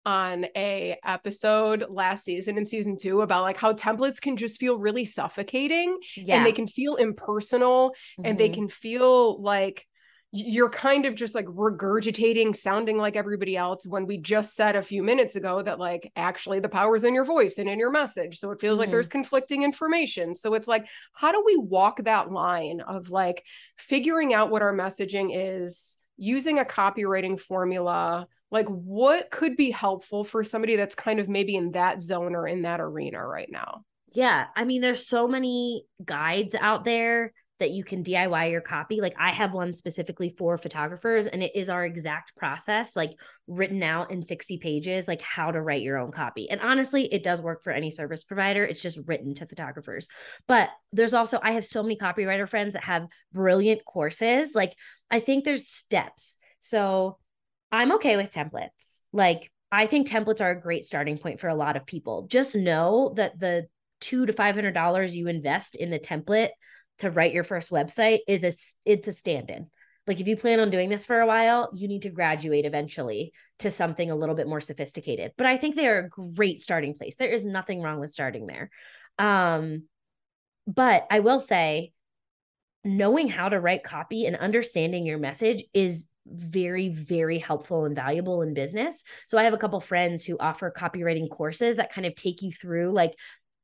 on 0.06 0.44
a 0.54 0.98
episode 1.02 1.86
last 1.88 2.24
season 2.24 2.58
in 2.58 2.66
season 2.66 2.98
2 2.98 3.22
about 3.22 3.42
like 3.42 3.56
how 3.56 3.72
templates 3.72 4.20
can 4.20 4.36
just 4.36 4.60
feel 4.60 4.78
really 4.78 5.06
suffocating 5.06 5.98
Yeah. 6.16 6.36
and 6.36 6.46
they 6.46 6.52
can 6.52 6.66
feel 6.66 6.96
impersonal 6.96 7.94
and 8.22 8.36
they 8.38 8.50
Mhm. 8.50 8.54
can 8.54 8.68
feel 8.68 9.40
like 9.40 9.86
you're 10.36 10.68
kind 10.68 11.06
of 11.06 11.14
just 11.14 11.32
like 11.32 11.44
regurgitating 11.46 12.56
sounding 12.56 12.98
like 12.98 13.14
everybody 13.14 13.56
else 13.56 13.86
when 13.86 14.04
we 14.04 14.18
just 14.18 14.56
said 14.56 14.74
a 14.74 14.82
few 14.82 15.00
minutes 15.00 15.36
ago 15.36 15.62
that 15.62 15.78
like 15.78 16.10
actually 16.16 16.58
the 16.58 16.68
power's 16.68 17.04
in 17.04 17.14
your 17.14 17.24
voice 17.24 17.56
and 17.58 17.68
in 17.68 17.78
your 17.78 17.92
message. 17.92 18.40
So 18.40 18.50
it 18.50 18.60
feels 18.60 18.80
like 18.80 18.88
Mhm. 18.88 18.92
there's 18.92 19.06
conflicting 19.06 19.62
information. 19.62 20.34
So 20.34 20.54
it's 20.54 20.66
like 20.66 20.86
how 21.12 21.30
do 21.30 21.40
we 21.46 21.56
walk 21.56 22.02
that 22.02 22.32
line 22.32 22.80
of 22.80 23.10
like 23.10 23.44
figuring 23.78 24.34
out 24.34 24.50
what 24.50 24.62
our 24.62 24.74
messaging 24.74 25.30
is 25.32 25.98
using 26.16 26.58
a 26.58 26.64
copywriting 26.64 27.40
formula? 27.40 28.26
Like 28.50 28.66
what 28.66 29.30
could 29.30 29.56
be 29.56 29.70
helpful 29.70 30.24
for 30.24 30.42
somebody 30.42 30.74
that's 30.74 30.96
kind 30.96 31.20
of 31.20 31.28
maybe 31.28 31.54
in 31.54 31.72
that 31.72 32.02
zone 32.02 32.34
or 32.34 32.48
in 32.48 32.62
that 32.62 32.80
arena 32.80 33.24
right 33.24 33.48
now? 33.50 33.84
Yeah, 34.12 34.46
I 34.56 34.64
mean, 34.64 34.80
there's 34.80 35.06
so 35.06 35.28
many 35.28 35.86
guides 36.04 36.56
out 36.56 36.84
there 36.84 37.32
that 37.60 37.70
you 37.70 37.84
can 37.84 38.02
DIY 38.02 38.50
your 38.50 38.60
copy. 38.60 39.00
Like, 39.00 39.14
I 39.18 39.30
have 39.30 39.52
one 39.52 39.72
specifically 39.72 40.34
for 40.36 40.58
photographers, 40.58 41.26
and 41.26 41.42
it 41.42 41.52
is 41.54 41.68
our 41.68 41.84
exact 41.84 42.36
process, 42.36 42.96
like 42.96 43.12
written 43.46 43.82
out 43.82 44.10
in 44.10 44.22
60 44.22 44.58
pages, 44.58 45.06
like 45.06 45.22
how 45.22 45.50
to 45.50 45.60
write 45.60 45.82
your 45.82 45.98
own 45.98 46.10
copy. 46.10 46.50
And 46.50 46.60
honestly, 46.60 47.12
it 47.12 47.22
does 47.22 47.40
work 47.40 47.62
for 47.62 47.72
any 47.72 47.90
service 47.90 48.24
provider. 48.24 48.64
It's 48.64 48.82
just 48.82 48.98
written 49.06 49.34
to 49.34 49.46
photographers. 49.46 50.08
But 50.48 50.70
there's 50.92 51.14
also, 51.14 51.38
I 51.42 51.52
have 51.52 51.64
so 51.64 51.82
many 51.82 51.96
copywriter 51.96 52.48
friends 52.48 52.72
that 52.72 52.84
have 52.84 53.06
brilliant 53.32 53.84
courses. 53.84 54.54
Like, 54.54 54.74
I 55.10 55.20
think 55.20 55.44
there's 55.44 55.68
steps. 55.68 56.36
So, 56.60 57.18
I'm 57.70 57.92
okay 57.92 58.16
with 58.16 58.32
templates. 58.32 59.00
Like, 59.12 59.50
I 59.72 59.86
think 59.86 60.08
templates 60.08 60.40
are 60.40 60.52
a 60.52 60.60
great 60.60 60.84
starting 60.84 61.18
point 61.18 61.40
for 61.40 61.48
a 61.48 61.54
lot 61.56 61.76
of 61.76 61.86
people. 61.86 62.28
Just 62.28 62.54
know 62.54 63.12
that 63.16 63.40
the 63.40 63.66
two 64.00 64.26
to 64.26 64.32
five 64.32 64.54
hundred 64.54 64.74
dollars 64.74 65.16
you 65.16 65.26
invest 65.26 65.74
in 65.74 65.90
the 65.90 65.98
template 65.98 66.50
to 66.98 67.10
write 67.10 67.32
your 67.32 67.44
first 67.44 67.70
website 67.70 68.20
is 68.28 68.44
a 68.44 68.52
it's 68.84 69.08
a 69.08 69.12
stand-in. 69.12 69.68
Like 70.06 70.20
if 70.20 70.28
you 70.28 70.36
plan 70.36 70.60
on 70.60 70.70
doing 70.70 70.90
this 70.90 71.06
for 71.06 71.20
a 71.20 71.26
while, 71.26 71.70
you 71.74 71.88
need 71.88 72.02
to 72.02 72.10
graduate 72.10 72.66
eventually 72.66 73.32
to 73.60 73.70
something 73.70 74.10
a 74.10 74.16
little 74.16 74.34
bit 74.34 74.46
more 74.46 74.60
sophisticated. 74.60 75.32
But 75.38 75.46
I 75.46 75.56
think 75.56 75.76
they're 75.76 76.00
a 76.00 76.08
great 76.08 76.60
starting 76.60 76.94
place. 76.94 77.16
There 77.16 77.32
is 77.32 77.46
nothing 77.46 77.80
wrong 77.80 78.00
with 78.00 78.10
starting 78.10 78.46
there. 78.46 78.70
Um, 79.18 79.84
but 80.66 81.06
I 81.10 81.20
will 81.20 81.40
say, 81.40 81.92
knowing 82.84 83.28
how 83.28 83.48
to 83.48 83.60
write 83.60 83.82
copy 83.82 84.26
and 84.26 84.36
understanding 84.36 85.06
your 85.06 85.18
message 85.18 85.64
is 85.72 86.08
very 86.26 86.88
very 86.88 87.38
helpful 87.38 87.84
and 87.84 87.94
valuable 87.94 88.40
in 88.40 88.54
business 88.54 89.04
so 89.26 89.36
i 89.36 89.44
have 89.44 89.52
a 89.52 89.58
couple 89.58 89.78
friends 89.78 90.24
who 90.24 90.38
offer 90.38 90.72
copywriting 90.74 91.28
courses 91.28 91.76
that 91.76 91.92
kind 91.92 92.06
of 92.06 92.14
take 92.14 92.40
you 92.40 92.50
through 92.50 92.92
like 92.92 93.12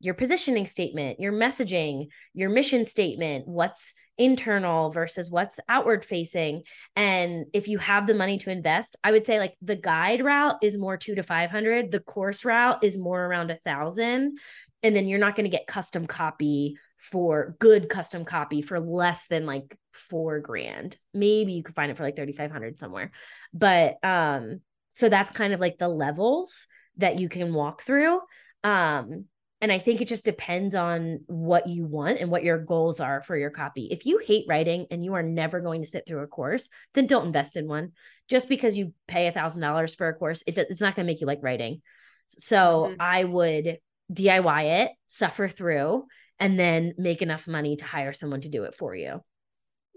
your 0.00 0.14
positioning 0.14 0.66
statement 0.66 1.20
your 1.20 1.32
messaging 1.32 2.06
your 2.34 2.50
mission 2.50 2.84
statement 2.84 3.46
what's 3.46 3.94
internal 4.18 4.90
versus 4.90 5.30
what's 5.30 5.60
outward 5.68 6.04
facing 6.04 6.62
and 6.96 7.46
if 7.54 7.68
you 7.68 7.78
have 7.78 8.06
the 8.06 8.14
money 8.14 8.38
to 8.38 8.50
invest 8.50 8.96
i 9.04 9.12
would 9.12 9.26
say 9.26 9.38
like 9.38 9.54
the 9.62 9.76
guide 9.76 10.22
route 10.22 10.56
is 10.62 10.76
more 10.76 10.96
two 10.96 11.14
to 11.14 11.22
500 11.22 11.90
the 11.90 12.00
course 12.00 12.44
route 12.44 12.82
is 12.82 12.98
more 12.98 13.24
around 13.24 13.50
a 13.50 13.56
thousand 13.56 14.38
and 14.82 14.96
then 14.96 15.06
you're 15.06 15.18
not 15.18 15.36
going 15.36 15.50
to 15.50 15.56
get 15.56 15.66
custom 15.66 16.06
copy 16.06 16.76
for 17.00 17.56
good 17.58 17.88
custom 17.88 18.24
copy 18.24 18.62
for 18.62 18.78
less 18.78 19.26
than 19.26 19.46
like 19.46 19.76
four 19.92 20.40
grand. 20.40 20.96
Maybe 21.14 21.52
you 21.52 21.62
could 21.62 21.74
find 21.74 21.90
it 21.90 21.96
for 21.96 22.02
like 22.02 22.16
3,500 22.16 22.78
somewhere. 22.78 23.10
But 23.52 23.96
um, 24.04 24.60
so 24.94 25.08
that's 25.08 25.30
kind 25.30 25.52
of 25.52 25.60
like 25.60 25.78
the 25.78 25.88
levels 25.88 26.66
that 26.98 27.18
you 27.18 27.28
can 27.28 27.54
walk 27.54 27.82
through. 27.82 28.20
Um, 28.62 29.26
and 29.60 29.70
I 29.70 29.78
think 29.78 30.00
it 30.00 30.08
just 30.08 30.24
depends 30.24 30.74
on 30.74 31.20
what 31.26 31.68
you 31.68 31.84
want 31.84 32.18
and 32.18 32.30
what 32.30 32.44
your 32.44 32.58
goals 32.58 32.98
are 33.00 33.22
for 33.22 33.36
your 33.36 33.50
copy. 33.50 33.88
If 33.90 34.06
you 34.06 34.18
hate 34.18 34.46
writing 34.48 34.86
and 34.90 35.04
you 35.04 35.14
are 35.14 35.22
never 35.22 35.60
going 35.60 35.82
to 35.82 35.86
sit 35.86 36.06
through 36.06 36.22
a 36.22 36.26
course, 36.26 36.68
then 36.94 37.06
don't 37.06 37.26
invest 37.26 37.56
in 37.56 37.68
one. 37.68 37.92
Just 38.28 38.48
because 38.48 38.76
you 38.78 38.94
pay 39.06 39.26
a 39.26 39.32
thousand 39.32 39.62
dollars 39.62 39.94
for 39.94 40.08
a 40.08 40.14
course, 40.14 40.42
it, 40.46 40.56
it's 40.56 40.80
not 40.80 40.94
going 40.94 41.06
to 41.06 41.12
make 41.12 41.20
you 41.20 41.26
like 41.26 41.42
writing. 41.42 41.82
So 42.28 42.86
Mhm. 42.88 42.96
I 43.00 43.24
would 43.24 43.78
DIY 44.12 44.62
it, 44.84 44.92
suffer 45.08 45.48
through, 45.48 46.06
and 46.38 46.58
then 46.58 46.94
make 46.96 47.20
enough 47.22 47.46
money 47.46 47.76
to 47.76 47.84
hire 47.84 48.12
someone 48.12 48.40
to 48.42 48.48
do 48.48 48.64
it 48.64 48.74
for 48.74 48.94
you. 48.94 49.20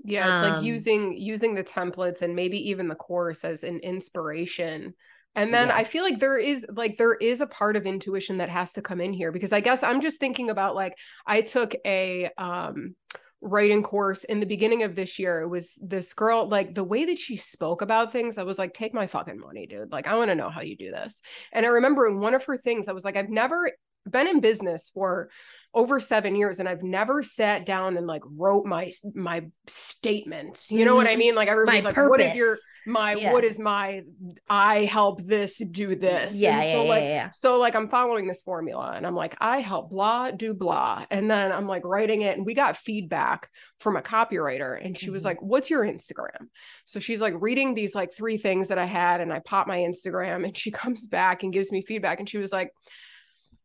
Yeah, 0.03 0.28
it's 0.28 0.41
Um, 0.41 0.55
like 0.55 0.61
using 0.61 1.16
using 1.18 1.55
the 1.55 1.64
templates 1.64 2.22
and 2.22 2.36
maybe 2.36 2.70
even 2.70 2.88
the 2.89 2.95
course 2.95 3.45
as 3.45 3.64
an 3.64 3.80
inspiration. 3.80 4.93
And 5.36 5.53
then 5.53 5.69
Yeah. 5.69 5.75
I 5.75 5.84
feel 5.84 6.03
like 6.03 6.19
there 6.19 6.38
is 6.38 6.65
like 6.69 6.97
there 6.97 7.15
is 7.15 7.41
a 7.41 7.47
part 7.47 7.75
of 7.75 7.86
intuition 7.86 8.38
that 8.38 8.49
has 8.49 8.73
to 8.73 8.81
come 8.81 9.01
in 9.01 9.13
here 9.13 9.31
because 9.31 9.51
I 9.51 9.61
guess 9.61 9.84
I'm 9.84 10.01
just 10.01 10.19
thinking 10.19 10.49
about 10.49 10.75
like 10.75 10.95
I 11.25 11.41
took 11.41 11.73
a 11.86 12.29
um 12.38 12.95
writing 13.41 13.84
course 13.84 14.23
in 14.23 14.39
the 14.39 14.45
beginning 14.45 14.84
of 14.84 14.95
this 14.95 15.19
year. 15.19 15.41
It 15.41 15.49
was 15.49 15.77
this 15.81 16.13
girl 16.13 16.47
like 16.47 16.75
the 16.75 16.84
way 16.84 17.05
that 17.05 17.19
she 17.19 17.36
spoke 17.36 17.81
about 17.81 18.11
things, 18.13 18.38
I 18.38 18.43
was 18.43 18.57
like 18.57 18.73
take 18.73 18.93
my 18.93 19.07
fucking 19.07 19.39
money, 19.39 19.65
dude. 19.67 19.91
Like 19.91 20.07
I 20.07 20.15
want 20.15 20.29
to 20.29 20.36
know 20.36 20.49
how 20.49 20.61
you 20.61 20.77
do 20.77 20.91
this. 20.91 21.19
And 21.51 21.65
I 21.65 21.69
remember 21.69 22.07
in 22.07 22.19
one 22.19 22.36
of 22.36 22.45
her 22.45 22.57
things 22.57 22.88
I 22.88 22.93
was 22.93 23.03
like 23.03 23.17
I've 23.17 23.29
never 23.29 23.71
been 24.09 24.27
in 24.27 24.39
business 24.41 24.91
for 24.93 25.29
over 25.76 25.99
seven 25.99 26.36
years 26.36 26.59
and 26.59 26.69
I've 26.69 26.84
never 26.84 27.24
sat 27.24 27.65
down 27.65 27.97
and 27.97 28.05
like 28.05 28.21
wrote 28.26 28.63
my 28.65 28.91
my 29.15 29.45
statements. 29.65 30.71
You 30.71 30.86
know 30.86 30.95
what 30.95 31.07
I 31.07 31.15
Mhm. 31.15 31.17
mean? 31.17 31.36
Like 31.36 31.47
My 31.47 31.51
everybody's 31.53 31.84
like, 31.84 31.95
purpose. 31.95 32.09
what 32.11 32.19
is 32.21 32.36
your 32.38 32.55
my 32.86 33.15
Yeah. 33.15 33.34
what 33.34 33.43
is 33.43 33.57
my 33.57 34.03
I 34.47 34.86
help 34.86 35.24
this 35.26 35.57
do 35.57 35.95
this? 35.95 36.36
Yeah, 36.36 36.55
and 36.57 36.63
yeah, 36.63 36.71
so 36.71 36.84
yeah, 36.84 36.89
like 36.89 37.03
yeah, 37.03 37.30
so 37.32 37.57
like 37.57 37.76
I'm 37.76 37.89
following 37.89 38.28
this 38.28 38.43
formula 38.43 38.93
and 38.95 39.07
I'm 39.07 39.15
like, 39.15 39.36
I 39.39 39.61
help 39.61 39.89
blah 39.89 40.30
do 40.30 40.53
blah. 40.53 41.05
And 41.09 41.30
then 41.30 41.51
I'm 41.51 41.65
like 41.67 41.84
writing 41.86 42.21
it 42.21 42.38
and 42.38 42.45
we 42.45 42.53
got 42.53 42.78
feedback 42.78 43.49
from 43.80 43.95
a 43.97 44.01
copywriter 44.03 44.80
and 44.84 44.95
she 44.95 45.09
was 45.09 45.24
Mhm. 45.24 45.26
like, 45.26 45.41
What's 45.41 45.71
your 45.71 45.84
Instagram? 45.84 46.49
So 46.86 46.99
she's 46.99 47.19
like 47.21 47.34
reading 47.39 47.74
these 47.74 47.95
like 47.95 48.13
three 48.13 48.38
things 48.38 48.67
that 48.67 48.78
I 48.78 48.86
had 48.86 49.21
and 49.21 49.34
I 49.34 49.39
pop 49.39 49.65
my 49.65 49.80
Instagram 49.80 50.45
and 50.45 50.55
she 50.55 50.69
comes 50.84 51.07
back 51.07 51.41
and 51.41 51.51
gives 51.51 51.71
me 51.71 51.82
feedback 51.82 52.19
and 52.19 52.30
she 52.30 52.38
was 52.38 52.51
like, 52.51 52.71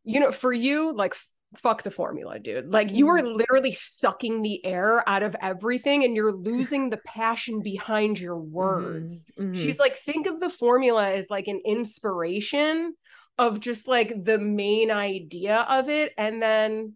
you 0.05 0.21
know, 0.21 0.33
for 0.33 0.55
you, 0.55 0.93
like 0.95 1.15
fuck 1.57 1.83
the 1.83 1.91
formula, 1.91 2.39
dude. 2.39 2.71
Like 2.71 2.95
you 2.95 3.09
are 3.09 3.23
literally 3.23 3.73
sucking 3.73 4.43
the 4.43 4.65
air 4.65 5.07
out 5.09 5.23
of 5.23 5.35
everything 5.41 6.05
and 6.05 6.15
you're 6.15 6.33
losing 6.33 6.91
the 6.91 6.99
passion 6.99 7.63
behind 7.63 8.21
your 8.21 8.37
words. 8.37 9.25
Mhm, 9.39 9.47
mhm. 9.47 9.57
She's 9.59 9.79
like, 9.79 9.99
think 10.01 10.27
of 10.27 10.41
the 10.41 10.51
formula 10.51 11.11
as 11.11 11.31
like 11.31 11.47
an 11.49 11.61
inspiration 11.65 12.95
of 13.39 13.61
just 13.61 13.89
like 13.89 14.25
the 14.25 14.39
main 14.39 14.91
idea 14.91 15.65
of 15.69 15.89
it. 15.89 16.13
And 16.19 16.43
then 16.43 16.95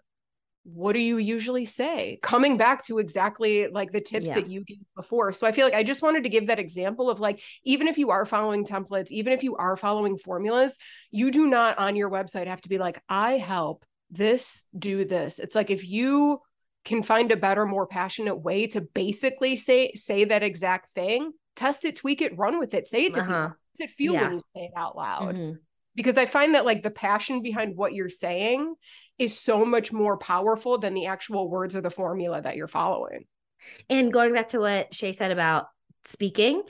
what 0.64 0.92
do 0.92 1.00
you 1.00 1.16
usually 1.16 1.64
say? 1.64 2.18
Coming 2.22 2.56
back 2.56 2.84
to 2.86 2.98
exactly 2.98 3.68
like 3.68 3.90
the 3.90 4.00
tips 4.00 4.28
Yeah. 4.28 4.34
that 4.34 4.48
you 4.48 4.62
gave 4.64 4.78
before. 4.94 5.32
So 5.32 5.46
I 5.46 5.52
feel 5.52 5.64
like 5.66 5.74
I 5.74 5.82
just 5.82 6.02
wanted 6.02 6.24
to 6.24 6.28
give 6.28 6.48
that 6.48 6.58
example 6.58 7.10
of 7.10 7.20
like, 7.20 7.40
even 7.64 7.88
if 7.88 7.98
you 7.98 8.10
are 8.10 8.26
following 8.26 8.64
templates, 8.64 9.10
even 9.10 9.32
if 9.32 9.42
you 9.42 9.56
are 9.56 9.76
following 9.76 10.18
formulas, 10.18 10.76
you 11.10 11.30
do 11.30 11.46
not 11.46 11.78
on 11.78 11.96
your 11.96 12.10
website 12.10 12.46
have 12.46 12.60
to 12.60 12.68
be 12.68 12.78
like, 12.78 13.02
I 13.08 13.38
help 13.38 13.84
this, 14.12 14.62
do 14.78 15.04
this. 15.04 15.38
It's 15.38 15.54
like 15.54 15.70
if 15.70 15.88
you 15.88 16.40
can 16.84 17.02
find 17.02 17.32
a 17.32 17.36
better, 17.36 17.64
more 17.66 17.86
passionate 17.86 18.36
way 18.36 18.66
to 18.68 18.80
basically 18.80 19.56
say 19.56 19.92
say 19.94 20.24
that 20.24 20.42
exact 20.42 20.94
thing, 20.94 21.32
test 21.56 21.84
it, 21.84 21.96
tweak 21.96 22.20
it, 22.20 22.36
run 22.38 22.58
with 22.58 22.74
it, 22.74 22.86
say 22.86 23.06
it 23.06 23.14
to 23.14 23.20
Uh-huh. 23.20 23.42
people. 23.48 23.56
Does 23.78 23.88
it 23.88 23.90
feel 23.90 24.12
Yeah. 24.14 24.22
when 24.24 24.32
you 24.34 24.42
say 24.54 24.62
it 24.64 24.72
out 24.76 24.96
loud? 24.96 25.34
Mhm. 25.34 25.58
because 25.94 26.16
I 26.16 26.24
find 26.24 26.54
that 26.54 26.64
like 26.64 26.82
the 26.82 26.90
passion 26.90 27.42
behind 27.42 27.76
what 27.76 27.92
you're 27.92 28.08
saying 28.08 28.74
is 29.18 29.38
so 29.38 29.62
much 29.62 29.92
more 29.92 30.16
powerful 30.16 30.78
than 30.78 30.94
the 30.94 31.04
actual 31.04 31.50
words 31.50 31.76
or 31.76 31.82
the 31.82 31.90
formula 31.90 32.40
that 32.40 32.56
you're 32.56 32.66
following. 32.66 33.26
And 33.90 34.10
going 34.10 34.32
back 34.32 34.48
to 34.48 34.58
what 34.60 34.94
Shay 34.94 35.12
said 35.12 35.30
about 35.32 35.66
speaking, 36.06 36.62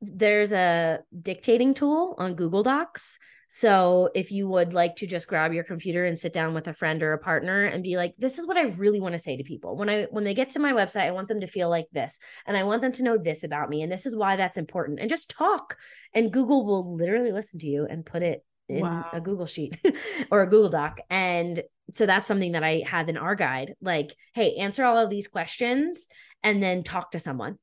there's 0.00 0.52
a 0.52 1.00
dictating 1.20 1.74
tool 1.74 2.14
on 2.18 2.34
Google 2.36 2.62
Docs. 2.62 3.18
So 3.48 4.10
if 4.14 4.32
you 4.32 4.48
would 4.48 4.74
like 4.74 4.96
to 4.96 5.06
just 5.06 5.28
grab 5.28 5.52
your 5.52 5.64
computer 5.64 6.04
and 6.04 6.18
sit 6.18 6.32
down 6.32 6.52
with 6.52 6.66
a 6.66 6.72
friend 6.72 7.02
or 7.02 7.12
a 7.12 7.18
partner 7.18 7.64
and 7.64 7.82
be 7.82 7.96
like, 7.96 8.14
this 8.18 8.38
is 8.38 8.46
what 8.46 8.56
I 8.56 8.62
really 8.62 9.00
want 9.00 9.12
to 9.12 9.18
say 9.18 9.36
to 9.36 9.44
people. 9.44 9.76
When 9.76 9.88
I 9.88 10.04
when 10.10 10.24
they 10.24 10.34
get 10.34 10.50
to 10.50 10.58
my 10.58 10.72
website, 10.72 11.02
I 11.02 11.12
want 11.12 11.28
them 11.28 11.40
to 11.40 11.46
feel 11.46 11.70
like 11.70 11.86
this. 11.92 12.18
And 12.46 12.56
I 12.56 12.64
want 12.64 12.82
them 12.82 12.92
to 12.92 13.02
know 13.04 13.18
this 13.18 13.44
about 13.44 13.70
me. 13.70 13.82
And 13.82 13.92
this 13.92 14.06
is 14.06 14.16
why 14.16 14.36
that's 14.36 14.58
important. 14.58 15.00
And 15.00 15.08
just 15.08 15.30
talk. 15.30 15.76
And 16.12 16.32
Google 16.32 16.66
will 16.66 16.96
literally 16.96 17.32
listen 17.32 17.60
to 17.60 17.66
you 17.66 17.86
and 17.88 18.04
put 18.04 18.22
it 18.22 18.44
in 18.68 18.80
Wow. 18.80 19.10
a 19.12 19.20
Google 19.20 19.46
sheet 19.46 19.80
or 20.30 20.42
a 20.42 20.50
Google 20.50 20.70
Doc. 20.70 20.98
And 21.08 21.62
so 21.94 22.04
that's 22.04 22.26
something 22.26 22.52
that 22.52 22.64
I 22.64 22.82
have 22.86 23.08
in 23.08 23.16
our 23.16 23.36
guide. 23.36 23.74
Like, 23.80 24.14
hey, 24.34 24.56
answer 24.56 24.84
all 24.84 24.98
of 24.98 25.08
these 25.08 25.28
questions 25.28 26.08
and 26.42 26.60
then 26.62 26.82
talk 26.82 27.12
to 27.12 27.18
someone 27.20 27.58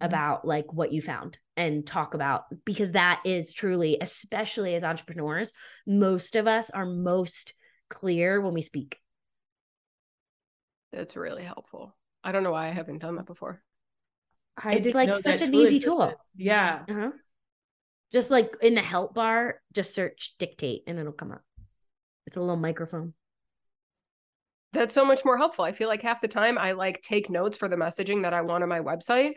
about 0.00 0.46
like 0.46 0.72
what 0.72 0.92
you 0.92 1.00
found 1.02 1.38
and 1.56 1.86
talk 1.86 2.14
about 2.14 2.44
because 2.64 2.92
that 2.92 3.20
is 3.24 3.52
truly 3.54 3.96
especially 4.00 4.74
as 4.74 4.84
entrepreneurs 4.84 5.52
most 5.86 6.36
of 6.36 6.46
us 6.46 6.70
are 6.70 6.86
most 6.86 7.54
clear 7.88 8.40
when 8.40 8.54
we 8.54 8.62
speak 8.62 8.98
That's 10.92 11.16
really 11.16 11.44
helpful. 11.44 11.96
I 12.24 12.32
don't 12.32 12.42
know 12.42 12.50
why 12.52 12.66
I 12.66 12.70
haven't 12.72 12.98
done 12.98 13.16
that 13.16 13.26
before. 13.26 13.62
I 14.56 14.74
It's 14.74 14.94
like 14.94 15.16
such 15.18 15.40
an 15.40 15.54
easy 15.54 15.76
existed. 15.76 15.86
tool. 15.88 16.14
Yeah. 16.36 16.80
uh-huh. 16.88 17.10
just 18.12 18.30
like 18.30 18.52
in 18.60 18.74
the 18.74 18.82
help 18.82 19.14
bar 19.14 19.60
just 19.72 19.94
search 19.94 20.34
dictate 20.38 20.82
and 20.86 20.98
it'll 20.98 21.12
come 21.12 21.32
up 21.32 21.42
it's 22.26 22.36
a 22.36 22.40
little 22.40 22.56
microphone 22.56 23.14
That's 24.72 24.94
so 24.94 25.04
much 25.04 25.24
more 25.24 25.36
helpful. 25.36 25.64
I 25.64 25.72
feel 25.72 25.88
like 25.88 26.02
half 26.02 26.20
the 26.20 26.28
time 26.28 26.56
I 26.56 26.72
like 26.72 27.02
take 27.02 27.28
notes 27.28 27.56
for 27.56 27.68
the 27.68 27.76
messaging 27.76 28.22
that 28.22 28.32
I 28.32 28.40
want 28.42 28.62
on 28.62 28.68
my 28.68 28.80
website 28.80 29.32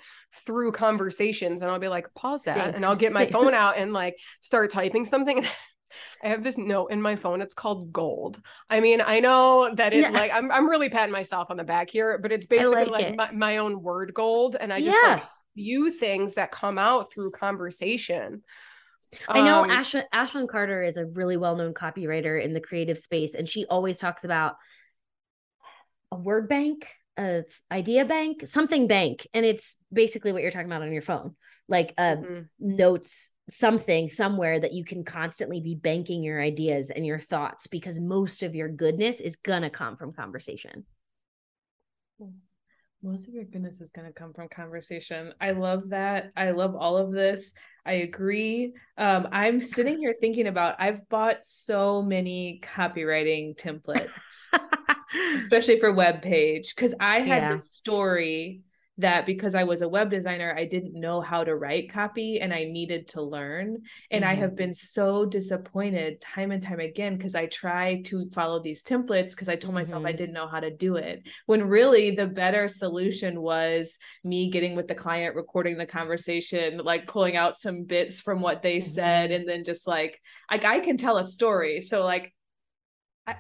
through 0.46 0.74
conversations 0.74 1.62
and 1.62 1.72
I'll 1.72 1.80
be 1.80 1.88
like, 1.88 2.14
pause 2.14 2.44
that. 2.44 2.58
Same. 2.66 2.76
And 2.76 2.86
I'll 2.86 2.96
get 2.96 3.14
my 3.14 3.24
Same. 3.24 3.34
phone 3.34 3.54
out 3.64 3.78
and 3.78 3.94
like 3.94 4.16
start 4.42 4.72
typing 4.72 5.06
something. 5.06 5.46
I 6.24 6.30
have 6.30 6.44
this 6.44 6.58
note 6.58 6.88
in 6.88 7.02
my 7.02 7.16
phone. 7.16 7.42
It's 7.42 7.54
called 7.54 7.92
gold. 7.94 8.42
I 8.70 8.80
mean, 8.80 9.02
I 9.02 9.20
know 9.20 9.74
that 9.76 9.94
it 9.94 10.02
Yeah. 10.02 10.10
like 10.10 10.32
I'm 10.34 10.52
I'm 10.52 10.68
really 10.70 10.90
patting 10.90 11.12
myself 11.12 11.50
on 11.52 11.58
the 11.58 11.64
back 11.64 11.90
here, 11.90 12.18
but 12.20 12.32
it's 12.32 12.48
basically 12.48 12.86
like 12.86 12.90
like, 12.92 13.06
it. 13.08 13.16
my, 13.16 13.32
my 13.32 13.58
own 13.58 13.82
word 13.82 14.14
gold. 14.14 14.56
And 14.60 14.72
I 14.74 14.80
just 14.82 14.90
like 14.92 15.18
yes 15.20 15.30
view 15.56 15.92
things 15.92 16.34
that 16.34 16.52
come 16.52 16.80
out 16.80 17.12
through 17.14 17.30
conversation. 17.32 18.42
I 19.28 19.42
know 19.42 19.64
Um, 19.64 19.70
Ash- 19.70 19.94
Ashlyn 20.12 20.48
Carter 20.50 20.82
is 20.82 20.98
a 20.98 21.06
really 21.06 21.38
well-known 21.38 21.76
copywriter 21.76 22.44
in 22.44 22.54
the 22.54 22.60
creative 22.60 22.98
space, 22.98 23.36
and 23.36 23.48
she 23.48 23.66
always 23.68 24.00
talks 24.00 24.24
about 24.24 24.56
a 26.14 26.20
word 26.20 26.48
bank, 26.48 26.88
a 27.18 27.44
idea 27.72 28.06
bank, 28.06 28.48
something 28.48 28.88
bank, 28.88 29.28
and 29.34 29.46
it's 29.46 29.78
basically 29.92 30.32
what 30.32 30.42
you're 30.42 30.52
talking 30.52 30.68
about 30.68 30.82
on 30.82 30.94
your 30.94 31.02
phone, 31.02 31.36
like 31.68 31.94
a 31.98 32.18
mhm. 32.18 32.48
notes, 32.60 33.32
something 33.50 34.10
somewhere 34.10 34.60
that 34.60 34.74
you 34.74 34.86
can 34.86 35.04
constantly 35.04 35.60
be 35.60 35.76
banking 35.76 36.24
your 36.24 36.42
ideas 36.42 36.90
and 36.90 37.06
your 37.06 37.20
thoughts 37.20 37.68
because 37.68 38.00
most 38.00 38.44
of 38.44 38.56
your 38.56 38.70
goodness 38.70 39.20
is 39.20 39.36
gonna 39.36 39.70
come 39.70 39.98
from 39.98 40.14
conversation. 40.14 40.86
Most 43.04 43.28
of 43.28 43.34
your 43.34 43.44
goodness 43.44 43.82
is 43.82 43.92
going 43.92 44.08
to 44.08 44.14
come 44.14 44.32
from 44.34 44.48
conversation. 44.48 45.34
I 45.42 45.52
love 45.52 45.90
that. 45.90 46.32
I 46.38 46.52
love 46.52 46.74
all 46.74 46.96
of 46.96 47.12
this. 47.12 47.52
I 47.86 47.94
agree. 47.94 48.72
Um, 48.98 49.28
I'm 49.34 49.60
sitting 49.60 49.98
here 49.98 50.16
thinking 50.22 50.48
about 50.48 50.78
I've 50.80 51.10
bought 51.10 51.44
so 51.44 52.02
many 52.02 52.62
copywriting 52.64 53.58
templates, 53.60 54.10
especially 55.42 55.80
for 55.80 55.92
web 55.94 56.22
page, 56.22 56.74
because 56.76 56.94
I 57.00 57.20
had 57.20 57.42
Yeah. 57.44 57.54
this 57.54 57.72
story 57.72 58.62
that 59.00 59.26
because 59.26 59.56
I 59.56 59.64
was 59.64 59.82
a 59.82 59.90
web 59.90 60.12
designer, 60.12 60.54
I 60.56 60.66
didn't 60.66 60.94
know 60.94 61.20
how 61.20 61.44
to 61.44 61.56
write 61.56 61.92
copy 61.92 62.40
and 62.40 62.54
I 62.54 62.66
needed 62.66 63.08
to 63.10 63.24
learn. 63.24 63.82
And 64.12 64.24
I 64.24 64.36
Mhm. 64.36 64.38
have 64.38 64.56
been 64.56 64.76
so 64.76 65.26
disappointed 65.26 66.22
time 66.22 66.52
and 66.52 66.62
time 66.62 66.80
again 66.80 67.18
because 67.18 67.34
I 67.34 67.48
tried 67.48 68.06
to 68.06 68.30
follow 68.32 68.62
these 68.62 68.84
templates 68.84 69.32
because 69.32 69.50
I 69.50 69.56
told 69.56 69.74
myself 69.74 70.06
I 70.06 70.14
Mhm. 70.14 70.18
didn't 70.18 70.36
know 70.36 70.46
how 70.46 70.60
to 70.60 70.70
do 70.70 70.98
it. 70.98 71.28
When 71.48 71.64
really 71.64 72.12
the 72.12 72.28
better 72.28 72.68
solution 72.68 73.42
was 73.42 73.98
me 74.24 74.52
getting 74.52 74.76
with 74.76 74.88
the 74.88 74.94
client, 74.94 75.36
recording 75.36 75.80
the 75.80 75.88
conversation, 75.88 76.78
like 76.78 77.08
pulling 77.08 77.36
out 77.36 77.58
some 77.58 77.86
bits 77.86 78.22
from 78.22 78.42
what 78.42 78.62
they 78.62 78.80
said, 78.80 79.32
Mhm. 79.32 79.36
and 79.38 79.50
then 79.50 79.64
just 79.64 79.88
like, 79.88 80.22
like 80.52 80.66
I 80.66 80.80
can 80.82 80.98
tell 80.98 81.18
a 81.18 81.26
story. 81.26 81.82
So 81.82 82.04
like 82.04 82.26
I- 82.26 82.32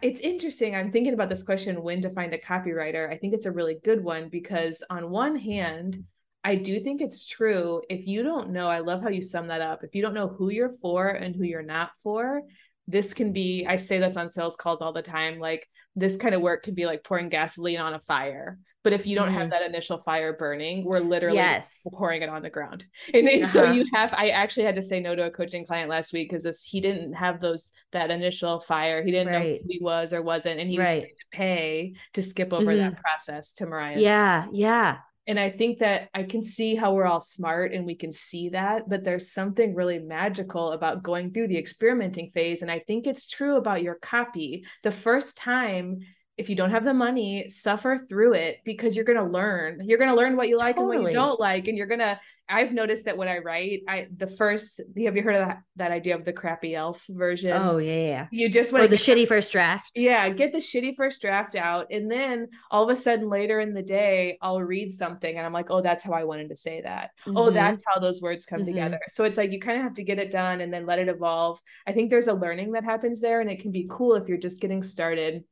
it's 0.02 0.22
interesting. 0.22 0.76
I'm 0.76 0.92
thinking 0.92 1.14
about 1.14 1.30
this 1.30 1.44
question 1.44 1.84
when 1.84 2.02
to 2.02 2.10
find 2.10 2.34
a 2.34 2.38
copywriter. 2.38 3.12
I 3.12 3.18
think 3.18 3.34
it's 3.34 3.46
a 3.46 3.52
really 3.52 3.78
good 3.84 4.04
one 4.04 4.30
because, 4.30 4.84
on 4.90 5.10
one 5.10 5.36
hand, 5.36 6.04
I 6.44 6.56
do 6.56 6.80
think 6.82 7.02
it's 7.02 7.26
true. 7.26 7.82
If 7.90 8.08
you 8.08 8.24
don't 8.24 8.52
know, 8.52 8.68
I 8.68 8.80
love 8.80 9.02
how 9.02 9.10
you 9.10 9.22
sum 9.22 9.48
that 9.48 9.62
up. 9.62 9.84
If 9.84 9.96
you 9.96 10.02
don't 10.02 10.14
know 10.14 10.28
who 10.28 10.50
you're 10.50 10.74
for 10.82 11.10
and 11.10 11.36
who 11.36 11.44
you're 11.44 11.62
not 11.62 11.92
for, 12.02 12.42
this 12.88 13.14
can 13.14 13.32
be, 13.32 13.66
I 13.68 13.78
say 13.78 14.00
this 14.00 14.18
on 14.18 14.32
sales 14.32 14.56
calls 14.56 14.82
all 14.82 14.94
the 14.94 15.02
time, 15.02 15.40
like 15.40 15.68
this 15.96 16.18
kind 16.18 16.34
of 16.36 16.42
work 16.42 16.64
can 16.64 16.74
be 16.74 16.86
like 16.86 17.04
pouring 17.04 17.30
gasoline 17.30 17.80
on 17.80 17.94
a 17.94 18.00
fire. 18.00 18.60
But 18.84 18.92
if 18.92 19.08
you 19.08 19.16
don't 19.16 19.32
have 19.32 19.52
that 19.52 19.62
initial 19.62 20.00
fire 20.00 20.34
burning, 20.34 20.84
we're 20.84 21.00
literally 21.00 21.38
yes. 21.38 21.88
pouring 21.94 22.22
it 22.22 22.28
on 22.28 22.42
the 22.42 22.50
ground. 22.50 22.86
And 23.14 23.26
then 23.26 23.48
so 23.48 23.64
Uh-huh. 23.64 23.72
you 23.72 23.86
have 23.94 24.12
I 24.14 24.30
actually 24.30 24.66
had 24.66 24.76
to 24.76 24.84
say 24.84 25.00
no 25.00 25.16
to 25.16 25.24
a 25.26 25.32
coaching 25.32 25.66
client 25.66 25.90
last 25.90 26.12
week 26.12 26.30
because 26.30 26.44
this 26.44 26.62
he 26.64 26.82
didn't 26.82 27.14
have 27.14 27.40
those 27.40 27.72
that 27.94 28.12
initial 28.12 28.60
fire. 28.60 29.02
He 29.02 29.12
didn't 29.12 29.32
know 29.32 29.40
who 29.40 29.60
he 29.70 29.80
was 29.82 30.12
or 30.12 30.22
wasn't. 30.22 30.60
And 30.60 30.70
he 30.70 30.80
was 30.80 30.90
Right. 30.90 31.02
trying 31.02 31.10
to 31.16 31.26
pay 31.32 31.96
to 32.14 32.24
skip 32.24 32.52
over 32.52 32.76
that 32.76 32.98
process 32.98 33.54
to 33.54 33.66
Mariah. 33.66 34.00
Yeah. 34.00 34.48
Yeah. 34.52 34.98
And 35.26 35.40
I 35.40 35.50
think 35.50 35.80
that 35.80 36.10
I 36.14 36.24
can 36.24 36.44
see 36.44 36.76
how 36.76 36.94
we're 36.94 37.06
all 37.06 37.22
smart 37.22 37.74
and 37.74 37.86
we 37.86 37.96
can 37.96 38.12
see 38.12 38.50
that, 38.50 38.90
but 38.90 39.04
there's 39.04 39.32
something 39.32 39.74
really 39.74 40.00
magical 40.00 40.74
about 40.74 41.02
going 41.02 41.32
through 41.32 41.48
the 41.48 41.58
experimenting 41.58 42.32
phase. 42.34 42.62
And 42.62 42.70
I 42.70 42.80
think 42.80 43.08
it's 43.08 43.28
true 43.28 43.56
about 43.56 43.84
your 43.84 43.96
copy. 43.96 44.66
The 44.84 44.92
first 44.92 45.38
time, 45.38 46.00
if 46.38 46.50
you 46.50 46.56
don't 46.56 46.72
have 46.72 46.84
the 46.84 46.94
money, 46.94 47.48
suffer 47.50 48.06
through 48.10 48.34
it 48.34 48.58
because 48.66 48.96
you're 48.96 49.06
going 49.06 49.20
to 49.20 49.24
learn. 49.32 49.82
You're 49.84 50.00
going 50.00 50.10
to 50.10 50.16
learn 50.16 50.36
what 50.36 50.50
you 50.50 50.58
like 50.58 50.78
and 50.78 50.88
what 50.88 51.02
you 51.02 51.12
don't 51.12 51.40
like. 51.40 51.68
And 51.68 51.78
you're 51.78 51.86
going 51.88 52.00
to, 52.00 52.20
I've 52.50 52.72
noticed 52.72 53.06
that 53.06 53.18
when 53.18 53.28
I 53.28 53.38
write, 53.38 53.82
I, 53.88 54.08
the 54.16 54.28
first, 54.28 54.82
have 55.06 55.16
you 55.16 55.22
heard 55.22 55.36
of 55.36 55.48
that, 55.48 55.58
that 55.76 55.92
idea 55.92 56.16
of 56.16 56.26
the 56.26 56.34
crappy 56.34 56.74
elf 56.76 57.04
version? 57.08 57.54
Oh 57.54 57.78
yeah. 57.78 57.94
Yeah. 57.94 58.28
You 58.32 58.50
just 58.50 58.74
want 58.74 58.90
the 58.90 58.98
to 58.98 59.04
shitty 59.16 59.28
first 59.28 59.52
draft. 59.52 59.92
yeah, 59.94 60.28
get 60.30 60.52
the 60.52 60.58
shitty 60.58 60.96
first 60.96 61.22
draft 61.22 61.56
out. 61.56 61.88
And 61.92 62.10
then 62.10 62.48
all 62.72 62.84
of 62.84 62.90
a 62.90 63.00
sudden 63.00 63.30
later 63.30 63.60
in 63.60 63.74
the 63.76 63.84
day, 63.84 64.38
I'll 64.42 64.62
read 64.62 64.92
something 64.92 65.38
and 65.38 65.46
I'm 65.46 65.54
like, 65.54 65.68
oh, 65.70 65.82
that's 65.82 66.04
how 66.04 66.14
I 66.14 66.24
wanted 66.24 66.50
to 66.50 66.56
say 66.56 66.82
that. 66.82 67.12
Oh, 67.28 67.50
Mhm. 67.50 67.54
that's 67.54 67.84
how 67.86 68.00
those 68.00 68.22
words 68.22 68.46
come 68.48 68.62
Mhm. 68.62 68.66
together. 68.66 69.00
So 69.08 69.24
it's 69.24 69.38
like 69.38 69.52
you 69.52 69.60
kind 69.60 69.78
of 69.78 69.84
have 69.84 69.94
to 69.96 70.04
get 70.04 70.18
it 70.20 70.32
done 70.32 70.62
and 70.62 70.74
then 70.74 70.86
let 70.88 70.98
it 71.00 71.10
evolve. 71.10 71.60
I 71.88 71.92
think 71.94 72.10
there's 72.10 72.28
a 72.28 72.34
learning 72.34 72.72
that 72.72 72.84
happens 72.84 73.22
there, 73.22 73.40
and 73.40 73.50
it 73.52 73.62
can 73.62 73.72
be 73.72 73.88
cool 73.90 74.16
if 74.16 74.28
you're 74.28 74.38
just 74.40 74.60
getting 74.60 74.82
started 74.84 75.44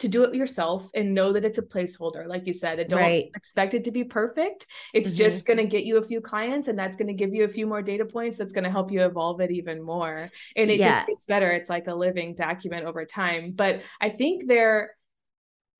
to 0.00 0.08
do 0.08 0.24
it 0.24 0.34
yourself 0.34 0.90
and 0.94 1.14
know 1.14 1.32
that 1.32 1.44
it's 1.44 1.58
a 1.58 1.62
placeholder 1.62 2.26
like 2.26 2.46
you 2.46 2.52
said 2.52 2.80
and 2.80 2.90
don't 2.90 3.00
Right. 3.00 3.30
expect 3.36 3.74
it 3.74 3.84
to 3.84 3.92
be 3.92 4.02
perfect 4.04 4.66
it's 4.92 5.10
Mhm. 5.12 5.16
just 5.16 5.46
going 5.46 5.56
to 5.58 5.66
get 5.66 5.84
you 5.84 5.98
a 5.98 6.02
few 6.02 6.20
clients 6.20 6.68
and 6.68 6.78
that's 6.78 6.96
going 6.96 7.06
to 7.08 7.14
give 7.14 7.32
you 7.32 7.44
a 7.44 7.48
few 7.48 7.66
more 7.66 7.80
data 7.80 8.04
points 8.04 8.36
that's 8.36 8.52
going 8.52 8.64
to 8.64 8.70
help 8.70 8.90
you 8.90 9.04
evolve 9.04 9.40
it 9.40 9.50
even 9.52 9.80
more 9.82 10.30
and 10.56 10.70
it 10.70 10.80
Yeah. 10.80 10.92
just 10.92 11.06
gets 11.06 11.24
better 11.26 11.50
it's 11.52 11.70
like 11.70 11.86
a 11.86 11.94
living 11.94 12.34
document 12.34 12.86
over 12.86 13.04
time 13.04 13.52
but 13.54 13.82
i 14.00 14.10
think 14.10 14.48
there 14.48 14.96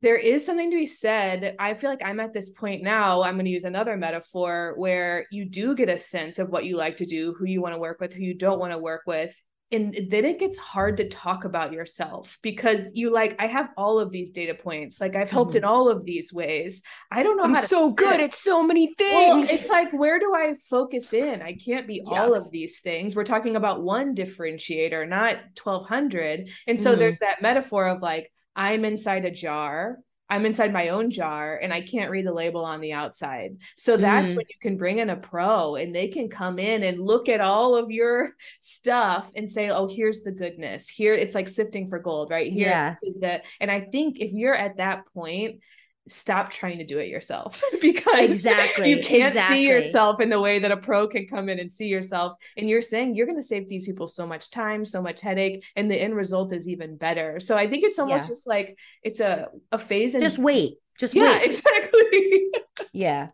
there 0.03 0.17
is 0.19 0.45
something 0.45 0.71
to 0.71 0.77
be 0.77 0.85
said. 0.85 1.57
I 1.59 1.73
feel 1.73 1.89
like 1.89 2.05
I'm 2.05 2.21
at 2.21 2.35
this 2.35 2.51
point 2.51 2.83
now. 2.83 3.23
I'm 3.23 3.37
going 3.37 3.47
to 3.47 3.51
use 3.51 3.65
another 3.65 3.97
metaphor 3.97 4.75
where 4.77 5.25
you 5.31 5.47
do 5.47 5.75
get 5.75 5.89
a 5.89 5.99
sense 5.99 6.39
of 6.39 6.51
what 6.51 6.67
you 6.67 6.77
like 6.77 6.99
to 6.99 7.07
do, 7.07 7.33
who 7.39 7.47
you 7.47 7.63
want 7.63 7.73
to 7.75 7.79
work 7.79 8.01
with, 8.01 8.13
who 8.13 8.21
you 8.23 8.35
don't 8.35 8.59
want 8.59 8.73
to 8.73 8.79
work 8.79 9.05
with. 9.07 9.35
And 9.75 9.95
then 10.11 10.25
it 10.25 10.39
gets 10.39 10.57
hard 10.59 10.97
to 10.99 11.09
talk 11.09 11.45
about 11.45 11.73
yourself 11.73 12.39
because 12.43 12.89
you 12.95 13.13
like, 13.13 13.35
I 13.39 13.47
have 13.47 13.71
all 13.77 13.99
of 13.99 14.11
these 14.13 14.31
data 14.31 14.55
points. 14.55 15.01
Like 15.01 15.17
I've 15.17 15.31
helped 15.31 15.57
in 15.57 15.65
all 15.65 15.89
of 15.89 16.05
these 16.05 16.33
ways. 16.33 16.83
I 17.11 17.23
don't 17.23 17.37
know 17.37 17.45
I'm 17.45 17.55
how 17.55 17.61
to 17.63 17.67
so 17.67 17.91
good 17.91 18.21
at 18.21 18.35
so 18.35 18.63
many 18.63 18.95
Well, 18.99 19.43
things. 19.43 19.51
it's 19.51 19.69
like, 19.69 19.93
where 19.93 20.19
do 20.19 20.33
I 20.35 20.55
focus 20.71 21.13
in? 21.13 21.43
I 21.43 21.55
can't 21.55 21.87
be 21.89 22.03
all 22.07 22.35
of 22.35 22.51
these 22.51 22.81
things. 22.81 23.17
We're 23.17 23.25
talking 23.25 23.57
about 23.57 23.83
one 23.83 24.15
differentiator, 24.15 25.09
not 25.09 25.37
1200. 25.57 26.49
And 26.67 26.81
so 26.81 26.95
Mhm. 26.95 26.99
there's 26.99 27.19
that 27.19 27.43
metaphor 27.43 27.89
of 27.89 28.01
like, 28.01 28.31
I'm 28.57 28.85
inside 28.85 29.25
a 29.25 29.31
jar 29.31 29.99
I'm 30.31 30.47
inside 30.47 30.73
my 30.73 30.89
own 30.89 31.11
jar 31.11 31.57
and 31.57 31.73
I 31.73 31.83
can't 31.83 32.11
read 32.11 32.27
the 32.27 32.33
label 32.33 32.65
on 32.65 32.81
the 32.81 32.93
outside. 32.93 33.59
So 33.77 33.97
that's 33.97 34.29
mm. 34.29 34.37
when 34.37 34.47
you 34.49 34.57
can 34.61 34.77
bring 34.79 34.99
in 34.99 35.11
a 35.11 35.17
pro 35.17 35.75
and 35.75 35.95
they 35.95 36.09
can 36.09 36.31
come 36.31 36.59
in 36.59 36.83
and 36.83 37.05
look 37.05 37.29
at 37.29 37.43
all 37.43 37.77
of 37.77 37.91
your 37.91 38.35
stuff 38.61 39.29
and 39.35 39.51
say, 39.51 39.69
oh, 39.69 39.87
here's 39.87 40.23
the 40.23 40.33
goodness. 40.33 40.89
Here 40.89 41.15
it's 41.15 41.35
like 41.35 41.49
sifting 41.49 41.89
for 41.91 41.99
gold, 41.99 42.31
right? 42.31 42.51
Here 42.51 42.69
yeah. 42.69 42.95
is 43.03 43.19
that. 43.21 43.45
And 43.61 43.71
I 43.71 43.83
think 43.83 44.19
if 44.19 44.33
you're 44.33 44.55
at 44.55 44.79
that 44.79 45.05
point, 45.13 45.61
stop 46.09 46.51
trying 46.51 46.79
to 46.79 46.85
do 46.85 46.99
it 46.99 47.09
yourself 47.09 47.63
because 47.81 48.21
exactly 48.21 48.91
you 48.91 49.03
can't 49.03 49.29
exactly. 49.29 49.57
see 49.57 49.63
yourself 49.63 50.21
in 50.21 50.29
the 50.29 50.41
way 50.41 50.59
that 50.59 50.71
a 50.71 50.77
pro 50.77 51.09
can 51.09 51.27
come 51.27 51.49
in 51.49 51.59
and 51.59 51.73
see 51.73 51.87
yourself 51.87 52.37
and 52.57 52.69
you're 52.69 52.83
saying 52.83 53.15
you're 53.15 53.27
going 53.27 53.41
to 53.41 53.47
save 53.47 53.69
these 53.69 53.87
people 53.87 54.07
so 54.07 54.27
much 54.27 54.51
time 54.51 54.85
so 54.85 55.01
much 55.01 55.23
headache 55.23 55.65
and 55.77 55.91
the 55.91 55.97
end 55.97 56.15
result 56.15 56.53
is 56.53 56.69
even 56.69 56.97
better 56.97 57.41
so 57.41 57.57
i 57.57 57.69
think 57.69 57.85
it's 57.85 57.99
almost 57.99 58.25
yeah. 58.25 58.29
just 58.29 58.47
like 58.47 58.79
it's 59.03 59.21
a 59.21 59.49
a 59.73 59.79
phase 59.79 60.15
and 60.15 60.23
just 60.23 60.39
wait 60.39 60.75
just 61.01 61.15
yeah 61.15 61.39
wait. 61.39 61.53
exactly 61.53 62.51
yeah 62.93 63.29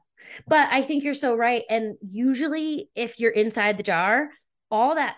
but 0.47 0.69
i 0.71 0.81
think 0.81 1.03
you're 1.03 1.13
so 1.13 1.35
right 1.35 1.65
and 1.69 1.97
usually 2.07 2.89
if 2.95 3.19
you're 3.19 3.33
inside 3.33 3.77
the 3.79 3.83
jar 3.83 4.29
all 4.71 4.95
that 4.95 5.17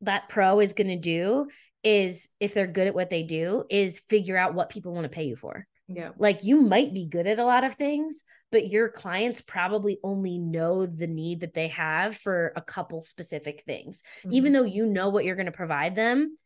that 0.00 0.28
pro 0.30 0.60
is 0.60 0.72
going 0.72 0.88
to 0.88 0.96
do 0.96 1.46
is 1.82 2.30
if 2.40 2.54
they're 2.54 2.66
good 2.66 2.86
at 2.86 2.94
what 2.94 3.10
they 3.10 3.22
do 3.22 3.64
is 3.68 4.00
figure 4.08 4.38
out 4.38 4.54
what 4.54 4.70
people 4.70 4.94
want 4.94 5.04
to 5.04 5.10
pay 5.10 5.24
you 5.24 5.36
for 5.36 5.66
yeah. 5.88 6.10
Like 6.18 6.44
you 6.44 6.60
might 6.62 6.94
be 6.94 7.06
good 7.06 7.26
at 7.26 7.38
a 7.38 7.44
lot 7.44 7.64
of 7.64 7.74
things, 7.74 8.22
but 8.50 8.68
your 8.68 8.88
clients 8.88 9.40
probably 9.40 9.98
only 10.02 10.38
know 10.38 10.86
the 10.86 11.06
need 11.06 11.40
that 11.40 11.54
they 11.54 11.68
have 11.68 12.16
for 12.16 12.52
a 12.56 12.62
couple 12.62 13.00
specific 13.00 13.62
things. 13.66 14.02
Mm-hmm. 14.20 14.32
Even 14.32 14.52
though 14.52 14.64
you 14.64 14.86
know 14.86 15.10
what 15.10 15.24
you're 15.24 15.36
going 15.36 15.46
to 15.46 15.52
provide 15.52 15.94
them, 15.94 16.38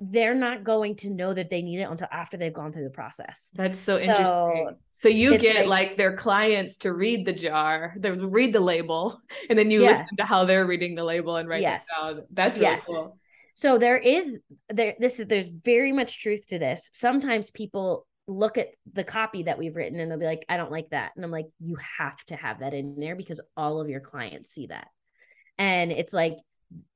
they're 0.00 0.34
not 0.34 0.64
going 0.64 0.96
to 0.96 1.10
know 1.10 1.34
that 1.34 1.50
they 1.50 1.60
need 1.60 1.80
it 1.80 1.90
until 1.90 2.08
after 2.10 2.38
they've 2.38 2.54
gone 2.54 2.72
through 2.72 2.84
the 2.84 2.90
process. 2.90 3.50
That's 3.54 3.78
so, 3.78 3.96
so 3.96 4.02
interesting. 4.02 4.76
So 4.94 5.08
you 5.08 5.36
get 5.36 5.66
like, 5.66 5.88
like, 5.88 5.96
their 5.98 6.16
clients 6.16 6.78
to 6.78 6.92
read 6.92 7.26
the 7.26 7.34
jar, 7.34 7.94
they 7.98 8.10
read 8.10 8.54
the 8.54 8.60
label, 8.60 9.20
and 9.50 9.58
then 9.58 9.70
you 9.70 9.82
yeah. 9.82 9.90
listen 9.90 10.16
to 10.16 10.24
how 10.24 10.46
they're 10.46 10.66
reading 10.66 10.94
the 10.94 11.04
label 11.04 11.36
and 11.36 11.48
write 11.48 11.62
yes. 11.62 11.84
it 11.84 12.02
down. 12.02 12.22
That's 12.30 12.58
really 12.58 12.72
yes. 12.72 12.84
cool. 12.86 13.18
So 13.54 13.76
there 13.76 13.98
is 13.98 14.38
there 14.70 14.94
this 14.98 15.20
is 15.20 15.26
there's 15.26 15.48
very 15.48 15.92
much 15.92 16.22
truth 16.22 16.46
to 16.48 16.58
this. 16.58 16.90
Sometimes 16.94 17.50
people 17.50 18.06
look 18.30 18.58
at 18.58 18.68
the 18.92 19.04
copy 19.04 19.44
that 19.44 19.58
we've 19.58 19.74
written 19.74 19.98
and 19.98 20.10
they'll 20.10 20.18
be 20.18 20.26
like, 20.26 20.44
I 20.48 20.56
don't 20.56 20.70
like 20.70 20.90
that. 20.90 21.12
And 21.16 21.24
I'm 21.24 21.30
like, 21.30 21.48
you 21.58 21.76
have 21.98 22.24
to 22.26 22.36
have 22.36 22.60
that 22.60 22.74
in 22.74 22.98
there 22.98 23.16
because 23.16 23.40
all 23.56 23.80
of 23.80 23.88
your 23.88 24.00
clients 24.00 24.52
see 24.52 24.68
that. 24.68 24.88
And 25.58 25.90
it's 25.90 26.12
like 26.12 26.36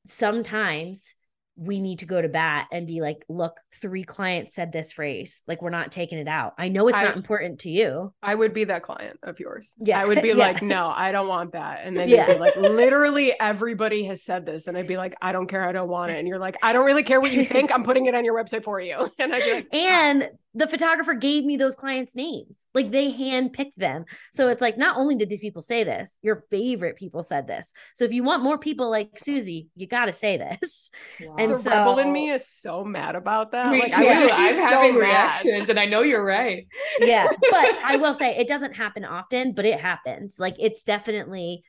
sometimes 0.07 1.15
we 1.57 1.81
need 1.81 2.01
to 2.01 2.07
go 2.07 2.21
to 2.21 2.29
bat 2.29 2.67
and 2.73 2.87
be 2.87 3.01
like, 3.01 3.25
look, 3.29 3.61
three 3.81 4.03
clients 4.03 4.55
said 4.55 4.73
this 4.73 4.93
phrase. 4.93 5.43
Like, 5.47 5.63
we're 5.63 5.71
not 5.71 5.93
taking 5.93 6.19
it 6.19 6.27
out. 6.27 6.55
I 6.59 6.69
know 6.69 6.89
it's 6.89 6.99
I, 6.99 7.05
not 7.05 7.17
important 7.17 7.61
to 7.61 7.71
you. 7.71 8.13
I 8.23 8.35
would 8.35 8.53
be 8.53 8.65
that 8.65 8.83
client 8.83 9.21
of 9.23 9.39
yours. 9.39 9.75
Yeah. 9.79 10.01
I 10.01 10.05
would 10.05 10.21
be 10.21 10.29
yeah. 10.35 10.35
like, 10.35 10.63
no, 10.63 10.93
I 10.93 11.13
don't 11.13 11.29
want 11.29 11.53
that. 11.53 11.83
And 11.85 11.97
then 11.97 12.09
yeah. 12.09 12.27
you'd 12.27 12.35
be 12.35 12.41
like, 12.41 12.57
literally 12.57 13.39
everybody 13.39 14.05
has 14.05 14.25
said 14.25 14.47
this. 14.47 14.67
And 14.67 14.77
I'd 14.77 14.89
be 14.89 14.97
like, 14.97 15.15
I 15.23 15.31
don't 15.31 15.47
care. 15.47 15.67
I 15.69 15.73
don't 15.73 15.89
want 15.89 16.11
it. 16.11 16.19
And 16.19 16.27
you're 16.27 16.41
like, 16.41 16.57
I 16.63 16.73
don't 16.73 16.87
really 16.87 17.05
care 17.05 17.21
what 17.21 17.31
you 17.31 17.45
think. 17.45 17.73
I'm 17.73 17.85
putting 17.85 18.07
it 18.07 18.15
on 18.15 18.25
your 18.25 18.35
website 18.35 18.65
for 18.65 18.81
you. 18.81 19.11
And 19.19 19.33
I'd 19.33 19.45
be 19.45 19.53
like, 19.53 19.69
ah. 19.73 19.77
and 19.77 20.29
the 20.55 20.69
photographer 20.69 21.15
gave 21.15 21.45
me 21.45 21.57
those 21.57 21.75
clients' 21.75 22.15
names. 22.15 22.69
Like 22.75 22.93
they 22.93 23.13
handpicked 23.13 23.75
them. 23.75 24.05
So 24.33 24.49
it's 24.49 24.61
like 24.61 24.79
not 24.79 24.97
only 24.97 25.17
did 25.17 25.29
these 25.29 25.41
people 25.41 25.63
say 25.63 25.83
this, 25.83 26.19
your 26.23 26.45
favorite 26.51 26.97
people 26.97 27.25
said 27.25 27.49
this. 27.49 27.73
So 27.93 28.05
if 28.05 28.13
you 28.13 28.23
want 28.23 28.45
more 28.45 28.57
people 28.57 28.89
like 28.89 29.19
Susie, 29.19 29.69
you 29.75 29.89
got 29.89 30.07
to 30.07 30.13
say 30.13 30.37
this. 30.37 30.91
Wow. 31.21 31.37
And 31.39 31.55
the 31.55 31.59
so, 31.59 31.71
rebel 31.71 31.99
in 31.99 32.13
me 32.13 32.31
is 32.31 32.49
so 32.49 32.85
mad 32.85 33.17
about 33.17 33.53
that. 33.53 33.73
Me 33.73 33.81
like, 33.81 33.95
too. 33.95 34.03
I 34.03 34.13
am 34.13 34.55
so 34.55 34.63
having 34.63 34.95
mad. 34.95 35.01
reactions, 35.01 35.69
and 35.69 35.81
I 35.81 35.87
know 35.87 36.03
you're 36.03 36.25
right. 36.25 36.67
yeah, 37.01 37.27
but 37.51 37.75
I 37.85 37.97
will 37.97 38.15
say 38.15 38.37
it 38.37 38.49
doesn't 38.49 38.77
happen 38.77 39.05
often, 39.05 39.53
but 39.55 39.65
it 39.65 39.81
happens. 39.81 40.39
Like 40.39 40.57
it's 40.59 40.85
definitely, 40.85 41.65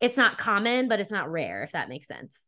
it's 0.00 0.16
not 0.16 0.38
common, 0.38 0.88
but 0.88 1.00
it's 1.00 1.10
not 1.10 1.30
rare. 1.30 1.62
If 1.62 1.72
that 1.72 1.88
makes 1.88 2.08
sense. 2.08 2.40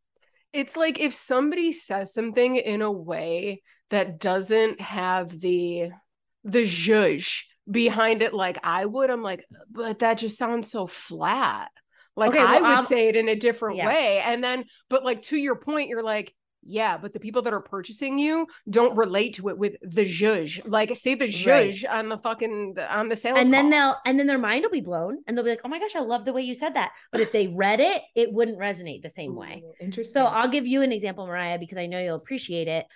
It's 0.52 0.76
like 0.76 1.00
if 1.00 1.14
somebody 1.14 1.72
says 1.72 2.12
something 2.12 2.56
in 2.56 2.82
a 2.82 2.92
way 2.92 3.62
that 3.92 4.18
doesn't 4.18 4.80
have 4.80 5.38
the 5.38 5.90
the 6.44 6.64
zhuzh 6.64 7.42
behind 7.70 8.22
it 8.22 8.34
like 8.34 8.58
I 8.64 8.84
would, 8.86 9.10
I'm 9.10 9.22
like, 9.22 9.44
but 9.70 10.00
that 10.00 10.18
just 10.18 10.36
sounds 10.36 10.70
so 10.70 10.86
flat. 10.86 11.70
Like 12.16 12.30
okay, 12.30 12.38
well, 12.38 12.48
I 12.48 12.68
would 12.68 12.78
um, 12.78 12.84
say 12.86 13.08
it 13.08 13.16
in 13.16 13.28
a 13.28 13.36
different 13.36 13.76
yeah. 13.76 13.86
way. 13.86 14.20
And 14.24 14.42
then, 14.42 14.64
but 14.88 15.04
like 15.04 15.22
to 15.24 15.36
your 15.36 15.56
point, 15.56 15.88
you're 15.88 16.02
like, 16.02 16.34
yeah, 16.64 16.96
but 16.96 17.12
the 17.12 17.20
people 17.20 17.42
that 17.42 17.52
are 17.52 17.60
purchasing 17.60 18.18
you 18.18 18.46
don't 18.70 18.96
relate 18.96 19.34
to 19.34 19.48
it 19.48 19.58
with 19.58 19.74
the 19.82 20.04
zhuzh. 20.04 20.60
Like 20.66 20.94
say 20.96 21.14
the 21.14 21.26
zhuzh 21.26 21.84
right. 21.84 21.98
on 21.98 22.08
the 22.08 22.18
fucking 22.18 22.76
on 22.88 23.08
the 23.08 23.16
sales. 23.16 23.38
And 23.38 23.52
then 23.52 23.70
call. 23.70 23.70
they'll 23.70 23.96
and 24.06 24.18
then 24.18 24.26
their 24.26 24.38
mind 24.38 24.62
will 24.62 24.70
be 24.70 24.80
blown 24.80 25.18
and 25.26 25.36
they'll 25.36 25.44
be 25.44 25.50
like, 25.50 25.62
oh 25.64 25.68
my 25.68 25.78
gosh, 25.78 25.96
I 25.96 26.00
love 26.00 26.24
the 26.24 26.32
way 26.32 26.42
you 26.42 26.54
said 26.54 26.74
that. 26.74 26.92
But 27.10 27.20
if 27.20 27.30
they 27.30 27.48
read 27.48 27.80
it, 27.80 28.02
it 28.14 28.32
wouldn't 28.32 28.58
resonate 28.58 29.02
the 29.02 29.10
same 29.10 29.34
way. 29.34 29.62
interesting. 29.80 30.14
So 30.14 30.26
I'll 30.26 30.48
give 30.48 30.66
you 30.66 30.82
an 30.82 30.92
example, 30.92 31.26
Mariah, 31.26 31.58
because 31.58 31.78
I 31.78 31.86
know 31.86 32.00
you'll 32.00 32.16
appreciate 32.16 32.68
it 32.68 32.86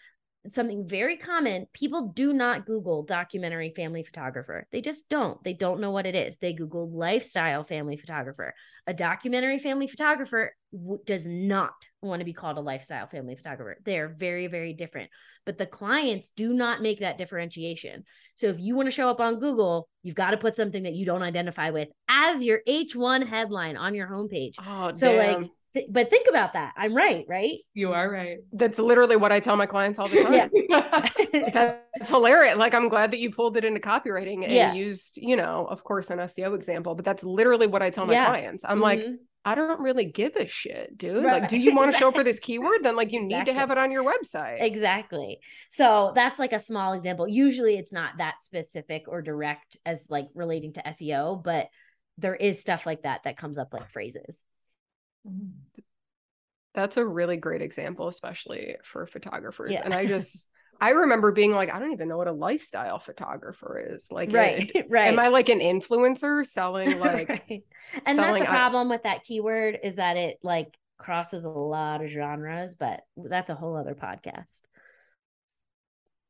something 0.48 0.86
very 0.86 1.16
common. 1.16 1.66
People 1.72 2.12
do 2.14 2.32
not 2.32 2.66
Google 2.66 3.02
documentary 3.02 3.72
family 3.74 4.02
photographer. 4.02 4.66
They 4.72 4.80
just 4.80 5.08
don't. 5.08 5.42
They 5.44 5.52
don't 5.52 5.80
know 5.80 5.90
what 5.90 6.06
it 6.06 6.14
is. 6.14 6.36
They 6.38 6.52
Google 6.52 6.90
lifestyle 6.90 7.64
family 7.64 7.96
photographer. 7.96 8.54
A 8.86 8.94
documentary 8.94 9.58
family 9.58 9.86
photographer 9.86 10.54
w- 10.72 11.00
does 11.04 11.26
not 11.26 11.74
want 12.02 12.20
to 12.20 12.24
be 12.24 12.32
called 12.32 12.58
a 12.58 12.60
lifestyle 12.60 13.06
family 13.06 13.36
photographer. 13.36 13.78
They're 13.84 14.08
very, 14.08 14.46
very 14.46 14.72
different. 14.72 15.10
But 15.44 15.58
the 15.58 15.66
clients 15.66 16.30
do 16.30 16.52
not 16.52 16.82
make 16.82 17.00
that 17.00 17.18
differentiation. 17.18 18.04
So 18.34 18.48
if 18.48 18.58
you 18.58 18.74
want 18.74 18.86
to 18.86 18.92
show 18.92 19.08
up 19.08 19.20
on 19.20 19.38
Google, 19.38 19.88
you've 20.02 20.14
got 20.14 20.32
to 20.32 20.36
put 20.36 20.56
something 20.56 20.82
that 20.84 20.94
you 20.94 21.06
don't 21.06 21.22
identify 21.22 21.70
with 21.70 21.88
as 22.08 22.44
your 22.44 22.60
H1 22.68 23.26
headline 23.26 23.76
on 23.76 23.94
your 23.94 24.08
homepage. 24.08 24.54
Oh, 24.66 24.92
so 24.92 25.12
damn. 25.12 25.42
like 25.42 25.50
but 25.90 26.10
think 26.10 26.26
about 26.28 26.54
that. 26.54 26.72
I'm 26.76 26.94
right, 26.94 27.24
right? 27.28 27.58
You 27.74 27.92
are 27.92 28.10
right. 28.10 28.38
That's 28.52 28.78
literally 28.78 29.16
what 29.16 29.32
I 29.32 29.40
tell 29.40 29.56
my 29.56 29.66
clients 29.66 29.98
all 29.98 30.08
the 30.08 30.22
time. 30.22 30.50
Yeah. 30.68 31.08
That's 31.52 32.10
hilarious. 32.10 32.56
Like 32.56 32.74
I'm 32.74 32.88
glad 32.88 33.10
that 33.12 33.18
you 33.18 33.30
pulled 33.30 33.56
it 33.56 33.64
into 33.64 33.80
copywriting 33.80 34.44
and 34.44 34.52
yeah. 34.52 34.72
used, 34.72 35.16
you 35.16 35.36
know, 35.36 35.66
of 35.68 35.84
course, 35.84 36.10
an 36.10 36.18
SEO 36.18 36.54
example, 36.54 36.94
but 36.94 37.04
that's 37.04 37.24
literally 37.24 37.66
what 37.66 37.82
I 37.82 37.90
tell 37.90 38.06
my 38.06 38.12
yeah. 38.12 38.26
clients. 38.26 38.64
I'm 38.64 38.76
mm-hmm. 38.76 38.82
like, 38.82 39.06
I 39.46 39.54
don't 39.54 39.80
really 39.80 40.06
give 40.06 40.34
a 40.34 40.48
shit, 40.48 40.98
dude. 40.98 41.24
Right. 41.24 41.40
Like, 41.40 41.48
do 41.48 41.56
you 41.56 41.74
want 41.74 41.92
to 41.92 41.98
show 41.98 42.08
up 42.08 42.16
for 42.16 42.24
this 42.24 42.40
keyword? 42.40 42.82
Then 42.82 42.96
like 42.96 43.12
you 43.12 43.24
exactly. 43.24 43.38
need 43.38 43.46
to 43.46 43.58
have 43.58 43.70
it 43.70 43.78
on 43.78 43.92
your 43.92 44.04
website. 44.04 44.60
Exactly. 44.60 45.38
So 45.70 46.12
that's 46.16 46.40
like 46.40 46.52
a 46.52 46.58
small 46.58 46.94
example. 46.94 47.28
Usually 47.28 47.76
it's 47.76 47.92
not 47.92 48.18
that 48.18 48.42
specific 48.42 49.04
or 49.06 49.22
direct 49.22 49.76
as 49.86 50.08
like 50.10 50.26
relating 50.34 50.72
to 50.74 50.82
SEO, 50.82 51.42
but 51.42 51.68
there 52.18 52.34
is 52.34 52.60
stuff 52.60 52.86
like 52.86 53.02
that 53.02 53.22
that 53.22 53.36
comes 53.36 53.56
up 53.56 53.72
like 53.72 53.90
phrases. 53.90 54.42
That's 56.74 56.96
a 56.96 57.06
really 57.06 57.36
great 57.36 57.62
example, 57.62 58.08
especially 58.08 58.76
for 58.84 59.06
photographers. 59.06 59.72
Yeah. 59.72 59.82
And 59.84 59.94
I 59.94 60.06
just, 60.08 60.46
I 60.80 60.90
remember 60.90 61.32
being 61.32 61.52
like, 61.52 61.72
I 61.72 61.78
don't 61.78 61.92
even 61.92 62.08
know 62.08 62.18
what 62.18 62.28
a 62.28 62.32
lifestyle 62.32 62.98
photographer 62.98 63.82
is. 63.88 64.08
Like, 64.10 64.32
right, 64.32 64.70
it, 64.74 64.86
right. 64.90 65.08
Am 65.08 65.18
I 65.18 65.28
like 65.28 65.48
an 65.48 65.60
influencer 65.60 66.46
selling 66.46 66.98
like? 67.00 67.28
right. 67.28 67.64
And 68.06 68.16
selling, 68.16 68.34
that's 68.34 68.42
a 68.42 68.44
problem 68.46 68.88
with 68.88 69.04
that 69.04 69.24
keyword 69.24 69.78
is 69.82 69.96
that 69.96 70.16
it 70.16 70.38
like 70.42 70.76
crosses 70.98 71.44
a 71.44 71.50
lot 71.50 72.04
of 72.04 72.10
genres, 72.10 72.74
but 72.74 73.00
that's 73.16 73.50
a 73.50 73.54
whole 73.54 73.76
other 73.76 73.94
podcast 73.94 74.60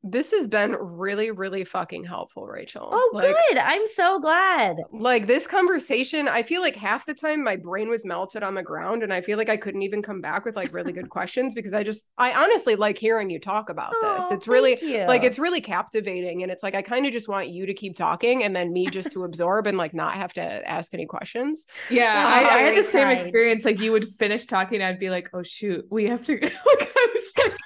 this 0.03 0.31
has 0.31 0.47
been 0.47 0.73
really 0.73 1.31
really 1.31 1.63
fucking 1.63 2.03
helpful 2.03 2.45
rachel. 2.45 2.89
Oh 2.91 3.11
like, 3.13 3.35
good. 3.49 3.57
I'm 3.57 3.85
so 3.87 4.19
glad. 4.19 4.77
Like 4.91 5.27
this 5.27 5.47
conversation 5.47 6.27
i 6.27 6.43
feel 6.43 6.61
like 6.61 6.75
half 6.75 7.05
the 7.05 7.13
time 7.13 7.43
my 7.43 7.55
brain 7.55 7.89
was 7.89 8.05
melted 8.05 8.43
on 8.43 8.55
the 8.55 8.63
ground 8.63 9.03
and 9.03 9.13
i 9.13 9.21
feel 9.21 9.37
like 9.37 9.49
i 9.49 9.57
couldn't 9.57 9.81
even 9.81 10.01
come 10.01 10.21
back 10.21 10.45
with 10.45 10.55
like 10.55 10.73
really 10.73 10.91
good 10.91 11.09
questions 11.09 11.53
because 11.53 11.73
i 11.73 11.83
just 11.83 12.09
i 12.17 12.31
honestly 12.33 12.75
like 12.75 12.97
hearing 12.97 13.29
you 13.29 13.39
talk 13.39 13.69
about 13.69 13.93
oh, 13.95 14.15
this 14.15 14.31
it's 14.31 14.47
really 14.47 14.77
like 15.05 15.23
it's 15.23 15.39
really 15.39 15.61
captivating 15.61 16.43
and 16.43 16.51
it's 16.51 16.63
like 16.63 16.75
i 16.75 16.81
kind 16.81 17.05
of 17.05 17.13
just 17.13 17.27
want 17.27 17.49
you 17.49 17.65
to 17.65 17.73
keep 17.73 17.95
talking 17.95 18.43
and 18.43 18.55
then 18.55 18.71
me 18.71 18.87
just 18.87 19.11
to 19.11 19.23
absorb 19.23 19.67
and 19.67 19.77
like 19.77 19.93
not 19.93 20.13
have 20.13 20.33
to 20.33 20.41
ask 20.41 20.93
any 20.93 21.05
questions. 21.05 21.65
Yeah 21.89 22.25
I, 22.27 22.55
I, 22.55 22.59
had 22.59 22.77
the 22.77 22.81
kind. 22.81 22.91
same 22.91 23.07
experience. 23.09 23.65
Like 23.65 23.79
you 23.79 23.91
would 23.91 24.07
finish 24.17 24.45
talking 24.45 24.81
i'd 24.81 24.99
be 24.99 25.09
like 25.09 25.29
oh 25.33 25.43
shoot 25.43 25.85
we 25.89 26.05
have 26.05 26.23
to 26.25 26.33
like 26.41 26.51
i 26.51 27.07
was 27.13 27.31
like 27.37 27.57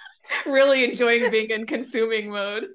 really 0.45 0.83
enjoying 0.83 1.29
being 1.31 1.49
in 1.49 1.65
consuming 1.65 2.31
mode. 2.31 2.67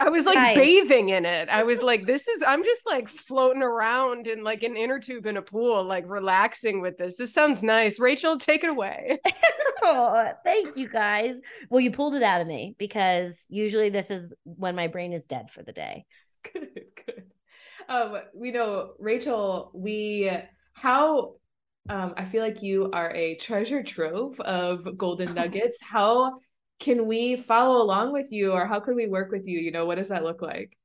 I 0.00 0.10
was 0.10 0.24
like 0.24 0.36
nice. 0.36 0.56
bathing 0.56 1.08
in 1.10 1.24
it. 1.24 1.48
I 1.48 1.62
was 1.62 1.82
like, 1.82 2.06
this 2.06 2.28
is, 2.28 2.42
I'm 2.46 2.64
just 2.64 2.86
like 2.86 3.08
floating 3.08 3.62
around 3.62 4.26
in 4.26 4.42
like 4.44 4.62
an 4.62 4.76
inner 4.76 4.98
tube 4.98 5.26
in 5.26 5.36
a 5.36 5.42
pool, 5.42 5.82
like 5.84 6.04
relaxing 6.06 6.80
with 6.80 6.98
this. 6.98 7.16
This 7.16 7.32
sounds 7.32 7.62
nice. 7.62 7.98
Rachel, 7.98 8.38
take 8.38 8.64
it 8.64 8.70
away. 8.70 9.18
oh, 9.82 10.30
thank 10.44 10.76
you 10.76 10.88
guys. 10.88 11.40
Well, 11.70 11.80
you 11.80 11.90
pulled 11.90 12.14
it 12.14 12.22
out 12.22 12.40
of 12.40 12.46
me 12.46 12.74
because 12.78 13.46
usually 13.48 13.90
this 13.90 14.10
is 14.10 14.32
when 14.44 14.76
my 14.76 14.86
brain 14.88 15.12
is 15.12 15.26
dead 15.26 15.50
for 15.50 15.62
the 15.62 15.72
day. 15.72 16.04
Good, 16.52 16.68
good. 17.06 17.24
Um, 17.88 18.18
we 18.34 18.52
know, 18.52 18.92
Rachel, 18.98 19.70
we, 19.74 20.30
how, 20.74 21.34
um, 21.88 22.14
I 22.16 22.26
feel 22.26 22.42
like 22.42 22.62
you 22.62 22.90
are 22.92 23.10
a 23.14 23.36
treasure 23.36 23.82
trove 23.82 24.38
of 24.40 24.96
golden 24.98 25.34
nuggets. 25.34 25.78
How 25.82 26.38
can 26.80 27.06
we 27.06 27.36
follow 27.36 27.82
along 27.82 28.12
with 28.12 28.30
you 28.32 28.52
or 28.52 28.66
how 28.66 28.80
can 28.80 28.94
we 28.94 29.06
work 29.06 29.30
with 29.32 29.46
you? 29.46 29.58
You 29.58 29.72
know, 29.72 29.86
what 29.86 29.96
does 29.96 30.08
that 30.08 30.24
look 30.24 30.42
like? 30.42 30.76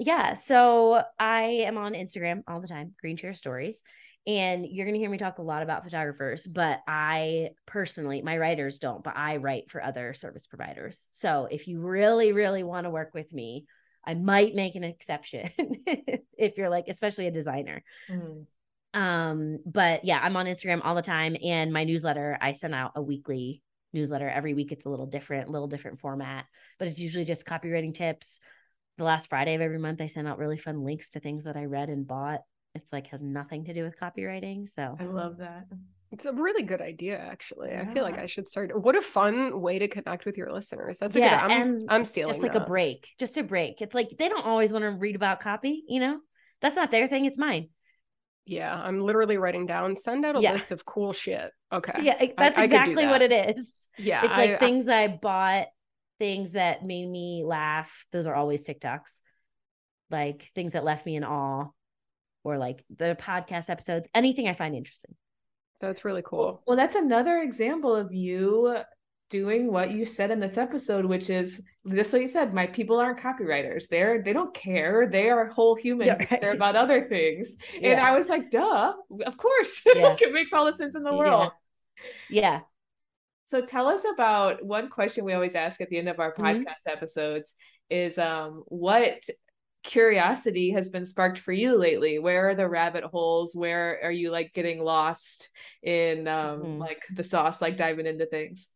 Yeah. 0.00 0.34
So 0.34 1.02
I 1.18 1.42
am 1.66 1.78
on 1.78 1.92
Instagram 1.92 2.42
all 2.48 2.60
the 2.60 2.68
time, 2.68 2.94
Green 3.00 3.16
Chair 3.16 3.34
Stories. 3.34 3.84
And 4.26 4.66
you're 4.66 4.86
going 4.86 4.94
to 4.94 5.00
hear 5.00 5.10
me 5.10 5.18
talk 5.18 5.38
a 5.38 5.42
lot 5.42 5.62
about 5.62 5.84
photographers, 5.84 6.46
but 6.46 6.80
I 6.88 7.50
personally, 7.66 8.22
my 8.22 8.38
writers 8.38 8.78
don't, 8.78 9.04
but 9.04 9.16
I 9.16 9.36
write 9.36 9.70
for 9.70 9.82
other 9.82 10.14
service 10.14 10.46
providers. 10.46 11.08
So 11.10 11.46
if 11.50 11.68
you 11.68 11.80
really, 11.80 12.32
really 12.32 12.62
want 12.62 12.84
to 12.84 12.90
work 12.90 13.10
with 13.12 13.30
me, 13.34 13.66
I 14.02 14.14
might 14.14 14.54
make 14.54 14.76
an 14.76 14.84
exception 14.84 15.50
if 16.38 16.56
you're 16.56 16.70
like, 16.70 16.86
especially 16.88 17.26
a 17.26 17.30
designer. 17.30 17.82
Mm-hmm. 18.10 19.00
Um, 19.00 19.58
but 19.66 20.04
yeah, 20.04 20.20
I'm 20.22 20.36
on 20.36 20.46
Instagram 20.46 20.80
all 20.84 20.94
the 20.94 21.02
time. 21.02 21.36
And 21.42 21.72
my 21.72 21.84
newsletter, 21.84 22.38
I 22.40 22.52
send 22.52 22.74
out 22.74 22.92
a 22.94 23.02
weekly 23.02 23.62
newsletter 23.94 24.28
every 24.28 24.52
week. 24.52 24.72
It's 24.72 24.84
a 24.84 24.90
little 24.90 25.06
different, 25.06 25.48
little 25.48 25.68
different 25.68 26.00
format, 26.00 26.44
but 26.78 26.88
it's 26.88 26.98
usually 26.98 27.24
just 27.24 27.46
copywriting 27.46 27.94
tips. 27.94 28.40
The 28.98 29.04
last 29.04 29.30
Friday 29.30 29.54
of 29.54 29.60
every 29.60 29.78
month, 29.78 30.00
I 30.00 30.06
send 30.06 30.28
out 30.28 30.38
really 30.38 30.58
fun 30.58 30.84
links 30.84 31.10
to 31.10 31.20
things 31.20 31.44
that 31.44 31.56
I 31.56 31.64
read 31.64 31.88
and 31.88 32.06
bought 32.06 32.40
it's 32.74 32.92
like 32.92 33.06
has 33.08 33.22
nothing 33.22 33.64
to 33.66 33.74
do 33.74 33.84
with 33.84 33.98
copywriting. 33.98 34.68
So 34.68 34.96
I 34.98 35.04
love 35.04 35.38
that. 35.38 35.66
It's 36.10 36.26
a 36.26 36.32
really 36.32 36.62
good 36.62 36.80
idea, 36.80 37.18
actually. 37.18 37.70
Yeah. 37.70 37.86
I 37.88 37.94
feel 37.94 38.04
like 38.04 38.18
I 38.18 38.26
should 38.26 38.48
start. 38.48 38.70
What 38.80 38.96
a 38.96 39.02
fun 39.02 39.60
way 39.60 39.78
to 39.78 39.88
connect 39.88 40.24
with 40.24 40.36
your 40.36 40.52
listeners. 40.52 40.98
That's 40.98 41.16
a 41.16 41.18
yeah, 41.18 41.46
good. 41.46 41.52
I'm, 41.52 41.62
and 41.62 41.84
I'm 41.88 42.04
stealing. 42.04 42.32
Just 42.32 42.42
like 42.42 42.52
that. 42.52 42.62
a 42.62 42.66
break, 42.66 43.08
just 43.18 43.36
a 43.36 43.42
break. 43.42 43.80
It's 43.80 43.94
like 43.94 44.10
they 44.18 44.28
don't 44.28 44.44
always 44.44 44.72
want 44.72 44.84
to 44.84 44.90
read 44.90 45.16
about 45.16 45.40
copy. 45.40 45.84
You 45.88 46.00
know, 46.00 46.20
that's 46.60 46.76
not 46.76 46.90
their 46.90 47.08
thing. 47.08 47.24
It's 47.24 47.38
mine. 47.38 47.68
Yeah, 48.44 48.74
I'm 48.74 49.00
literally 49.00 49.38
writing 49.38 49.66
down. 49.66 49.96
Send 49.96 50.24
out 50.24 50.36
a 50.36 50.40
yeah. 50.40 50.52
list 50.52 50.70
of 50.70 50.84
cool 50.84 51.12
shit. 51.12 51.50
Okay. 51.72 52.00
Yeah, 52.02 52.24
that's 52.36 52.58
I, 52.58 52.64
exactly 52.64 53.04
I 53.04 53.06
that. 53.06 53.12
what 53.12 53.22
it 53.22 53.56
is. 53.56 53.72
Yeah, 53.98 54.24
it's 54.24 54.32
like 54.32 54.50
I, 54.50 54.56
things 54.58 54.88
I 54.88 55.08
bought, 55.08 55.66
things 56.18 56.52
that 56.52 56.84
made 56.84 57.08
me 57.08 57.44
laugh. 57.46 58.06
Those 58.12 58.26
are 58.26 58.34
always 58.34 58.66
TikToks. 58.66 59.20
Like 60.10 60.44
things 60.54 60.74
that 60.74 60.84
left 60.84 61.06
me 61.06 61.16
in 61.16 61.24
awe 61.24 61.68
or 62.44 62.58
like 62.58 62.84
the 62.94 63.16
podcast 63.20 63.70
episodes, 63.70 64.08
anything 64.14 64.46
I 64.46 64.52
find 64.52 64.74
interesting. 64.74 65.14
That's 65.80 66.04
really 66.04 66.22
cool. 66.22 66.62
Well, 66.66 66.76
that's 66.76 66.94
another 66.94 67.38
example 67.38 67.94
of 67.94 68.12
you 68.12 68.76
doing 69.30 69.72
what 69.72 69.90
you 69.90 70.06
said 70.06 70.30
in 70.30 70.38
this 70.38 70.56
episode, 70.56 71.04
which 71.04 71.28
is 71.30 71.60
just 71.92 72.10
so 72.10 72.16
you 72.16 72.28
said, 72.28 72.54
my 72.54 72.66
people 72.66 73.00
aren't 73.00 73.18
copywriters. 73.18 73.88
They're 73.88 74.22
they 74.22 74.32
don't 74.32 74.54
care. 74.54 75.08
They 75.10 75.28
are 75.28 75.46
whole 75.46 75.74
humans. 75.74 76.18
Yeah, 76.20 76.26
right. 76.30 76.40
They're 76.40 76.52
about 76.52 76.76
other 76.76 77.08
things. 77.08 77.56
Yeah. 77.78 77.90
And 77.90 78.00
I 78.00 78.16
was 78.16 78.28
like, 78.28 78.50
duh, 78.50 78.92
of 79.26 79.36
course. 79.36 79.82
Yeah. 79.94 80.16
it 80.20 80.32
makes 80.32 80.52
all 80.52 80.66
the 80.66 80.76
sense 80.76 80.94
in 80.94 81.02
the 81.02 81.14
world. 81.14 81.52
Yeah. 82.30 82.60
So 83.46 83.60
tell 83.64 83.88
us 83.88 84.04
about 84.10 84.64
one 84.64 84.88
question 84.88 85.24
we 85.24 85.34
always 85.34 85.54
ask 85.54 85.80
at 85.80 85.90
the 85.90 85.98
end 85.98 86.08
of 86.08 86.20
our 86.20 86.32
mm-hmm. 86.32 86.44
podcast 86.44 86.64
mm-hmm. 86.64 86.90
episodes 86.90 87.54
is 87.90 88.18
um 88.18 88.62
what 88.66 89.22
curiosity 89.82 90.70
has 90.70 90.88
been 90.88 91.04
sparked 91.04 91.38
for 91.38 91.52
you 91.52 91.78
lately 91.78 92.18
where 92.18 92.48
are 92.48 92.54
the 92.54 92.66
rabbit 92.66 93.04
holes 93.04 93.54
where 93.54 94.00
are 94.02 94.10
you 94.10 94.30
like 94.30 94.54
getting 94.54 94.82
lost 94.82 95.50
in 95.82 96.26
um 96.26 96.60
mm-hmm. 96.60 96.78
like 96.78 97.02
the 97.14 97.22
sauce 97.22 97.60
like 97.60 97.76
diving 97.76 98.06
into 98.06 98.24
things 98.24 98.66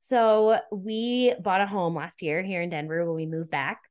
so 0.00 0.58
we 0.72 1.34
bought 1.42 1.60
a 1.60 1.66
home 1.66 1.94
last 1.94 2.22
year 2.22 2.42
here 2.42 2.62
in 2.62 2.70
denver 2.70 3.04
when 3.04 3.16
we 3.16 3.26
moved 3.26 3.50
back 3.50 3.82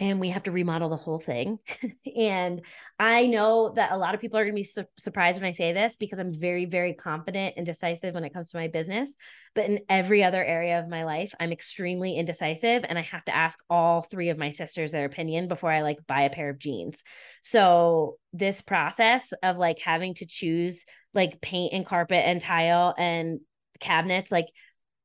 and 0.00 0.20
we 0.20 0.30
have 0.30 0.44
to 0.44 0.52
remodel 0.52 0.88
the 0.88 0.96
whole 0.96 1.18
thing. 1.18 1.58
and 2.16 2.62
I 2.98 3.26
know 3.26 3.72
that 3.74 3.90
a 3.90 3.96
lot 3.96 4.14
of 4.14 4.20
people 4.20 4.38
are 4.38 4.44
going 4.44 4.54
to 4.54 4.60
be 4.60 4.64
su- 4.64 4.84
surprised 4.96 5.40
when 5.40 5.48
I 5.48 5.52
say 5.52 5.72
this 5.72 5.96
because 5.96 6.18
I'm 6.18 6.32
very, 6.32 6.66
very 6.66 6.94
confident 6.94 7.54
and 7.56 7.66
decisive 7.66 8.14
when 8.14 8.24
it 8.24 8.32
comes 8.32 8.50
to 8.50 8.58
my 8.58 8.68
business. 8.68 9.16
But 9.54 9.64
in 9.66 9.80
every 9.88 10.22
other 10.22 10.42
area 10.42 10.78
of 10.78 10.88
my 10.88 11.04
life, 11.04 11.34
I'm 11.40 11.50
extremely 11.50 12.16
indecisive 12.16 12.84
and 12.88 12.96
I 12.98 13.02
have 13.02 13.24
to 13.24 13.34
ask 13.34 13.58
all 13.68 14.02
three 14.02 14.28
of 14.28 14.38
my 14.38 14.50
sisters 14.50 14.92
their 14.92 15.06
opinion 15.06 15.48
before 15.48 15.72
I 15.72 15.82
like 15.82 16.06
buy 16.06 16.22
a 16.22 16.30
pair 16.30 16.50
of 16.50 16.58
jeans. 16.58 17.02
So, 17.42 18.18
this 18.32 18.60
process 18.60 19.32
of 19.42 19.58
like 19.58 19.78
having 19.80 20.14
to 20.14 20.26
choose 20.26 20.84
like 21.14 21.40
paint 21.40 21.72
and 21.72 21.84
carpet 21.84 22.22
and 22.24 22.40
tile 22.40 22.94
and 22.96 23.40
cabinets, 23.80 24.30
like, 24.30 24.46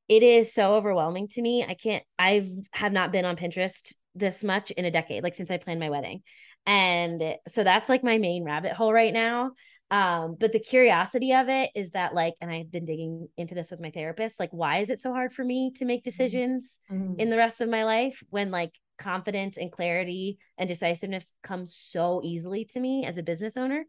it 0.07 0.23
is 0.23 0.53
so 0.53 0.75
overwhelming 0.75 1.27
to 1.29 1.41
me. 1.41 1.65
I 1.67 1.75
can't, 1.75 2.03
I've 2.19 2.49
have 2.71 2.91
not 2.91 3.11
been 3.11 3.25
on 3.25 3.37
Pinterest 3.37 3.93
this 4.15 4.43
much 4.43 4.71
in 4.71 4.85
a 4.85 4.91
decade, 4.91 5.23
like 5.23 5.35
since 5.35 5.51
I 5.51 5.57
planned 5.57 5.79
my 5.79 5.89
wedding. 5.89 6.21
And 6.65 7.21
so 7.47 7.63
that's 7.63 7.89
like 7.89 8.03
my 8.03 8.17
main 8.17 8.43
rabbit 8.43 8.73
hole 8.73 8.93
right 8.93 9.13
now. 9.13 9.51
Um, 9.91 10.37
but 10.39 10.51
the 10.51 10.59
curiosity 10.59 11.33
of 11.33 11.49
it 11.49 11.69
is 11.75 11.91
that 11.91 12.15
like, 12.15 12.33
and 12.41 12.49
I've 12.49 12.71
been 12.71 12.85
digging 12.85 13.27
into 13.37 13.53
this 13.53 13.69
with 13.69 13.79
my 13.79 13.91
therapist, 13.91 14.39
like, 14.39 14.49
why 14.51 14.79
is 14.79 14.89
it 14.89 15.01
so 15.01 15.13
hard 15.13 15.33
for 15.33 15.43
me 15.43 15.71
to 15.75 15.85
make 15.85 15.99
mm-hmm. 15.99 16.09
decisions 16.09 16.79
mm-hmm. 16.91 17.19
in 17.19 17.29
the 17.29 17.37
rest 17.37 17.61
of 17.61 17.69
my 17.69 17.83
life 17.83 18.23
when 18.29 18.49
like 18.49 18.71
confidence 18.97 19.57
and 19.57 19.71
clarity 19.71 20.37
and 20.57 20.67
decisiveness 20.67 21.33
come 21.43 21.65
so 21.65 22.21
easily 22.23 22.65
to 22.73 22.79
me 22.79 23.05
as 23.05 23.17
a 23.17 23.23
business 23.23 23.55
owner? 23.55 23.83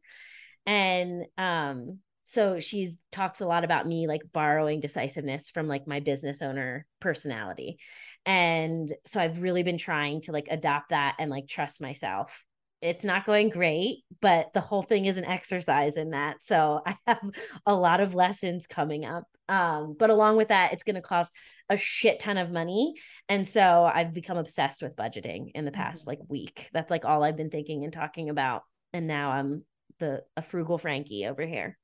And 0.67 1.25
um, 1.39 2.01
so 2.25 2.59
she's 2.59 2.99
talks 3.13 3.41
a 3.41 3.47
lot 3.47 3.65
about 3.65 3.87
me 3.87 4.07
like 4.07 4.23
borrowing 4.33 4.81
decisiveness 4.81 5.51
from 5.51 5.69
like 5.69 5.87
my 5.87 6.01
business 6.01 6.41
owner 6.43 6.87
personality. 7.01 7.79
And 8.27 8.91
so 9.05 9.21
i've 9.21 9.43
really 9.43 9.63
been 9.63 9.79
trying 9.79 10.23
to 10.23 10.33
like 10.33 10.49
adopt 10.51 10.91
that 10.91 11.17
and 11.19 11.31
like 11.31 11.47
trust 11.49 11.81
myself. 11.81 12.45
It's 12.81 13.05
not 13.05 13.27
going 13.27 13.51
great 13.51 14.05
but 14.21 14.53
the 14.55 14.61
whole 14.61 14.83
thing 14.83 15.07
is 15.07 15.19
an 15.19 15.25
exercise 15.25 15.97
in 15.97 16.11
that. 16.11 16.43
So 16.43 16.81
i 16.87 16.97
have 17.07 17.31
a 17.67 17.75
lot 17.75 18.01
of 18.01 18.15
lessons 18.15 18.67
coming 18.67 19.05
up. 19.05 19.25
Um 19.49 19.95
but 19.99 20.09
along 20.09 20.39
with 20.39 20.49
that 20.49 20.73
it's 20.73 20.85
going 20.85 20.95
to 20.95 21.03
cost 21.03 21.31
a 21.69 21.77
shit 21.77 22.21
ton 22.21 22.39
of 22.39 22.51
money. 22.51 22.95
And 23.29 23.47
so 23.47 23.85
i've 23.93 24.15
become 24.15 24.39
obsessed 24.39 24.83
with 24.83 24.97
budgeting 24.97 25.51
in 25.55 25.67
the 25.67 25.71
past 25.71 26.03
mm-hmm. 26.03 26.11
like 26.11 26.21
week. 26.29 26.71
That's 26.73 26.91
like 26.91 27.05
all 27.05 27.23
i've 27.23 27.37
been 27.37 27.51
thinking 27.51 27.85
and 27.85 27.93
talking 27.93 28.31
about. 28.31 28.63
And 28.95 29.07
now 29.07 29.33
i'm 29.33 29.65
the 29.99 30.25
a 30.39 30.43
frugal 30.43 30.79
frankie 30.79 31.27
over 31.27 31.45
here 31.47 31.79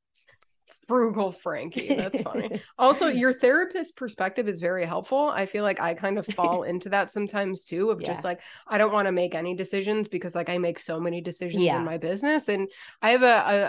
frugal 0.91 1.31
Frankie. 1.31 1.95
That's 1.95 2.21
funny. 2.21 2.61
also, 2.79 3.07
your 3.07 3.33
therapist 3.33 3.97
perspective 3.97 4.49
is 4.49 4.61
very 4.61 4.85
helpful. 4.85 5.29
I 5.29 5.47
feel 5.47 5.63
like 5.63 5.79
I 5.79 5.95
kind 5.95 6.19
of 6.19 6.27
fall 6.37 6.65
into 6.65 6.89
that 6.89 7.13
sometimes 7.13 7.63
too, 7.63 7.91
of 7.91 8.01
yeah. 8.01 8.09
just 8.09 8.25
like, 8.25 8.41
I 8.67 8.77
don't 8.77 8.93
want 8.93 9.07
to 9.07 9.13
make 9.13 9.37
any 9.37 9.55
decisions 9.55 10.09
because 10.09 10.35
like 10.35 10.49
I 10.49 10.59
make 10.59 10.81
so 10.81 10.99
many 10.99 11.21
decisions 11.21 11.63
yeah. 11.63 11.79
in 11.79 11.85
my 11.85 11.97
business. 11.97 12.49
And 12.49 12.69
I 13.01 13.13
have 13.13 13.23
a, 13.23 13.27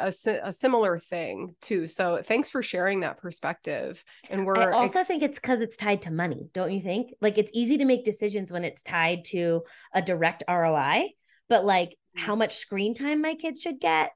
a, 0.07 0.30
a, 0.31 0.48
a, 0.48 0.53
similar 0.53 0.98
thing 0.98 1.53
too. 1.61 1.88
So 1.88 2.23
thanks 2.26 2.49
for 2.49 2.64
sharing 2.64 3.02
that 3.02 3.19
perspective. 3.19 4.03
And 4.27 4.43
we're 4.43 4.57
I 4.57 4.72
also 4.72 4.99
ex- 4.99 5.07
think 5.07 5.22
it's 5.22 5.38
because 5.38 5.61
it's 5.61 5.77
tied 5.77 6.02
to 6.03 6.11
money, 6.11 6.49
don't 6.53 6.72
you 6.72 6.81
think? 6.81 7.14
Like 7.22 7.38
it's 7.38 7.52
easy 7.53 7.77
to 7.77 7.85
make 7.85 8.03
decisions 8.03 8.52
when 8.52 8.64
it's 8.64 8.81
tied 8.81 9.26
to 9.26 9.61
a 9.93 10.02
direct 10.02 10.43
ROI, 10.49 11.10
but 11.49 11.65
like 11.65 11.95
how 12.15 12.34
mm. 12.34 12.39
much 12.39 12.56
screen 12.56 12.95
time 12.95 13.22
my 13.22 13.35
kids 13.35 13.61
should 13.61 13.80
get 13.80 14.14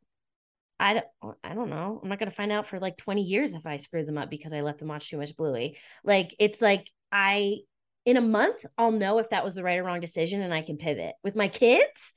I 0.80 0.94
don't, 0.94 1.38
I 1.44 1.54
don't 1.54 1.70
know. 1.70 2.00
I'm 2.02 2.10
not 2.10 2.20
going 2.20 2.30
to 2.30 2.36
find 2.36 2.52
out 2.52 2.68
for 2.68 2.80
like 2.80 2.98
20 2.98 3.22
years 3.22 3.54
if 3.54 3.66
I 3.66 3.78
screwed 3.78 4.08
them 4.08 4.18
up 4.18 4.30
because 4.30 4.54
I 4.54 4.62
let 4.62 4.78
them 4.78 4.90
watch 4.90 5.10
too 5.10 5.18
much 5.18 5.36
Bluey. 5.36 5.78
Like, 6.04 6.36
it's 6.40 6.62
like 6.62 6.90
I, 7.12 7.60
in 8.06 8.18
a 8.18 8.22
month, 8.22 8.66
I'll 8.78 8.92
know 8.92 9.20
if 9.20 9.30
that 9.30 9.44
was 9.44 9.56
the 9.56 9.64
right 9.64 9.80
or 9.80 9.84
wrong 9.84 10.00
decision 10.00 10.42
and 10.42 10.54
I 10.54 10.62
can 10.62 10.78
pivot. 10.78 11.16
With 11.24 11.36
my 11.36 11.48
kids 11.48 12.14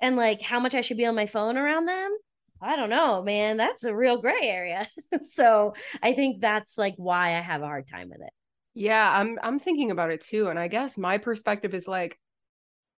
and 0.00 0.16
like 0.16 0.40
how 0.40 0.60
much 0.60 0.74
I 0.74 0.80
should 0.80 0.96
be 0.96 1.06
on 1.06 1.14
my 1.14 1.26
phone 1.26 1.56
around 1.56 1.86
them, 1.86 2.16
I 2.62 2.76
don't 2.76 2.90
know, 2.90 3.22
man. 3.22 3.56
That's 3.56 3.84
a 3.84 3.94
real 3.94 4.20
gray 4.20 4.42
area. 4.42 4.88
so 5.28 5.74
I 6.02 6.12
think 6.12 6.40
that's 6.40 6.76
like 6.76 6.94
why 6.96 7.36
I 7.36 7.40
have 7.40 7.62
a 7.62 7.66
hard 7.66 7.88
time 7.88 8.10
with 8.10 8.20
it. 8.20 8.32
Yeah, 8.74 9.10
I'm 9.18 9.38
I'm 9.42 9.58
thinking 9.58 9.90
about 9.90 10.10
it 10.10 10.20
too. 10.20 10.48
And 10.48 10.58
I 10.58 10.68
guess 10.68 10.96
my 10.96 11.18
perspective 11.18 11.74
is 11.74 11.88
like 11.88 12.18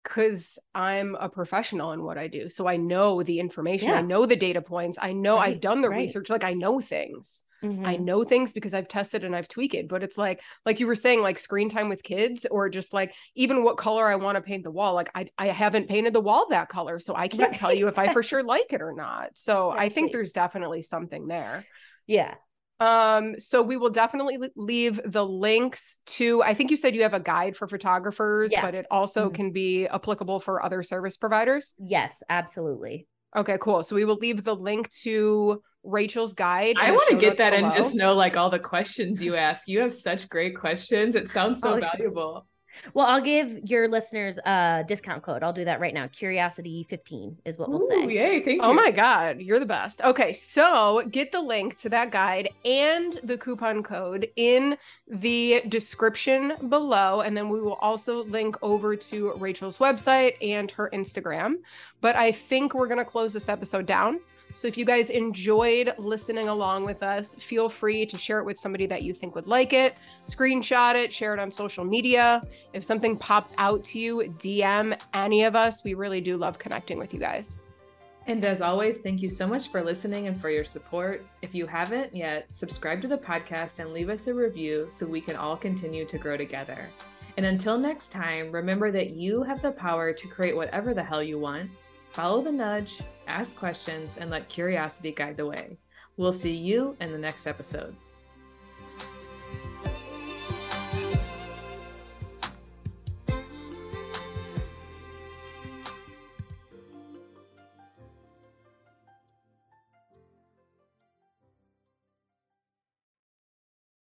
because 0.03 0.59
I'm 0.75 1.15
a 1.15 1.29
professional 1.29 1.93
in 1.93 2.03
what 2.03 2.19
I 2.19 2.27
do. 2.27 2.49
So 2.49 2.67
I 2.67 2.77
know 2.77 3.23
the 3.23 3.41
information, 3.41 3.89
yeah. 3.89 3.97
I 3.97 4.03
know 4.03 4.27
the 4.27 4.37
data 4.37 4.63
points, 4.63 4.99
I 5.01 5.13
know 5.13 5.37
right, 5.37 5.51
I've 5.51 5.61
done 5.61 5.83
the 5.83 5.91
right. 5.91 5.99
research, 5.99 6.31
like 6.31 6.45
I 6.45 6.55
know 6.55 6.81
things. 6.81 7.43
Mm-hmm. 7.63 7.85
I 7.85 7.97
know 7.97 8.25
things 8.25 8.53
because 8.53 8.73
I've 8.73 8.89
tested 8.89 9.23
and 9.23 9.37
I've 9.37 9.49
tweaked 9.49 9.75
it. 9.75 9.89
But 9.89 10.03
it's 10.03 10.17
like, 10.17 10.41
like 10.65 10.81
you 10.81 10.87
were 10.87 10.95
saying, 10.95 11.21
like 11.21 11.39
screen 11.39 11.69
time 11.69 11.89
with 11.89 12.03
kids, 12.03 12.47
or 12.51 12.69
just 12.69 12.93
like 12.93 13.13
even 13.35 13.63
what 13.63 13.77
color 13.77 14.07
I 14.07 14.17
want 14.17 14.37
to 14.37 14.43
paint 14.43 14.65
the 14.65 14.71
wall. 14.71 14.95
Like 14.95 15.11
I, 15.15 15.29
I 15.37 15.49
haven't 15.49 15.89
painted 15.89 16.15
the 16.15 16.21
wall 16.21 16.47
that 16.51 16.69
color, 16.69 16.99
so 16.99 17.15
I 17.15 17.29
can't 17.29 17.51
right. 17.51 17.57
tell 17.57 17.75
you 17.75 17.89
if 17.89 17.99
I 17.99 18.13
for 18.13 18.23
sure 18.23 18.43
like 18.43 18.73
it 18.73 18.81
or 18.81 18.95
not. 18.95 19.31
So 19.35 19.71
I 19.77 19.91
think 19.91 20.13
there's 20.13 20.33
definitely 20.33 20.83
something 20.83 21.27
there. 21.27 21.67
Yeah. 22.07 22.35
Um, 22.81 23.39
so 23.39 23.61
we 23.61 23.77
will 23.77 23.91
definitely 23.91 24.39
leave 24.57 25.01
the 25.05 25.25
links 25.25 25.99
to, 26.07 26.43
I 26.43 26.55
think 26.55 26.71
you 26.71 26.79
said 26.79 26.95
you 26.95 27.03
have 27.03 27.15
a 27.15 27.21
guide 27.21 27.57
for 27.57 27.69
photographers, 27.69 28.51
yeah. 28.51 28.63
but 28.63 28.75
it 28.75 28.87
also 28.91 29.27
mm-hmm. 29.27 29.35
can 29.35 29.53
be 29.53 29.87
applicable 29.87 30.41
for 30.41 30.65
other 30.65 30.83
service 30.83 31.17
providers. 31.19 31.75
Yes, 31.79 32.23
absolutely. 32.31 33.07
Okay, 33.37 33.59
cool. 33.61 33.83
So 33.83 33.95
we 33.95 34.05
will 34.07 34.17
leave 34.17 34.43
the 34.43 34.57
link 34.57 34.91
to 35.03 35.63
Rachel's 35.85 36.33
guide. 36.33 36.77
I 36.79 36.91
want 36.91 37.11
to 37.11 37.17
get 37.17 37.39
that 37.39 37.51
below. 37.51 37.69
and 37.69 37.77
just 37.77 37.95
know 37.95 38.15
like 38.15 38.37
all 38.37 38.51
the 38.51 38.59
questions 38.59 39.23
you 39.23 39.37
ask. 39.37 39.69
You 39.69 39.81
have 39.81 39.95
such 39.95 40.29
great 40.29 40.57
questions. 40.57 41.15
It 41.15 41.29
sounds 41.29 41.61
so 41.61 41.75
oh, 41.75 41.81
valuable. 41.93 42.47
Well, 42.95 43.07
I'll 43.07 43.21
give 43.21 43.71
your 43.71 43.89
listeners 43.89 44.39
a 44.39 44.85
discount 44.87 45.23
code. 45.23 45.43
I'll 45.43 45.53
do 45.53 45.65
that 45.65 45.81
right 45.81 45.95
now. 45.95 46.07
Curiosity 46.09 46.87
15 46.89 47.39
is 47.45 47.59
what 47.59 47.71
we'll 47.71 47.83
Ooh, 47.83 47.89
say. 47.89 48.15
Yay, 48.15 48.43
thank 48.43 48.63
oh 48.63 48.67
you. 48.67 48.71
Oh 48.71 48.75
my 48.75 48.91
God, 48.91 49.41
you're 49.41 49.59
the 49.59 49.67
best. 49.67 50.01
Okay, 50.03 50.33
so 50.33 51.03
get 51.11 51.33
the 51.33 51.41
link 51.41 51.79
to 51.81 51.89
that 51.91 52.11
guide 52.11 52.49
and 52.65 53.21
the 53.23 53.39
coupon 53.39 53.83
code 53.83 54.29
in 54.37 54.77
the 55.09 55.63
description 55.69 56.55
below. 56.69 57.21
And 57.21 57.37
then 57.37 57.49
we 57.49 57.61
will 57.61 57.75
also 57.75 58.25
link 58.25 58.57
over 58.63 58.97
to 58.97 59.33
Rachel's 59.35 59.79
website 59.79 60.35
and 60.41 60.71
her 60.73 60.91
Instagram. 60.93 61.57
But 62.01 62.17
I 62.17 62.33
think 62.33 62.75
we're 62.75 62.89
going 62.89 62.99
to 62.99 63.05
close 63.05 63.33
this 63.33 63.49
episode 63.49 63.87
down. 63.87 64.21
So 64.55 64.69
if 64.69 64.77
you 64.77 64.85
guys 64.85 65.11
enjoyed 65.11 65.95
listening 65.99 66.49
along 66.49 66.85
with 66.85 67.03
us, 67.03 67.35
feel 67.35 67.69
free 67.69 68.05
to 68.07 68.19
share 68.19 68.39
it 68.39 68.45
with 68.45 68.59
somebody 68.59 68.87
that 68.87 69.03
you 69.03 69.15
think 69.15 69.35
would 69.35 69.47
like 69.47 69.73
it, 69.73 69.95
screenshot 70.25 70.95
it, 70.95 71.13
share 71.13 71.35
it 71.35 71.41
on 71.41 71.51
social 71.51 71.85
media. 71.85 72.41
If 72.73 72.85
something 72.85 73.17
popped 73.17 73.55
out 73.59 73.85
to 73.85 73.99
you, 73.99 74.35
DM 74.39 75.01
any 75.15 75.45
of 75.45 75.57
us. 75.57 75.83
We 75.85 75.95
really 75.95 76.21
do 76.21 76.37
love 76.37 76.59
connecting 76.59 76.99
with 76.99 77.15
you 77.15 77.21
guys. 77.21 77.57
And 78.27 78.45
as 78.45 78.61
always, 78.61 78.99
thank 78.99 79.23
you 79.23 79.29
so 79.29 79.47
much 79.47 79.69
for 79.69 79.83
listening 79.83 80.27
and 80.27 80.41
for 80.41 80.51
your 80.51 80.65
support. 80.65 81.27
If 81.43 81.55
you 81.55 81.67
haven't 81.67 82.15
yet, 82.15 82.47
subscribe 82.55 83.01
to 83.03 83.09
the 83.09 83.19
podcast 83.19 83.79
and 83.79 83.93
leave 83.93 84.11
us 84.11 84.27
a 84.27 84.35
review 84.35 84.87
so 84.89 85.07
we 85.07 85.21
can 85.21 85.37
all 85.37 85.57
continue 85.57 86.05
to 86.05 86.19
grow 86.19 86.37
together. 86.37 86.91
And 87.37 87.47
until 87.47 87.79
next 87.79 88.13
time, 88.13 88.53
remember 88.53 88.91
that 88.91 89.11
you 89.11 89.43
have 89.43 89.63
the 89.63 89.73
power 89.73 90.13
to 90.13 90.29
create 90.29 90.55
whatever 90.55 90.93
the 90.93 91.03
hell 91.03 91.23
you 91.23 91.39
want. 91.39 91.71
Follow 92.11 92.43
the 92.43 92.53
nudge, 92.53 92.99
ask 93.29 93.57
questions, 93.57 94.17
and 94.17 94.31
let 94.31 94.49
curiosity 94.49 95.13
guide 95.13 95.37
the 95.37 95.47
way. 95.47 95.79
We'll 96.17 96.33
see 96.33 96.55
you 96.55 96.97
in 97.01 97.13
the 97.13 97.19
next 97.19 97.47
episode. 97.47 97.95